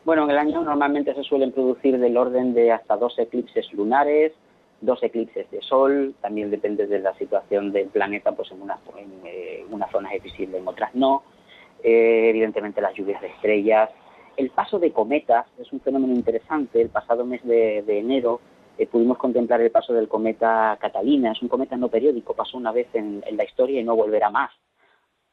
Bueno, 0.03 0.23
en 0.23 0.31
el 0.31 0.37
año 0.37 0.63
normalmente 0.63 1.13
se 1.13 1.23
suelen 1.23 1.51
producir 1.51 1.99
del 1.99 2.17
orden 2.17 2.53
de 2.53 2.71
hasta 2.71 2.97
dos 2.97 3.17
eclipses 3.19 3.71
lunares, 3.73 4.33
dos 4.81 5.01
eclipses 5.03 5.49
de 5.51 5.61
sol, 5.61 6.15
también 6.21 6.49
depende 6.49 6.87
de 6.87 6.99
la 6.99 7.13
situación 7.15 7.71
del 7.71 7.87
planeta, 7.87 8.31
pues 8.31 8.51
en, 8.51 8.61
una, 8.61 8.79
en, 8.97 9.11
eh, 9.23 9.63
unas 9.69 9.91
zonas 9.91 10.13
es 10.13 10.23
visible, 10.23 10.57
en 10.57 10.67
otras 10.67 10.93
no. 10.95 11.23
Eh, 11.83 12.29
evidentemente 12.29 12.81
las 12.81 12.93
lluvias 12.95 13.21
de 13.21 13.27
estrellas. 13.27 13.89
El 14.35 14.49
paso 14.49 14.79
de 14.79 14.91
cometas 14.91 15.45
es 15.59 15.71
un 15.71 15.79
fenómeno 15.81 16.13
interesante. 16.13 16.81
El 16.81 16.89
pasado 16.89 17.25
mes 17.25 17.43
de, 17.43 17.79
enero 17.87 18.41
eh, 18.77 18.87
pudimos 18.87 19.17
contemplar 19.17 19.61
el 19.61 19.71
paso 19.71 19.93
del 19.93 20.07
cometa 20.07 20.77
Catalina. 20.81 21.31
Es 21.31 21.41
un 21.41 21.47
cometa 21.47 21.77
no 21.77 21.89
periódico, 21.89 22.33
pasó 22.33 22.57
una 22.57 22.71
vez 22.71 22.87
en, 22.93 23.23
la 23.31 23.43
historia 23.43 23.79
y 23.79 23.83
no 23.83 23.95
volverá 23.95 24.29
más. 24.29 24.51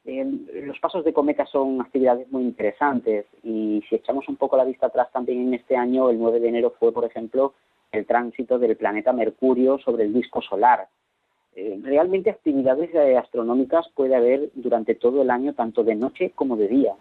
los 0.04 0.78
pasos 0.78 1.04
de 1.04 1.12
cometas 1.12 1.48
son 1.50 1.80
actividades 1.80 2.30
muy 2.30 2.42
interesantes 2.42 3.26
y 3.42 3.82
si 3.88 3.96
echamos 3.96 4.28
un 4.28 4.36
poco 4.36 4.56
la 4.56 4.64
vista 4.64 4.86
atrás 4.86 5.08
también 5.12 5.40
en 5.40 5.54
este 5.54 5.76
año, 5.76 6.10
el 6.10 6.18
9 6.18 6.40
de 6.40 6.48
enero 6.48 6.74
fue, 6.78 6.92
por 6.92 7.04
ejemplo, 7.04 7.54
el 7.92 8.06
tránsito 8.06 8.58
del 8.58 8.76
planeta 8.76 9.12
Mercurio 9.12 9.78
sobre 9.78 10.04
el 10.04 10.12
disco 10.12 10.42
solar. 10.42 10.88
Eh, 11.54 11.78
realmente 11.82 12.30
actividades 12.30 12.94
eh, 12.94 13.16
astronómicas 13.16 13.88
puede 13.94 14.14
haber 14.14 14.50
durante 14.54 14.94
todo 14.94 15.22
el 15.22 15.30
año, 15.30 15.54
tanto 15.54 15.82
de 15.82 15.94
noche 15.94 16.32
como 16.34 16.56
de 16.56 16.68
día. 16.68 16.94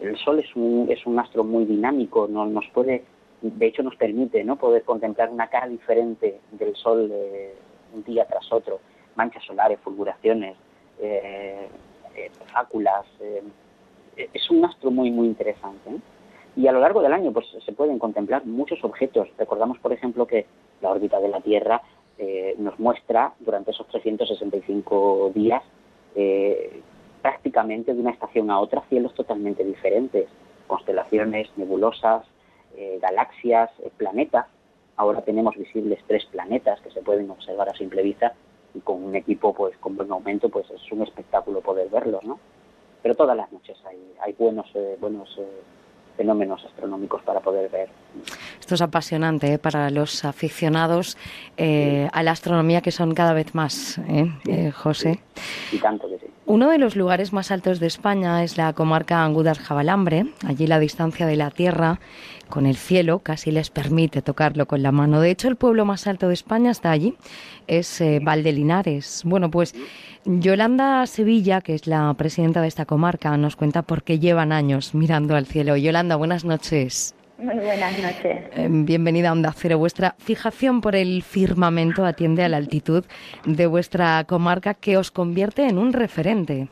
El 0.00 0.16
Sol 0.16 0.40
es 0.40 0.56
un, 0.56 0.88
es 0.90 1.06
un 1.06 1.18
astro 1.18 1.44
muy 1.44 1.64
dinámico, 1.64 2.26
no, 2.28 2.46
nos 2.46 2.66
puede 2.72 3.04
de 3.42 3.66
hecho 3.66 3.82
nos 3.82 3.96
permite 3.96 4.44
no 4.44 4.56
poder 4.56 4.84
contemplar 4.84 5.28
una 5.30 5.48
cara 5.48 5.66
diferente 5.66 6.40
del 6.52 6.76
sol 6.76 7.10
eh, 7.12 7.54
un 7.92 8.04
día 8.04 8.24
tras 8.24 8.50
otro, 8.52 8.80
manchas 9.16 9.44
solares, 9.44 9.80
fulguraciones, 9.80 10.56
eh, 11.00 11.68
eh 12.14 12.30
fáculas. 12.52 13.04
Es 14.16 14.50
un 14.50 14.64
astro 14.64 14.90
muy 14.90 15.10
muy 15.10 15.26
interesante. 15.26 15.90
Y 16.56 16.66
a 16.66 16.72
lo 16.72 16.80
largo 16.80 17.02
del 17.02 17.12
año 17.12 17.32
pues 17.32 17.46
se 17.64 17.72
pueden 17.72 17.98
contemplar 17.98 18.44
muchos 18.44 18.82
objetos. 18.84 19.28
Recordamos, 19.38 19.78
por 19.78 19.92
ejemplo, 19.92 20.26
que 20.26 20.46
la 20.80 20.90
órbita 20.90 21.20
de 21.20 21.28
la 21.28 21.40
Tierra 21.40 21.82
nos 22.58 22.78
muestra 22.78 23.32
durante 23.40 23.72
esos 23.72 23.88
365 23.88 25.32
días 25.34 25.62
prácticamente 27.22 27.94
de 27.94 28.00
una 28.00 28.10
estación 28.10 28.50
a 28.50 28.58
otra 28.58 28.82
cielos 28.88 29.14
totalmente 29.14 29.64
diferentes, 29.64 30.28
constelaciones, 30.66 31.48
nebulosas, 31.56 32.26
eh, 32.76 32.98
galaxias, 33.00 33.70
eh, 33.78 33.90
planetas. 33.96 34.46
Ahora 34.96 35.22
tenemos 35.22 35.56
visibles 35.56 36.00
tres 36.06 36.26
planetas 36.26 36.80
que 36.80 36.90
se 36.90 37.00
pueden 37.00 37.30
observar 37.30 37.68
a 37.68 37.74
simple 37.74 38.02
vista 38.02 38.34
y 38.74 38.80
con 38.80 39.02
un 39.02 39.14
equipo 39.14 39.54
pues 39.54 39.76
con 39.78 39.96
buen 39.96 40.10
aumento 40.10 40.48
pues 40.48 40.68
es 40.70 40.92
un 40.92 41.02
espectáculo 41.02 41.60
poder 41.60 41.88
verlos, 41.88 42.24
¿no? 42.24 42.38
Pero 43.02 43.14
todas 43.14 43.36
las 43.36 43.50
noches 43.52 43.78
hay, 43.86 43.98
hay 44.20 44.32
buenos 44.32 44.66
eh, 44.74 44.96
buenos 45.00 45.38
fenómenos 46.16 46.64
astronómicos 46.64 47.22
para 47.22 47.40
poder 47.40 47.70
ver. 47.70 47.88
Esto 48.60 48.74
es 48.74 48.82
apasionante 48.82 49.58
para 49.58 49.90
los 49.90 50.24
aficionados 50.24 51.16
a 51.58 52.22
la 52.22 52.30
astronomía 52.30 52.80
que 52.80 52.90
son 52.90 53.14
cada 53.14 53.32
vez 53.32 53.54
más, 53.54 54.00
José. 54.74 55.20
Y 55.72 55.78
tanto 55.78 56.08
que 56.08 56.18
sí. 56.18 56.26
Uno 56.52 56.68
de 56.68 56.76
los 56.76 56.96
lugares 56.96 57.32
más 57.32 57.50
altos 57.50 57.80
de 57.80 57.86
España 57.86 58.44
es 58.44 58.58
la 58.58 58.74
comarca 58.74 59.24
Angudar-Jabalambre. 59.24 60.26
Allí 60.46 60.66
la 60.66 60.80
distancia 60.80 61.26
de 61.26 61.36
la 61.36 61.50
Tierra 61.50 61.98
con 62.50 62.66
el 62.66 62.76
cielo 62.76 63.20
casi 63.20 63.50
les 63.50 63.70
permite 63.70 64.20
tocarlo 64.20 64.66
con 64.66 64.82
la 64.82 64.92
mano. 64.92 65.22
De 65.22 65.30
hecho, 65.30 65.48
el 65.48 65.56
pueblo 65.56 65.86
más 65.86 66.06
alto 66.06 66.28
de 66.28 66.34
España 66.34 66.70
está 66.70 66.90
allí, 66.90 67.14
es 67.68 68.02
eh, 68.02 68.20
Valdelinares. 68.22 69.22
Bueno, 69.24 69.50
pues 69.50 69.74
Yolanda 70.26 71.06
Sevilla, 71.06 71.62
que 71.62 71.72
es 71.72 71.86
la 71.86 72.12
presidenta 72.18 72.60
de 72.60 72.68
esta 72.68 72.84
comarca, 72.84 73.34
nos 73.38 73.56
cuenta 73.56 73.80
por 73.80 74.02
qué 74.02 74.18
llevan 74.18 74.52
años 74.52 74.94
mirando 74.94 75.36
al 75.36 75.46
cielo. 75.46 75.78
Yolanda, 75.78 76.16
buenas 76.16 76.44
noches. 76.44 77.14
Muy 77.42 77.56
buenas 77.56 77.98
noches. 77.98 78.44
Eh, 78.56 78.68
bienvenida 78.70 79.30
a 79.30 79.32
Onda 79.32 79.52
Cero. 79.52 79.76
Vuestra 79.76 80.14
fijación 80.18 80.80
por 80.80 80.94
el 80.94 81.24
firmamento 81.24 82.04
atiende 82.04 82.44
a 82.44 82.48
la 82.48 82.56
altitud 82.56 83.04
de 83.44 83.66
vuestra 83.66 84.22
comarca 84.28 84.74
que 84.74 84.96
os 84.96 85.10
convierte 85.10 85.66
en 85.66 85.76
un 85.76 85.92
referente. 85.92 86.68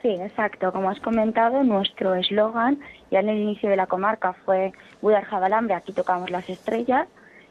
Sí, 0.00 0.10
exacto. 0.10 0.70
Como 0.70 0.88
has 0.90 1.00
comentado, 1.00 1.64
nuestro 1.64 2.14
eslogan 2.14 2.78
ya 3.10 3.18
en 3.18 3.30
el 3.30 3.38
inicio 3.38 3.68
de 3.68 3.74
la 3.74 3.88
comarca 3.88 4.32
fue 4.44 4.70
Budar 5.02 5.24
Jabalambre, 5.24 5.74
aquí 5.74 5.92
tocamos 5.92 6.30
las 6.30 6.48
estrellas, 6.48 7.08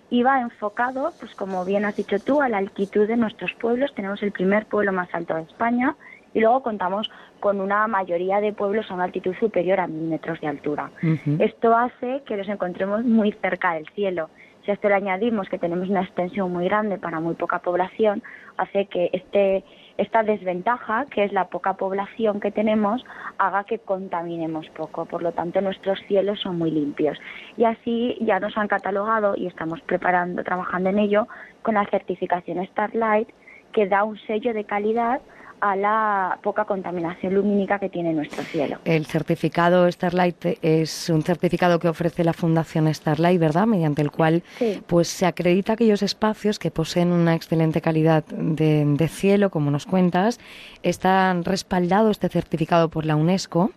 y 0.10 0.24
va 0.24 0.40
enfocado, 0.40 1.12
pues 1.20 1.36
como 1.36 1.66
bien 1.66 1.84
has 1.84 1.98
dicho 1.98 2.20
tú, 2.20 2.42
a 2.42 2.48
la 2.48 2.60
altitud 2.60 3.06
de 3.06 3.18
nuestros 3.18 3.54
pueblos. 3.56 3.94
Tenemos 3.94 4.24
el 4.24 4.32
primer 4.32 4.66
pueblo 4.66 4.94
más 4.94 5.10
alto 5.14 5.36
de 5.36 5.42
España 5.42 5.98
y 6.34 6.40
luego 6.40 6.64
contamos 6.64 7.12
con 7.39 7.61
una 7.61 7.88
mayoría 7.88 8.41
de 8.41 8.53
pueblos 8.53 8.89
a 8.89 8.93
una 8.93 9.05
altitud 9.05 9.35
superior 9.39 9.80
a 9.80 9.88
mil 9.88 10.09
metros 10.09 10.39
de 10.41 10.47
altura. 10.47 10.91
Esto 11.39 11.76
hace 11.76 12.23
que 12.26 12.38
nos 12.38 12.47
encontremos 12.47 13.03
muy 13.03 13.31
cerca 13.34 13.73
del 13.73 13.88
cielo. 13.89 14.30
Si 14.64 14.72
a 14.72 14.73
esto 14.73 14.89
le 14.89 14.95
añadimos 14.95 15.47
que 15.47 15.57
tenemos 15.57 15.88
una 15.89 16.01
extensión 16.01 16.51
muy 16.51 16.65
grande 16.65 16.97
para 16.97 17.22
muy 17.22 17.35
poca 17.35 17.59
población, 17.59 18.22
hace 18.57 18.88
que 18.88 19.09
este 19.14 19.64
esta 19.97 20.23
desventaja, 20.23 21.05
que 21.05 21.23
es 21.23 21.34
la 21.34 21.45
poca 21.45 21.73
población 21.73 22.39
que 22.39 22.51
tenemos, 22.51 23.03
haga 23.38 23.64
que 23.64 23.80
contaminemos 23.80 24.69
poco. 24.69 25.05
Por 25.05 25.23
lo 25.23 25.31
tanto, 25.31 25.59
nuestros 25.61 25.99
cielos 26.07 26.39
son 26.39 26.57
muy 26.57 26.69
limpios. 26.72 27.18
Y 27.57 27.64
así 27.64 28.18
ya 28.22 28.39
nos 28.39 28.57
han 28.57 28.68
catalogado 28.68 29.35
y 29.35 29.47
estamos 29.47 29.81
preparando, 29.81 30.43
trabajando 30.43 30.89
en 30.89 30.99
ello, 30.99 31.27
con 31.64 31.76
la 31.76 31.85
certificación 31.85 32.64
Starlight, 32.68 33.30
que 33.72 33.88
da 33.88 34.03
un 34.03 34.18
sello 34.19 34.53
de 34.53 34.65
calidad 34.65 35.22
a 35.60 35.76
la 35.76 36.40
poca 36.44 36.66
contaminación 36.66 37.34
lumínica 37.34 37.80
que 37.80 37.90
tiene 37.90 38.14
nuestro 38.14 38.44
cielo. 38.44 38.78
El 38.86 39.06
certificado 39.06 39.92
Starlight 39.92 40.58
es 40.62 41.10
un 41.10 41.24
certificado 41.24 41.80
que 41.80 41.88
ofrece 41.88 42.24
la 42.24 42.34
Fundación 42.34 42.94
Starlight, 42.94 43.40
¿verdad? 43.40 43.66
Mediante 43.66 44.02
el 44.02 44.12
cual 44.12 44.44
pues 44.86 45.08
se 45.08 45.26
acredita 45.26 45.74
aquellos 45.74 46.04
espacios 46.04 46.60
que 46.60 46.70
poseen 46.70 47.12
una 47.12 47.34
excelente 47.34 47.82
calidad 47.82 48.24
de, 48.26 49.08
cielo, 49.08 49.50
como 49.50 49.72
nos 49.72 49.86
cuentas. 49.86 50.40
Están 50.84 51.44
respaldado 51.44 52.12
este 52.12 52.30
certificado 52.30 52.90
por 52.90 53.06
la 53.06 53.16
UNESCO, 53.16 53.72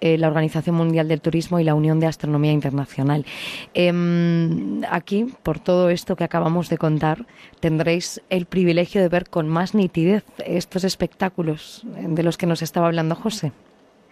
eh, 0.00 0.16
la 0.16 0.28
Organización 0.28 0.76
Mundial 0.76 1.08
del 1.08 1.20
Turismo 1.20 1.60
y 1.60 1.64
la 1.64 1.74
Unión 1.74 2.00
de 2.00 2.06
Astronomía 2.06 2.52
Internacional. 2.52 3.26
Em, 3.74 4.82
aquí, 4.90 5.26
por 5.42 5.58
todo 5.58 5.90
esto 5.90 6.16
que 6.16 6.24
acabamos 6.24 6.68
de 6.68 6.78
contar, 6.78 7.26
tendréis 7.60 8.22
el 8.30 8.46
privilegio 8.46 9.02
de 9.02 9.08
ver 9.08 9.28
con 9.28 9.48
más 9.48 9.74
nitidez 9.74 10.24
estos 10.46 10.84
espectáculos 10.84 11.17
de 11.18 12.22
los 12.22 12.38
que 12.38 12.46
nos 12.46 12.62
estaba 12.62 12.86
hablando 12.86 13.14
José. 13.14 13.52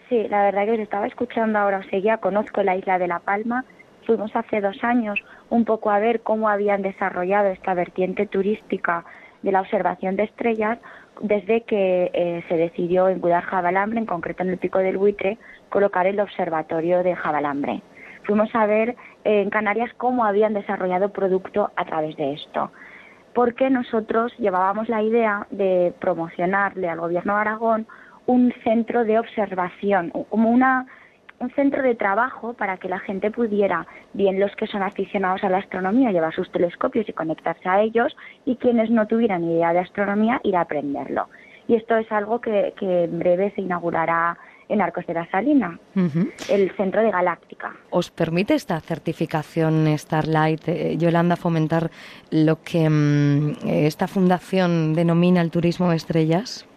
Sí, 0.09 0.27
la 0.29 0.43
verdad 0.43 0.65
que 0.65 0.71
os 0.71 0.79
estaba 0.79 1.07
escuchando 1.07 1.59
ahora, 1.59 1.83
seguía, 1.89 2.17
conozco 2.17 2.63
la 2.63 2.75
isla 2.77 2.97
de 2.97 3.07
La 3.07 3.19
Palma, 3.19 3.65
fuimos 4.05 4.33
hace 4.35 4.61
dos 4.61 4.81
años 4.83 5.19
un 5.49 5.65
poco 5.65 5.91
a 5.91 5.99
ver 5.99 6.21
cómo 6.21 6.47
habían 6.49 6.81
desarrollado 6.81 7.49
esta 7.49 7.73
vertiente 7.73 8.25
turística 8.25 9.03
de 9.43 9.51
la 9.51 9.61
observación 9.61 10.15
de 10.15 10.23
estrellas 10.23 10.79
desde 11.21 11.61
que 11.61 12.09
eh, 12.13 12.43
se 12.47 12.55
decidió 12.55 13.09
en 13.09 13.19
Budar 13.19 13.43
Jabalambre, 13.43 13.99
en 13.99 14.05
concreto 14.05 14.43
en 14.43 14.49
el 14.49 14.57
Pico 14.57 14.79
del 14.79 14.97
Buitre, 14.97 15.37
colocar 15.69 16.07
el 16.07 16.19
observatorio 16.19 17.03
de 17.03 17.15
Jabalambre. 17.15 17.81
Fuimos 18.23 18.53
a 18.55 18.65
ver 18.65 18.95
eh, 19.25 19.41
en 19.41 19.49
Canarias 19.49 19.91
cómo 19.97 20.25
habían 20.25 20.53
desarrollado 20.53 21.09
producto 21.09 21.71
a 21.75 21.85
través 21.85 22.15
de 22.15 22.33
esto 22.33 22.71
porque 23.37 23.69
nosotros 23.69 24.33
llevábamos 24.39 24.89
la 24.89 25.03
idea 25.03 25.45
de 25.51 25.93
promocionarle 25.99 26.89
al 26.89 26.99
gobierno 26.99 27.35
de 27.35 27.41
Aragón 27.41 27.87
un 28.25 28.51
centro 28.63 29.03
de 29.03 29.19
observación, 29.19 30.09
como 30.29 30.49
una, 30.49 30.87
un 31.37 31.51
centro 31.51 31.83
de 31.83 31.93
trabajo 31.93 32.53
para 32.53 32.77
que 32.77 32.89
la 32.89 32.97
gente 32.97 33.29
pudiera, 33.29 33.85
bien 34.13 34.39
los 34.39 34.55
que 34.55 34.65
son 34.65 34.81
aficionados 34.81 35.43
a 35.43 35.49
la 35.49 35.59
astronomía, 35.59 36.11
llevar 36.11 36.33
sus 36.33 36.51
telescopios 36.51 37.07
y 37.07 37.13
conectarse 37.13 37.69
a 37.69 37.79
ellos, 37.79 38.17
y 38.43 38.55
quienes 38.55 38.89
no 38.89 39.05
tuvieran 39.05 39.43
idea 39.43 39.71
de 39.71 39.81
astronomía, 39.81 40.41
ir 40.41 40.55
a 40.55 40.61
aprenderlo. 40.61 41.27
Y 41.67 41.75
esto 41.75 41.95
es 41.95 42.11
algo 42.11 42.41
que, 42.41 42.73
que 42.75 43.03
en 43.03 43.19
breve 43.19 43.51
se 43.53 43.61
inaugurará 43.61 44.35
en 44.69 44.81
Arcos 44.81 45.05
de 45.07 45.13
la 45.13 45.25
Salina, 45.29 45.79
el 46.49 46.71
centro 46.75 47.01
de 47.01 47.11
Galáctica. 47.11 47.75
¿Os 47.89 48.11
permite 48.11 48.53
esta 48.53 48.79
certificación 48.79 49.87
Starlight, 49.97 50.67
eh, 50.67 50.97
Yolanda, 50.97 51.35
fomentar 51.35 51.89
lo 52.31 52.61
que 52.63 52.89
mm, 52.89 53.55
esta 53.65 54.07
fundación 54.07 54.93
denomina 54.93 55.41
el 55.41 55.51
turismo 55.51 55.89
de 55.89 55.95
estrellas? 55.95 56.67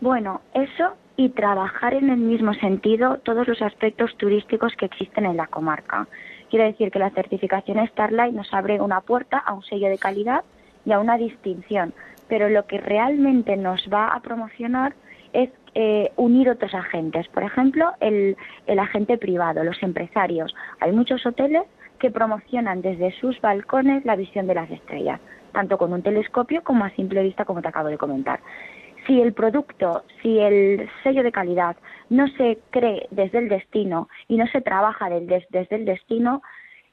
Bueno, 0.00 0.40
eso 0.54 0.96
y 1.16 1.30
trabajar 1.30 1.94
en 1.94 2.10
el 2.10 2.18
mismo 2.18 2.52
sentido 2.54 3.18
todos 3.18 3.48
los 3.48 3.62
aspectos 3.62 4.16
turísticos 4.18 4.74
que 4.76 4.86
existen 4.86 5.24
en 5.24 5.36
la 5.36 5.46
comarca. 5.46 6.06
Quiere 6.50 6.66
decir 6.66 6.90
que 6.90 6.98
la 6.98 7.10
certificación 7.10 7.84
Starlight 7.88 8.34
nos 8.34 8.52
abre 8.52 8.80
una 8.80 9.00
puerta 9.00 9.38
a 9.38 9.54
un 9.54 9.62
sello 9.62 9.88
de 9.88 9.98
calidad 9.98 10.44
y 10.84 10.92
a 10.92 11.00
una 11.00 11.16
distinción, 11.16 11.94
pero 12.28 12.48
lo 12.48 12.66
que 12.66 12.78
realmente 12.78 13.56
nos 13.56 13.88
va 13.92 14.08
a 14.08 14.20
promocionar 14.20 14.94
es 15.36 15.50
eh, 15.74 16.10
unir 16.16 16.48
otros 16.48 16.74
agentes. 16.74 17.28
Por 17.28 17.42
ejemplo, 17.42 17.92
el, 18.00 18.36
el 18.66 18.78
agente 18.78 19.18
privado, 19.18 19.62
los 19.62 19.82
empresarios. 19.82 20.54
Hay 20.80 20.92
muchos 20.92 21.24
hoteles 21.26 21.64
que 21.98 22.10
promocionan 22.10 22.80
desde 22.80 23.12
sus 23.20 23.38
balcones 23.42 24.04
la 24.06 24.16
visión 24.16 24.46
de 24.46 24.54
las 24.54 24.70
estrellas, 24.70 25.20
tanto 25.52 25.76
con 25.76 25.92
un 25.92 26.02
telescopio 26.02 26.62
como 26.64 26.84
a 26.84 26.90
simple 26.90 27.22
vista, 27.22 27.44
como 27.44 27.60
te 27.60 27.68
acabo 27.68 27.88
de 27.88 27.98
comentar. 27.98 28.40
Si 29.06 29.20
el 29.20 29.34
producto, 29.34 30.04
si 30.22 30.38
el 30.38 30.88
sello 31.02 31.22
de 31.22 31.32
calidad 31.32 31.76
no 32.08 32.26
se 32.28 32.58
cree 32.70 33.06
desde 33.10 33.38
el 33.38 33.48
destino 33.48 34.08
y 34.28 34.38
no 34.38 34.46
se 34.48 34.62
trabaja 34.62 35.10
desde 35.10 35.68
el 35.70 35.84
destino, 35.84 36.42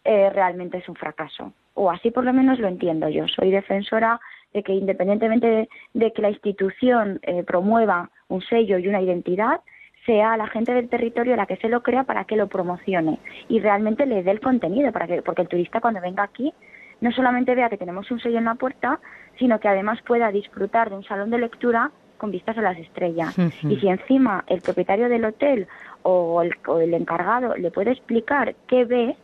eh, 0.04 0.30
realmente 0.30 0.80
es 0.80 0.90
un 0.90 0.96
fracaso. 0.96 1.54
O 1.76 1.90
así 1.90 2.12
por 2.12 2.26
lo 2.26 2.34
menos 2.34 2.60
lo 2.60 2.68
entiendo 2.68 3.08
yo. 3.08 3.28
Soy 3.30 3.50
defensora 3.50 4.20
de 4.54 4.64
que 4.64 4.74
independientemente 4.74 5.70
de, 5.94 6.14
que 6.14 6.22
la 6.22 6.30
institución 6.30 7.20
eh, 7.24 7.44
promueva 7.44 8.10
un 8.28 8.42
sello 8.42 8.78
y 8.78 8.88
una 8.88 9.02
identidad, 9.02 9.62
sea 10.06 10.36
la 10.38 10.48
gente 10.48 10.74
del 10.74 10.90
territorio 10.90 11.36
la 11.36 11.46
que 11.46 11.58
se 11.58 11.70
lo 11.70 11.82
crea 11.82 12.04
para 12.04 12.26
que 12.26 12.36
lo 12.36 12.48
promocione 12.48 13.20
y 13.48 13.60
realmente 13.60 14.06
le 14.06 14.24
dé 14.24 14.32
el 14.32 14.42
contenido, 14.42 14.92
para 14.92 15.08
que, 15.08 15.22
porque 15.22 15.44
el 15.44 15.48
turista 15.48 15.82
cuando 15.82 16.02
venga 16.02 16.24
aquí 16.24 16.54
no 17.02 17.12
solamente 17.12 17.56
vea 17.56 17.70
que 17.70 17.78
tenemos 17.78 18.10
un 18.12 18.20
sello 18.20 18.38
en 18.38 18.46
la 18.46 18.56
puerta, 18.56 19.00
sino 19.38 19.60
que 19.60 19.68
además 19.68 20.02
pueda 20.04 20.32
disfrutar 20.32 20.90
de 20.90 20.96
un 20.96 21.04
salón 21.04 21.30
de 21.32 21.38
lectura 21.38 21.92
con 22.18 22.32
vistas 22.32 22.58
a 22.58 22.62
las 22.62 22.78
estrellas. 22.78 23.38
Y 23.38 23.76
si 23.76 23.90
encima 23.90 24.46
el 24.48 24.62
propietario 24.62 25.10
del 25.10 25.26
hotel 25.26 25.68
o 26.04 26.42
el, 26.42 26.56
o 26.66 26.80
el 26.80 26.94
encargado 26.94 27.58
le 27.58 27.72
puede 27.72 27.92
explicar 27.92 28.56
qué 28.68 28.86
ve, 28.86 29.18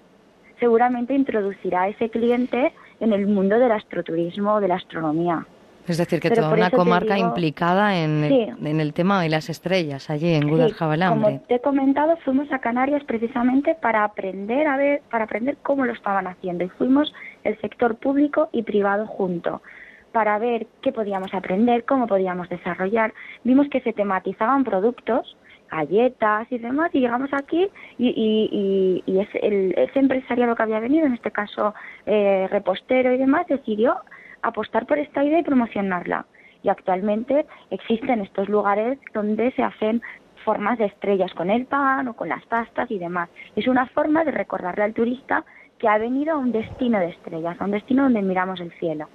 seguramente 0.60 1.14
introducirá 1.14 1.84
a 1.84 1.88
ese 1.88 2.10
cliente 2.10 2.74
en 3.00 3.14
el 3.14 3.28
mundo 3.28 3.58
del 3.60 3.72
astroturismo 3.72 4.56
o 4.56 4.62
de 4.62 4.68
la 4.68 4.76
astronomía. 4.76 5.46
Es 5.88 5.98
decir, 5.98 6.20
que 6.20 6.30
toda 6.30 6.54
una 6.54 6.70
comarca 6.70 7.18
implicada 7.18 7.98
en 7.98 8.24
el, 8.24 8.80
el, 8.80 8.94
tema 8.94 9.22
de 9.24 9.30
las 9.30 9.50
estrellas 9.50 10.10
allí 10.12 10.36
en 10.36 10.48
Guadalajara. 10.48 11.10
como 11.10 11.40
te 11.48 11.56
he 11.56 11.62
comentado, 11.62 12.16
fuimos 12.18 12.52
a 12.52 12.60
Canarias 12.60 13.04
precisamente 13.06 13.74
para 13.74 14.04
aprender 14.04 14.68
a 14.68 14.78
ver, 14.78 15.02
para 15.10 15.24
aprender 15.24 15.58
cómo 15.64 15.86
lo 15.86 15.94
estaban 15.94 16.28
haciendo 16.28 16.64
y 16.64 16.70
fuimos 16.70 17.12
el 17.44 17.60
sector 17.60 17.96
público 17.96 18.50
y 18.52 18.62
privado 18.62 19.08
junto 19.08 19.64
para 20.12 20.38
ver 20.38 20.68
qué 20.82 20.92
podíamos 20.92 21.34
aprender, 21.34 21.86
cómo 21.86 22.06
podíamos 22.06 22.50
desarrollar. 22.50 23.14
Vimos 23.44 23.68
que 23.70 23.82
se 23.82 23.94
tematizaban 23.94 24.64
productos, 24.64 25.38
galletas 25.70 26.48
y 26.52 26.58
demás, 26.58 26.92
y 26.94 27.00
llegamos 27.00 27.30
aquí 27.34 27.70
y, 27.98 29.04
y, 29.06 29.20
el, 29.42 29.74
ese 29.78 30.00
empresariado 30.00 30.56
que 30.56 30.64
había 30.64 30.80
venido, 30.80 31.06
en 31.06 31.14
este 31.14 31.32
caso 31.32 31.74
eh, 32.06 32.48
repostero 32.50 33.14
y 33.14 33.18
demás, 33.18 33.48
decidió 33.48 33.96
apostar 34.42 34.86
por 34.86 35.00
esta 35.00 35.24
idea 35.24 35.40
y 35.40 35.44
promocionarla. 35.44 36.26
Y 36.64 36.70
actualmente 36.70 37.46
existen 37.70 38.22
estos 38.22 38.50
lugares 38.50 39.00
donde 39.14 39.52
se 39.54 39.64
hacen 39.64 40.02
formas 40.44 40.78
de 40.78 40.86
estrellas 40.86 41.32
con 41.34 41.50
el 41.50 41.66
pan 41.66 42.08
o 42.08 42.16
con 42.16 42.30
las 42.30 42.46
pastas 42.46 42.90
y 42.92 43.00
demás. 43.00 43.30
Es 43.56 43.68
una 43.68 43.88
forma 43.88 44.24
de 44.24 44.32
recordarle 44.32 44.84
al 44.84 44.94
turista 44.94 45.44
que 45.78 45.88
ha 45.88 45.98
venido 45.98 46.34
a 46.34 46.38
un 46.38 46.52
destino 46.52 47.00
de 47.00 47.10
estrellas, 47.10 47.56
a 47.60 47.64
un 47.64 47.72
destino 47.72 48.04
donde 48.04 48.22
miramos 48.22 48.60
el 48.60 48.72
cielo. 48.80 49.08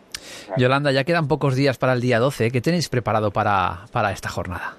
Yolanda, 0.57 0.91
ya 0.93 1.05
quedan 1.05 1.29
pocos 1.29 1.55
días 1.55 1.77
para 1.77 1.93
el 1.93 2.01
día 2.01 2.19
12. 2.19 2.51
¿Qué 2.51 2.61
tenéis 2.61 2.89
preparado 2.89 3.31
para, 3.31 3.87
para 3.93 4.13
esta 4.13 4.31
jornada? 4.31 4.77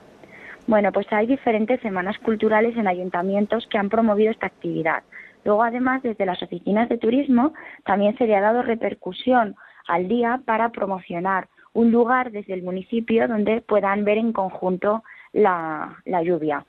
Bueno, 0.68 0.92
pues 0.92 1.06
hay 1.12 1.28
diferentes 1.28 1.80
semanas 1.82 2.18
culturales 2.20 2.76
en 2.76 2.88
ayuntamientos 2.88 3.68
que 3.68 3.78
han 3.78 3.90
promovido 3.90 4.32
esta 4.32 4.48
actividad. 4.48 5.04
Luego, 5.44 5.64
además, 5.64 6.02
desde 6.02 6.26
las 6.26 6.42
oficinas 6.42 6.90
de 6.90 6.98
turismo 6.98 7.54
también 7.84 8.18
se 8.18 8.26
le 8.26 8.36
ha 8.36 8.42
dado 8.42 8.64
repercusión 8.64 9.56
al 9.88 10.08
día 10.08 10.42
para 10.44 10.70
promocionar 10.70 11.48
un 11.74 11.92
lugar 11.92 12.32
desde 12.32 12.54
el 12.54 12.64
municipio 12.64 13.28
donde 13.28 13.62
puedan 13.62 14.06
ver 14.06 14.18
en 14.18 14.34
conjunto 14.34 15.04
la, 15.34 15.98
la 16.06 16.24
lluvia 16.24 16.66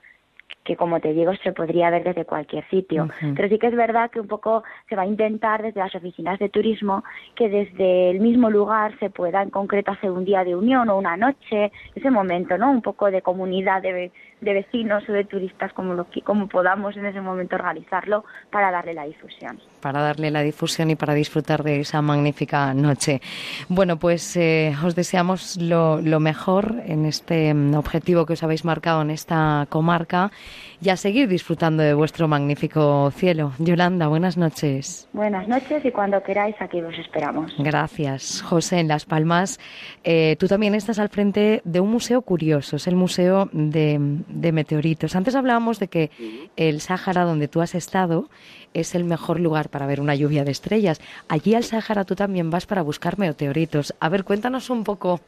que 0.63 0.75
como 0.75 0.99
te 0.99 1.13
digo 1.13 1.33
se 1.43 1.53
podría 1.53 1.89
ver 1.89 2.03
desde 2.03 2.25
cualquier 2.25 2.67
sitio. 2.69 3.07
Pero 3.35 3.47
sí 3.47 3.57
que 3.57 3.67
es 3.67 3.75
verdad 3.75 4.11
que 4.11 4.19
un 4.19 4.27
poco 4.27 4.63
se 4.89 4.95
va 4.95 5.03
a 5.03 5.07
intentar 5.07 5.61
desde 5.61 5.79
las 5.79 5.95
oficinas 5.95 6.39
de 6.39 6.49
turismo 6.49 7.03
que 7.35 7.47
desde 7.47 8.09
el 8.09 8.19
mismo 8.19 8.49
lugar 8.49 8.97
se 8.99 9.09
pueda 9.09 9.41
en 9.41 9.49
concreto 9.49 9.91
hacer 9.91 10.11
un 10.11 10.25
día 10.25 10.43
de 10.43 10.55
unión 10.55 10.89
o 10.89 10.97
una 10.97 11.15
noche, 11.15 11.71
ese 11.95 12.11
momento, 12.11 12.57
¿no? 12.57 12.69
Un 12.69 12.81
poco 12.81 13.09
de 13.09 13.21
comunidad 13.21 13.81
de, 13.81 14.11
de 14.41 14.53
vecinos 14.53 15.07
o 15.07 15.13
de 15.13 15.23
turistas 15.23 15.71
como, 15.71 15.93
lo, 15.93 16.07
como 16.25 16.47
podamos 16.47 16.97
en 16.97 17.05
ese 17.05 17.21
momento 17.21 17.55
organizarlo 17.55 18.25
para 18.51 18.69
darle 18.69 18.93
la 18.93 19.05
difusión 19.05 19.59
para 19.87 20.01
darle 20.01 20.31
la 20.31 20.41
difusión 20.41 20.89
y 20.89 20.95
para 20.95 21.13
disfrutar 21.13 21.63
de 21.63 21.79
esa 21.79 22.01
magnífica 22.01 22.73
noche. 22.73 23.21
Bueno, 23.69 23.97
pues 23.97 24.35
eh, 24.35 24.75
os 24.83 24.95
deseamos 24.95 25.55
lo, 25.55 26.01
mejor 26.19 26.81
en 26.85 27.05
este 27.05 27.53
mm, 27.53 27.73
objetivo 27.75 28.25
que 28.25 28.33
os 28.33 28.43
habéis 28.43 28.65
marcado 28.65 29.01
en 29.01 29.11
esta 29.11 29.65
comarca 29.69 30.29
y 30.79 30.89
a 30.89 30.97
seguir 30.97 31.27
disfrutando 31.27 31.83
de 31.83 31.93
vuestro 31.93 32.27
magnífico 32.27 33.11
cielo. 33.11 33.53
Yolanda, 33.57 34.07
buenas 34.07 34.37
noches. 34.37 35.07
Buenas 35.13 35.47
noches 35.47 35.83
y 35.83 35.91
cuando 35.91 36.21
queráis 36.21 36.55
aquí 36.59 36.81
os 36.81 36.97
esperamos. 36.97 37.53
Gracias. 37.57 38.41
José, 38.41 38.79
en 38.79 38.87
Las 38.87 39.05
Palmas, 39.05 39.59
eh, 40.03 40.35
tú 40.39 40.47
también 40.47 40.75
estás 40.75 40.99
al 40.99 41.09
frente 41.09 41.61
de 41.63 41.79
un 41.79 41.89
museo 41.89 42.21
curioso, 42.21 42.75
es 42.75 42.87
el 42.87 42.95
Museo 42.95 43.49
de, 43.51 43.97
de 44.27 44.51
Meteoritos. 44.51 45.15
Antes 45.15 45.35
hablábamos 45.35 45.79
de 45.79 45.87
que 45.87 46.11
el 46.55 46.81
Sáhara, 46.81 47.23
donde 47.23 47.47
tú 47.47 47.61
has 47.61 47.73
estado, 47.73 48.29
es 48.73 48.93
el 48.93 49.03
mejor 49.03 49.39
lugar 49.39 49.69
para 49.69 49.87
ver 49.87 49.99
una 49.99 50.15
lluvia 50.15 50.43
de 50.43 50.51
estrellas. 50.51 51.01
Allí 51.27 51.55
al 51.55 51.63
Sáhara 51.63 52.03
tú 52.05 52.15
también 52.15 52.51
vas 52.51 52.65
para 52.65 52.83
buscar 52.83 53.17
meteoritos. 53.17 53.95
A 53.99 54.09
ver, 54.09 54.23
cuéntanos 54.23 54.69
un 54.69 54.83
poco 54.83 55.21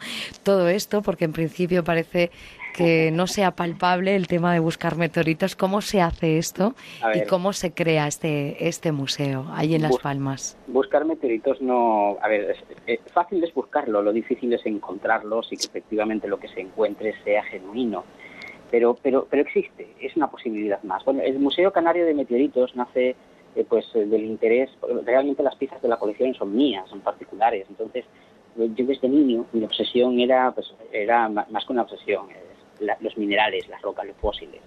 todo 0.44 0.70
esto, 0.70 1.02
porque 1.02 1.26
en 1.26 1.34
principio 1.34 1.84
parece 1.84 2.32
que 2.74 3.12
no 3.12 3.28
sea 3.28 3.52
palpable 3.52 4.16
el 4.16 4.28
tema 4.28 4.54
de 4.54 4.60
buscar 4.60 4.96
meteoritos. 4.96 5.56
¿Cómo 5.56 5.82
se 5.82 6.02
hace 6.02 6.38
esto 6.38 6.76
y 7.14 7.26
cómo 7.26 7.54
se 7.54 7.72
crea 7.74 8.08
este, 8.08 8.68
este 8.68 8.92
museo 8.92 9.46
ahí 9.52 9.76
en 9.76 9.82
Las 9.82 9.98
Palmas? 9.98 10.58
Buscar 10.68 11.06
meteoritos 11.06 11.62
no... 11.62 12.18
A 12.22 12.28
ver, 12.28 12.56
es, 12.86 13.00
fácil 13.14 13.44
es 13.44 13.54
buscarlo, 13.54 14.02
lo 14.02 14.14
difícil 14.14 14.52
es 14.54 14.66
encontrarlos 14.66 15.52
y 15.52 15.58
que 15.58 15.66
efectivamente 15.66 16.28
lo 16.28 16.40
que 16.40 16.48
se 16.48 16.62
encuentre 16.62 17.14
sea 17.24 17.44
genuino. 17.44 18.04
Pero, 18.72 18.98
pero, 19.02 19.28
pero 19.30 19.42
existe, 19.42 19.88
es 20.00 20.16
una 20.16 20.30
posibilidad 20.30 20.82
más. 20.84 21.04
Bueno, 21.04 21.22
el 21.24 21.40
Museo 21.40 21.72
Canario 21.72 22.06
de 22.06 22.14
Meteoritos 22.14 22.76
nace 22.76 23.16
eh, 23.56 23.66
pues 23.68 23.86
eh, 23.96 24.06
del 24.06 24.24
interés, 24.26 24.70
realmente 25.06 25.42
las 25.42 25.56
piezas 25.56 25.82
de 25.82 25.88
la 25.88 25.98
colección 25.98 26.36
son 26.36 26.56
mías, 26.56 26.88
son 26.88 27.02
particulares, 27.02 27.66
entonces 27.68 28.06
yo 28.56 28.86
desde 28.86 29.10
niño 29.10 29.46
mi 29.54 29.64
obsesión 29.64 30.20
era 30.20 30.52
pues 30.52 30.72
era 30.92 31.30
más 31.30 31.66
que 31.66 31.74
una 31.74 31.82
obsesión, 31.84 32.28
los 32.80 33.18
minerales, 33.18 33.68
las 33.68 33.82
rocas, 33.82 34.06
los 34.06 34.16
fósiles, 34.18 34.62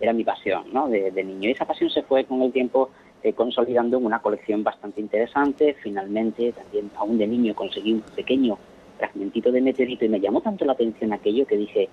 era 0.00 0.12
mi 0.12 0.24
pasión 0.24 0.64
¿no? 0.72 0.88
de, 0.88 1.10
niño. 1.24 1.48
Y 1.48 1.52
esa 1.52 1.66
pasión 1.66 1.90
se 1.90 2.02
fue 2.02 2.24
con 2.24 2.42
el 2.42 2.52
tiempo 2.52 2.90
eh, 3.22 3.32
consolidando 3.32 3.98
en 3.98 4.06
una 4.06 4.20
colección 4.20 4.64
bastante 4.64 5.00
interesante, 5.00 5.76
finalmente 5.82 6.52
también 6.52 6.90
aún 6.96 7.18
de 7.18 7.26
niño 7.26 7.54
conseguí 7.54 7.92
un 7.92 8.00
pequeño 8.00 8.58
fragmentito 8.96 9.52
de 9.52 9.60
meteorito 9.60 10.04
y 10.04 10.08
me 10.08 10.20
llamó 10.20 10.40
tanto 10.40 10.64
la 10.64 10.72
atención 10.72 11.12
aquello 11.12 11.46
que 11.46 11.56
dije, 11.56 11.88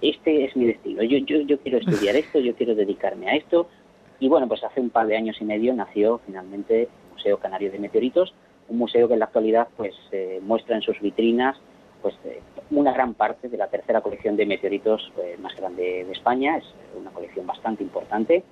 este 0.00 0.44
es 0.44 0.56
mi 0.56 0.66
destino, 0.66 1.02
yo, 1.02 1.18
yo, 1.18 1.40
yo 1.40 1.58
quiero 1.58 1.78
estudiar 1.78 2.16
esto, 2.16 2.38
yo 2.40 2.54
quiero 2.54 2.74
dedicarme 2.74 3.28
a 3.28 3.36
esto, 3.36 3.68
y 4.18 4.28
bueno, 4.28 4.46
pues 4.46 4.62
hace 4.62 4.80
un 4.80 4.90
par 4.90 5.06
de 5.08 5.16
años 5.16 5.36
y 5.40 5.44
medio 5.44 5.74
nació 5.74 6.20
finalmente 6.26 6.82
el 6.82 6.88
Museo 7.12 7.38
Canario 7.38 7.72
de 7.72 7.80
Meteoritos, 7.80 8.34
un 8.68 8.78
museo 8.78 9.08
que 9.08 9.14
en 9.14 9.20
la 9.20 9.26
actualidad 9.26 9.68
pues 9.76 9.94
eh, 10.12 10.40
muestra 10.42 10.76
en 10.76 10.82
sus 10.82 11.00
vitrinas 11.00 11.56
pues 12.02 12.14
eh, 12.24 12.40
una 12.70 12.92
gran 12.92 13.14
parte 13.14 13.48
de 13.48 13.56
la 13.56 13.68
tercera 13.68 14.00
colección 14.00 14.36
de 14.36 14.44
meteoritos 14.44 15.12
eh, 15.22 15.36
más 15.40 15.56
grande 15.56 16.04
de 16.04 16.12
España, 16.12 16.58
es 16.58 16.64
una 16.98 17.10
colección 17.10 17.46
bastante 17.46 17.82
importante, 17.82 18.42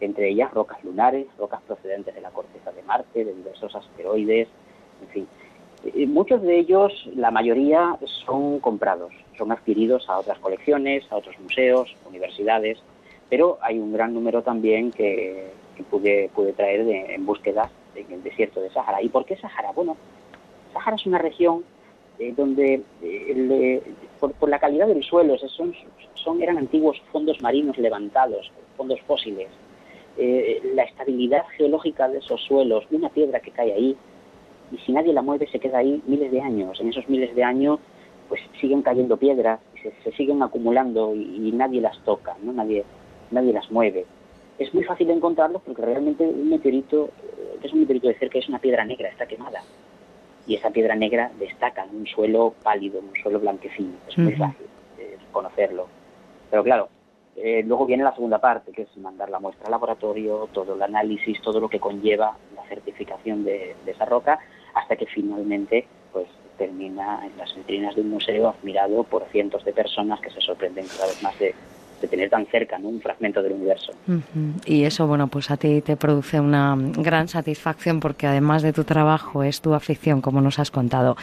entre 0.00 0.30
ellas 0.30 0.52
rocas 0.52 0.82
lunares, 0.84 1.26
rocas 1.38 1.60
procedentes 1.62 2.14
de 2.14 2.20
la 2.20 2.30
corteza 2.30 2.72
de 2.72 2.82
Marte, 2.82 3.24
de 3.24 3.34
diversos 3.34 3.74
asteroides, 3.74 4.48
en 5.02 5.08
fin. 5.08 5.28
muchos 6.08 6.42
de 6.42 6.58
ellos, 6.58 6.92
la 7.14 7.30
mayoría, 7.30 7.96
son 8.24 8.60
comprados, 8.60 9.12
son 9.36 9.52
adquiridos 9.52 10.08
a 10.08 10.18
otras 10.18 10.38
colecciones, 10.38 11.04
a 11.10 11.16
otros 11.16 11.38
museos, 11.40 11.94
universidades, 12.08 12.78
pero 13.28 13.58
hay 13.62 13.78
un 13.78 13.92
gran 13.92 14.12
número 14.14 14.42
también 14.42 14.90
que, 14.90 15.50
pude, 15.90 16.30
traer 16.54 16.80
en 16.88 17.26
búsqueda 17.26 17.70
en 17.94 18.12
el 18.12 18.22
desierto 18.22 18.60
de 18.60 18.70
Sáhara. 18.70 19.02
¿Y 19.02 19.08
por 19.08 19.24
qué 19.24 19.36
Sáhara? 19.36 19.72
Bueno, 19.72 19.96
Sáhara 20.72 20.96
es 20.96 21.06
una 21.06 21.18
región 21.18 21.64
eh, 22.22 22.34
donde 22.36 22.82
eh, 23.02 23.82
por, 24.20 24.48
la 24.48 24.60
calidad 24.60 24.86
del 24.86 25.02
suelo, 25.02 25.36
son, 25.38 25.74
son, 26.14 26.40
eran 26.40 26.56
antiguos 26.56 27.02
fondos 27.10 27.42
marinos 27.42 27.76
levantados, 27.78 28.52
fondos 28.76 29.00
fósiles, 29.08 29.48
eh, 30.16 30.60
la 30.76 30.84
estabilidad 30.84 31.44
geológica 31.56 32.08
de 32.08 32.18
esos 32.18 32.40
suelos, 32.42 32.84
una 32.92 33.08
piedra 33.08 33.40
que 33.40 33.50
cae 33.50 33.72
ahí, 33.72 33.96
y 34.70 34.78
si 34.78 34.92
nadie 34.92 35.12
la 35.12 35.22
mueve 35.22 35.48
se 35.48 35.58
queda 35.58 35.78
ahí 35.78 36.00
miles 36.06 36.30
de 36.30 36.40
años. 36.40 36.80
En 36.80 36.90
esos 36.90 37.08
miles 37.08 37.34
de 37.34 37.42
años 37.42 37.80
pues 38.28 38.40
siguen 38.60 38.82
cayendo 38.82 39.16
piedras, 39.16 39.58
se, 39.82 40.12
siguen 40.12 40.44
acumulando 40.44 41.16
y, 41.16 41.50
nadie 41.52 41.80
las 41.80 41.98
toca, 42.04 42.36
¿no? 42.40 42.52
Nadie, 42.52 42.84
nadie 43.32 43.52
las 43.52 43.68
mueve. 43.72 44.06
Es 44.60 44.72
muy 44.72 44.84
fácil 44.84 45.10
encontrarlos 45.10 45.60
porque 45.62 45.82
realmente 45.82 46.24
un 46.24 46.50
meteorito, 46.50 47.06
eh, 47.06 47.58
es 47.64 47.72
un 47.72 47.80
meteorito 47.80 48.06
de 48.06 48.14
cerca, 48.14 48.38
es 48.38 48.48
una 48.48 48.60
piedra 48.60 48.84
negra, 48.84 49.08
está 49.08 49.26
quemada. 49.26 49.62
Y 50.46 50.56
esa 50.56 50.70
piedra 50.70 50.94
negra 50.94 51.30
destaca 51.38 51.84
en 51.84 51.96
un 51.96 52.06
suelo 52.06 52.54
pálido, 52.62 52.98
en 52.98 53.08
un 53.08 53.16
suelo 53.22 53.40
blanquecino. 53.40 53.92
Es 54.08 54.18
muy 54.18 54.34
fácil 54.34 54.66
eh, 54.98 55.16
conocerlo. 55.30 55.86
Pero 56.50 56.64
claro, 56.64 56.88
eh, 57.36 57.62
luego 57.64 57.86
viene 57.86 58.04
la 58.04 58.14
segunda 58.14 58.40
parte, 58.40 58.72
que 58.72 58.82
es 58.82 58.96
mandar 58.96 59.30
la 59.30 59.38
muestra 59.38 59.66
al 59.66 59.70
laboratorio, 59.70 60.48
todo 60.52 60.74
el 60.74 60.82
análisis, 60.82 61.40
todo 61.40 61.60
lo 61.60 61.68
que 61.68 61.80
conlleva 61.80 62.36
la 62.54 62.62
certificación 62.68 63.44
de, 63.44 63.76
de 63.84 63.90
esa 63.90 64.04
roca, 64.04 64.38
hasta 64.74 64.96
que 64.96 65.06
finalmente 65.06 65.86
pues 66.12 66.26
termina 66.58 67.24
en 67.24 67.36
las 67.38 67.54
vitrinas 67.54 67.94
de 67.94 68.02
un 68.02 68.10
museo 68.10 68.48
admirado 68.48 69.04
por 69.04 69.24
cientos 69.28 69.64
de 69.64 69.72
personas 69.72 70.20
que 70.20 70.30
se 70.30 70.40
sorprenden 70.40 70.86
cada 70.86 71.06
vez 71.06 71.22
más 71.22 71.38
de, 71.38 71.54
de 72.02 72.08
tener 72.08 72.28
tan 72.28 72.44
cerca 72.46 72.76
un 72.82 73.00
fragmento 73.00 73.42
del 73.42 73.52
universo. 73.52 73.92
Y 74.66 74.84
eso, 74.84 75.06
bueno, 75.06 75.28
pues 75.28 75.50
a 75.50 75.56
ti 75.56 75.80
te 75.80 75.96
produce 75.96 76.40
una 76.40 76.76
gran 76.76 77.28
satisfacción 77.28 78.00
porque 78.00 78.26
además 78.26 78.62
de 78.62 78.72
tu 78.72 78.84
trabajo 78.84 79.42
es 79.44 79.60
tu 79.60 79.72
afición, 79.72 80.20
como 80.20 80.40
nos 80.40 80.58
has 80.58 80.70
contado. 80.70 81.16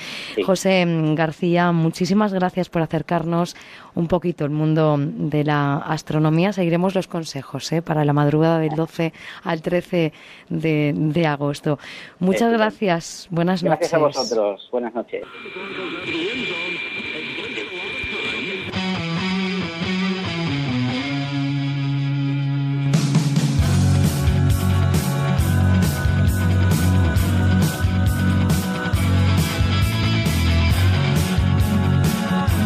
José 0.45 0.85
García, 1.15 1.71
muchísimas 1.71 2.33
gracias 2.33 2.69
por 2.69 2.81
acercarnos 2.81 3.55
un 3.93 4.07
poquito 4.07 4.45
el 4.45 4.51
mundo 4.51 4.95
de 4.97 5.43
la 5.43 5.77
astronomía. 5.77 6.53
Seguiremos 6.53 6.95
los 6.95 7.07
consejos 7.07 7.71
¿eh? 7.73 7.81
para 7.81 8.05
la 8.05 8.13
madrugada 8.13 8.59
del 8.59 8.75
12 8.75 9.13
al 9.43 9.61
13 9.61 10.13
de, 10.49 11.27
agosto. 11.27 11.77
Muchas 12.19 12.51
gracias. 12.53 13.27
Buenas 13.29 13.61
noches. 13.63 13.91
Gracias 13.91 13.93
a 13.93 13.97
vosotros. 13.97 14.69
Buenas 14.71 14.93
noches. 14.95 15.23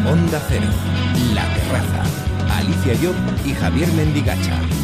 Onda 0.05 0.37
Cero, 0.49 0.67
La 1.33 1.45
Terraza, 1.53 2.03
Alicia 2.57 2.93
Job 3.01 3.15
y 3.45 3.53
Javier 3.53 3.87
Mendigacha. 3.93 4.82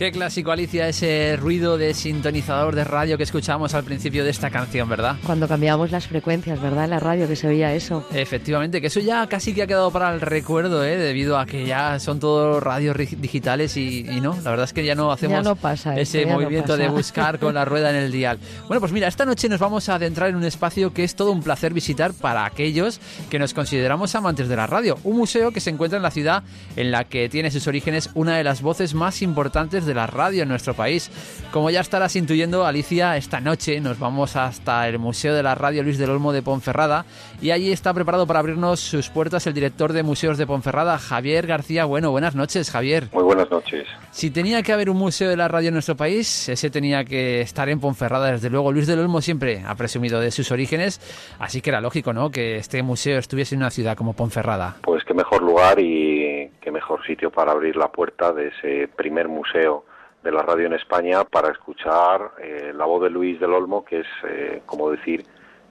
Qué 0.00 0.12
clásico, 0.12 0.50
Alicia, 0.50 0.88
ese 0.88 1.36
ruido 1.38 1.76
de 1.76 1.92
sintonizador 1.92 2.74
de 2.74 2.84
radio 2.84 3.18
que 3.18 3.24
escuchábamos 3.24 3.74
al 3.74 3.84
principio 3.84 4.24
de 4.24 4.30
esta 4.30 4.48
canción, 4.48 4.88
¿verdad? 4.88 5.16
Cuando 5.26 5.46
cambiábamos 5.46 5.90
las 5.90 6.06
frecuencias, 6.06 6.58
¿verdad? 6.58 6.84
En 6.84 6.90
la 6.92 7.00
radio 7.00 7.28
que 7.28 7.36
se 7.36 7.46
oía 7.46 7.74
eso. 7.74 8.08
Efectivamente, 8.10 8.80
que 8.80 8.86
eso 8.86 9.00
ya 9.00 9.26
casi 9.26 9.52
que 9.52 9.64
ha 9.64 9.66
quedado 9.66 9.90
para 9.90 10.14
el 10.14 10.22
recuerdo, 10.22 10.86
¿eh? 10.86 10.96
Debido 10.96 11.38
a 11.38 11.44
que 11.44 11.66
ya 11.66 11.98
son 12.00 12.18
todos 12.18 12.62
radios 12.62 12.96
digitales 12.96 13.76
y, 13.76 14.04
no, 14.22 14.38
la 14.42 14.48
verdad 14.48 14.64
es 14.64 14.72
que 14.72 14.86
ya 14.86 14.94
no 14.94 15.12
hacemos 15.12 15.46
ese 15.94 16.24
movimiento 16.24 16.78
de 16.78 16.88
buscar 16.88 17.38
con 17.38 17.52
la 17.52 17.66
rueda 17.66 17.90
en 17.90 17.96
el 17.96 18.10
dial. 18.10 18.38
Bueno, 18.68 18.80
pues 18.80 18.92
mira, 18.92 19.06
esta 19.06 19.26
noche 19.26 19.50
nos 19.50 19.60
vamos 19.60 19.90
a 19.90 19.96
adentrar 19.96 20.30
en 20.30 20.36
un 20.36 20.44
espacio 20.44 20.94
que 20.94 21.04
es 21.04 21.14
todo 21.14 21.30
un 21.30 21.42
placer 21.42 21.74
visitar 21.74 22.14
para 22.14 22.46
aquellos 22.46 23.02
que 23.28 23.38
nos 23.38 23.52
consideramos 23.52 24.14
amantes 24.14 24.48
de 24.48 24.56
la 24.56 24.66
radio. 24.66 24.96
Un 25.04 25.18
museo 25.18 25.50
que 25.50 25.60
se 25.60 25.68
encuentra 25.68 25.98
en 25.98 26.02
la 26.02 26.10
ciudad 26.10 26.42
en 26.76 26.90
la 26.90 27.04
que 27.04 27.28
tiene 27.28 27.50
sus 27.50 27.66
orígenes 27.66 28.08
una 28.14 28.38
de 28.38 28.44
las 28.44 28.62
voces 28.62 28.94
más 28.94 29.20
importantes 29.20 29.84
de 29.84 29.89
de 29.90 29.94
la 29.94 30.06
radio 30.06 30.44
en 30.44 30.48
nuestro 30.48 30.74
país. 30.74 31.10
Como 31.50 31.68
ya 31.68 31.80
estarás 31.80 32.14
intuyendo, 32.14 32.64
Alicia, 32.64 33.16
esta 33.16 33.40
noche 33.40 33.80
nos 33.80 33.98
vamos 33.98 34.36
hasta 34.36 34.86
el 34.88 35.00
Museo 35.00 35.34
de 35.34 35.42
la 35.42 35.56
Radio 35.56 35.82
Luis 35.82 35.98
del 35.98 36.10
Olmo 36.10 36.32
de 36.32 36.42
Ponferrada 36.42 37.04
y 37.42 37.50
allí 37.50 37.72
está 37.72 37.92
preparado 37.92 38.24
para 38.24 38.38
abrirnos 38.38 38.78
sus 38.78 39.08
puertas 39.08 39.48
el 39.48 39.54
director 39.54 39.92
de 39.92 40.04
Museos 40.04 40.38
de 40.38 40.46
Ponferrada, 40.46 40.96
Javier 40.98 41.48
García. 41.48 41.86
Bueno, 41.86 42.12
buenas 42.12 42.36
noches, 42.36 42.70
Javier. 42.70 43.08
Muy 43.12 43.24
buenas 43.24 43.50
noches. 43.50 43.88
Si 44.12 44.30
tenía 44.30 44.62
que 44.62 44.72
haber 44.72 44.90
un 44.90 44.96
museo 44.96 45.28
de 45.28 45.36
la 45.36 45.48
radio 45.48 45.68
en 45.68 45.74
nuestro 45.74 45.96
país, 45.96 46.48
ese 46.48 46.70
tenía 46.70 47.04
que 47.04 47.40
estar 47.40 47.68
en 47.68 47.80
Ponferrada. 47.80 48.30
Desde 48.30 48.48
luego, 48.48 48.70
Luis 48.70 48.86
del 48.86 49.00
Olmo 49.00 49.20
siempre 49.20 49.64
ha 49.66 49.74
presumido 49.74 50.20
de 50.20 50.30
sus 50.30 50.52
orígenes, 50.52 51.00
así 51.40 51.60
que 51.60 51.70
era 51.70 51.80
lógico, 51.80 52.12
¿no?, 52.12 52.30
que 52.30 52.58
este 52.58 52.82
museo 52.84 53.18
estuviese 53.18 53.56
en 53.56 53.62
una 53.62 53.70
ciudad 53.70 53.96
como 53.96 54.12
Ponferrada. 54.12 54.76
Pues 54.82 55.02
qué 55.04 55.14
mejor 55.14 55.42
lugar 55.42 55.80
y 55.80 56.19
qué 56.60 56.70
mejor 56.70 57.04
sitio 57.06 57.30
para 57.30 57.52
abrir 57.52 57.76
la 57.76 57.90
puerta 57.92 58.32
de 58.32 58.48
ese 58.48 58.88
primer 58.88 59.28
museo 59.28 59.84
de 60.22 60.32
la 60.32 60.42
radio 60.42 60.66
en 60.66 60.74
España 60.74 61.24
para 61.24 61.50
escuchar 61.50 62.32
eh, 62.42 62.72
la 62.74 62.84
voz 62.84 63.02
de 63.02 63.10
Luis 63.10 63.40
del 63.40 63.52
Olmo, 63.52 63.84
que 63.84 64.00
es, 64.00 64.06
eh, 64.28 64.62
como 64.66 64.90
decir, 64.90 65.24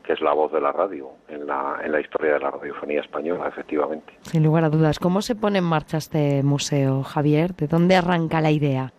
que 0.03 0.13
es 0.13 0.21
la 0.21 0.33
voz 0.33 0.51
de 0.51 0.59
la 0.59 0.71
radio 0.71 1.11
en 1.27 1.45
la, 1.45 1.79
en 1.83 1.91
la 1.91 1.99
historia 1.99 2.33
de 2.33 2.39
la 2.39 2.51
radiofonía 2.51 3.01
española, 3.01 3.47
efectivamente. 3.47 4.13
Sin 4.21 4.43
lugar 4.43 4.63
a 4.63 4.69
dudas. 4.69 4.97
¿Cómo 4.97 5.21
se 5.21 5.35
pone 5.35 5.59
en 5.59 5.65
marcha 5.65 5.97
este 5.97 6.41
museo, 6.41 7.03
Javier? 7.03 7.55
¿De 7.55 7.67
dónde 7.67 7.95
arranca 7.95 8.41
la 8.41 8.49
idea? 8.49 8.91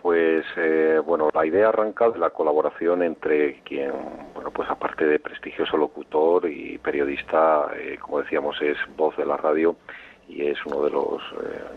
Pues 0.00 0.44
eh, 0.56 1.00
bueno, 1.06 1.28
la 1.32 1.46
idea 1.46 1.68
arranca 1.68 2.10
de 2.10 2.18
la 2.18 2.30
colaboración 2.30 3.04
entre 3.04 3.60
quien, 3.60 3.92
bueno, 4.34 4.50
pues 4.50 4.68
aparte 4.68 5.06
de 5.06 5.20
prestigioso 5.20 5.76
locutor 5.76 6.50
y 6.50 6.76
periodista, 6.78 7.68
como 8.00 8.18
decíamos, 8.20 8.60
es 8.62 8.76
voz 8.96 9.16
de 9.16 9.24
la 9.24 9.36
radio 9.36 9.76
y 10.28 10.46
es 10.46 10.58
uno 10.66 10.82
de 10.82 10.90
los 10.90 11.22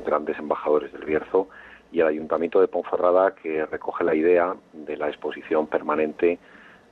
grandes 0.06 0.38
embajadores 0.40 0.92
del 0.94 1.06
Bierzo 1.06 1.48
y 1.92 2.00
el 2.00 2.08
Ayuntamiento 2.08 2.60
de 2.60 2.68
Ponferrada 2.68 3.36
que 3.36 3.66
recoge 3.66 4.04
la 4.04 4.16
idea 4.16 4.56
de 4.74 4.98
la 4.98 5.08
exposición 5.08 5.68
permanente 5.68 6.40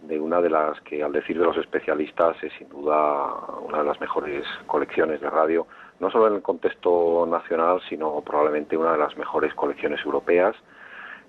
de 0.04 0.20
una 0.20 0.42
de 0.42 0.50
las 0.50 0.80
que, 0.82 1.02
al 1.02 1.14
decir 1.14 1.40
de 1.40 1.46
los 1.46 1.58
especialistas, 1.58 2.36
es 2.44 2.52
sin 2.58 2.70
duda 2.70 3.34
una 3.68 3.80
de 3.80 3.86
las 3.86 4.00
mejores 4.02 4.46
colecciones 4.68 5.22
de 5.22 5.30
radio, 5.30 5.66
no 6.00 6.12
solo 6.12 6.28
en 6.28 6.36
el 6.36 6.42
contexto 6.42 7.26
nacional, 7.26 7.82
sino 7.88 8.22
probablemente 8.22 8.78
una 8.78 8.94
de 8.94 8.98
las 8.98 9.16
mejores 9.18 9.54
colecciones 9.54 10.00
europeas 10.06 10.56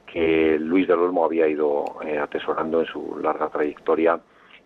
que 0.07 0.59
Luis 0.59 0.87
del 0.87 0.99
Olmo 0.99 1.25
había 1.25 1.49
ido 1.49 1.85
eh, 2.05 2.19
atesorando 2.19 2.81
en 2.81 2.87
su 2.87 3.19
larga 3.19 3.49
trayectoria 3.49 4.21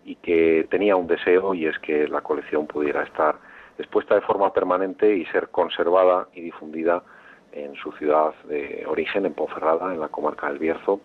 y 0.05 0.15
que 0.15 0.67
tenía 0.69 0.95
un 0.95 1.07
deseo 1.07 1.53
y 1.53 1.65
es 1.65 1.77
que 1.79 2.07
la 2.07 2.21
colección 2.21 2.67
pudiera 2.67 3.03
estar 3.03 3.35
expuesta 3.79 4.15
de 4.15 4.21
forma 4.21 4.53
permanente 4.53 5.15
y 5.15 5.25
ser 5.25 5.49
conservada 5.49 6.27
y 6.33 6.41
difundida 6.41 7.03
en 7.51 7.75
su 7.75 7.91
ciudad 7.93 8.33
de 8.45 8.85
origen, 8.87 9.25
en 9.25 9.33
Ponferrada, 9.33 9.93
en 9.93 9.99
la 9.99 10.09
comarca 10.09 10.47
del 10.47 10.59
Bierzo, 10.59 11.01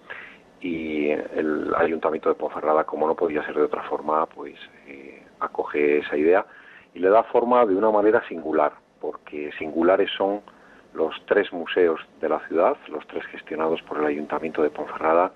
y 0.60 1.10
el 1.10 1.74
Ayuntamiento 1.76 2.28
de 2.28 2.34
Ponferrada, 2.34 2.84
como 2.84 3.06
no 3.06 3.14
podía 3.14 3.44
ser 3.44 3.55
de 3.55 3.62
otra 3.62 3.82
forma, 3.82 4.26
pues 4.26 4.55
eh, 4.86 5.22
acoge 5.40 5.98
esa 5.98 6.16
idea 6.16 6.46
y 6.94 7.01
le 7.01 7.10
da 7.10 7.22
forma 7.24 7.66
de 7.66 7.74
una 7.74 7.90
manera 7.90 8.26
singular, 8.28 8.72
porque 9.01 9.52
singulares 9.59 10.10
son 10.16 10.40
los 10.94 11.14
tres 11.26 11.52
museos 11.52 12.01
de 12.20 12.28
la 12.28 12.38
ciudad, 12.46 12.76
los 12.88 13.06
tres 13.09 13.24
gestionados 13.26 13.82
por 13.82 13.98
el 13.98 14.06
Ayuntamiento 14.06 14.62
de 14.62 14.70
Ponferrada 14.70 15.32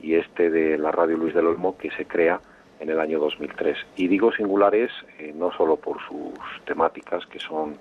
y 0.00 0.14
este 0.14 0.48
de 0.48 0.78
la 0.78 0.90
Radio 0.90 1.16
Luis 1.16 1.34
del 1.34 1.48
Olmo 1.48 1.76
que 1.76 1.90
se 1.90 2.06
crea 2.06 2.40
en 2.82 2.90
el 2.90 3.00
año 3.00 3.20
2003. 3.20 3.78
Y 3.96 4.08
digo 4.08 4.32
singulares 4.32 4.90
eh, 5.18 5.32
no 5.34 5.52
solo 5.52 5.76
por 5.76 5.98
sus 6.06 6.34
temáticas, 6.64 7.24
que 7.26 7.38
son 7.38 7.78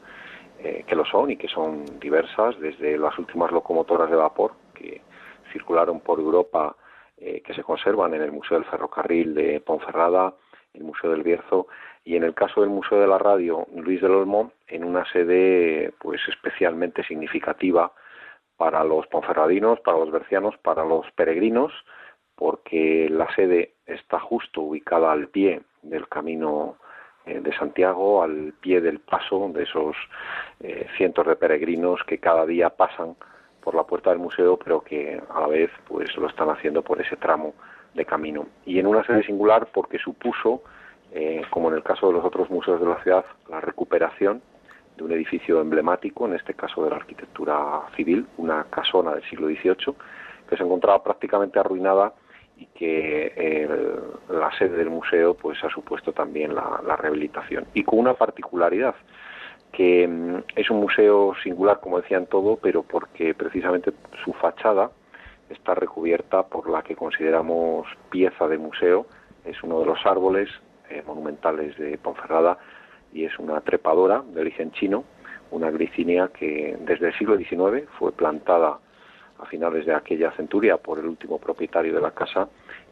eh, 0.59 0.83
que 0.85 0.95
lo 0.95 1.05
son 1.05 1.31
y 1.31 1.37
que 1.37 1.47
son 1.47 1.99
diversas, 1.99 2.59
desde 2.59 2.97
las 2.99 3.17
últimas 3.17 3.51
locomotoras 3.51 4.11
de 4.11 4.15
vapor 4.15 4.53
que 4.75 5.01
circularon 5.51 6.01
por 6.01 6.19
Europa, 6.19 6.75
eh, 7.17 7.41
que 7.41 7.53
se 7.55 7.63
conservan 7.63 8.13
en 8.13 8.21
el 8.21 8.31
Museo 8.31 8.59
del 8.59 8.69
Ferrocarril 8.69 9.33
de 9.33 9.59
Ponferrada, 9.59 10.35
el 10.75 10.83
Museo 10.83 11.09
del 11.09 11.23
Bierzo, 11.23 11.67
y 12.05 12.15
en 12.15 12.23
el 12.23 12.35
caso 12.35 12.61
del 12.61 12.69
Museo 12.69 12.99
de 12.99 13.07
la 13.07 13.17
Radio 13.17 13.65
Luis 13.75 14.01
del 14.01 14.11
Olmo, 14.11 14.51
en 14.67 14.83
una 14.83 15.03
sede 15.11 15.93
pues 15.99 16.21
especialmente 16.29 17.03
significativa 17.03 17.91
para 18.55 18.83
los 18.83 19.07
ponferradinos, 19.07 19.79
para 19.79 19.97
los 19.97 20.11
bercianos, 20.11 20.55
para 20.59 20.85
los 20.85 21.09
peregrinos, 21.13 21.73
porque 22.41 23.07
la 23.07 23.31
sede 23.35 23.73
está 23.85 24.19
justo 24.19 24.61
ubicada 24.61 25.11
al 25.11 25.27
pie 25.27 25.61
del 25.83 26.07
camino 26.07 26.75
eh, 27.27 27.39
de 27.39 27.55
Santiago 27.55 28.23
al 28.23 28.55
pie 28.59 28.81
del 28.81 28.99
paso 28.99 29.51
de 29.53 29.61
esos 29.61 29.95
eh, 30.59 30.87
cientos 30.97 31.27
de 31.27 31.35
peregrinos 31.35 32.01
que 32.07 32.17
cada 32.17 32.47
día 32.47 32.71
pasan 32.71 33.15
por 33.61 33.75
la 33.75 33.83
puerta 33.83 34.09
del 34.09 34.17
museo, 34.17 34.57
pero 34.57 34.81
que 34.81 35.21
a 35.29 35.39
la 35.39 35.45
vez 35.45 35.69
pues 35.87 36.17
lo 36.17 36.27
están 36.27 36.49
haciendo 36.49 36.81
por 36.81 36.99
ese 36.99 37.15
tramo 37.15 37.53
de 37.93 38.05
camino. 38.05 38.47
Y 38.65 38.79
en 38.79 38.87
una 38.87 39.05
sede 39.05 39.21
singular 39.21 39.67
porque 39.71 39.99
supuso, 39.99 40.63
eh, 41.11 41.43
como 41.51 41.69
en 41.69 41.75
el 41.75 41.83
caso 41.83 42.07
de 42.07 42.13
los 42.13 42.25
otros 42.25 42.49
museos 42.49 42.81
de 42.81 42.87
la 42.87 43.03
ciudad, 43.03 43.25
la 43.49 43.61
recuperación 43.61 44.41
de 44.97 45.03
un 45.03 45.11
edificio 45.11 45.61
emblemático, 45.61 46.25
en 46.25 46.33
este 46.33 46.55
caso 46.55 46.83
de 46.83 46.89
la 46.89 46.95
arquitectura 46.95 47.81
civil, 47.95 48.25
una 48.37 48.63
casona 48.63 49.13
del 49.13 49.29
siglo 49.29 49.45
XVIII, 49.45 49.95
que 50.49 50.57
se 50.57 50.63
encontraba 50.63 51.03
prácticamente 51.03 51.59
arruinada 51.59 52.13
y 52.61 52.67
que 52.67 53.67
la 54.29 54.55
sede 54.57 54.77
del 54.77 54.91
museo 54.91 55.33
pues 55.33 55.63
ha 55.63 55.69
supuesto 55.69 56.13
también 56.13 56.53
la, 56.53 56.95
rehabilitación. 56.95 57.65
Y 57.73 57.83
con 57.83 57.97
una 57.97 58.13
particularidad 58.13 58.93
que 59.71 60.07
mm, 60.07 60.43
es 60.55 60.69
un 60.69 60.79
museo 60.79 61.33
singular 61.41 61.79
como 61.79 61.99
decían 61.99 62.27
todo 62.27 62.57
pero 62.61 62.83
porque 62.83 63.33
precisamente 63.33 63.93
su 64.23 64.33
fachada 64.33 64.91
está 65.49 65.73
recubierta 65.73 66.43
por 66.43 66.69
la 66.69 66.83
que 66.83 66.95
consideramos 66.95 67.87
pieza 68.11 68.47
de 68.47 68.59
museo. 68.59 69.07
Es 69.43 69.63
uno 69.63 69.79
de 69.79 69.87
los 69.87 70.05
árboles 70.05 70.49
eh, 70.91 71.01
monumentales 71.07 71.75
de 71.79 71.97
Ponferrada 71.97 72.59
y 73.11 73.25
es 73.25 73.39
una 73.39 73.59
trepadora 73.61 74.21
de 74.21 74.41
origen 74.41 74.71
chino 74.71 75.03
una 75.49 75.69
glicínia 75.69 76.29
que 76.29 76.77
desde 76.81 77.07
el 77.07 77.17
siglo 77.17 77.37
XIX 77.37 77.87
fue 77.99 78.13
plantada 78.13 78.79
a 79.41 79.45
finales 79.45 79.85
de 79.85 79.93
aquella 79.93 80.31
centuria 80.31 80.77
por 80.77 80.99
el 80.99 81.05
último 81.05 81.39
propietario 81.39 81.93
de 81.93 82.01
la 82.01 82.11
casa 82.11 82.47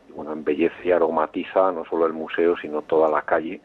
y 0.07 0.11
bueno, 0.11 0.33
embellece 0.33 0.75
y 0.83 0.91
aromatiza 0.91 1.71
no 1.71 1.85
solo 1.85 2.05
el 2.05 2.13
museo 2.13 2.57
sino 2.57 2.81
toda 2.81 3.09
la 3.09 3.21
calle 3.21 3.61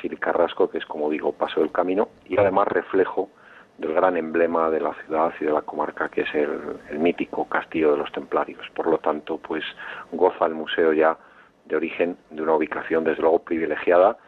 Gil 0.00 0.18
Carrasco, 0.20 0.70
que 0.70 0.78
es 0.78 0.86
como 0.86 1.10
digo 1.10 1.32
Paso 1.32 1.60
del 1.60 1.72
Camino 1.72 2.08
y 2.26 2.38
además 2.38 2.68
reflejo 2.68 3.30
del 3.78 3.94
gran 3.94 4.16
emblema 4.16 4.70
de 4.70 4.80
la 4.80 4.94
ciudad 4.94 5.32
y 5.40 5.44
de 5.44 5.52
la 5.52 5.62
comarca 5.62 6.08
que 6.08 6.22
es 6.22 6.34
el, 6.34 6.78
el 6.90 6.98
mítico 6.98 7.48
Castillo 7.48 7.92
de 7.92 7.98
los 7.98 8.12
Templarios. 8.12 8.68
Por 8.74 8.88
lo 8.88 8.98
tanto, 8.98 9.38
pues 9.38 9.64
goza 10.12 10.46
el 10.46 10.54
museo 10.54 10.92
ya 10.92 11.16
de 11.64 11.76
origen 11.76 12.16
de 12.30 12.42
una 12.42 12.54
ubicación 12.54 13.04
desde 13.04 13.22
luego 13.22 13.40
privilegiada 13.40 14.18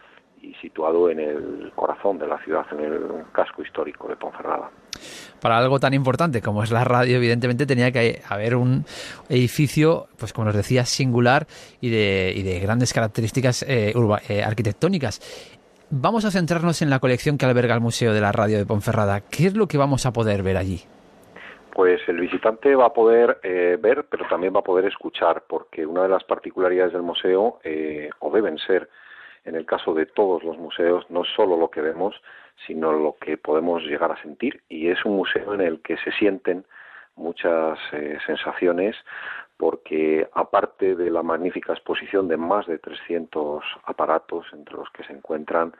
y 0.42 0.54
situado 0.54 1.10
en 1.10 1.20
el 1.20 1.72
corazón 1.74 2.18
de 2.18 2.26
la 2.26 2.38
ciudad, 2.38 2.66
en 2.72 2.80
el 2.80 3.02
casco 3.32 3.62
histórico 3.62 4.08
de 4.08 4.16
Ponferrada. 4.16 4.70
Para 5.40 5.58
algo 5.58 5.78
tan 5.78 5.94
importante 5.94 6.40
como 6.42 6.62
es 6.62 6.70
la 6.70 6.84
radio, 6.84 7.16
evidentemente 7.16 7.66
tenía 7.66 7.92
que 7.92 8.20
haber 8.28 8.56
un 8.56 8.84
edificio, 9.28 10.08
pues 10.18 10.32
como 10.32 10.46
nos 10.46 10.56
decía, 10.56 10.84
singular 10.84 11.46
y 11.80 11.90
de, 11.90 12.32
y 12.36 12.42
de 12.42 12.60
grandes 12.60 12.92
características 12.92 13.62
eh, 13.62 13.92
eh, 14.28 14.42
arquitectónicas. 14.42 15.20
Vamos 15.90 16.24
a 16.24 16.30
centrarnos 16.30 16.82
en 16.82 16.90
la 16.90 17.00
colección 17.00 17.36
que 17.36 17.46
alberga 17.46 17.74
el 17.74 17.80
Museo 17.80 18.12
de 18.12 18.20
la 18.20 18.32
Radio 18.32 18.58
de 18.58 18.66
Ponferrada. 18.66 19.20
¿Qué 19.22 19.46
es 19.46 19.56
lo 19.56 19.66
que 19.66 19.78
vamos 19.78 20.06
a 20.06 20.12
poder 20.12 20.42
ver 20.42 20.56
allí? 20.56 20.80
Pues 21.74 22.00
el 22.08 22.20
visitante 22.20 22.74
va 22.74 22.86
a 22.86 22.92
poder 22.92 23.40
eh, 23.42 23.78
ver, 23.80 24.06
pero 24.10 24.26
también 24.28 24.54
va 24.54 24.60
a 24.60 24.64
poder 24.64 24.84
escuchar, 24.86 25.44
porque 25.48 25.86
una 25.86 26.02
de 26.02 26.08
las 26.08 26.24
particularidades 26.24 26.92
del 26.92 27.02
museo, 27.02 27.60
o 28.18 28.30
deben 28.30 28.58
ser, 28.58 28.88
en 29.44 29.54
el 29.54 29.66
caso 29.66 29.94
de 29.94 30.06
todos 30.06 30.44
los 30.44 30.58
museos, 30.58 31.06
no 31.10 31.24
solo 31.24 31.56
lo 31.56 31.70
que 31.70 31.80
vemos, 31.80 32.20
sino 32.66 32.92
lo 32.92 33.16
que 33.20 33.36
podemos 33.36 33.82
llegar 33.82 34.12
a 34.12 34.22
sentir. 34.22 34.62
Y 34.68 34.88
es 34.88 35.04
un 35.04 35.16
museo 35.16 35.54
en 35.54 35.60
el 35.60 35.80
que 35.80 35.96
se 35.98 36.12
sienten 36.12 36.64
muchas 37.16 37.78
eh, 37.92 38.18
sensaciones 38.26 38.96
porque 39.56 40.26
aparte 40.32 40.96
de 40.96 41.10
la 41.10 41.22
magnífica 41.22 41.74
exposición 41.74 42.28
de 42.28 42.38
más 42.38 42.66
de 42.66 42.78
300 42.78 43.62
aparatos 43.84 44.46
entre 44.54 44.76
los 44.76 44.88
que 44.90 45.04
se 45.04 45.12
encuentran 45.12 45.74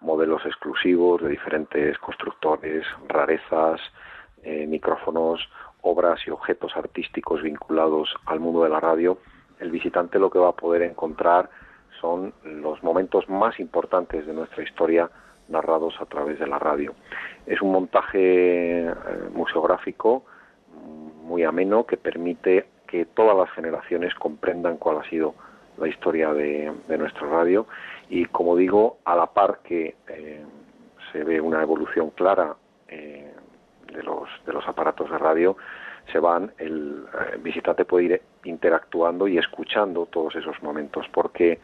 modelos 0.00 0.44
exclusivos 0.44 1.22
de 1.22 1.30
diferentes 1.30 1.98
constructores, 1.98 2.84
rarezas, 3.08 3.80
eh, 4.42 4.66
micrófonos, 4.66 5.48
obras 5.80 6.20
y 6.26 6.30
objetos 6.30 6.76
artísticos 6.76 7.42
vinculados 7.42 8.14
al 8.26 8.40
mundo 8.40 8.64
de 8.64 8.68
la 8.68 8.80
radio, 8.80 9.18
el 9.60 9.70
visitante 9.70 10.18
lo 10.18 10.28
que 10.28 10.38
va 10.38 10.50
a 10.50 10.56
poder 10.56 10.82
encontrar 10.82 11.48
son 12.02 12.34
los 12.44 12.82
momentos 12.82 13.28
más 13.30 13.58
importantes 13.60 14.26
de 14.26 14.34
nuestra 14.34 14.62
historia 14.64 15.08
narrados 15.48 15.94
a 16.00 16.06
través 16.06 16.38
de 16.38 16.46
la 16.46 16.58
radio. 16.58 16.94
Es 17.46 17.62
un 17.62 17.72
montaje 17.72 18.80
eh, 18.88 18.94
museográfico 19.32 20.24
muy 21.22 21.44
ameno 21.44 21.86
que 21.86 21.96
permite 21.96 22.66
que 22.86 23.06
todas 23.06 23.36
las 23.36 23.50
generaciones 23.52 24.14
comprendan 24.16 24.76
cuál 24.76 24.98
ha 24.98 25.08
sido 25.08 25.34
la 25.78 25.88
historia 25.88 26.34
de, 26.34 26.72
nuestra 26.98 27.26
radio 27.28 27.66
y 28.10 28.26
como 28.26 28.56
digo, 28.56 28.98
a 29.04 29.16
la 29.16 29.26
par 29.26 29.60
que 29.62 29.94
eh, 30.08 30.44
se 31.10 31.24
ve 31.24 31.40
una 31.40 31.62
evolución 31.62 32.10
clara 32.10 32.56
eh, 32.88 33.32
de, 33.86 34.02
de 34.02 34.52
los 34.52 34.68
aparatos 34.68 35.10
de 35.10 35.18
radio, 35.18 35.56
se 36.12 36.18
van, 36.18 36.52
el, 36.58 37.04
visitante 37.40 37.84
puede 37.84 38.04
ir 38.04 38.22
interactuando 38.44 39.26
y 39.26 39.38
escuchando 39.38 40.06
todos 40.06 40.36
esos 40.36 40.62
momentos, 40.62 41.06
porque, 41.12 41.58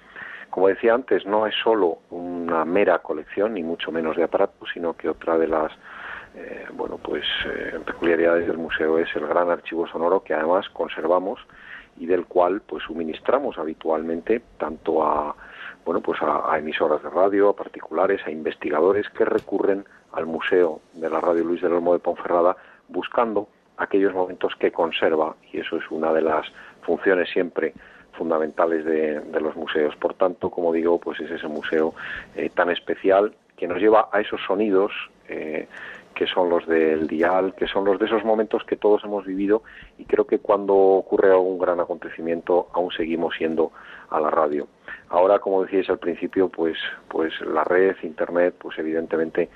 como 0.51 0.69
decía 0.69 0.95
antes, 0.95 1.27
no 1.27 1.47
es 1.47 1.55
solo 1.63 1.99
una 2.11 2.65
mera 2.65 2.99
colección, 3.01 3.55
ni 3.55 3.63
mucho 3.63 3.93
menos 3.93 4.17
de 4.17 4.25
aparatos, 4.25 4.69
sino 4.73 4.97
que 4.97 5.09
otra 5.09 5.39
de 5.39 5.49
las 5.49 5.73
eh, 6.35 6.67
bueno, 6.73 6.99
pues 6.99 7.25
eh, 7.47 7.81
peculiaridades 7.85 8.47
del 8.47 8.59
museo 8.59 8.99
es 8.99 9.09
el 9.17 9.27
gran 9.27 9.51
archivo 9.51 9.87
sonoro 9.89 10.23
que 10.23 10.35
además 10.35 10.69
conservamos 10.69 11.41
y 11.97 12.07
del 12.07 12.27
cual 12.27 12.61
pues 12.61 12.85
suministramos 12.85 13.59
habitualmente 13.59 14.43
tanto 14.59 15.05
a 15.05 15.35
bueno 15.85 16.01
pues 16.01 16.21
a, 16.23 16.57
emisoras 16.59 17.03
de 17.03 17.11
radio, 17.11 17.49
a 17.49 17.57
particulares, 17.57 18.21
a 18.27 18.31
investigadores 18.31 19.09
que 19.11 19.25
recurren 19.25 19.85
al 20.13 20.27
museo 20.27 20.81
de 20.95 21.11
la 21.11 21.21
radio 21.21 21.45
Luis 21.45 21.63
del 21.63 21.73
Olmo 21.73 21.93
de 21.93 21.99
Ponferrada 21.99 22.57
buscando 22.89 23.49
aquellos 23.79 24.15
momentos 24.15 24.55
que 24.57 24.71
conserva 24.71 25.37
y 25.53 25.61
eso 25.61 25.77
es 25.77 25.91
una 25.91 26.13
de 26.13 26.23
las 26.23 26.47
funciones 26.83 27.31
siempre 27.31 27.75
fundamentales 28.13 28.85
de, 28.85 29.41
los 29.41 29.55
museos. 29.57 29.95
Por 29.97 30.15
tanto, 30.15 30.51
como 30.51 30.73
digo, 30.73 30.99
pues 30.99 31.21
es 31.21 31.31
ese 31.31 31.47
museo 31.47 31.95
eh, 32.35 32.51
tan 32.53 32.71
especial 32.71 33.33
que 33.57 33.69
nos 33.69 33.79
lleva 33.79 34.09
a 34.13 34.21
esos 34.21 34.41
sonidos 34.47 34.93
eh, 35.29 35.69
que 36.19 36.27
son 36.27 36.51
los 36.51 36.67
del 36.67 37.07
dial, 37.07 37.55
que 37.55 37.69
son 37.69 37.85
los 37.85 38.01
de 38.01 38.07
esos 38.07 38.25
momentos 38.25 38.65
que 38.65 38.77
todos 38.77 39.05
hemos 39.05 39.25
vivido 39.25 39.63
y 39.99 40.05
creo 40.05 40.27
que 40.27 40.41
cuando 40.41 40.75
ocurre 40.75 41.31
algún 41.31 41.61
gran 41.61 41.79
acontecimiento 41.79 42.67
aún 42.73 42.91
seguimos 42.91 43.37
siendo 43.37 43.71
a 44.11 44.19
la 44.19 44.29
radio. 44.29 44.67
Ahora, 45.11 45.39
como 45.39 45.63
decíais 45.63 45.89
al 45.89 46.01
principio, 46.01 46.49
pues, 46.49 46.77
pues 47.07 47.33
la 47.41 47.63
red, 47.63 47.95
internet, 48.03 48.57
pues 48.59 48.77
evidentemente 48.79 49.49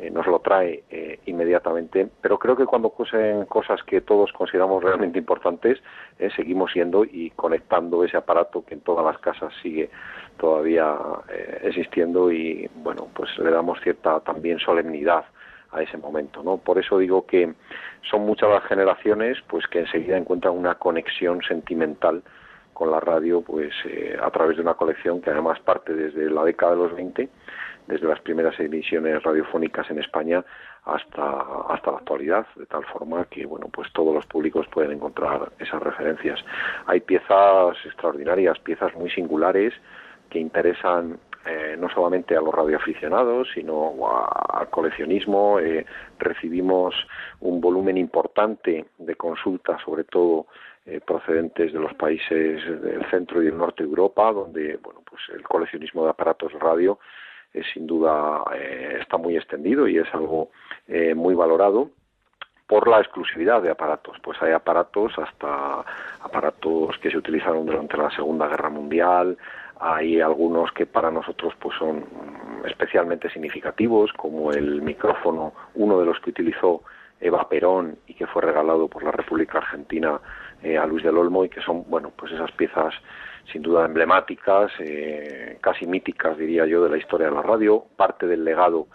eh, 0.00 0.10
nos 0.10 0.28
lo 0.28 0.38
trae 0.38 0.84
eh, 0.90 1.18
inmediatamente, 1.26 2.08
pero 2.20 2.38
creo 2.38 2.56
que 2.56 2.66
cuando 2.66 2.86
ocurren 2.86 3.46
cosas 3.46 3.82
que 3.82 4.00
todos 4.00 4.32
consideramos 4.32 4.84
realmente 4.84 5.18
importantes, 5.18 5.82
eh, 6.20 6.30
seguimos 6.36 6.70
siendo 6.70 7.04
y 7.04 7.30
conectando 7.30 8.04
ese 8.04 8.16
aparato 8.16 8.64
que 8.64 8.74
en 8.74 8.80
todas 8.82 9.04
las 9.04 9.18
casas 9.18 9.52
sigue 9.60 9.90
todavía 10.36 10.96
existiendo 11.62 12.30
y 12.30 12.70
bueno, 12.76 13.08
pues 13.12 13.36
le 13.38 13.50
damos 13.50 13.80
cierta 13.80 14.20
también 14.20 14.60
solemnidad 14.60 15.24
a 15.72 15.82
ese 15.82 15.96
momento, 15.96 16.44
¿no? 16.44 16.58
Por 16.58 16.78
eso 16.78 16.98
digo 16.98 17.26
que 17.26 17.52
son 18.08 18.20
muchas 18.20 18.50
las 18.50 18.62
generaciones 18.66 19.38
pues 19.48 19.66
que 19.66 19.80
enseguida 19.80 20.16
encuentran 20.16 20.56
una 20.56 20.76
conexión 20.76 21.42
sentimental 21.42 22.22
con 22.72 22.92
la 22.92 23.00
radio 23.00 23.40
pues 23.40 23.74
a 24.22 24.30
través 24.30 24.56
de 24.56 24.62
una 24.62 24.74
colección 24.74 25.20
que 25.20 25.30
además 25.30 25.58
parte 25.58 25.92
desde 25.92 26.30
la 26.30 26.44
década 26.44 26.72
de 26.72 26.78
los 26.78 26.94
20, 26.94 27.28
desde 27.88 28.06
las 28.06 28.20
primeras 28.20 28.58
emisiones 28.60 29.22
radiofónicas 29.22 29.90
en 29.90 29.98
España 29.98 30.44
hasta 30.84 31.40
hasta 31.68 31.90
la 31.90 31.96
actualidad, 31.98 32.46
de 32.54 32.66
tal 32.66 32.84
forma 32.84 33.24
que 33.24 33.46
bueno, 33.46 33.68
pues 33.72 33.90
todos 33.92 34.14
los 34.14 34.26
públicos 34.26 34.66
pueden 34.70 34.92
encontrar 34.92 35.52
esas 35.58 35.82
referencias. 35.82 36.38
Hay 36.86 37.00
piezas 37.00 37.76
extraordinarias, 37.84 38.58
piezas 38.60 38.94
muy 38.94 39.10
singulares 39.10 39.72
que 40.28 40.38
interesan 40.38 41.18
eh, 41.46 41.76
no 41.78 41.88
solamente 41.88 42.36
a 42.36 42.42
los 42.42 42.54
radioaficionados, 42.54 43.48
sino 43.54 43.94
al 44.50 44.68
coleccionismo. 44.68 45.58
Eh, 45.58 45.86
recibimos 46.18 46.94
un 47.40 47.58
volumen 47.60 47.96
importante 47.96 48.84
de 48.98 49.14
consultas, 49.14 49.80
sobre 49.82 50.04
todo 50.04 50.46
eh, 50.84 51.00
procedentes 51.00 51.72
de 51.72 51.78
los 51.78 51.94
países 51.94 52.62
del 52.82 53.02
centro 53.10 53.42
y 53.42 53.46
del 53.46 53.56
norte 53.56 53.82
de 53.82 53.88
Europa, 53.88 54.30
donde 54.30 54.76
bueno, 54.82 55.00
pues 55.08 55.22
el 55.34 55.42
coleccionismo 55.42 56.04
de 56.04 56.10
aparatos 56.10 56.52
radio 56.52 56.98
es 57.52 57.66
sin 57.72 57.86
duda 57.86 58.44
está 59.00 59.16
muy 59.16 59.36
extendido 59.36 59.88
y 59.88 59.98
es 59.98 60.06
algo 60.14 60.50
muy 61.14 61.34
valorado 61.34 61.90
por 62.66 62.86
la 62.86 63.00
exclusividad 63.00 63.62
de 63.62 63.70
aparatos. 63.70 64.16
Pues 64.22 64.40
hay 64.42 64.52
aparatos 64.52 65.18
hasta 65.18 65.84
aparatos 66.22 66.98
que 66.98 67.10
se 67.10 67.16
utilizaron 67.16 67.66
durante 67.66 67.96
la 67.96 68.10
Segunda 68.10 68.46
Guerra 68.46 68.68
Mundial, 68.68 69.38
hay 69.80 70.20
algunos 70.20 70.72
que 70.72 70.86
para 70.86 71.10
nosotros 71.10 71.54
pues 71.58 71.76
son 71.78 72.04
especialmente 72.66 73.30
significativos, 73.30 74.12
como 74.12 74.52
el 74.52 74.82
micrófono, 74.82 75.52
uno 75.74 76.00
de 76.00 76.06
los 76.06 76.18
que 76.20 76.30
utilizó 76.30 76.82
Eva 77.20 77.48
Perón 77.48 77.98
y 78.06 78.14
que 78.14 78.26
fue 78.26 78.42
regalado 78.42 78.88
por 78.88 79.04
la 79.04 79.12
República 79.12 79.58
Argentina 79.58 80.20
eh, 80.62 80.76
a 80.76 80.86
Luis 80.86 81.04
del 81.04 81.16
Olmo 81.16 81.44
y 81.44 81.48
que 81.48 81.60
son, 81.60 81.84
bueno, 81.88 82.12
pues 82.16 82.32
esas 82.32 82.50
piezas 82.52 82.92
sin 83.52 83.62
duda 83.62 83.86
emblemáticas, 83.86 84.72
eh, 84.80 85.58
casi 85.60 85.86
míticas, 85.86 86.36
diría 86.36 86.66
yo, 86.66 86.84
de 86.84 86.90
la 86.90 86.98
historia 86.98 87.28
de 87.28 87.34
la 87.34 87.42
radio, 87.42 87.84
parte 87.96 88.26
del 88.26 88.44
legado 88.44 88.86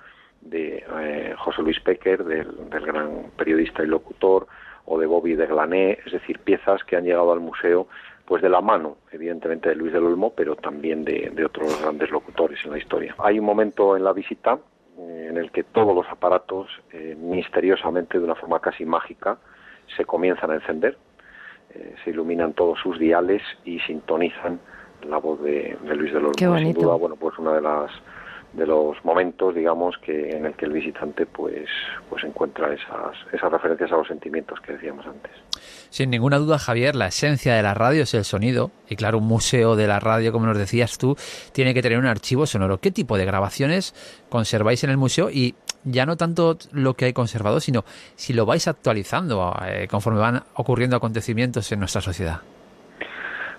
de 0.42 0.86
eh, 1.00 1.36
José 1.38 1.62
Luis 1.62 1.80
Pecker, 1.80 2.24
del, 2.24 2.48
gran 2.70 3.32
periodista 3.38 3.84
y 3.84 3.88
locutor, 3.88 4.48
o 4.86 5.00
de 5.00 5.06
Bobby 5.06 5.36
de 5.36 5.48
Glané, 5.48 6.00
es 6.06 6.12
decir, 6.12 6.40
piezas 6.40 6.84
que 6.84 6.98
han 6.98 7.06
llegado 7.06 7.32
al 7.32 7.40
museo 7.40 7.88
pues 8.26 8.42
de 8.42 8.50
la 8.50 8.62
mano, 8.62 8.98
evidentemente, 9.12 9.70
de 9.70 9.76
Luis 9.76 9.94
del 9.94 10.06
Olmo, 10.06 10.34
pero 10.34 10.56
también 10.56 11.04
de, 11.04 11.44
otros 11.46 11.82
grandes 11.82 12.10
locutores 12.10 12.60
en 12.64 12.72
la 12.72 12.78
historia. 12.78 13.16
Hay 13.20 13.40
un 13.40 13.46
momento 13.46 13.98
en 13.98 14.04
la 14.04 14.14
visita 14.14 14.60
eh, 14.98 15.28
en 15.30 15.38
el 15.38 15.52
que 15.52 15.64
todos 15.64 15.94
los 15.94 16.08
aparatos, 16.10 16.68
eh, 16.92 17.18
misteriosamente, 17.20 18.18
de 18.18 18.24
una 18.24 18.36
forma 18.36 18.60
casi 18.60 18.86
mágica, 18.86 19.38
se 19.98 20.06
comienzan 20.06 20.52
a 20.52 20.56
encender, 20.56 20.98
eh, 21.76 21.96
se 22.04 22.12
iluminan 22.12 22.54
todos 22.54 22.80
sus 22.80 23.00
diales 23.00 23.42
y 23.66 23.80
sintonizan 23.80 24.60
la 25.08 25.18
voz 25.18 25.42
de, 25.42 25.78
Luis 25.96 26.14
Olmo. 26.14 26.32
Qué 26.32 26.48
Sin 26.60 26.74
duda, 26.74 26.96
bueno, 26.96 27.16
pues 27.16 27.38
una 27.38 27.54
de 27.54 27.62
las 27.62 27.92
de 28.54 28.68
los 28.68 29.04
momentos, 29.04 29.56
digamos, 29.56 29.98
que 29.98 30.30
en 30.30 30.46
el 30.46 30.54
que 30.54 30.66
el 30.66 30.74
visitante 30.74 31.26
pues 31.26 31.68
pues 32.10 32.24
encuentra 32.24 32.74
esas 32.74 33.16
esas 33.32 33.52
referencias 33.52 33.92
a 33.92 33.98
los 33.98 34.08
sentimientos 34.08 34.60
que 34.62 34.74
decíamos 34.74 35.06
antes. 35.06 35.32
Sin 35.90 36.10
ninguna 36.10 36.38
duda, 36.38 36.58
Javier, 36.60 36.96
la 36.96 37.08
esencia 37.08 37.56
de 37.56 37.64
la 37.64 37.74
radio 37.74 38.04
es 38.04 38.14
el 38.14 38.26
sonido 38.26 38.72
y 38.90 38.96
claro, 38.96 39.18
un 39.18 39.28
museo 39.28 39.76
de 39.76 39.88
la 39.88 40.00
radio, 40.00 40.32
como 40.32 40.46
nos 40.46 40.58
decías 40.58 40.98
tú, 40.98 41.16
tiene 41.52 41.74
que 41.74 41.82
tener 41.82 41.98
un 41.98 42.06
archivo 42.06 42.46
sonoro. 42.46 42.80
¿Qué 42.80 42.92
tipo 42.92 43.18
de 43.18 43.26
grabaciones 43.26 43.94
conserváis 44.30 44.84
en 44.84 44.90
el 44.90 44.98
museo 44.98 45.30
y 45.30 45.56
ya 45.84 46.06
no 46.06 46.16
tanto 46.16 46.58
lo 46.72 46.94
que 46.94 47.06
hay 47.06 47.14
conservado, 47.14 47.60
sino 47.60 47.84
si 48.16 48.34
lo 48.34 48.46
vais 48.46 48.68
actualizando 48.68 49.56
eh, 49.66 49.88
conforme 49.90 50.20
van 50.20 50.44
ocurriendo 50.56 50.96
acontecimientos 50.96 51.72
en 51.72 51.80
nuestra 51.80 52.02
sociedad? 52.02 52.42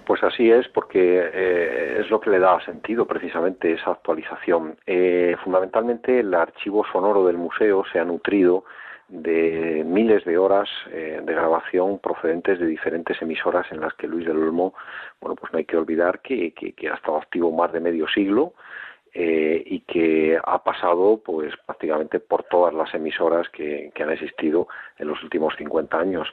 Pues 0.06 0.22
así 0.22 0.50
es, 0.50 0.68
porque 0.68 1.30
eh, 1.32 2.00
es 2.00 2.10
lo 2.10 2.20
que 2.20 2.30
le 2.30 2.38
da 2.38 2.60
sentido 2.64 3.06
precisamente 3.06 3.72
esa 3.72 3.92
actualización. 3.92 4.76
Eh, 4.86 5.34
fundamentalmente 5.42 6.20
el 6.20 6.34
archivo 6.34 6.84
sonoro 6.92 7.26
del 7.26 7.38
museo 7.38 7.84
se 7.90 7.98
ha 7.98 8.04
nutrido 8.04 8.64
de 9.08 9.82
miles 9.86 10.24
de 10.24 10.36
horas 10.36 10.68
eh, 10.90 11.20
de 11.22 11.34
grabación 11.34 11.98
procedentes 12.00 12.58
de 12.58 12.66
diferentes 12.66 13.20
emisoras 13.22 13.66
en 13.70 13.80
las 13.80 13.94
que 13.94 14.06
Luis 14.06 14.26
del 14.26 14.38
Olmo, 14.38 14.74
bueno, 15.20 15.36
pues 15.36 15.52
no 15.52 15.58
hay 15.58 15.64
que 15.64 15.76
olvidar 15.76 16.20
que, 16.20 16.52
que, 16.52 16.72
que 16.72 16.88
ha 16.88 16.94
estado 16.94 17.18
activo 17.18 17.50
más 17.50 17.72
de 17.72 17.80
medio 17.80 18.06
siglo, 18.08 18.54
eh, 19.16 19.62
y 19.64 19.78
que 19.82 20.36
ha 20.44 20.64
pasado 20.64 21.22
pues 21.24 21.54
prácticamente 21.64 22.18
por 22.18 22.42
todas 22.42 22.74
las 22.74 22.92
emisoras 22.94 23.48
que, 23.50 23.92
han 23.94 24.10
existido 24.10 24.66
en 24.98 25.06
los 25.06 25.22
últimos 25.22 25.54
50 25.56 25.96
años. 25.96 26.26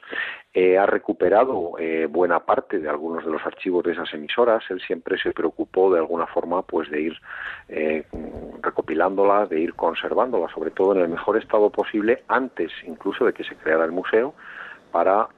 Eh, 0.54 0.76
ha 0.76 0.84
recuperado 0.84 1.78
eh, 1.78 2.06
buena 2.06 2.40
parte 2.40 2.78
de 2.78 2.88
algunos 2.88 3.24
de 3.24 3.30
los 3.30 3.40
archivos 3.46 3.84
de 3.84 3.92
esas 3.92 4.12
emisoras. 4.12 4.62
Él 4.70 4.80
siempre 4.86 5.18
se 5.18 5.32
preocupó 5.32 5.92
de 5.92 5.98
alguna 5.98 6.26
forma 6.26 6.62
pues 6.62 6.90
de 6.90 7.00
ir 7.00 7.20
recopilándola, 8.60 9.46
de 9.46 9.60
ir 9.60 9.74
conservándola, 9.74 10.48
sobre 10.52 10.70
todo 10.70 10.94
en 10.94 11.00
el 11.00 11.08
mejor 11.08 11.38
estado 11.38 11.70
posible 11.70 12.24
antes 12.28 12.70
incluso 12.86 13.24
de 13.24 13.32
que 13.32 13.44
se 13.44 13.56
creara 13.56 13.84
el 13.84 13.92
museo 13.92 14.34
para 14.90 15.28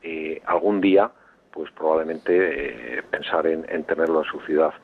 algún 0.47 0.81
día 0.81 1.11
pues 1.53 1.71
probablemente 1.71 3.05
pensar 3.11 3.47
en 3.47 3.85
tenerlo 3.85 4.25
en 4.25 4.31
su 4.31 4.41
ciudad. 4.41 4.75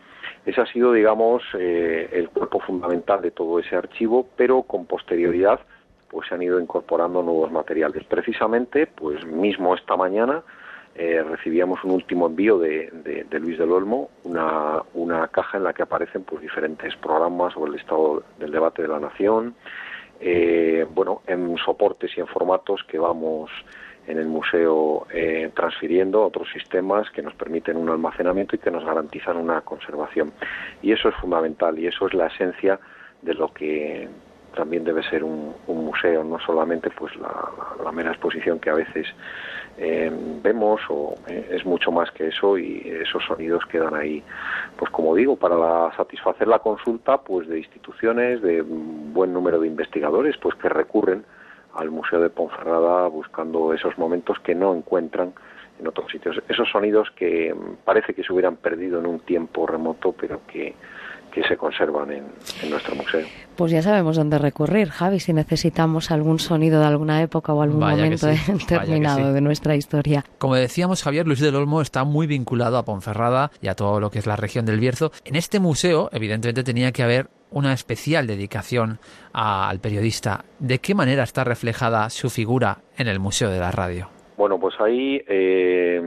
Ese 0.47 0.61
ha 0.61 0.67
sido, 0.67 0.93
digamos, 0.93 1.43
eh, 1.59 2.09
el 2.13 2.31
cuerpo 2.31 2.61
fundamental 2.61 3.21
de 3.21 3.31
todo 3.31 3.59
ese 3.59 3.77
archivo, 3.77 4.27
pero 4.37 4.63
con 4.63 4.87
posterioridad 4.87 5.61
pues 6.11 6.29
se 6.29 6.35
han 6.35 6.43
ido 6.43 6.61
incorporando 6.61 7.23
nuevos 7.23 7.51
materiales. 7.53 8.05
Precisamente, 8.05 8.87
pues 8.87 9.25
mismo 9.25 9.75
esta 9.75 9.97
mañana 9.97 10.43
eh, 10.95 11.23
recibíamos 11.23 11.83
un 11.85 11.93
último 11.93 12.27
envío 12.27 12.59
de, 12.59 12.91
Luis 13.41 13.59
del 13.59 13.71
Olmo, 13.71 14.11
una, 14.25 14.83
una, 14.95 15.29
caja 15.29 15.59
en 15.59 15.65
la 15.65 15.73
que 15.73 15.83
aparecen 15.83 16.25
pues 16.25 16.43
diferentes 16.43 16.97
programas 16.97 17.55
sobre 17.55 17.73
el 17.73 17.79
estado 17.79 18.25
del 18.39 18.51
debate 18.51 18.83
de 18.83 18.89
la 18.89 18.99
nación, 18.99 19.55
eh, 20.21 20.85
bueno, 20.93 21.23
en 21.27 21.57
soportes 21.57 22.11
y 22.17 22.21
en 22.21 22.27
formatos 22.27 22.83
que 22.85 22.99
vamos 22.99 23.51
en 24.07 24.19
el 24.19 24.27
museo 24.27 25.07
eh, 25.13 25.51
transfiriendo 25.55 26.25
otros 26.25 26.49
sistemas 26.53 27.09
que 27.11 27.23
nos 27.23 27.35
permiten 27.35 27.77
un 27.77 27.89
almacenamiento 27.89 28.57
y 28.57 28.59
que 28.59 28.71
nos 28.71 28.85
garantizan 28.85 29.37
una 29.37 29.61
conservación. 29.61 30.33
Y 30.83 30.93
eso 30.93 31.09
es 31.09 31.15
fundamental 31.17 31.79
y 31.79 31.87
eso 31.87 32.09
es 32.09 32.15
la 32.15 32.27
esencia 32.27 32.81
de 33.23 33.35
lo 33.35 33.53
que 33.53 34.09
también 34.55 34.85
debe 34.85 35.03
ser 35.05 35.25
un, 35.25 35.55
museo, 35.67 36.25
no 36.25 36.39
solamente 36.41 36.91
pues 36.91 37.13
la, 37.17 37.93
mera 37.93 38.11
exposición 38.11 38.61
que 38.61 38.71
a 38.71 38.75
veces 38.75 39.07
eh, 39.79 40.11
vemos 40.43 40.81
o 40.89 41.15
eh, 41.27 41.49
es 41.51 41.65
mucho 41.65 41.91
más 41.91 42.11
que 42.13 42.29
eso 42.29 42.57
y 42.59 42.83
esos 43.03 43.25
sonidos 43.25 43.65
quedan 43.67 43.95
ahí, 43.95 44.23
pues 44.77 44.91
como 44.91 45.15
digo, 45.15 45.37
para 45.37 45.95
satisfacer 45.97 46.47
la 46.49 46.61
consulta 46.61 47.19
pues 47.19 47.49
de 47.49 47.59
instituciones, 47.59 48.43
de 48.43 48.63
un 48.63 49.13
buen 49.13 49.33
número 49.33 49.59
de 49.61 49.67
investigadores, 49.67 50.37
pues 50.37 50.55
que 50.57 50.69
recurren 50.69 51.25
al 51.75 51.91
Museo 51.91 52.21
de 52.21 52.31
Ponferrada 52.31 53.09
buscando 53.09 53.73
esos 53.73 53.97
momentos 53.99 54.39
que 54.41 54.55
no 54.55 54.75
encuentran 54.75 55.33
en 55.79 55.87
otros 55.89 56.11
sitios. 56.11 56.41
Esos 56.49 56.69
sonidos 56.71 57.11
que 57.17 57.55
parece 57.85 58.15
que 58.15 58.23
se 58.23 58.33
hubieran 58.33 58.57
perdido 58.57 59.01
en 59.01 59.07
un 59.07 59.21
tiempo 59.21 59.67
remoto, 59.67 60.13
pero 60.13 60.43
que, 60.47 60.75
se 61.49 61.57
conservan 61.57 62.11
en, 62.13 62.25
nuestro 62.71 62.95
museo. 62.95 63.27
Pues 63.57 63.73
ya 63.73 63.83
sabemos 63.83 64.17
dónde 64.17 64.39
recurrir, 64.39 64.89
Javi, 64.89 65.21
si 65.21 65.33
necesitamos 65.33 66.11
algún 66.11 66.39
sonido 66.39 66.81
de 66.81 66.87
alguna 66.87 67.23
época 67.23 67.53
o 67.53 67.63
algún 67.63 67.81
momento 67.81 68.27
determinado 68.49 69.33
de 69.33 69.41
nuestra 69.41 69.77
historia. 69.77 70.25
Como 70.39 70.55
decíamos, 70.55 71.03
Javier 71.03 71.27
Luis 71.27 71.41
del 71.41 71.57
Olmo 71.57 71.81
está 71.81 72.05
muy 72.05 72.27
vinculado 72.27 72.79
a 72.79 72.85
Ponferrada 72.85 73.51
y 73.61 73.69
a 73.69 73.75
todo 73.75 74.01
lo 74.01 74.11
que 74.11 74.19
es 74.19 74.27
la 74.27 74.37
región 74.37 74.67
del 74.67 74.81
Bierzo. 74.81 75.13
En 75.25 75.37
este 75.37 75.61
museo, 75.61 76.09
evidentemente, 76.13 76.65
tenía 76.65 76.93
que 76.93 77.03
haber 77.03 77.29
una 77.51 77.73
especial 77.73 78.27
dedicación 78.27 78.99
al 79.33 79.81
periodista. 79.81 80.45
¿De 80.59 80.79
qué 80.79 80.95
manera 80.95 81.25
está 81.25 81.45
reflejada 81.45 82.09
su 82.11 82.31
figura 82.31 82.79
en 82.97 83.09
el 83.09 83.19
Museo 83.19 83.51
de 83.51 83.59
la 83.59 83.71
Radio? 83.71 84.09
Bueno, 84.37 84.59
pues 84.59 84.75
hay 84.81 85.23
eh, 85.29 86.01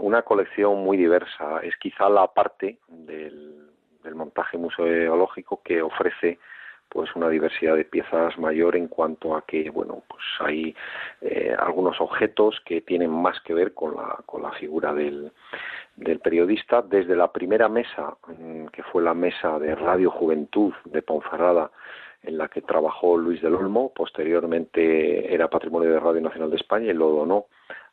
una 0.00 0.22
colección 0.22 0.82
muy 0.82 0.96
diversa. 0.96 1.60
Es 1.62 1.76
quizá 1.76 2.08
la 2.08 2.26
parte 2.26 2.78
del, 2.88 3.65
montaje 4.14 4.58
museológico 4.58 5.60
que 5.62 5.82
ofrece 5.82 6.38
pues 6.88 7.14
una 7.16 7.28
diversidad 7.28 7.74
de 7.74 7.84
piezas 7.84 8.38
mayor 8.38 8.76
en 8.76 8.86
cuanto 8.86 9.34
a 9.34 9.44
que 9.44 9.70
bueno 9.70 10.04
pues 10.08 10.22
hay 10.38 10.74
eh, 11.20 11.54
algunos 11.58 12.00
objetos 12.00 12.60
que 12.64 12.80
tienen 12.80 13.10
más 13.10 13.40
que 13.40 13.54
ver 13.54 13.74
con 13.74 13.96
la, 13.96 14.20
con 14.24 14.42
la 14.42 14.52
figura 14.52 14.94
del, 14.94 15.32
del 15.96 16.20
periodista. 16.20 16.82
Desde 16.82 17.16
la 17.16 17.32
primera 17.32 17.68
mesa, 17.68 18.16
mm, 18.28 18.66
que 18.66 18.82
fue 18.84 19.02
la 19.02 19.14
mesa 19.14 19.58
de 19.58 19.74
Radio 19.74 20.10
Juventud 20.10 20.72
de 20.84 21.02
Ponferrada, 21.02 21.70
en 22.22 22.38
la 22.38 22.48
que 22.48 22.62
trabajó 22.62 23.16
Luis 23.16 23.40
del 23.40 23.54
Olmo, 23.54 23.92
posteriormente 23.94 25.32
era 25.32 25.48
patrimonio 25.48 25.90
de 25.90 26.00
Radio 26.00 26.20
Nacional 26.20 26.50
de 26.50 26.56
España 26.56 26.90
y 26.90 26.94
lo 26.94 27.10
donó 27.10 27.46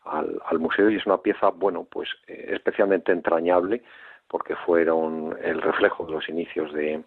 al, 0.05 0.59
museo. 0.59 0.89
Y 0.89 0.95
es 0.95 1.05
una 1.05 1.17
pieza, 1.17 1.49
bueno, 1.49 1.85
pues 1.89 2.09
eh, 2.27 2.49
especialmente 2.53 3.11
entrañable 3.11 3.83
porque 4.27 4.55
fueron 4.55 5.37
el 5.43 5.61
reflejo 5.61 6.05
de 6.05 6.13
los 6.13 6.29
inicios 6.29 6.73
de, 6.73 7.03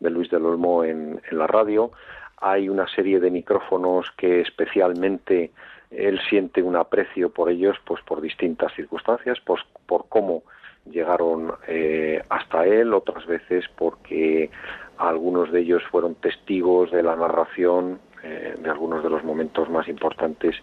Luis 0.00 0.30
del 0.30 0.46
Olmo 0.46 0.84
en, 0.84 1.20
en 1.30 1.38
la 1.38 1.46
radio. 1.46 1.92
Hay 2.38 2.68
una 2.68 2.88
serie 2.88 3.20
de 3.20 3.30
micrófonos 3.30 4.10
que 4.16 4.40
especialmente 4.40 5.50
él 5.90 6.20
siente 6.28 6.62
un 6.62 6.76
aprecio 6.76 7.30
por 7.30 7.50
ellos 7.50 7.76
pues 7.84 8.00
por 8.02 8.20
distintas 8.20 8.72
circunstancias 8.74 9.38
pues 9.44 9.60
por 9.86 10.08
cómo 10.08 10.44
llegaron 10.88 11.52
eh, 11.66 12.22
hasta 12.28 12.64
él 12.64 12.94
otras 12.94 13.26
veces 13.26 13.64
porque 13.76 14.50
algunos 14.98 15.50
de 15.50 15.60
ellos 15.60 15.82
fueron 15.90 16.14
testigos 16.16 16.90
de 16.90 17.02
la 17.02 17.16
narración 17.16 17.98
eh, 18.22 18.54
de 18.58 18.70
algunos 18.70 19.02
de 19.02 19.10
los 19.10 19.24
momentos 19.24 19.68
más 19.68 19.88
importantes 19.88 20.54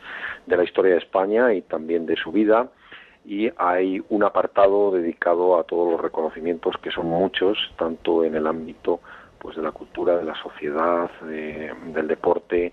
de 0.46 0.58
la 0.58 0.64
historia 0.64 0.94
de 0.94 1.00
España 1.00 1.54
y 1.54 1.62
también 1.62 2.06
de 2.06 2.16
su 2.16 2.32
vida 2.32 2.70
y 3.28 3.52
hay 3.58 4.02
un 4.08 4.24
apartado 4.24 4.90
dedicado 4.92 5.60
a 5.60 5.66
todos 5.66 5.92
los 5.92 6.02
reconocimientos 6.02 6.78
que 6.82 6.92
son 6.92 7.08
muchos 7.08 7.58
tanto 7.78 8.24
en 8.24 8.36
el 8.36 8.48
ámbito 8.48 9.02
pues 9.38 9.58
de 9.58 9.62
la 9.62 9.74
cultura 9.74 10.16
de 10.16 10.24
la 10.24 10.34
sociedad 10.36 11.12
del 11.22 12.08
deporte 12.08 12.72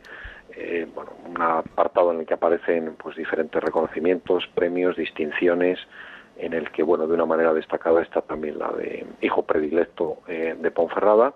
eh, 0.56 0.86
bueno, 0.94 1.10
un 1.26 1.42
apartado 1.42 2.12
en 2.12 2.20
el 2.20 2.26
que 2.26 2.34
aparecen 2.34 2.94
pues 2.96 3.16
diferentes 3.16 3.60
reconocimientos, 3.60 4.44
premios, 4.54 4.96
distinciones, 4.96 5.80
en 6.36 6.52
el 6.52 6.70
que 6.70 6.84
bueno 6.84 7.08
de 7.08 7.14
una 7.14 7.26
manera 7.26 7.52
destacada 7.52 8.02
está 8.02 8.20
también 8.20 8.58
la 8.60 8.70
de 8.70 9.04
hijo 9.20 9.42
predilecto 9.42 10.18
eh, 10.28 10.56
de 10.56 10.70
Ponferrada. 10.70 11.34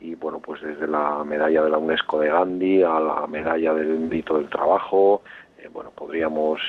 Y 0.00 0.14
bueno 0.14 0.40
pues 0.40 0.62
desde 0.62 0.86
la 0.86 1.22
medalla 1.24 1.62
de 1.62 1.70
la 1.70 1.78
UNESCO 1.78 2.20
de 2.20 2.28
Gandhi 2.28 2.82
a 2.82 2.98
la 2.98 3.26
medalla 3.26 3.74
del 3.74 4.00
mérito 4.00 4.38
del 4.38 4.48
trabajo 4.48 5.22
eh, 5.58 5.68
bueno 5.70 5.90
podríamos 5.90 6.60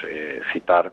citar 0.51 0.91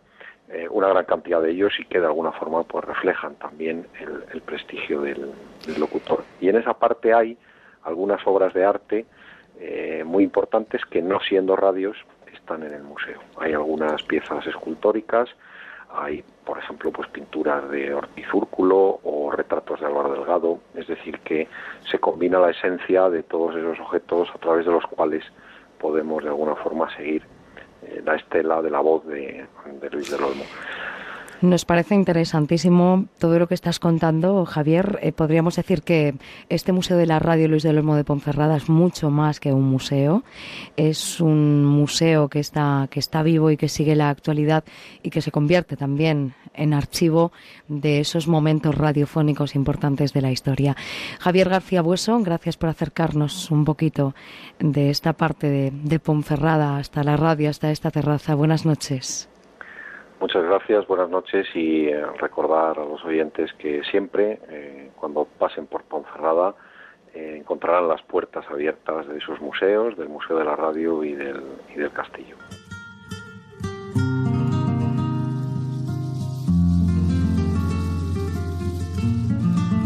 una 0.70 0.88
gran 0.88 1.04
cantidad 1.06 1.40
de 1.40 1.50
ellos 1.50 1.72
y 1.78 1.86
que 1.86 1.98
de 1.98 2.06
alguna 2.06 2.32
forma 2.32 2.62
pues 2.64 2.84
reflejan 2.84 3.36
también 3.36 3.86
el, 4.32 4.42
prestigio 4.42 5.00
del 5.00 5.32
locutor 5.78 6.24
y 6.40 6.48
en 6.50 6.56
esa 6.56 6.74
parte 6.74 7.14
hay 7.14 7.38
algunas 7.84 8.20
obras 8.26 8.52
de 8.52 8.64
arte 8.64 9.06
eh, 9.60 10.02
muy 10.04 10.24
importantes 10.24 10.84
que 10.84 11.02
no 11.02 11.20
siendo 11.20 11.56
radios 11.56 11.96
están 12.32 12.62
en 12.62 12.72
el 12.72 12.82
museo. 12.82 13.20
Hay 13.38 13.52
algunas 13.52 14.02
piezas 14.02 14.46
escultóricas, 14.46 15.28
hay 15.90 16.24
por 16.44 16.58
ejemplo 16.58 16.90
pues 16.90 17.08
pinturas 17.10 17.70
de 17.70 17.92
Ortiz 17.94 18.26
Úrculo 18.32 19.00
o 19.04 19.30
retratos 19.30 19.80
de 19.80 19.86
Álvaro 19.86 20.12
Delgado, 20.12 20.58
es 20.74 20.86
decir 20.86 21.20
que 21.20 21.48
se 21.90 21.98
combina 21.98 22.40
la 22.40 22.50
esencia 22.50 23.08
de 23.10 23.22
todos 23.22 23.54
esos 23.54 23.78
objetos 23.78 24.28
a 24.34 24.38
través 24.38 24.66
de 24.66 24.72
los 24.72 24.84
cuales 24.86 25.24
podemos 25.78 26.22
de 26.22 26.30
alguna 26.30 26.56
forma 26.56 26.94
seguir 26.96 27.22
eh, 27.22 27.41
la 28.04 28.16
estela 28.16 28.62
de 28.62 28.70
la 28.70 28.80
voz 28.80 29.04
de, 29.06 29.46
Luis 29.90 30.10
del 30.10 30.22
Olmo. 30.22 30.44
Nos 31.42 31.64
parece 31.64 31.96
interesantísimo 31.96 33.06
todo 33.18 33.40
lo 33.40 33.48
que 33.48 33.54
estás 33.54 33.80
contando, 33.80 34.44
Javier. 34.44 35.00
Eh, 35.02 35.10
podríamos 35.10 35.56
decir 35.56 35.82
que 35.82 36.14
este 36.48 36.70
Museo 36.70 36.96
de 36.96 37.06
la 37.06 37.18
Radio 37.18 37.48
Luis 37.48 37.64
del 37.64 37.78
Olmo 37.78 37.96
de 37.96 38.04
Ponferrada 38.04 38.56
es 38.56 38.68
mucho 38.68 39.10
más 39.10 39.40
que 39.40 39.52
un 39.52 39.64
museo. 39.64 40.22
Es 40.76 41.20
un 41.20 41.64
museo 41.64 42.28
que 42.28 42.38
está, 42.38 42.86
que 42.88 43.00
está 43.00 43.24
vivo 43.24 43.50
y 43.50 43.56
que 43.56 43.68
sigue 43.68 43.96
la 43.96 44.08
actualidad 44.08 44.62
y 45.02 45.10
que 45.10 45.20
se 45.20 45.32
convierte 45.32 45.76
también 45.76 46.34
en 46.54 46.74
archivo 46.74 47.32
de 47.68 48.00
esos 48.00 48.28
momentos 48.28 48.76
radiofónicos 48.76 49.54
importantes 49.54 50.12
de 50.12 50.22
la 50.22 50.30
historia. 50.30 50.74
Javier 51.20 51.48
García 51.48 51.82
Bueso, 51.82 52.18
gracias 52.20 52.56
por 52.56 52.68
acercarnos 52.68 53.50
un 53.50 53.64
poquito 53.64 54.14
de 54.58 54.90
esta 54.90 55.12
parte 55.12 55.48
de, 55.48 55.98
Ponferrada 55.98 56.78
hasta 56.78 57.04
la 57.04 57.16
radio, 57.16 57.50
hasta 57.50 57.70
esta 57.70 57.90
terraza. 57.90 58.34
Buenas 58.34 58.66
noches. 58.66 59.28
Muchas 60.20 60.44
gracias, 60.44 60.86
buenas 60.86 61.10
noches 61.10 61.46
y 61.54 61.86
eh, 61.86 62.04
recordar 62.20 62.78
a 62.78 62.84
los 62.84 63.04
oyentes 63.04 63.52
que 63.54 63.82
siempre, 63.90 64.40
eh, 64.48 64.90
cuando 64.96 65.24
pasen 65.24 65.66
por 65.66 65.82
Ponferrada, 65.82 66.54
eh, 67.14 67.36
encontrarán 67.38 67.88
las 67.88 68.02
puertas 68.02 68.44
abiertas 68.48 69.06
de 69.08 69.20
sus 69.20 69.40
museos, 69.40 69.96
del 69.96 70.08
Museo 70.08 70.38
de 70.38 70.44
la 70.44 70.56
Radio 70.56 71.04
y 71.04 71.14
del, 71.14 71.42
y 71.74 71.78
del 71.78 71.90
Castillo. 71.90 72.36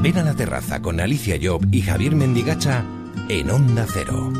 Ven 0.07 0.19
a 0.19 0.23
la 0.23 0.35
terraza 0.35 0.81
con 0.81 1.01
Alicia 1.01 1.37
Job 1.43 1.67
y 1.73 1.83
Javier 1.83 2.15
Mendigacha 2.15 2.85
en 3.29 3.51
Onda 3.51 3.85
Cero. 3.93 4.31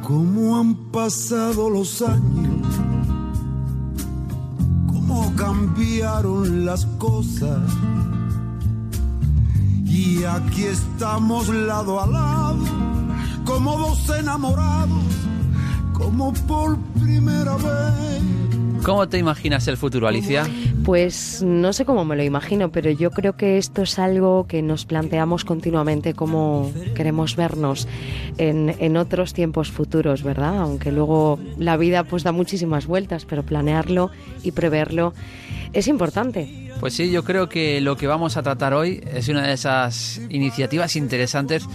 cómo 0.00 0.58
han 0.58 0.74
pasado 0.90 1.68
los 1.68 2.00
años, 2.00 2.66
cómo 4.86 5.30
cambiaron 5.36 6.64
las 6.64 6.86
cosas. 6.96 7.60
Y 9.84 10.24
aquí 10.24 10.62
estamos 10.62 11.48
lado 11.50 12.00
a 12.00 12.06
lado, 12.06 12.64
como 13.44 13.76
dos 13.76 14.08
enamorados, 14.18 15.13
como 16.04 16.32
por 16.46 16.78
primera 17.00 17.56
vez. 17.56 18.22
¿Cómo 18.84 19.08
te 19.08 19.16
imaginas 19.16 19.66
el 19.68 19.78
futuro, 19.78 20.06
Alicia? 20.06 20.46
Pues 20.84 21.42
no 21.42 21.72
sé 21.72 21.86
cómo 21.86 22.04
me 22.04 22.14
lo 22.16 22.22
imagino, 22.22 22.70
pero 22.70 22.90
yo 22.90 23.10
creo 23.10 23.34
que 23.34 23.56
esto 23.56 23.82
es 23.82 23.98
algo 23.98 24.46
que 24.46 24.60
nos 24.60 24.84
planteamos 24.84 25.46
continuamente 25.46 26.12
cómo 26.12 26.70
queremos 26.94 27.36
vernos 27.36 27.88
en, 28.36 28.74
en, 28.78 28.98
otros 28.98 29.32
tiempos 29.32 29.70
futuros, 29.70 30.22
¿verdad? 30.22 30.58
Aunque 30.58 30.92
luego 30.92 31.38
la 31.56 31.78
vida 31.78 32.04
pues 32.04 32.22
da 32.22 32.32
muchísimas 32.32 32.86
vueltas, 32.86 33.24
pero 33.24 33.42
planearlo 33.42 34.10
y 34.42 34.52
preverlo 34.52 35.14
es 35.72 35.88
importante. 35.88 36.64
Pues 36.80 36.92
sí, 36.92 37.10
yo 37.10 37.24
creo 37.24 37.48
que 37.48 37.80
lo 37.80 37.96
que 37.96 38.06
vamos 38.06 38.36
a 38.36 38.42
tratar 38.42 38.74
hoy 38.74 39.02
es 39.12 39.28
una 39.28 39.46
de 39.46 39.54
esas 39.54 40.20
iniciativas 40.28 40.96
interesantes 40.96 41.66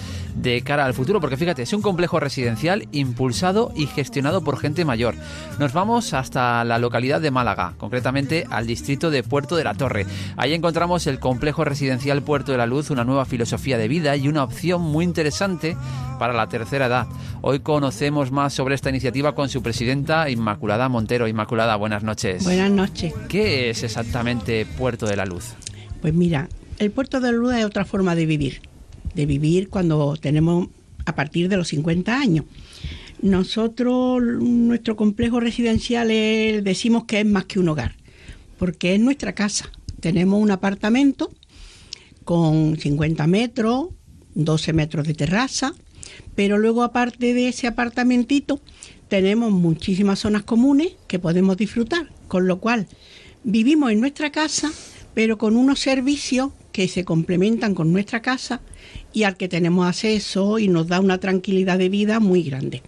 de 0.42 0.62
cara 0.62 0.86
al 0.86 0.94
futuro, 0.94 1.20
porque 1.20 1.38
fíjate, 1.38 1.64
es 1.64 1.74
un 1.74 1.82
complejo 1.82 2.20
residencial 2.20 2.88
impulsado 2.92 3.72
y 3.76 3.88
gestionado 3.88 4.42
por 4.42 4.58
gente 4.58 4.86
mayor. 4.86 5.16
Nos 5.60 5.74
vamos 5.74 6.14
hasta 6.14 6.64
la 6.64 6.80
localidad 6.80 7.20
de 7.22 7.32
Málaga, 7.32 7.74
concretamente 7.78 8.46
al 8.50 8.66
distrito 8.66 9.10
de 9.12 9.24
Puerto 9.24 9.56
de 9.56 9.64
la 9.64 9.74
Torre. 9.74 10.06
Ahí 10.38 10.54
encontramos 10.54 11.08
el 11.08 11.20
complejo 11.20 11.66
residencial 11.66 12.22
Puerto 12.22 12.52
de 12.52 12.58
la 12.58 12.66
Luz, 12.66 12.90
una 12.90 13.04
nueva 13.04 13.26
filosofía 13.26 13.78
de 13.78 13.88
vida 13.88 14.16
y 14.16 14.28
una 14.28 14.44
opción 14.44 14.82
muy 14.82 15.04
interesante 15.04 15.76
para 16.18 16.34
la 16.34 16.48
tercera 16.48 16.88
edad. 16.88 17.08
Hoy 17.42 17.60
conocemos 17.60 18.32
más 18.32 18.54
sobre 18.54 18.76
esta 18.76 18.90
iniciativa 18.90 19.36
con 19.36 19.50
su 19.50 19.62
presidenta 19.62 20.30
Inmaculada 20.30 20.90
Montero. 20.90 21.28
Inmaculada, 21.28 21.76
buenas 21.76 22.04
noches. 22.04 22.44
Buenas 22.44 22.72
noches. 22.72 23.14
¿Qué 23.28 23.70
es 23.70 23.84
exactamente 23.84 24.66
Puerto 24.66 25.06
de 25.06 25.16
la 25.16 25.26
Luz? 25.26 25.54
Pues 26.02 26.14
mira, 26.14 26.48
el 26.78 26.92
Puerto 26.92 27.20
de 27.20 27.32
la 27.32 27.38
Luz 27.38 27.54
es 27.56 27.66
otra 27.66 27.84
forma 27.86 28.16
de 28.16 28.26
vivir, 28.26 28.62
de 29.14 29.26
vivir 29.26 29.70
cuando 29.70 30.16
tenemos 30.18 30.68
a 31.06 31.16
partir 31.16 31.50
de 31.50 31.58
los 31.58 31.70
50 31.70 32.20
años. 32.20 32.46
Nosotros, 33.22 34.22
nuestro 34.22 34.96
complejo 34.96 35.40
residencial 35.40 36.08
decimos 36.08 37.04
que 37.06 37.20
es 37.20 37.26
más 37.26 37.46
que 37.46 37.60
un 37.60 37.70
hogar, 37.70 37.96
porque 38.58 38.96
es 38.96 39.00
nuestra 39.02 39.34
casa. 39.34 39.70
Tenemos 40.00 40.42
un 40.42 40.52
apartamento 40.52 41.30
con 42.24 42.78
50 42.78 43.28
metros, 43.28 43.90
12 44.36 44.74
metros 44.74 45.08
de 45.08 45.16
terraza, 45.16 45.74
pero 46.36 46.58
luego 46.58 46.84
aparte 46.84 47.34
de 47.34 47.50
ese 47.50 47.68
apartamentito 47.68 48.62
tenemos 49.10 49.52
muchísimas 49.52 50.20
zonas 50.20 50.44
comunes 50.44 50.94
que 51.08 51.20
podemos 51.20 51.58
disfrutar, 51.58 52.10
con 52.28 52.48
lo 52.48 52.60
cual 52.60 52.88
vivimos 53.44 53.92
en 53.92 54.00
nuestra 54.00 54.32
casa, 54.32 54.72
pero 55.14 55.38
con 55.38 55.58
unos 55.58 55.80
servicios 55.80 56.52
que 56.72 56.88
se 56.88 57.04
complementan 57.04 57.76
con 57.76 57.92
nuestra 57.92 58.22
casa 58.22 58.62
y 59.14 59.24
al 59.24 59.38
que 59.38 59.48
tenemos 59.48 59.88
acceso 59.88 60.60
y 60.60 60.68
nos 60.68 60.88
da 60.88 61.00
una 61.00 61.20
tranquilidad 61.20 61.78
de 61.78 61.90
vida 61.90 62.20
muy 62.20 62.44
grande. 62.44 62.82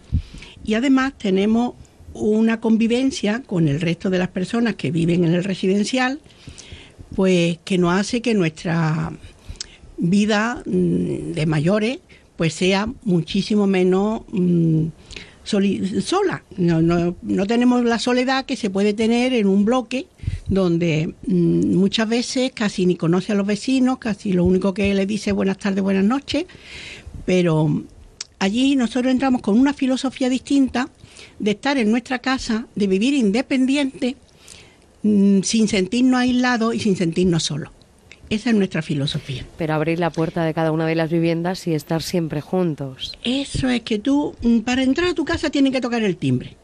Y 0.64 0.76
además 0.76 1.14
tenemos 1.18 1.73
una 2.14 2.60
convivencia 2.60 3.41
con 3.43 3.68
el 3.68 3.81
resto 3.81 4.10
de 4.10 4.19
las 4.19 4.27
personas 4.27 4.76
que 4.76 4.91
viven 4.91 5.23
en 5.23 5.34
el 5.34 5.43
residencial, 5.43 6.19
pues 7.15 7.60
que 7.64 7.77
nos 7.77 7.93
hace 7.93 8.22
que 8.22 8.34
nuestra 8.34 9.11
vida 9.98 10.64
mm, 10.65 11.34
de 11.34 11.45
mayores 11.45 11.99
pues 12.35 12.53
sea 12.53 12.88
muchísimo 13.03 13.68
menos 13.68 14.22
mm, 14.31 14.88
sola. 15.43 16.43
No, 16.57 16.81
no, 16.81 17.45
tenemos 17.45 17.84
la 17.84 17.99
soledad 17.99 18.45
que 18.45 18.55
se 18.55 18.69
puede 18.69 18.93
tener 18.93 19.34
en 19.34 19.47
un 19.47 19.65
bloque 19.65 20.07
donde 20.47 21.13
mm, 21.27 21.76
muchas 21.76 22.07
veces 22.07 22.51
casi 22.53 22.85
ni 22.85 22.95
conoce 22.95 23.31
a 23.31 23.35
los 23.35 23.47
vecinos, 23.47 23.97
casi 23.97 24.34
lo 24.34 24.45
único 24.45 24.73
que 24.73 24.93
le 24.93 25.05
dice 25.05 25.31
buenas 25.31 25.57
tardes, 25.57 25.84
buenas 25.84 26.05
noches, 26.05 26.45
pero 27.26 27.84
allí 28.39 28.76
nosotros 28.76 29.11
entramos 29.11 29.41
con 29.41 29.59
una 29.59 29.73
filosofía 29.73 30.30
distinta 30.30 30.89
de 31.39 31.51
estar 31.51 31.77
en 31.77 31.91
nuestra 31.91 32.19
casa, 32.19 32.68
de 32.76 32.88
vivir 32.88 33.13
independiente, 33.13 34.15
mm, 35.03 35.41
sin 35.41 35.68
sentirnos 35.68 36.19
aislados 36.19 36.76
y 36.76 36.80
sin 36.80 36.95
sentirnos 36.95 37.43
solos. 37.43 37.72
Esa 38.32 38.49
es 38.52 38.56
nuestra 38.56 38.82
filosofía. 38.82 39.45
Pero 39.58 39.74
abrir 39.74 39.99
la 39.99 40.10
puerta 40.10 40.45
de 40.45 40.53
cada 40.53 40.72
una 40.72 40.88
de 40.88 40.95
las 40.95 41.12
viviendas 41.12 41.68
y 41.68 41.74
estar 41.74 42.02
siempre 42.02 42.40
juntos. 42.40 43.12
Eso 43.26 43.70
es 43.70 43.82
que 43.82 43.99
tú, 43.99 44.34
mm, 44.41 44.60
para 44.60 44.84
entrar 44.84 45.10
a 45.10 45.14
tu 45.14 45.26
casa, 45.26 45.49
tienen 45.49 45.74
que 45.74 45.82
tocar 45.82 46.02
el 46.02 46.16
timbre. 46.16 46.56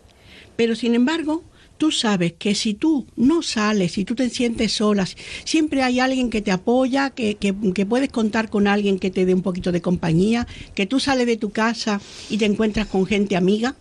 Pero 0.56 0.76
sin 0.76 0.96
embargo, 0.96 1.44
tú 1.78 1.92
sabes 1.92 2.34
que 2.40 2.56
si 2.56 2.74
tú 2.74 3.06
no 3.18 3.42
sales, 3.42 3.92
si 3.92 4.06
tú 4.06 4.16
te 4.16 4.30
sientes 4.30 4.72
sola, 4.72 5.06
siempre 5.44 5.84
hay 5.84 6.00
alguien 6.00 6.30
que 6.30 6.42
te 6.42 6.52
apoya, 6.52 7.10
que, 7.10 7.36
que, 7.36 7.54
que, 7.76 7.86
puedes 7.86 8.10
contar 8.10 8.50
con 8.50 8.66
alguien 8.68 8.98
que 8.98 9.12
te 9.12 9.26
dé 9.26 9.34
un 9.34 9.42
poquito 9.42 9.74
de 9.74 9.82
compañía, 9.82 10.48
que 10.74 10.86
tú 10.86 11.02
sales 11.02 11.28
de 11.28 11.36
tu 11.36 11.50
casa 11.50 12.00
y 12.30 12.38
te 12.38 12.46
encuentras 12.46 12.88
con 12.88 13.06
gente 13.06 13.36
amiga, 13.36 13.76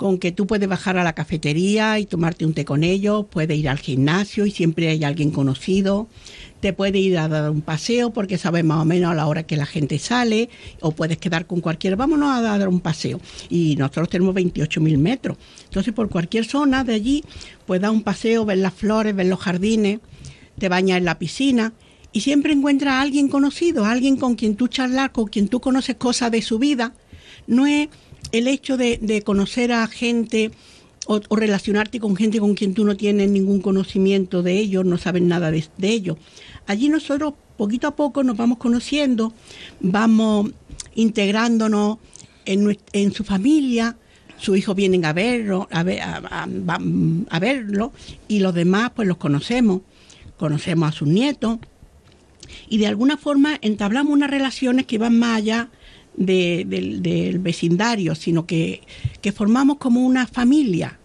con 0.00 0.16
que 0.18 0.32
tú 0.32 0.46
puedes 0.46 0.66
bajar 0.66 0.96
a 0.96 1.04
la 1.04 1.12
cafetería 1.12 1.98
y 1.98 2.06
tomarte 2.06 2.46
un 2.46 2.54
té 2.54 2.64
con 2.64 2.84
ellos, 2.84 3.26
puedes 3.30 3.58
ir 3.58 3.68
al 3.68 3.78
gimnasio 3.78 4.46
y 4.46 4.50
siempre 4.50 4.88
hay 4.88 5.04
alguien 5.04 5.30
conocido, 5.30 6.08
te 6.60 6.72
puede 6.72 6.98
ir 6.98 7.18
a 7.18 7.28
dar 7.28 7.50
un 7.50 7.62
paseo 7.62 8.10
porque 8.10 8.38
sabes 8.38 8.64
más 8.64 8.82
o 8.82 8.84
menos 8.84 9.10
a 9.10 9.14
la 9.14 9.26
hora 9.26 9.42
que 9.42 9.56
la 9.56 9.66
gente 9.66 9.98
sale, 9.98 10.48
o 10.80 10.92
puedes 10.92 11.18
quedar 11.18 11.46
con 11.46 11.60
cualquiera, 11.60 11.96
vámonos 11.96 12.30
a 12.36 12.40
dar 12.40 12.68
un 12.68 12.80
paseo. 12.80 13.20
Y 13.48 13.76
nosotros 13.76 14.08
tenemos 14.10 14.34
28.000 14.34 14.98
metros. 14.98 15.38
Entonces, 15.64 15.92
por 15.94 16.08
cualquier 16.08 16.44
zona 16.44 16.84
de 16.84 16.94
allí, 16.94 17.24
puedes 17.66 17.82
dar 17.82 17.90
un 17.90 18.02
paseo, 18.02 18.44
ver 18.44 18.58
las 18.58 18.74
flores, 18.74 19.14
ver 19.14 19.26
los 19.26 19.40
jardines, 19.40 20.00
te 20.58 20.68
bañas 20.68 20.98
en 20.98 21.06
la 21.06 21.18
piscina 21.18 21.72
y 22.12 22.20
siempre 22.20 22.52
encuentras 22.52 22.94
a 22.94 23.00
alguien 23.00 23.28
conocido, 23.28 23.84
a 23.84 23.92
alguien 23.92 24.16
con 24.16 24.34
quien 24.34 24.56
tú 24.56 24.68
charlas, 24.68 25.10
con 25.10 25.26
quien 25.26 25.48
tú 25.48 25.60
conoces 25.60 25.96
cosas 25.96 26.30
de 26.30 26.42
su 26.42 26.58
vida. 26.58 26.92
No 27.46 27.66
es 27.66 27.88
el 28.32 28.48
hecho 28.48 28.76
de, 28.76 29.22
conocer 29.24 29.72
a 29.72 29.86
gente 29.86 30.50
o, 31.06 31.20
relacionarte 31.34 31.98
con 32.00 32.16
gente 32.16 32.38
con 32.38 32.54
quien 32.54 32.74
tú 32.74 32.84
no 32.84 32.96
tienes 32.96 33.30
ningún 33.30 33.60
conocimiento 33.60 34.42
de 34.42 34.58
ellos, 34.58 34.84
no 34.84 34.98
sabes 34.98 35.22
nada 35.22 35.50
de, 35.50 35.64
de 35.78 35.88
ellos. 35.88 36.16
Allí 36.66 36.88
nosotros 36.88 37.34
poquito 37.56 37.88
a 37.88 37.96
poco 37.96 38.22
nos 38.22 38.36
vamos 38.36 38.58
conociendo, 38.58 39.34
vamos 39.80 40.50
integrándonos 40.94 41.98
en, 42.46 43.12
su 43.12 43.24
familia, 43.24 43.96
sus 44.38 44.56
hijos 44.56 44.74
vienen 44.74 45.04
a 45.04 45.12
verlo, 45.12 45.68
a, 45.70 45.80
a, 45.80 47.38
verlo 47.38 47.92
y 48.28 48.40
los 48.40 48.54
demás 48.54 48.92
pues 48.94 49.06
los 49.06 49.18
conocemos, 49.18 49.82
conocemos 50.36 50.88
a 50.88 50.92
sus 50.92 51.08
nietos 51.08 51.58
y 52.68 52.78
de 52.78 52.86
alguna 52.86 53.16
forma 53.16 53.58
entablamos 53.60 54.12
unas 54.12 54.30
relaciones 54.30 54.86
que 54.86 54.98
van 54.98 55.18
más 55.18 55.38
allá 55.38 55.68
del 56.16 57.38
vecindario, 57.38 58.14
sino 58.14 58.46
que, 58.46 58.82
que, 59.20 59.32
formamos 59.32 59.78
como 59.78 60.04
una 60.04 60.26
familia, 60.26 60.98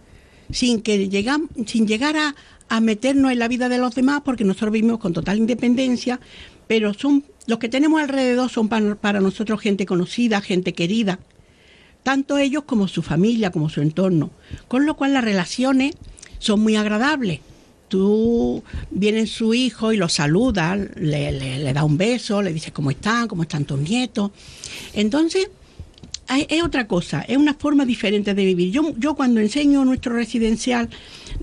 sin 0.50 0.80
que 0.82 1.08
llegam, 1.08 1.48
sin 1.66 1.86
llegar 1.86 2.16
a, 2.16 2.34
a 2.68 2.80
meternos 2.80 3.32
en 3.32 3.38
la 3.38 3.48
vida 3.48 3.68
de 3.68 3.78
los 3.78 3.94
demás 3.94 4.22
porque 4.24 4.44
nosotros 4.44 4.72
vivimos 4.72 4.98
con 4.98 5.12
total 5.12 5.38
independencia, 5.38 6.20
pero 6.66 6.94
son 6.94 7.24
los 7.46 7.58
que 7.58 7.68
tenemos 7.68 8.00
alrededor 8.00 8.50
son 8.50 8.68
para, 8.68 9.20
nosotros 9.20 9.60
gente 9.60 9.86
conocida, 9.86 10.40
gente 10.40 10.72
querida, 10.72 11.20
tanto 12.02 12.38
ellos 12.38 12.64
como 12.64 12.88
su 12.88 13.02
familia, 13.02 13.50
como 13.50 13.68
su 13.68 13.82
entorno, 13.82 14.30
con 14.68 14.86
lo 14.86 14.96
cual 14.96 15.12
las 15.12 15.24
relaciones 15.24 15.94
son 16.38 16.60
muy 16.60 16.76
agradables. 16.76 17.40
Tú 17.88 18.62
viene 18.90 19.26
su 19.26 19.54
hijo 19.54 19.92
y 19.92 19.96
lo 19.96 20.08
saluda, 20.08 20.76
le, 20.76 21.32
le 21.32 21.72
da 21.72 21.84
un 21.84 21.96
beso, 21.96 22.42
le 22.42 22.52
dices 22.52 22.72
cómo 22.72 22.90
están, 22.90 23.28
cómo 23.28 23.42
están 23.42 23.64
tus 23.64 23.78
nietos. 23.78 24.32
Entonces, 24.92 25.48
es 26.28 26.62
otra 26.62 26.86
cosa, 26.86 27.22
es 27.22 27.36
una 27.36 27.54
forma 27.54 27.84
diferente 27.84 28.34
de 28.34 28.44
vivir. 28.44 28.72
Yo, 28.72 28.94
yo 28.98 29.14
cuando 29.14 29.40
enseño 29.40 29.84
nuestro 29.84 30.14
residencial 30.14 30.88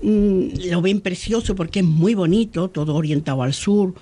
mm, 0.02 0.68
lo 0.70 0.82
ven 0.82 1.00
precioso 1.00 1.54
porque 1.54 1.80
es 1.80 1.84
muy 1.84 2.14
bonito, 2.14 2.68
todo 2.68 2.94
orientado 2.94 3.42
al 3.42 3.54
sur, 3.54 3.94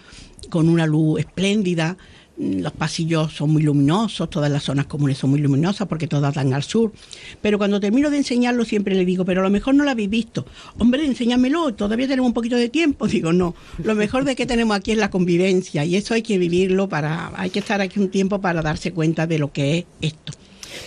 con 0.50 0.68
una 0.68 0.86
luz 0.86 1.20
espléndida. 1.20 1.96
Los 2.42 2.72
pasillos 2.72 3.32
son 3.32 3.50
muy 3.50 3.62
luminosos, 3.62 4.28
todas 4.28 4.50
las 4.50 4.64
zonas 4.64 4.86
comunes 4.86 5.18
son 5.18 5.30
muy 5.30 5.40
luminosas 5.40 5.86
porque 5.86 6.08
todas 6.08 6.34
dan 6.34 6.52
al 6.52 6.62
sur. 6.62 6.92
Pero 7.40 7.58
cuando 7.58 7.78
termino 7.78 8.10
de 8.10 8.18
enseñarlo 8.18 8.64
siempre 8.64 8.94
le 8.94 9.04
digo, 9.04 9.24
pero 9.24 9.40
a 9.40 9.44
lo 9.44 9.50
mejor 9.50 9.74
no 9.74 9.84
lo 9.84 9.90
habéis 9.90 10.10
visto. 10.10 10.44
Hombre, 10.78 11.04
enséñamelo, 11.04 11.74
todavía 11.74 12.08
tenemos 12.08 12.28
un 12.28 12.34
poquito 12.34 12.56
de 12.56 12.68
tiempo. 12.68 13.06
Digo, 13.12 13.32
no, 13.32 13.54
lo 13.82 13.94
mejor 13.94 14.24
de 14.24 14.34
que 14.34 14.46
tenemos 14.46 14.76
aquí 14.76 14.92
es 14.92 14.98
la 14.98 15.10
convivencia 15.10 15.84
y 15.84 15.96
eso 15.96 16.14
hay 16.14 16.22
que 16.22 16.38
vivirlo 16.38 16.88
para, 16.88 17.32
hay 17.36 17.50
que 17.50 17.60
estar 17.60 17.80
aquí 17.80 18.00
un 18.00 18.08
tiempo 18.08 18.40
para 18.40 18.62
darse 18.62 18.92
cuenta 18.92 19.26
de 19.26 19.38
lo 19.38 19.52
que 19.52 19.78
es 19.78 19.84
esto 20.00 20.32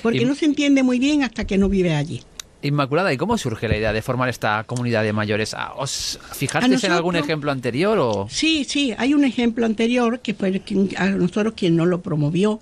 porque 0.01 0.25
no 0.25 0.35
se 0.35 0.45
entiende 0.45 0.83
muy 0.83 0.99
bien 0.99 1.23
hasta 1.23 1.45
que 1.45 1.57
no 1.57 1.69
vive 1.69 1.95
allí. 1.95 2.21
Inmaculada, 2.65 3.13
¿y 3.13 3.17
cómo 3.17 3.37
surge 3.37 3.67
la 3.67 3.77
idea 3.77 3.93
de 3.93 4.01
formar 4.01 4.27
esta 4.27 4.63
comunidad 4.63 5.03
de 5.03 5.13
mayores? 5.13 5.53
Ah, 5.53 5.73
¿Os 5.77 6.19
fijasteis 6.33 6.83
en 6.83 6.93
algún 6.93 7.15
ejemplo 7.15 7.51
anterior? 7.51 7.99
O? 7.99 8.27
Sí, 8.27 8.65
sí, 8.67 8.91
hay 8.97 9.13
un 9.13 9.23
ejemplo 9.23 9.67
anterior 9.67 10.19
que 10.19 10.33
fue 10.33 10.61
a 10.97 11.09
nosotros 11.09 11.53
quien 11.55 11.75
no 11.75 11.85
lo 11.85 12.01
promovió, 12.01 12.59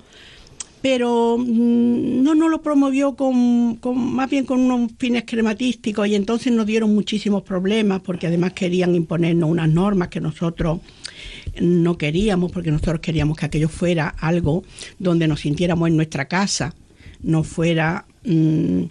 pero 0.81 1.37
mm, 1.37 2.21
no 2.21 2.35
nos 2.35 2.51
lo 2.51 2.61
promovió 2.61 3.15
con, 3.15 3.79
más 3.95 4.29
bien 4.29 4.45
con 4.45 4.59
unos 4.59 4.91
fines 4.99 5.23
crematísticos 5.25 6.05
y 6.05 6.15
entonces 6.15 6.51
nos 6.51 6.65
dieron 6.65 6.93
muchísimos 6.93 7.43
problemas 7.43 8.01
porque 8.01 8.27
además 8.27 8.51
querían 8.51 8.95
imponernos 8.95 9.49
unas 9.49 9.69
normas 9.69 10.09
que 10.09 10.19
nosotros 10.19 10.81
no 11.61 11.97
queríamos 11.97 12.51
porque 12.51 12.71
nosotros 12.71 12.99
queríamos 12.99 13.37
que 13.37 13.45
aquello 13.45 13.69
fuera 13.69 14.09
algo 14.09 14.63
donde 14.99 15.29
nos 15.29 15.39
sintiéramos 15.39 15.87
en 15.87 15.95
nuestra 15.95 16.25
casa 16.25 16.75
no 17.21 17.43
fuera 17.43 18.05
mm, 18.25 18.83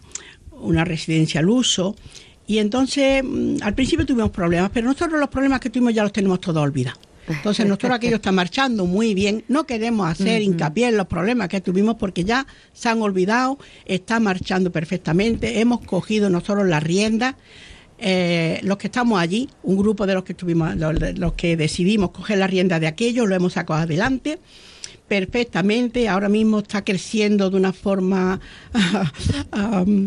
una 0.62 0.84
residencia 0.84 1.40
al 1.40 1.48
uso. 1.48 1.96
Y 2.46 2.58
entonces, 2.58 3.22
mm, 3.24 3.56
al 3.62 3.74
principio 3.74 4.06
tuvimos 4.06 4.30
problemas, 4.30 4.70
pero 4.72 4.86
nosotros 4.86 5.18
los 5.18 5.28
problemas 5.28 5.60
que 5.60 5.70
tuvimos 5.70 5.94
ya 5.94 6.02
los 6.02 6.12
tenemos 6.12 6.40
todos 6.40 6.62
olvidados. 6.62 7.00
Entonces, 7.28 7.66
nosotros 7.66 7.92
aquello 7.92 8.16
está 8.16 8.32
marchando 8.32 8.84
muy 8.84 9.14
bien. 9.14 9.44
No 9.46 9.64
queremos 9.64 10.10
hacer 10.10 10.42
hincapié 10.42 10.88
en 10.88 10.96
los 10.96 11.06
problemas 11.06 11.48
que 11.48 11.60
tuvimos 11.60 11.94
porque 11.94 12.24
ya 12.24 12.46
se 12.72 12.88
han 12.88 13.00
olvidado, 13.00 13.58
está 13.86 14.18
marchando 14.18 14.72
perfectamente. 14.72 15.60
Hemos 15.60 15.80
cogido 15.82 16.30
nosotros 16.30 16.66
la 16.66 16.80
rienda. 16.80 17.36
Eh, 17.98 18.58
los 18.64 18.78
que 18.78 18.88
estamos 18.88 19.20
allí, 19.20 19.48
un 19.62 19.76
grupo 19.76 20.04
de 20.04 20.14
los 20.14 20.24
que, 20.24 20.34
tuvimos, 20.34 20.74
los 20.76 21.32
que 21.34 21.56
decidimos 21.56 22.10
coger 22.10 22.38
la 22.38 22.48
rienda 22.48 22.80
de 22.80 22.88
aquello, 22.88 23.24
lo 23.26 23.36
hemos 23.36 23.52
sacado 23.52 23.78
adelante 23.80 24.40
perfectamente. 25.12 26.08
Ahora 26.08 26.30
mismo 26.30 26.60
está 26.60 26.82
creciendo 26.82 27.50
de 27.50 27.58
una 27.58 27.74
forma 27.74 28.40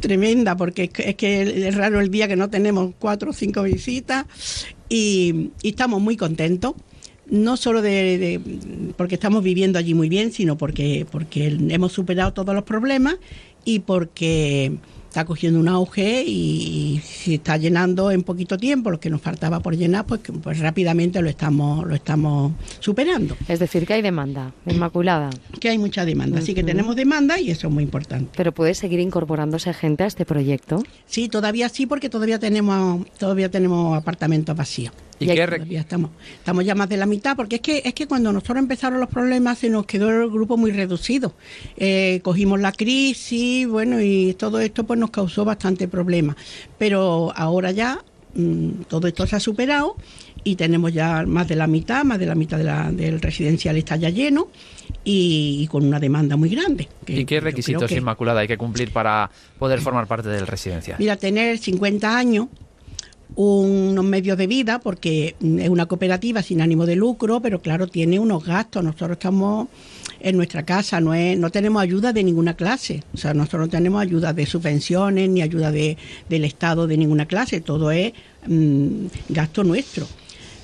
tremenda, 0.00 0.56
porque 0.56 0.88
es 0.96 1.16
que 1.16 1.66
es 1.66 1.74
raro 1.74 1.98
el 1.98 2.08
día 2.08 2.28
que 2.28 2.36
no 2.36 2.48
tenemos 2.48 2.94
cuatro 2.96 3.30
o 3.30 3.32
cinco 3.32 3.64
visitas 3.64 4.24
y, 4.88 5.50
estamos 5.64 6.00
muy 6.00 6.16
contentos. 6.16 6.74
No 7.28 7.56
solo 7.56 7.82
de, 7.82 8.40
porque 8.96 9.16
estamos 9.16 9.42
viviendo 9.42 9.80
allí 9.80 9.94
muy 9.94 10.08
bien, 10.08 10.30
sino 10.30 10.56
porque, 10.56 11.04
porque 11.10 11.48
hemos 11.48 11.90
superado 11.90 12.32
todos 12.32 12.54
los 12.54 12.62
problemas 12.62 13.16
y 13.64 13.80
porque 13.80 14.76
está 15.16 15.24
cogiendo 15.24 15.58
un 15.58 15.68
auge 15.68 16.24
y, 16.26 17.00
si 17.02 17.36
está 17.36 17.56
llenando 17.56 18.10
en 18.10 18.22
poquito 18.22 18.58
tiempo, 18.58 18.90
lo 18.90 19.00
que 19.00 19.08
nos 19.08 19.22
faltaba 19.22 19.60
por 19.60 19.74
llenar, 19.74 20.04
pues, 20.04 20.20
pues 20.42 20.58
rápidamente 20.58 21.22
lo 21.22 21.30
estamos, 21.30 21.86
lo 21.86 21.94
estamos 21.94 22.52
superando. 22.80 23.34
Es 23.48 23.58
decir, 23.58 23.86
que 23.86 23.94
hay 23.94 24.02
demanda, 24.02 24.52
Inmaculada. 24.66 25.30
Que 25.58 25.70
hay 25.70 25.78
mucha 25.78 26.04
demanda, 26.04 26.40
así 26.40 26.52
que 26.52 26.62
tenemos 26.62 26.96
demanda 26.96 27.40
y 27.40 27.50
eso 27.50 27.68
es 27.68 27.72
muy 27.72 27.82
importante. 27.82 28.32
¿Pero 28.36 28.52
puede 28.52 28.74
seguir 28.74 29.00
incorporándose 29.00 29.72
gente 29.72 30.04
a 30.04 30.06
este 30.06 30.26
proyecto? 30.26 30.82
Sí, 31.06 31.30
todavía 31.30 31.70
sí, 31.70 31.86
porque 31.86 32.10
todavía 32.10 32.38
tenemos, 32.38 33.06
todavía 33.18 33.50
tenemos 33.50 33.96
apartamentos 33.96 34.54
vacíos. 34.54 34.92
¿Y, 35.18 35.26
qué 35.26 35.76
estamos, 35.76 36.10
estamos 36.38 36.64
ya 36.64 36.74
más 36.74 36.88
de 36.88 36.96
la 36.96 37.06
mitad, 37.06 37.36
porque 37.36 37.56
es 37.56 37.62
que, 37.62 37.82
es 37.84 37.94
que 37.94 38.06
cuando 38.06 38.32
nosotros 38.32 38.58
empezaron 38.58 39.00
los 39.00 39.08
problemas 39.08 39.58
se 39.58 39.70
nos 39.70 39.86
quedó 39.86 40.10
el 40.10 40.30
grupo 40.30 40.56
muy 40.56 40.72
reducido. 40.72 41.34
Eh, 41.76 42.20
cogimos 42.22 42.60
la 42.60 42.72
crisis, 42.72 43.66
bueno, 43.66 44.00
y 44.00 44.34
todo 44.34 44.60
esto 44.60 44.84
pues 44.84 44.98
nos 45.00 45.10
causó 45.10 45.44
bastante 45.44 45.88
problema. 45.88 46.36
Pero 46.78 47.32
ahora 47.34 47.70
ya 47.70 48.00
mm, 48.34 48.82
todo 48.88 49.08
esto 49.08 49.26
se 49.26 49.36
ha 49.36 49.40
superado 49.40 49.96
y 50.46 50.54
tenemos 50.54 50.92
ya 50.92 51.24
más 51.26 51.48
de 51.48 51.56
la 51.56 51.66
mitad, 51.66 52.04
más 52.04 52.20
de 52.20 52.26
la 52.26 52.36
mitad 52.36 52.58
del 52.92 53.20
residencial 53.20 53.76
está 53.76 53.96
ya 53.96 54.10
lleno 54.10 54.46
y, 55.02 55.66
con 55.68 55.84
una 55.84 55.98
demanda 55.98 56.36
muy 56.36 56.50
grande. 56.50 56.88
¿Y 57.06 57.24
qué 57.24 57.40
requisitos, 57.40 57.90
Inmaculada, 57.90 58.40
hay 58.40 58.46
que 58.46 58.56
cumplir 58.56 58.92
para 58.92 59.28
poder 59.58 59.80
formar 59.80 60.06
parte 60.06 60.28
del 60.28 60.46
residencial? 60.46 60.98
Mira, 61.00 61.16
tener 61.16 61.58
50 61.58 62.16
años, 62.16 62.46
unos 63.34 64.04
medios 64.04 64.38
de 64.38 64.46
vida, 64.46 64.78
porque 64.78 65.34
es 65.40 65.68
una 65.68 65.86
cooperativa 65.86 66.42
sin 66.42 66.60
ánimo 66.60 66.86
de 66.86 66.96
lucro, 66.96 67.40
pero 67.40 67.60
claro, 67.60 67.86
tiene 67.86 68.18
unos 68.18 68.44
gastos. 68.44 68.84
Nosotros 68.84 69.12
estamos 69.12 69.68
en 70.20 70.36
nuestra 70.36 70.64
casa, 70.64 71.00
no, 71.00 71.12
es, 71.12 71.38
no 71.38 71.50
tenemos 71.50 71.82
ayuda 71.82 72.12
de 72.12 72.24
ninguna 72.24 72.54
clase. 72.54 73.02
O 73.12 73.16
sea, 73.16 73.34
nosotros 73.34 73.62
no 73.62 73.68
tenemos 73.68 74.00
ayuda 74.00 74.32
de 74.32 74.46
subvenciones 74.46 75.28
ni 75.28 75.42
ayuda 75.42 75.70
de, 75.70 75.96
del 76.28 76.44
Estado 76.44 76.86
de 76.86 76.96
ninguna 76.96 77.26
clase. 77.26 77.60
Todo 77.60 77.90
es 77.90 78.12
mm, 78.46 79.06
gasto 79.28 79.64
nuestro. 79.64 80.06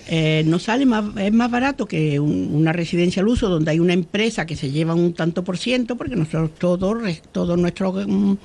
Eh, 0.09 0.43
no 0.47 0.59
sale 0.59 0.85
más, 0.85 1.05
es 1.16 1.33
más 1.33 1.51
barato 1.51 1.87
que 1.87 2.19
una 2.19 2.73
residencia 2.73 3.23
al 3.23 3.29
uso 3.29 3.49
donde 3.49 3.70
hay 3.70 3.79
una 3.79 3.93
empresa 3.93 4.47
que 4.47 4.57
se 4.57 4.70
lleva 4.70 4.95
un 4.95 5.15
tanto 5.15 5.45
por 5.45 5.59
ciento, 5.59 5.97
porque 5.97 6.16
nosotros 6.16 6.51
todo, 6.59 6.97
todo 7.31 7.57
nuestro, 7.57 7.93
mm, 7.93 8.37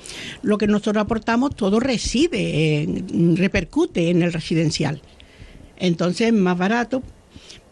lo 0.42 0.56
que 0.56 0.66
nosotros 0.66 1.02
aportamos, 1.02 1.56
todo 1.56 1.80
reside, 1.80 2.86
repercute 3.34 4.10
en 4.10 4.22
el 4.22 4.32
residencial. 4.32 5.02
Entonces 5.78 6.28
es 6.28 6.32
más 6.32 6.56
barato, 6.56 7.02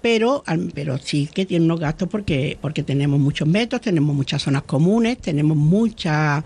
pero, 0.02 0.44
pero 0.74 0.98
sí 0.98 1.28
que 1.32 1.46
tiene 1.46 1.64
unos 1.64 1.80
gastos 1.80 2.08
porque, 2.08 2.58
porque 2.60 2.82
tenemos 2.82 3.18
muchos 3.18 3.48
metros, 3.48 3.80
tenemos 3.80 4.14
muchas 4.14 4.42
zonas 4.42 4.62
comunes, 4.62 5.18
tenemos 5.18 5.56
muchas 5.56 6.44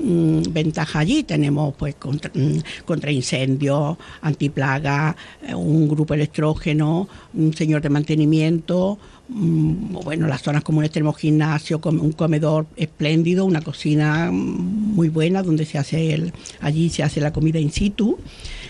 Mm, 0.00 0.42
ventaja 0.52 0.98
allí. 0.98 1.22
Tenemos 1.22 1.74
pues 1.76 1.94
contra, 1.94 2.30
mm, 2.34 3.08
incendios, 3.10 3.96
antiplaga, 4.22 5.16
eh, 5.46 5.54
un 5.54 5.88
grupo 5.88 6.14
electrógeno, 6.14 7.08
un 7.34 7.54
señor 7.54 7.80
de 7.82 7.90
mantenimiento. 7.90 8.98
Mm, 9.28 9.94
bueno, 10.04 10.26
las 10.26 10.42
zonas 10.42 10.62
comunes 10.62 10.90
tenemos 10.90 11.16
gimnasio, 11.16 11.80
un 11.84 12.12
comedor 12.12 12.66
espléndido, 12.76 13.44
una 13.44 13.62
cocina 13.62 14.30
muy 14.32 15.08
buena 15.08 15.42
donde 15.42 15.64
se 15.64 15.78
hace 15.78 16.12
el, 16.12 16.32
allí 16.60 16.90
se 16.90 17.02
hace 17.02 17.20
la 17.20 17.32
comida 17.32 17.58
in 17.58 17.70
situ 17.70 18.18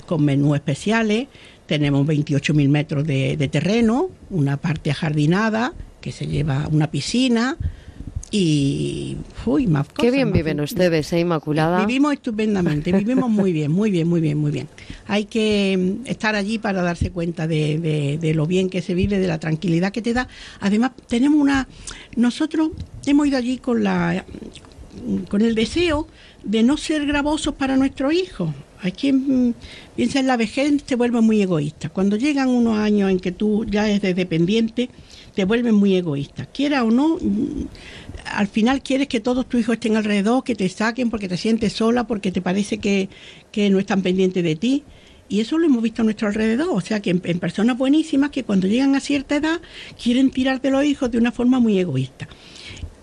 con 0.06 0.24
menús 0.24 0.56
especiales. 0.56 1.28
Tenemos 1.66 2.06
28.000 2.06 2.68
metros 2.68 3.06
de, 3.06 3.36
de 3.36 3.48
terreno, 3.48 4.10
una 4.30 4.58
parte 4.58 4.90
ajardinada 4.90 5.72
que 6.02 6.12
se 6.12 6.26
lleva 6.26 6.68
una 6.70 6.90
piscina, 6.90 7.56
y 8.36 9.16
uy, 9.46 9.68
más 9.68 9.86
Qué 9.96 10.10
bien 10.10 10.32
viven 10.32 10.58
ustedes, 10.58 11.12
¿eh, 11.12 11.20
Inmaculada? 11.20 11.86
Vivimos 11.86 12.14
estupendamente, 12.14 12.90
vivimos 12.90 13.30
muy 13.30 13.52
bien, 13.52 13.70
muy 13.70 13.92
bien, 13.92 14.08
muy 14.08 14.20
bien, 14.20 14.38
muy 14.38 14.50
bien. 14.50 14.66
Hay 15.06 15.26
que 15.26 16.00
mm, 16.02 16.08
estar 16.08 16.34
allí 16.34 16.58
para 16.58 16.82
darse 16.82 17.12
cuenta 17.12 17.46
de, 17.46 18.18
de, 18.20 18.34
lo 18.34 18.48
bien 18.48 18.70
que 18.70 18.82
se 18.82 18.92
vive, 18.94 19.20
de 19.20 19.28
la 19.28 19.38
tranquilidad 19.38 19.92
que 19.92 20.02
te 20.02 20.14
da. 20.14 20.26
Además, 20.58 20.90
tenemos 21.06 21.40
una... 21.40 21.68
Nosotros 22.16 22.70
hemos 23.06 23.28
ido 23.28 23.38
allí 23.38 23.58
con 23.58 23.84
la 23.84 24.24
con 25.28 25.42
el 25.42 25.54
deseo 25.54 26.06
de 26.42 26.62
no 26.62 26.76
ser 26.76 27.06
gravosos 27.06 27.54
para 27.54 27.76
nuestros 27.76 28.12
hijos. 28.12 28.50
Hay 28.80 28.92
quien 28.92 29.48
mm, 29.48 29.54
piensa 29.96 30.20
en 30.20 30.26
la 30.26 30.36
vejez, 30.36 30.82
se 30.84 30.96
vuelve 30.96 31.20
muy 31.20 31.40
egoísta. 31.40 31.88
Cuando 31.88 32.16
llegan 32.16 32.48
unos 32.48 32.76
años 32.76 33.10
en 33.10 33.18
que 33.18 33.32
tú 33.32 33.64
ya 33.64 33.88
eres 33.88 34.16
dependiente, 34.16 34.90
te 35.34 35.44
vuelves 35.44 35.72
muy 35.72 35.96
egoísta. 35.96 36.46
Quiera 36.46 36.84
o 36.84 36.90
no, 36.90 37.16
mm, 37.16 37.66
al 38.24 38.48
final 38.48 38.82
quieres 38.82 39.08
que 39.08 39.20
todos 39.20 39.48
tus 39.48 39.60
hijos 39.60 39.74
estén 39.74 39.96
alrededor, 39.96 40.44
que 40.44 40.54
te 40.54 40.68
saquen 40.68 41.10
porque 41.10 41.28
te 41.28 41.36
sientes 41.36 41.72
sola, 41.72 42.06
porque 42.06 42.32
te 42.32 42.40
parece 42.40 42.78
que, 42.78 43.08
no 43.70 43.78
están 43.78 44.02
pendientes 44.02 44.42
de 44.42 44.56
ti. 44.56 44.84
Y 45.28 45.40
eso 45.40 45.58
lo 45.58 45.66
hemos 45.66 45.82
visto 45.82 46.02
a 46.02 46.04
nuestro 46.04 46.28
alrededor, 46.28 46.68
o 46.70 46.80
sea 46.80 47.00
que 47.00 47.10
en, 47.10 47.20
personas 47.20 47.78
buenísimas 47.78 48.30
que 48.30 48.44
cuando 48.44 48.66
llegan 48.66 48.94
a 48.94 49.00
cierta 49.00 49.36
edad 49.36 49.60
quieren 50.02 50.30
tirar 50.30 50.60
de 50.60 50.70
los 50.70 50.84
hijos 50.84 51.10
de 51.10 51.18
una 51.18 51.32
forma 51.32 51.60
muy 51.60 51.78
egoísta. 51.78 52.28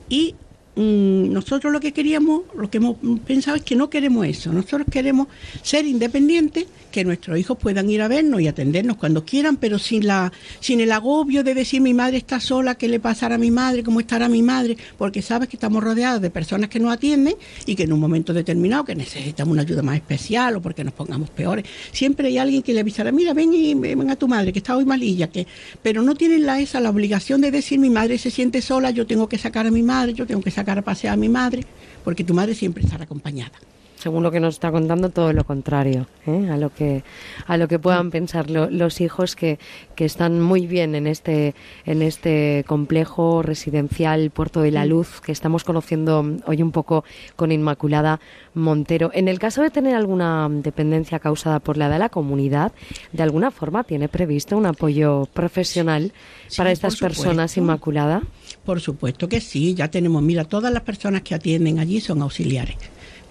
Y 0.07 0.35
Mm, 0.75 1.33
nosotros 1.33 1.73
lo 1.73 1.81
que 1.81 1.91
queríamos, 1.91 2.43
lo 2.55 2.69
que 2.69 2.77
hemos 2.77 2.95
pensado 3.25 3.57
es 3.57 3.63
que 3.63 3.75
no 3.75 3.89
queremos 3.89 4.25
eso. 4.25 4.53
Nosotros 4.53 4.87
queremos 4.89 5.27
ser 5.61 5.85
independientes, 5.85 6.65
que 6.91 7.03
nuestros 7.03 7.37
hijos 7.37 7.57
puedan 7.57 7.89
ir 7.89 8.01
a 8.01 8.07
vernos 8.07 8.41
y 8.41 8.47
atendernos 8.47 8.97
cuando 8.97 9.25
quieran, 9.25 9.57
pero 9.57 9.79
sin 9.79 10.05
la, 10.05 10.31
sin 10.59 10.79
el 10.81 10.91
agobio 10.91 11.43
de 11.43 11.53
decir 11.53 11.81
mi 11.81 11.93
madre 11.93 12.17
está 12.17 12.39
sola, 12.39 12.75
qué 12.75 12.87
le 12.87 12.99
pasará 12.99 13.35
a 13.35 13.37
mi 13.37 13.51
madre, 13.51 13.83
cómo 13.83 13.99
estará 13.99 14.29
mi 14.29 14.41
madre, 14.43 14.77
porque 14.97 15.21
sabes 15.21 15.49
que 15.49 15.55
estamos 15.55 15.83
rodeados 15.83 16.21
de 16.21 16.29
personas 16.29 16.69
que 16.69 16.79
nos 16.79 16.93
atienden 16.93 17.35
y 17.65 17.75
que 17.75 17.83
en 17.83 17.93
un 17.93 17.99
momento 17.99 18.33
determinado 18.33 18.85
que 18.85 18.95
necesitamos 18.95 19.53
una 19.53 19.63
ayuda 19.63 19.81
más 19.81 19.95
especial 19.95 20.57
o 20.57 20.61
porque 20.61 20.83
nos 20.83 20.93
pongamos 20.93 21.29
peores, 21.29 21.65
siempre 21.91 22.27
hay 22.27 22.37
alguien 22.37 22.61
que 22.61 22.73
le 22.73 22.81
avisará, 22.81 23.11
mira, 23.11 23.33
ven 23.33 23.53
y 23.53 23.73
ven 23.73 24.09
a 24.09 24.15
tu 24.15 24.27
madre, 24.27 24.53
que 24.53 24.59
está 24.59 24.75
hoy 24.75 24.85
malilla, 24.85 25.27
que, 25.27 25.47
pero 25.81 26.01
no 26.01 26.15
tienen 26.15 26.45
la 26.45 26.59
esa 26.59 26.79
la 26.79 26.89
obligación 26.89 27.41
de 27.41 27.51
decir 27.51 27.79
mi 27.79 27.89
madre 27.89 28.17
se 28.17 28.29
siente 28.29 28.61
sola, 28.61 28.91
yo 28.91 29.07
tengo 29.07 29.27
que 29.29 29.37
sacar 29.37 29.65
a 29.65 29.71
mi 29.71 29.83
madre, 29.83 30.13
yo 30.13 30.27
tengo 30.27 30.41
que 30.41 30.51
sacar 30.51 30.77
a 30.77 30.81
pasear 30.81 31.13
a 31.13 31.17
mi 31.17 31.29
madre, 31.29 31.65
porque 32.03 32.23
tu 32.23 32.33
madre 32.33 32.53
siempre 32.55 32.83
estará 32.83 33.05
acompañada 33.05 33.53
según 34.01 34.23
lo 34.23 34.31
que 34.31 34.39
nos 34.39 34.55
está 34.55 34.71
contando, 34.71 35.09
todo 35.09 35.31
lo 35.31 35.43
contrario 35.43 36.07
¿eh? 36.25 36.49
a 36.51 36.57
lo 36.57 36.73
que 36.73 37.03
a 37.45 37.57
lo 37.57 37.67
que 37.67 37.77
puedan 37.77 38.09
pensar 38.09 38.49
los 38.49 38.99
hijos 38.99 39.35
que, 39.35 39.59
que, 39.95 40.05
están 40.05 40.41
muy 40.41 40.65
bien 40.65 40.95
en 40.95 41.05
este 41.05 41.53
en 41.85 42.01
este 42.01 42.65
complejo 42.67 43.43
residencial 43.43 44.31
Puerto 44.31 44.61
de 44.61 44.71
la 44.71 44.85
Luz 44.85 45.21
que 45.21 45.31
estamos 45.31 45.63
conociendo 45.63 46.25
hoy 46.47 46.63
un 46.63 46.71
poco 46.71 47.03
con 47.35 47.51
Inmaculada 47.51 48.19
Montero. 48.55 49.11
En 49.13 49.27
el 49.27 49.37
caso 49.37 49.61
de 49.61 49.69
tener 49.69 49.95
alguna 49.95 50.49
dependencia 50.49 51.19
causada 51.19 51.59
por 51.59 51.77
la 51.77 51.85
edad 51.85 51.93
de 51.93 51.99
la 51.99 52.09
comunidad, 52.09 52.71
de 53.11 53.23
alguna 53.23 53.51
forma 53.51 53.83
tiene 53.83 54.09
previsto 54.09 54.57
un 54.57 54.65
apoyo 54.65 55.27
profesional 55.31 56.11
para 56.57 56.71
estas 56.71 56.97
personas 56.97 57.55
Inmaculada. 57.55 58.23
Por 58.65 58.81
supuesto 58.81 59.29
que 59.29 59.41
sí, 59.41 59.75
ya 59.75 59.89
tenemos, 59.89 60.23
mira, 60.23 60.43
todas 60.45 60.73
las 60.73 60.83
personas 60.83 61.21
que 61.21 61.35
atienden 61.35 61.79
allí 61.79 62.01
son 62.01 62.21
auxiliares. 62.21 62.77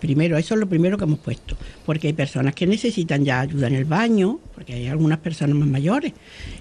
Primero, 0.00 0.38
eso 0.38 0.54
es 0.54 0.60
lo 0.60 0.68
primero 0.68 0.96
que 0.96 1.04
hemos 1.04 1.18
puesto, 1.18 1.56
porque 1.84 2.08
hay 2.08 2.12
personas 2.14 2.54
que 2.54 2.66
necesitan 2.66 3.24
ya 3.24 3.40
ayuda 3.40 3.66
en 3.66 3.74
el 3.74 3.84
baño, 3.84 4.40
porque 4.54 4.74
hay 4.74 4.86
algunas 4.86 5.18
personas 5.18 5.56
más 5.56 5.68
mayores, 5.68 6.12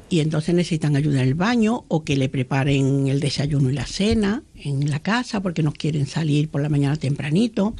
y 0.10 0.20
entonces 0.20 0.53
necesitan 0.53 0.95
ayuda 0.95 1.22
en 1.22 1.28
el 1.28 1.36
baño 1.36 1.86
o 1.88 2.03
que 2.03 2.16
le 2.18 2.30
preparen 2.30 3.07
el 3.07 3.20
desayuno 3.20 3.70
y 3.70 3.74
la 3.74 3.86
cena 3.86 4.44
en 4.56 4.90
la 4.90 4.99
casa 4.99 5.41
porque 5.41 5.64
no 5.64 5.72
quieren 5.72 6.06
salir 6.06 6.49
por 6.49 6.61
la 6.61 6.70
mañana 6.70 6.95
tempranito, 6.98 7.76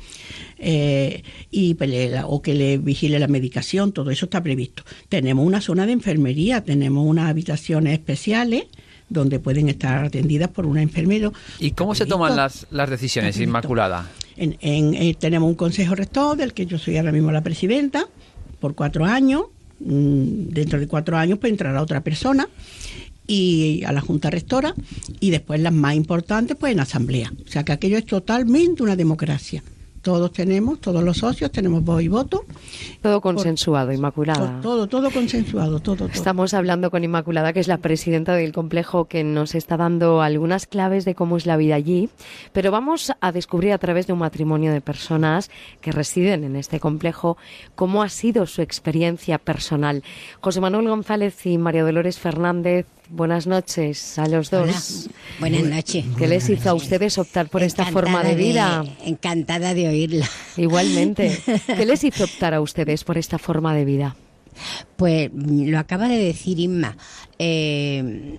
eh, 0.58 1.24
y 1.52 1.74
pues 1.74 1.90
o 2.26 2.42
que 2.42 2.54
le 2.54 2.78
vigile 2.78 3.20
la 3.20 3.28
medicación, 3.28 3.92
todo 3.92 4.12
eso 4.12 4.26
está 4.26 4.42
previsto. 4.42 4.84
Tenemos 5.10 5.46
una 5.46 5.62
zona 5.62 5.86
de 5.86 5.94
enfermería, 5.94 6.64
tenemos 6.64 7.06
unas 7.06 7.30
habitaciones 7.30 7.94
especiales 7.94 8.66
donde 9.10 9.40
pueden 9.40 9.70
estar 9.70 10.06
atendidas 10.06 10.50
por 10.50 10.66
un 10.66 10.78
enfermero. 10.78 11.34
¿Y 11.60 11.72
cómo 11.72 11.96
se 11.96 12.06
toman 12.06 12.36
las, 12.36 12.68
las 12.72 12.90
decisiones, 12.90 13.40
Inmaculada? 13.40 14.10
En, 14.38 14.56
eh, 14.62 15.16
tenemos 15.20 15.50
un 15.50 15.56
consejo 15.56 15.96
rector 15.96 16.38
del 16.38 16.54
que 16.54 16.66
yo 16.66 16.78
soy 16.78 16.98
ahora 16.98 17.12
mismo 17.12 17.32
la 17.32 17.42
presidenta 17.42 18.08
por 18.60 18.76
cuatro 18.76 19.06
años. 19.06 19.44
Mm, 19.80 20.50
dentro 20.50 20.80
de 20.80 20.88
cuatro 20.88 21.18
años 21.18 21.40
pues 21.40 21.52
entrará 21.52 21.82
otra 21.82 22.02
persona 22.02 22.48
y 23.28 23.84
a 23.86 23.92
la 23.92 24.02
Junta 24.02 24.30
Rectora 24.30 24.74
y 25.20 25.30
después 25.30 25.62
las 25.62 25.74
más 25.74 25.96
importantes 25.96 26.58
pues 26.60 26.74
en 26.74 26.80
asamblea. 26.80 27.32
O 27.46 27.50
sea 27.50 27.64
que 27.64 27.72
aquello 27.72 27.98
es 27.98 28.06
totalmente 28.06 28.84
una 28.84 28.96
democracia. 28.96 29.64
Todos 30.10 30.32
tenemos, 30.32 30.82
todos 30.82 31.04
los 31.04 31.18
socios 31.18 31.52
tenemos 31.52 31.84
voz 31.84 32.02
y 32.02 32.08
voto. 32.08 32.44
Todo 33.04 33.22
consensuado, 33.22 33.92
Inmaculada. 33.92 34.60
Todo, 34.60 34.88
todo, 34.88 35.12
consensuado, 35.12 35.80
todo, 35.82 35.98
todo. 35.98 36.08
Estamos 36.08 36.56
hablando 36.56 36.90
con 36.90 37.04
Inmaculada, 37.04 37.54
que 37.54 37.60
es 37.60 37.68
la 37.68 37.78
presidenta 37.78 38.34
del 38.34 38.52
complejo, 38.52 39.06
que 39.06 39.24
nos 39.24 39.54
está 39.54 39.78
dando 39.78 40.24
algunas 40.24 40.66
claves 40.66 41.06
de 41.06 41.14
cómo 41.14 41.38
es 41.38 41.46
la 41.46 41.58
vida 41.58 41.76
allí. 41.76 42.10
Pero 42.54 42.72
vamos 42.72 43.14
a 43.22 43.32
descubrir 43.32 43.72
a 43.72 43.78
través 43.78 44.08
de 44.08 44.14
un 44.14 44.20
matrimonio 44.20 44.72
de 44.74 44.82
personas 44.82 45.52
que 45.80 45.92
residen 45.92 46.44
en 46.44 46.56
este 46.56 46.80
complejo 46.80 47.38
cómo 47.76 48.02
ha 48.02 48.10
sido 48.10 48.48
su 48.48 48.64
experiencia 48.64 49.38
personal. 49.38 50.02
José 50.42 50.60
Manuel 50.60 50.90
González 50.90 51.46
y 51.46 51.60
María 51.60 51.84
Dolores 51.84 52.18
Fernández 52.18 52.88
Buenas 53.12 53.48
noches 53.48 54.20
a 54.20 54.28
los 54.28 54.52
dos. 54.52 55.10
Buenas 55.40 55.64
noches. 55.64 56.06
¿Qué 56.16 56.28
les 56.28 56.48
hizo 56.48 56.70
a 56.70 56.76
ustedes 56.76 57.18
optar 57.18 57.50
por 57.50 57.64
esta 57.64 57.86
forma 57.86 58.24
de 58.24 58.36
vida? 58.36 58.86
encantada 59.04 59.74
de 59.74 59.88
oírla. 59.88 60.30
Igualmente. 60.58 61.42
¿Qué 61.66 61.86
les 61.88 62.04
hizo 62.04 62.26
optar 62.26 62.54
a 62.54 62.62
ustedes 62.62 63.04
por 63.04 63.18
esta 63.18 63.40
forma 63.40 63.74
de 63.74 63.86
vida? 63.86 64.16
Pues 64.96 65.32
lo 65.34 65.80
acaba 65.80 66.08
de 66.08 66.18
decir 66.18 66.60
Inma. 66.60 66.98
Eh, 67.40 68.38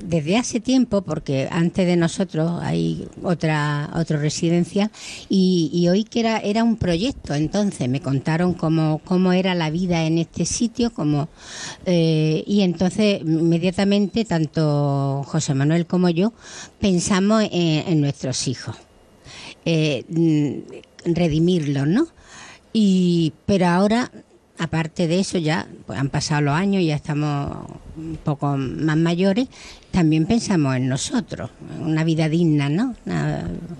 desde 0.00 0.36
hace 0.36 0.60
tiempo, 0.60 1.02
porque 1.02 1.48
antes 1.50 1.86
de 1.86 1.96
nosotros 1.96 2.60
hay 2.62 3.08
otra, 3.22 3.90
otra 3.94 4.18
residencia, 4.18 4.90
y, 5.28 5.86
hoy 5.88 6.04
que 6.04 6.20
era, 6.20 6.38
era 6.38 6.64
un 6.64 6.76
proyecto, 6.76 7.34
entonces 7.34 7.88
me 7.88 8.00
contaron 8.00 8.54
cómo, 8.54 9.00
cómo 9.04 9.32
era 9.32 9.54
la 9.54 9.70
vida 9.70 10.04
en 10.04 10.18
este 10.18 10.44
sitio, 10.44 10.92
como 10.92 11.28
eh, 11.86 12.44
y 12.46 12.62
entonces 12.62 13.20
inmediatamente 13.22 14.24
tanto 14.24 15.22
José 15.26 15.54
Manuel 15.54 15.86
como 15.86 16.08
yo 16.10 16.32
pensamos 16.80 17.44
en, 17.50 18.00
nuestros 18.00 18.46
hijos, 18.48 18.76
eh, 19.64 20.04
mm, 20.08 21.12
redimirlos, 21.14 21.86
¿no? 21.86 22.06
Y, 22.72 23.32
pero 23.46 23.66
ahora 23.66 24.10
aparte 24.58 25.06
de 25.06 25.20
eso 25.20 25.38
ya 25.38 25.68
pues 25.86 25.98
han 25.98 26.10
pasado 26.10 26.42
los 26.42 26.54
años, 26.54 26.84
ya 26.84 26.96
estamos 26.96 27.56
un 27.98 28.18
poco 28.22 28.56
más 28.56 28.96
mayores, 28.96 29.48
también 29.90 30.26
pensamos 30.26 30.76
en 30.76 30.88
nosotros, 30.88 31.50
una 31.80 32.04
vida 32.04 32.28
digna, 32.28 32.68
¿no? 32.68 32.94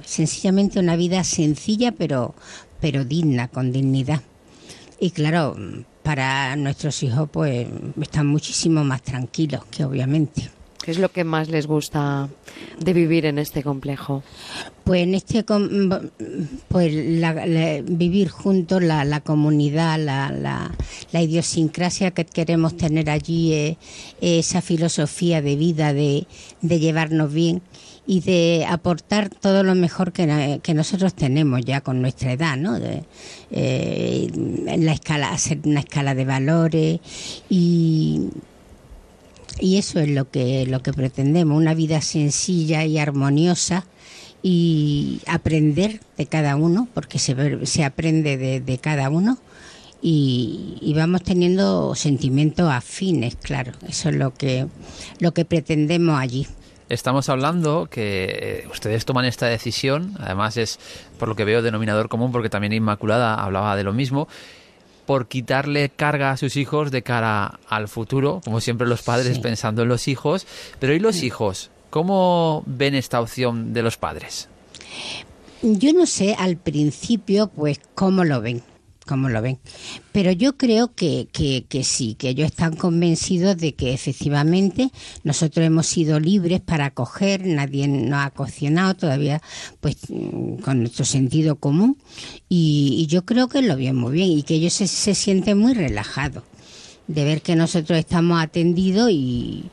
sencillamente 0.05 0.81
una 0.81 0.97
vida 0.97 1.23
sencilla 1.25 1.93
pero, 1.93 2.35
pero 2.81 3.05
digna, 3.05 3.49
con 3.49 3.73
dignidad. 3.73 4.23
Y 5.01 5.11
claro, 5.11 5.57
para 6.03 6.57
nuestros 6.57 7.03
hijos 7.03 7.29
pues 7.31 7.69
están 8.01 8.27
muchísimo 8.27 8.83
más 8.85 9.03
tranquilos 9.03 9.65
que 9.71 9.85
obviamente. 9.85 10.51
¿Qué 10.83 10.93
es 10.93 10.99
lo 10.99 11.11
que 11.11 11.25
más 11.25 11.49
les 11.49 11.67
gusta 11.67 12.29
de 12.79 12.93
vivir 12.93 13.27
en 13.27 13.39
este 13.39 13.63
complejo? 13.63 14.23
Pues 14.85 15.03
en 15.03 15.15
este 15.15 15.45
pues 16.69 16.93
vivir 17.85 18.29
juntos 18.29 18.83
la, 18.83 19.21
comunidad, 19.21 19.99
la, 19.99 20.73
idiosincrasia 21.13 22.13
que 22.13 22.25
queremos 22.25 22.77
tener 22.77 23.11
allí, 23.11 23.53
eh, 23.53 23.77
esa 24.21 24.63
filosofía 24.63 25.43
de 25.43 25.57
vida, 25.57 25.93
de, 25.93 26.27
llevarnos 26.63 27.33
bien 27.33 27.61
y 28.07 28.21
de 28.21 28.65
aportar 28.67 29.29
todo 29.29 29.65
lo 29.65 29.75
mejor 29.75 30.13
que, 30.13 30.73
nosotros 30.75 31.13
tenemos 31.13 31.61
ya 31.65 31.81
con 31.83 32.01
nuestra 32.01 32.33
edad, 32.33 32.57
¿no? 32.57 32.79
De, 32.79 33.05
eh, 33.51 34.31
la 34.79 34.93
escala, 34.93 35.33
hacer 35.33 35.59
una 35.65 35.81
escala 35.81 36.15
de 36.15 36.25
valores 36.25 37.01
y 37.51 38.29
y 39.61 39.79
eso 39.79 40.01
es 40.01 40.09
lo 40.09 40.31
que, 40.31 40.67
lo 40.67 40.83
que 40.83 40.93
pretendemos, 40.93 41.57
una 41.57 41.75
vida 41.75 42.01
sencilla 42.01 42.85
y 42.85 42.99
armoniosa 42.99 43.85
y 44.43 45.21
aprender 45.27 46.01
de 46.17 46.27
cada 46.27 46.57
uno, 46.57 46.89
porque 46.95 47.19
se, 47.19 47.67
se 47.67 47.85
aprende 47.85 48.61
de, 48.61 48.79
cada 48.79 49.11
uno 49.11 49.39
y, 50.01 50.93
vamos 50.97 51.23
teniendo 51.23 51.95
sentimientos 51.95 52.71
afines, 52.71 53.37
claro, 53.37 53.73
eso 53.89 54.11
es 54.11 54.17
lo 54.17 54.33
que, 54.35 54.67
lo 55.19 55.33
que 55.33 55.45
pretendemos 55.45 56.19
allí. 56.19 56.47
Estamos 56.89 57.29
hablando 57.29 57.89
que 57.91 58.63
eh, 58.65 58.69
ustedes 58.73 59.05
toman 59.05 59.27
esta 59.27 59.47
decisión, 59.47 60.15
además 60.21 60.57
es 60.57 60.79
por 61.19 61.29
lo 61.29 61.37
que 61.37 61.45
veo 61.45 61.61
denominador 61.61 62.09
común, 62.09 62.33
porque 62.33 62.49
también 62.49 62.73
Inmaculada 62.73 63.35
hablaba 63.35 63.77
de 63.77 63.85
lo 63.85 63.93
mismo, 63.93 64.27
por 65.09 65.27
quitarle 65.27 65.89
carga 65.89 66.33
a 66.33 66.37
sus 66.37 66.59
hijos 66.59 66.91
de 66.91 67.01
cara 67.01 67.61
al 67.67 67.89
futuro, 67.89 68.43
como 68.45 68.61
siempre 68.61 68.87
los 68.87 69.01
padres 69.01 69.39
pensando 69.39 69.81
en 69.81 69.89
los 69.89 70.07
hijos. 70.07 70.47
Pero 70.81 70.93
¿y 70.93 70.99
los 70.99 71.23
hijos? 71.23 71.71
¿Cómo 71.89 72.63
ven 72.67 72.95
esta 72.95 73.19
opción 73.19 73.73
de 73.73 73.83
los 73.83 73.97
padres? 73.97 74.51
Yo 75.63 75.95
no 75.95 76.05
sé 76.05 76.37
al 76.39 76.59
principio, 76.59 77.47
pues, 77.49 77.81
cómo 77.95 78.23
lo 78.25 78.43
ven 78.43 78.63
cómo 79.09 79.29
lo 79.29 79.41
ven. 79.43 79.59
Pero 80.13 80.31
yo 80.31 80.57
creo 80.57 80.95
que, 80.95 81.29
que, 81.33 81.85
sí, 81.85 82.15
que 82.15 82.29
ellos 82.29 82.47
están 82.47 82.77
convencidos 82.77 83.57
de 83.57 83.75
que 83.75 83.93
efectivamente 83.93 84.91
nosotros 85.25 85.65
hemos 85.67 85.87
sido 85.87 86.21
libres 86.21 86.61
para 86.61 86.87
acoger, 86.87 87.47
nadie 87.47 87.89
nos 87.89 88.25
ha 88.25 88.31
cocinado 88.31 88.95
todavía, 88.95 89.41
pues 89.81 89.97
mm, 90.09 90.57
con 90.57 90.81
nuestro 90.81 91.05
sentido 91.05 91.57
común. 91.57 91.97
Y, 92.49 93.07
yo 93.09 93.25
creo 93.25 93.49
que 93.49 93.63
lo 93.63 93.77
ven 93.77 93.97
muy 93.97 94.13
bien 94.13 94.31
y 94.31 94.43
que 94.43 94.55
ellos 94.55 94.75
se, 94.75 94.87
se 94.87 95.15
sienten 95.15 95.57
muy 95.57 95.73
relajados 95.73 96.45
de 97.07 97.25
ver 97.25 97.41
que 97.41 97.57
nosotros 97.57 97.99
estamos 97.99 98.39
atendidos 98.39 99.11
y, 99.11 99.65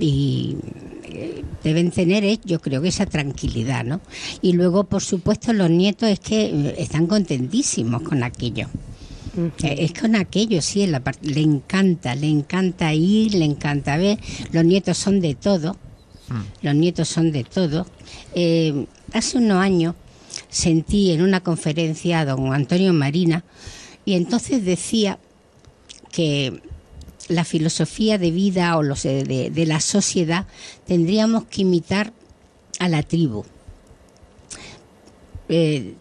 y 0.00 0.56
eh, 1.04 1.44
deben 1.62 1.90
tener, 1.90 2.24
eh, 2.24 2.40
yo 2.44 2.60
creo 2.60 2.80
que 2.82 2.88
esa 2.88 3.06
tranquilidad, 3.06 3.84
¿no? 3.84 4.00
Y 4.40 4.54
luego, 4.54 4.84
por 4.84 5.02
supuesto, 5.02 5.52
los 5.52 5.70
nietos 5.70 6.08
es 6.08 6.20
que 6.20 6.46
eh, 6.46 6.74
están 6.78 7.06
contentísimos 7.06 8.02
con 8.02 8.22
aquello. 8.22 8.68
Es 9.62 9.92
con 9.92 10.16
aquello, 10.16 10.60
sí, 10.60 10.84
la 10.88 11.00
le 11.22 11.40
encanta, 11.40 12.16
le 12.16 12.26
encanta 12.26 12.92
ir, 12.92 13.34
le 13.34 13.44
encanta 13.44 13.96
ver. 13.96 14.18
Los 14.50 14.64
nietos 14.64 14.98
son 14.98 15.20
de 15.20 15.36
todo, 15.36 15.76
mm. 16.28 16.66
los 16.66 16.74
nietos 16.74 17.08
son 17.08 17.30
de 17.30 17.44
todo. 17.44 17.86
hace 19.12 19.38
unos 19.38 19.58
años 19.58 19.94
sentí 20.48 21.12
en 21.12 21.22
una 21.22 21.40
conferencia 21.40 22.20
a 22.20 22.24
don 22.24 22.52
Antonio 22.52 22.92
Marina 22.92 23.44
y 24.04 24.14
entonces 24.14 24.64
decía 24.64 25.20
que 26.10 26.60
la 27.30 27.44
filosofía 27.44 28.18
de 28.18 28.32
vida 28.32 28.76
o 28.76 28.82
los 28.82 29.04
de, 29.04 29.64
la 29.66 29.80
sociedad, 29.80 30.46
tendríamos 30.86 31.44
que 31.44 31.62
imitar 31.62 32.12
a 32.78 32.88
la 32.88 33.02
tribu. 33.02 33.44
Eh, 35.48 35.94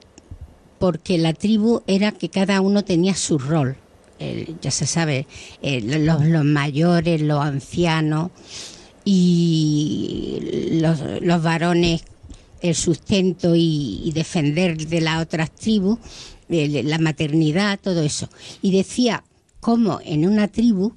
porque 0.80 1.18
la 1.18 1.34
tribu 1.34 1.84
era 1.88 2.12
que 2.12 2.30
cada 2.30 2.62
uno 2.62 2.84
tenía 2.84 3.16
su 3.16 3.38
rol. 3.38 3.78
ya 4.62 4.72
se 4.72 4.86
sabe, 4.86 5.28
los, 5.62 6.44
mayores, 6.44 7.22
los 7.22 7.42
ancianos 7.44 8.32
y 9.06 10.80
los, 10.82 11.44
varones 11.44 12.04
el 12.62 12.76
sustento 12.76 13.54
y, 13.56 14.12
defender 14.14 14.78
de 14.78 15.02
las 15.02 15.22
otras 15.22 15.52
tribus, 15.52 16.00
la 16.50 16.98
maternidad, 16.98 17.80
todo 17.82 18.02
eso. 18.02 18.30
Y 18.62 18.72
decía 18.72 19.24
como 19.60 20.00
en 20.04 20.28
una 20.28 20.48
tribu 20.48 20.94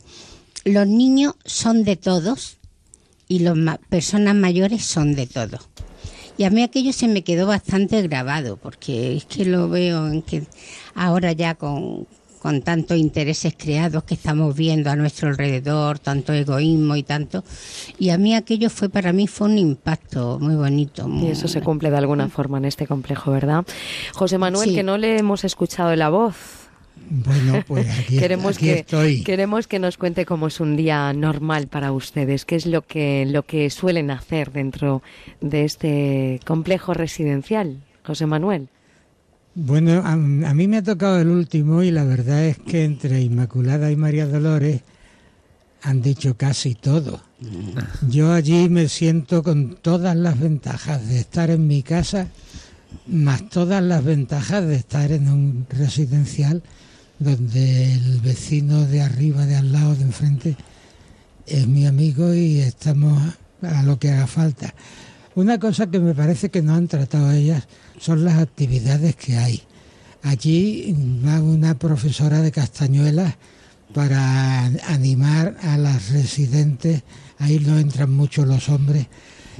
los 0.65 0.87
niños 0.87 1.35
son 1.45 1.85
de 1.85 1.97
todos 1.97 2.59
y 3.29 3.41
las 3.41 3.79
personas 3.89 4.35
mayores 4.35 4.85
son 4.85 5.15
de 5.15 5.27
todos. 5.27 5.69
Y 6.39 6.45
a 6.45 6.51
mí 6.51 6.63
aquello 6.63 6.93
se 6.93 7.09
me 7.09 7.23
quedó 7.23 7.47
bastante 7.47 8.01
grabado, 8.03 8.57
porque 8.57 9.17
es 9.17 9.25
que 9.27 9.45
lo 9.45 9.69
veo 9.69 10.09
en 10.09 10.23
que 10.23 10.45
ahora 10.95 11.33
ya 11.33 11.55
con, 11.55 12.07
con 12.41 12.63
tantos 12.63 12.97
intereses 12.97 13.55
creados 13.57 14.03
que 14.05 14.15
estamos 14.15 14.57
viendo 14.57 14.91
a 14.91 14.97
nuestro 14.97 15.29
alrededor, 15.29 15.99
tanto 15.99 16.33
egoísmo 16.33 16.97
y 16.97 17.03
tanto. 17.03 17.45
Y 17.99 18.11
a 18.11 18.19
mí 18.19 18.35
aquello 18.35 18.71
fue 18.71 18.89
para 18.89 19.13
mí 19.13 19.29
fue 19.29 19.49
un 19.49 19.59
impacto 19.59 20.39
muy 20.41 20.57
bonito. 20.57 21.09
y 21.09 21.29
eso 21.29 21.49
se 21.49 21.61
cumple 21.61 21.91
de 21.91 21.99
alguna 21.99 22.29
forma 22.29 22.59
en 22.59 22.65
este 22.65 22.87
complejo, 22.87 23.31
¿verdad? 23.31 23.65
José 24.15 24.39
Manuel, 24.39 24.75
que 24.75 24.83
no 24.83 24.99
le 24.99 25.19
hemos 25.19 25.45
escuchado 25.45 25.95
la 25.95 26.09
voz. 26.09 26.62
Bueno, 27.15 27.63
pues 27.67 27.87
aquí, 28.01 28.19
queremos 28.19 28.57
que, 28.57 28.79
estoy. 28.79 29.23
Queremos 29.23 29.67
que 29.67 29.79
nos 29.79 29.99
cuente 29.99 30.25
cómo 30.25 30.47
es 30.47 30.61
un 30.61 30.77
día 30.77 31.13
normal 31.13 31.69
para 31.69 31.93
ustedes, 31.93 32.47
qué 32.47 32.57
es 32.57 32.65
lo 32.65 32.81
que, 32.83 33.27
lo 33.27 33.43
que 33.43 33.69
suelen 33.69 34.11
hacer 34.11 34.51
dentro 34.51 35.03
de 35.43 35.65
este 35.65 36.41
complejo 36.47 36.95
residencial, 36.95 37.83
José 38.03 38.25
Manuel. 38.25 38.69
Bueno, 39.55 40.01
a, 40.03 40.17
mí 40.17 40.67
me 40.69 40.79
ha 40.79 40.83
tocado 40.83 41.21
el 41.21 41.29
último 41.29 41.83
y 41.83 41.91
la 41.91 42.05
verdad 42.05 42.47
es 42.47 42.59
que 42.59 42.85
entre 42.85 43.21
Inmaculada 43.21 43.91
y 43.91 43.97
María 43.97 44.27
Dolores 44.27 44.81
han 45.83 46.01
dicho 46.01 46.39
casi 46.39 46.75
todo. 46.75 47.21
Yo 48.09 48.33
allí 48.33 48.71
me 48.71 48.89
siento 48.89 49.43
con 49.43 49.77
todas 49.83 50.17
las 50.17 50.41
ventajas 50.41 51.07
de 51.07 51.19
estar 51.19 51.51
en 51.51 51.67
mi 51.67 51.83
casa, 51.83 52.29
más 53.07 53.51
todas 53.51 53.83
las 53.83 54.03
ventajas 54.03 54.67
de 54.67 54.77
estar 54.77 55.13
en 55.13 55.29
un 55.29 55.67
residencial 55.69 56.63
donde 57.23 57.95
el 57.95 58.21
vecino 58.21 58.85
de 58.87 59.03
arriba, 59.03 59.47
de 59.47 59.57
al 59.57 59.73
lado, 59.73 59.95
de 59.95 60.03
enfrente, 60.03 60.57
es 61.47 61.67
mi 61.67 61.87
amigo 61.87 62.35
y 62.35 62.61
estamos 62.61 63.21
a 63.63 63.83
lo 63.83 63.99
que 63.99 64.11
haga 64.11 64.27
falta. 64.27 64.75
Una 65.35 65.59
cosa 65.59 65.91
que 65.91 65.99
me 65.99 66.15
parece 66.15 66.51
que 66.51 66.63
no 66.63 66.75
han 66.75 66.89
tratado 66.89 67.33
ellas 67.33 67.67
son 67.99 68.25
las 68.25 68.39
actividades 68.39 69.17
que 69.17 69.39
hay. 69.39 69.63
Allí 70.23 70.95
va 71.25 71.41
una 71.41 71.79
profesora 71.79 72.43
de 72.43 72.53
Castañuelas 72.53 73.35
para 73.95 74.65
animar 74.89 75.57
a 75.63 75.77
las 75.77 76.11
residentes, 76.11 77.03
ahí 77.39 77.59
no 77.59 77.79
entran 77.79 78.13
mucho 78.13 78.47
los 78.47 78.69
hombres, 78.69 79.07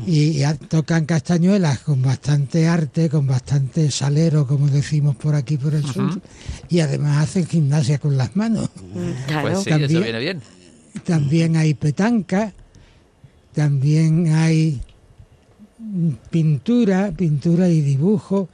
y, 0.07 0.43
tocan 0.69 1.07
castañuelas 1.07 1.81
con 1.81 2.03
bastante 2.03 2.67
arte, 2.67 3.09
con 3.09 3.27
bastante 3.27 3.91
salero, 3.91 4.47
como 4.47 4.69
decimos 4.69 5.17
por 5.17 5.35
aquí 5.35 5.57
por 5.57 5.75
el 5.75 5.85
sur, 5.85 6.21
y 6.69 6.81
además 6.81 7.29
hacen 7.29 7.47
gimnasia 7.47 7.99
con 7.99 8.17
las 8.17 8.35
manos. 8.37 8.71
Pues 9.43 9.61
sí, 9.61 9.71
también, 9.71 9.91
eso 9.91 10.01
viene 10.03 10.19
bien. 10.19 10.41
También 11.05 11.57
hay 11.57 11.75
petanca, 11.75 12.53
también 13.53 14.35
hay 14.35 14.81
pintura, 16.31 17.13
pintura 17.13 17.69
y 17.69 17.81
dibujo, 17.81 18.49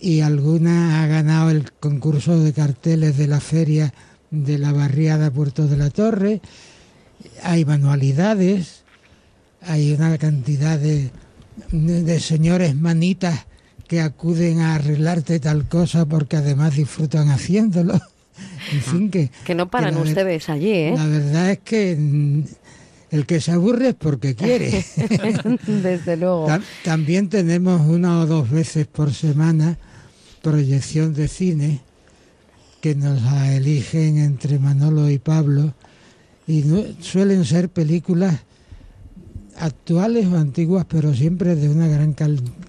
y 0.00 0.20
alguna 0.20 1.02
ha 1.02 1.06
ganado 1.06 1.50
el 1.50 1.70
concurso 1.72 2.40
de 2.40 2.52
carteles 2.52 3.16
de 3.16 3.28
la 3.28 3.40
feria 3.40 3.94
de 4.30 4.58
la 4.58 4.72
barriada 4.72 5.30
Puerto 5.30 5.68
de 5.68 5.76
la 5.76 5.90
Torre, 5.90 6.40
hay 7.42 7.64
manualidades, 7.64 8.81
hay 9.66 9.92
una 9.92 10.16
cantidad 10.18 10.78
de, 10.78 11.10
de 11.70 12.20
señores 12.20 12.74
manitas 12.74 13.46
que 13.88 14.00
acuden 14.00 14.60
a 14.60 14.76
arreglarte 14.76 15.38
tal 15.38 15.68
cosa 15.68 16.06
porque 16.06 16.36
además 16.36 16.76
disfrutan 16.76 17.28
haciéndolo. 17.28 18.00
En 18.72 18.80
fin, 18.80 19.10
que... 19.10 19.30
Que 19.44 19.54
no 19.54 19.70
paran 19.70 19.96
ustedes 19.98 20.48
allí, 20.48 20.72
¿eh? 20.72 20.94
La 20.96 21.06
verdad 21.06 21.50
es 21.50 21.58
que 21.58 21.94
mm, 21.94 22.42
el 23.10 23.26
que 23.26 23.40
se 23.40 23.52
aburre 23.52 23.90
es 23.90 23.94
porque 23.94 24.34
quiere. 24.34 24.84
Desde 25.66 26.16
luego. 26.16 26.48
también 26.82 27.28
tenemos 27.28 27.82
una 27.82 28.20
o 28.20 28.26
dos 28.26 28.50
veces 28.50 28.86
por 28.86 29.12
semana 29.12 29.76
proyección 30.40 31.12
de 31.12 31.28
cine 31.28 31.80
que 32.80 32.94
nos 32.94 33.20
eligen 33.50 34.16
entre 34.16 34.58
Manolo 34.58 35.10
y 35.10 35.18
Pablo 35.18 35.74
y 36.46 36.64
suelen 37.00 37.44
ser 37.44 37.68
películas 37.68 38.40
actuales 39.58 40.26
o 40.26 40.36
antiguas, 40.36 40.86
pero 40.88 41.14
siempre 41.14 41.54
de 41.54 41.68
una 41.68 41.88
gran 41.88 42.14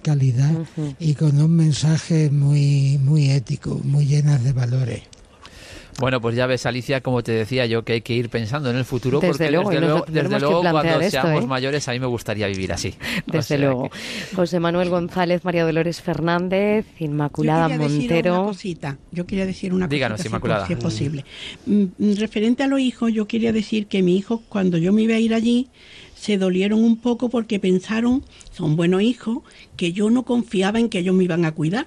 calidad 0.02 0.52
y 0.98 1.14
con 1.14 1.40
un 1.40 1.56
mensaje 1.56 2.30
muy, 2.30 2.98
muy 2.98 3.30
ético, 3.30 3.80
muy 3.84 4.06
llenas 4.06 4.42
de 4.44 4.52
valores. 4.52 5.02
Bueno, 6.00 6.20
pues 6.20 6.34
ya 6.34 6.46
ves, 6.46 6.66
Alicia, 6.66 7.00
como 7.00 7.22
te 7.22 7.32
decía 7.32 7.66
yo, 7.66 7.84
que 7.84 7.94
hay 7.94 8.00
que 8.00 8.14
ir 8.14 8.28
pensando 8.28 8.68
en 8.68 8.76
el 8.76 8.84
futuro, 8.84 9.20
desde 9.20 9.30
porque 9.30 9.80
luego, 9.80 10.04
desde 10.08 10.40
luego, 10.40 10.60
cuando 10.60 11.02
seamos 11.08 11.44
¿eh? 11.44 11.46
mayores, 11.46 11.86
a 11.88 11.92
mí 11.92 12.00
me 12.00 12.06
gustaría 12.06 12.48
vivir 12.48 12.72
así. 12.72 12.94
Desde 13.26 13.58
luego. 13.58 13.90
José 14.34 14.58
Manuel 14.58 14.90
González, 14.90 15.44
María 15.44 15.64
Dolores 15.64 16.00
Fernández, 16.00 16.86
Inmaculada 16.98 17.68
yo 17.68 17.78
Montero. 17.78 18.40
Una 18.40 18.48
cosita. 18.48 18.98
Yo 19.12 19.26
quería 19.26 19.46
decir 19.46 19.72
una 19.72 19.86
Díganos, 19.86 20.24
Inmaculada. 20.24 20.66
Si 20.66 20.72
es 20.72 20.78
posible. 20.78 21.24
Mm, 21.66 21.84
mm, 21.96 22.14
referente 22.16 22.64
a 22.64 22.66
los 22.66 22.80
hijos, 22.80 23.12
yo 23.12 23.26
quería 23.26 23.52
decir 23.52 23.86
que 23.86 24.02
mi 24.02 24.16
hijo, 24.16 24.42
cuando 24.48 24.78
yo 24.78 24.92
me 24.92 25.02
iba 25.02 25.14
a 25.14 25.18
ir 25.18 25.32
allí, 25.32 25.68
se 26.24 26.38
dolieron 26.38 26.82
un 26.82 26.96
poco 26.96 27.28
porque 27.28 27.58
pensaron, 27.58 28.24
son 28.50 28.76
buenos 28.76 29.02
hijos, 29.02 29.40
que 29.76 29.92
yo 29.92 30.08
no 30.08 30.22
confiaba 30.22 30.80
en 30.80 30.88
que 30.88 31.00
ellos 31.00 31.14
me 31.14 31.24
iban 31.24 31.44
a 31.44 31.52
cuidar. 31.52 31.86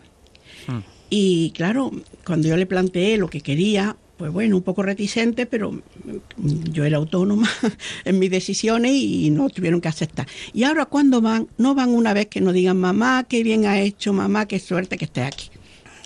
Hmm. 0.67 0.81
Y 1.09 1.49
claro, 1.55 1.91
cuando 2.23 2.47
yo 2.47 2.55
le 2.55 2.67
planteé 2.67 3.17
lo 3.17 3.31
que 3.31 3.41
quería, 3.41 3.97
pues 4.15 4.31
bueno, 4.31 4.55
un 4.55 4.61
poco 4.61 4.83
reticente, 4.83 5.47
pero 5.47 5.81
yo 6.71 6.85
era 6.85 6.97
autónoma 6.97 7.49
en 8.05 8.19
mis 8.19 8.29
decisiones 8.29 8.91
y 8.91 9.31
no 9.31 9.49
tuvieron 9.49 9.81
que 9.81 9.87
aceptar. 9.87 10.27
Y 10.53 10.65
ahora 10.65 10.85
cuando 10.85 11.19
van, 11.19 11.47
no 11.57 11.73
van 11.73 11.89
una 11.89 12.13
vez 12.13 12.27
que 12.27 12.39
nos 12.39 12.53
digan, 12.53 12.77
mamá, 12.77 13.25
qué 13.27 13.41
bien 13.41 13.65
ha 13.65 13.79
hecho, 13.79 14.13
mamá, 14.13 14.45
qué 14.47 14.59
suerte 14.59 14.99
que 14.99 15.05
esté 15.05 15.23
aquí. 15.23 15.49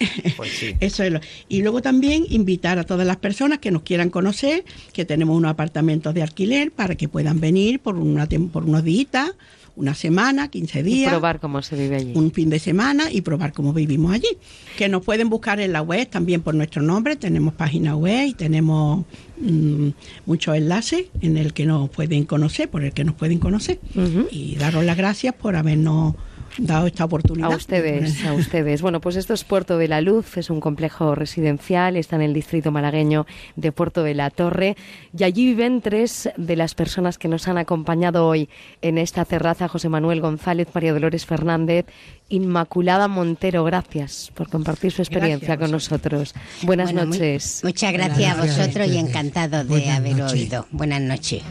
Pues 0.38 0.52
Eso 0.80 1.04
es 1.04 1.14
Y 1.50 1.62
luego 1.62 1.82
también 1.82 2.26
invitar 2.30 2.80
a 2.80 2.84
todas 2.84 3.06
las 3.06 3.18
personas 3.18 3.60
que 3.60 3.72
nos 3.72 3.84
quieran 3.84 4.10
conocer, 4.10 4.64
que 4.94 5.06
tenemos 5.06 5.38
unos 5.38 5.52
apartamentos 5.52 6.14
de 6.14 6.22
alquiler 6.22 6.72
para 6.72 6.96
que 6.96 7.08
puedan 7.08 7.40
venir 7.40 7.80
por, 7.80 7.96
una, 7.96 8.28
por 8.52 8.64
unos 8.66 8.84
días, 8.84 9.32
una 9.76 9.96
semana, 9.96 10.50
15 10.50 10.84
días. 10.84 11.08
Y 11.08 11.10
probar 11.10 11.40
cómo 11.40 11.62
se 11.62 11.76
vive 11.76 11.96
allí. 11.98 12.12
Un 12.16 12.32
fin 12.32 12.50
de 12.50 12.60
semana 12.60 13.12
y 13.12 13.22
probar 13.22 13.54
cómo 13.54 13.74
vivimos 13.74 14.14
allí. 14.14 14.38
Que 14.78 14.90
nos 14.90 15.04
pueden 15.04 15.30
buscar 15.30 15.60
en 15.60 15.72
la 15.72 15.82
web 15.82 16.10
también 16.10 16.42
por 16.42 16.56
nuestro 16.56 16.82
nombre. 16.82 17.16
Tenemos 17.16 17.54
página 17.54 17.96
web 17.96 18.28
y 18.28 18.34
tenemos 18.34 19.06
mm, 19.40 19.90
muchos 20.26 20.56
enlaces 20.56 21.06
en 21.22 21.38
el 21.38 21.54
que 21.54 21.66
nos 21.66 21.90
pueden 21.90 22.26
conocer, 22.26 22.70
por 22.70 22.84
el 22.84 22.94
que 22.94 23.04
nos 23.04 23.16
pueden 23.16 23.40
conocer. 23.40 23.80
Y 24.30 24.56
daros 24.56 24.84
las 24.84 24.98
gracias 24.98 25.34
por 25.34 25.56
habernos 25.56 26.16
dado 26.58 26.88
esta 26.88 27.06
oportunidad. 27.06 27.52
A 27.52 27.56
ustedes, 27.56 28.26
a 28.26 28.34
ustedes. 28.34 28.82
Bueno, 28.82 29.02
pues 29.02 29.16
esto 29.16 29.34
es 29.34 29.44
Puerto 29.44 29.78
de 29.78 29.88
la 29.88 30.02
Luz, 30.02 30.38
es 30.38 30.50
un 30.50 30.60
complejo 30.60 31.16
residencial, 31.16 31.98
está 31.98 32.16
en 32.16 32.24
el 32.24 32.34
distrito 32.34 32.72
malagueño 32.72 33.26
de 33.56 33.72
Puerto 33.72 34.04
de 34.04 34.14
la 34.14 34.30
Torre 34.30 34.76
y 35.18 35.24
allí 35.24 35.46
viven 35.46 35.82
tres 35.82 36.30
de 36.38 36.56
las 36.56 36.76
personas 36.76 37.18
que 37.18 37.28
nos 37.28 37.48
han 37.48 37.58
acompañado 37.58 38.28
hoy 38.28 38.50
en 38.82 38.98
esta 38.98 39.26
terraza, 39.26 39.68
José 39.68 39.90
Manuel 39.90 40.22
González, 40.22 40.68
María 40.74 40.94
Dolores 40.94 41.26
Fernández, 41.26 41.86
Inmaculada 42.30 43.08
Montero. 43.08 43.64
Gracias 43.64 44.32
por 44.34 44.50
compartir 44.50 44.92
su 44.92 45.02
experiencia 45.02 45.58
con 45.58 45.72
nosotros. 45.72 46.34
Buenas 46.64 46.94
noches. 46.94 47.62
muchas 47.64 47.94
gracias, 47.94 48.38
a 48.38 48.42
vosotros 48.42 48.88
y 48.88 48.98
encantado 48.98 49.64
de 49.64 49.90
haber 49.90 50.22
oído. 50.22 50.68
Buenas 50.72 51.02
noches. 51.02 51.44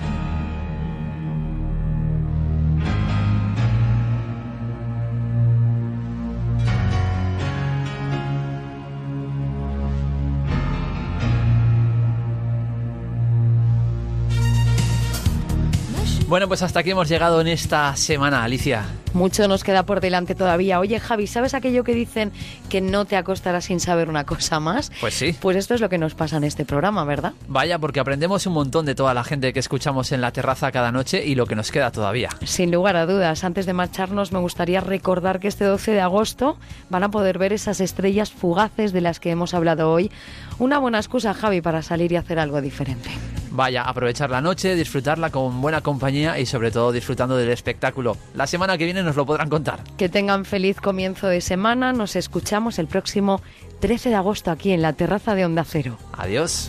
Bueno, 16.31 16.47
pues 16.47 16.63
hasta 16.63 16.79
aquí 16.79 16.93
hemos 16.93 17.09
llegado 17.09 17.41
en 17.41 17.49
esta 17.49 17.97
semana, 17.97 18.45
Alicia. 18.45 18.85
Mucho 19.13 19.49
nos 19.49 19.65
queda 19.65 19.85
por 19.85 20.01
delante 20.01 20.35
todavía. 20.35 20.81
Oye, 20.81 21.01
Javi, 21.01 21.27
¿sabes 21.27 21.55
aquello 21.55 21.85
que 21.85 21.95
dicen 21.95 22.33
que 22.69 22.81
no 22.81 23.05
te 23.05 23.17
acostarás 23.17 23.65
sin 23.65 23.81
saber 23.81 24.09
una 24.09 24.25
cosa 24.25 24.61
más? 24.61 24.93
Pues 25.01 25.15
sí. 25.15 25.35
Pues 25.41 25.57
esto 25.57 25.75
es 25.75 25.81
lo 25.81 25.89
que 25.89 25.99
nos 25.99 26.15
pasa 26.15 26.37
en 26.37 26.45
este 26.45 26.65
programa, 26.65 27.05
¿verdad? 27.05 27.33
Vaya, 27.49 27.79
porque 27.79 28.01
aprendemos 28.01 28.47
un 28.47 28.53
montón 28.53 28.87
de 28.87 28.95
toda 28.95 29.15
la 29.15 29.25
gente 29.25 29.53
que 29.53 29.61
escuchamos 29.61 30.13
en 30.13 30.21
la 30.21 30.33
terraza 30.33 30.71
cada 30.73 30.93
noche 30.93 31.25
y 31.25 31.35
lo 31.35 31.47
que 31.47 31.57
nos 31.57 31.71
queda 31.71 31.91
todavía. 31.91 32.31
Sin 32.45 32.71
lugar 32.71 32.97
a 32.97 33.07
dudas. 33.07 33.45
Antes 33.45 33.67
de 33.67 33.73
marcharnos, 33.73 34.33
me 34.33 34.39
gustaría 34.39 34.81
recordar 34.81 35.41
que 35.41 35.49
este 35.49 35.65
12 35.65 35.93
de 35.93 36.01
agosto 36.01 36.59
van 36.89 37.03
a 37.03 37.11
poder 37.11 37.39
ver 37.39 37.53
esas 37.53 37.81
estrellas 37.81 38.31
fugaces 38.31 38.93
de 38.93 39.01
las 39.01 39.21
que 39.21 39.31
hemos 39.31 39.55
hablado 39.55 39.91
hoy. 39.91 40.11
Una 40.59 40.79
buena 40.79 40.99
excusa, 40.99 41.35
Javi, 41.35 41.61
para 41.61 41.83
salir 41.83 42.13
y 42.13 42.17
hacer 42.17 42.39
algo 42.39 42.61
diferente. 42.61 43.11
Vaya, 43.53 43.83
aprovechar 43.83 44.31
la 44.31 44.41
noche, 44.41 44.77
disfrutarla 44.77 45.31
con 45.31 45.61
buena 45.61 45.81
compañía 45.81 46.39
y 46.39 46.47
sobre 46.47 46.71
todo 46.71 46.93
disfrutando 46.93 47.37
del 47.37 47.51
espectáculo. 47.51 48.17
La 48.35 48.47
semana 48.47 48.79
que 48.79 48.87
viene 49.01 49.09
nos 49.09 49.17
lo 49.17 49.27
podrán 49.27 49.49
contar. 49.49 49.83
Que 49.97 50.09
tengan 50.09 50.45
feliz 50.45 50.81
comienzo 50.81 51.27
de 51.27 51.41
semana. 51.41 51.93
Nos 51.93 52.17
escuchamos 52.17 52.79
el 52.79 52.87
próximo 52.87 53.41
13 53.81 54.11
de 54.11 54.15
agosto 54.15 54.51
aquí 54.51 54.73
en 54.73 54.83
la 54.83 54.93
terraza 54.93 55.35
de 55.35 55.45
Onda 55.45 55.65
Cero. 55.65 55.97
Adiós. 56.13 56.69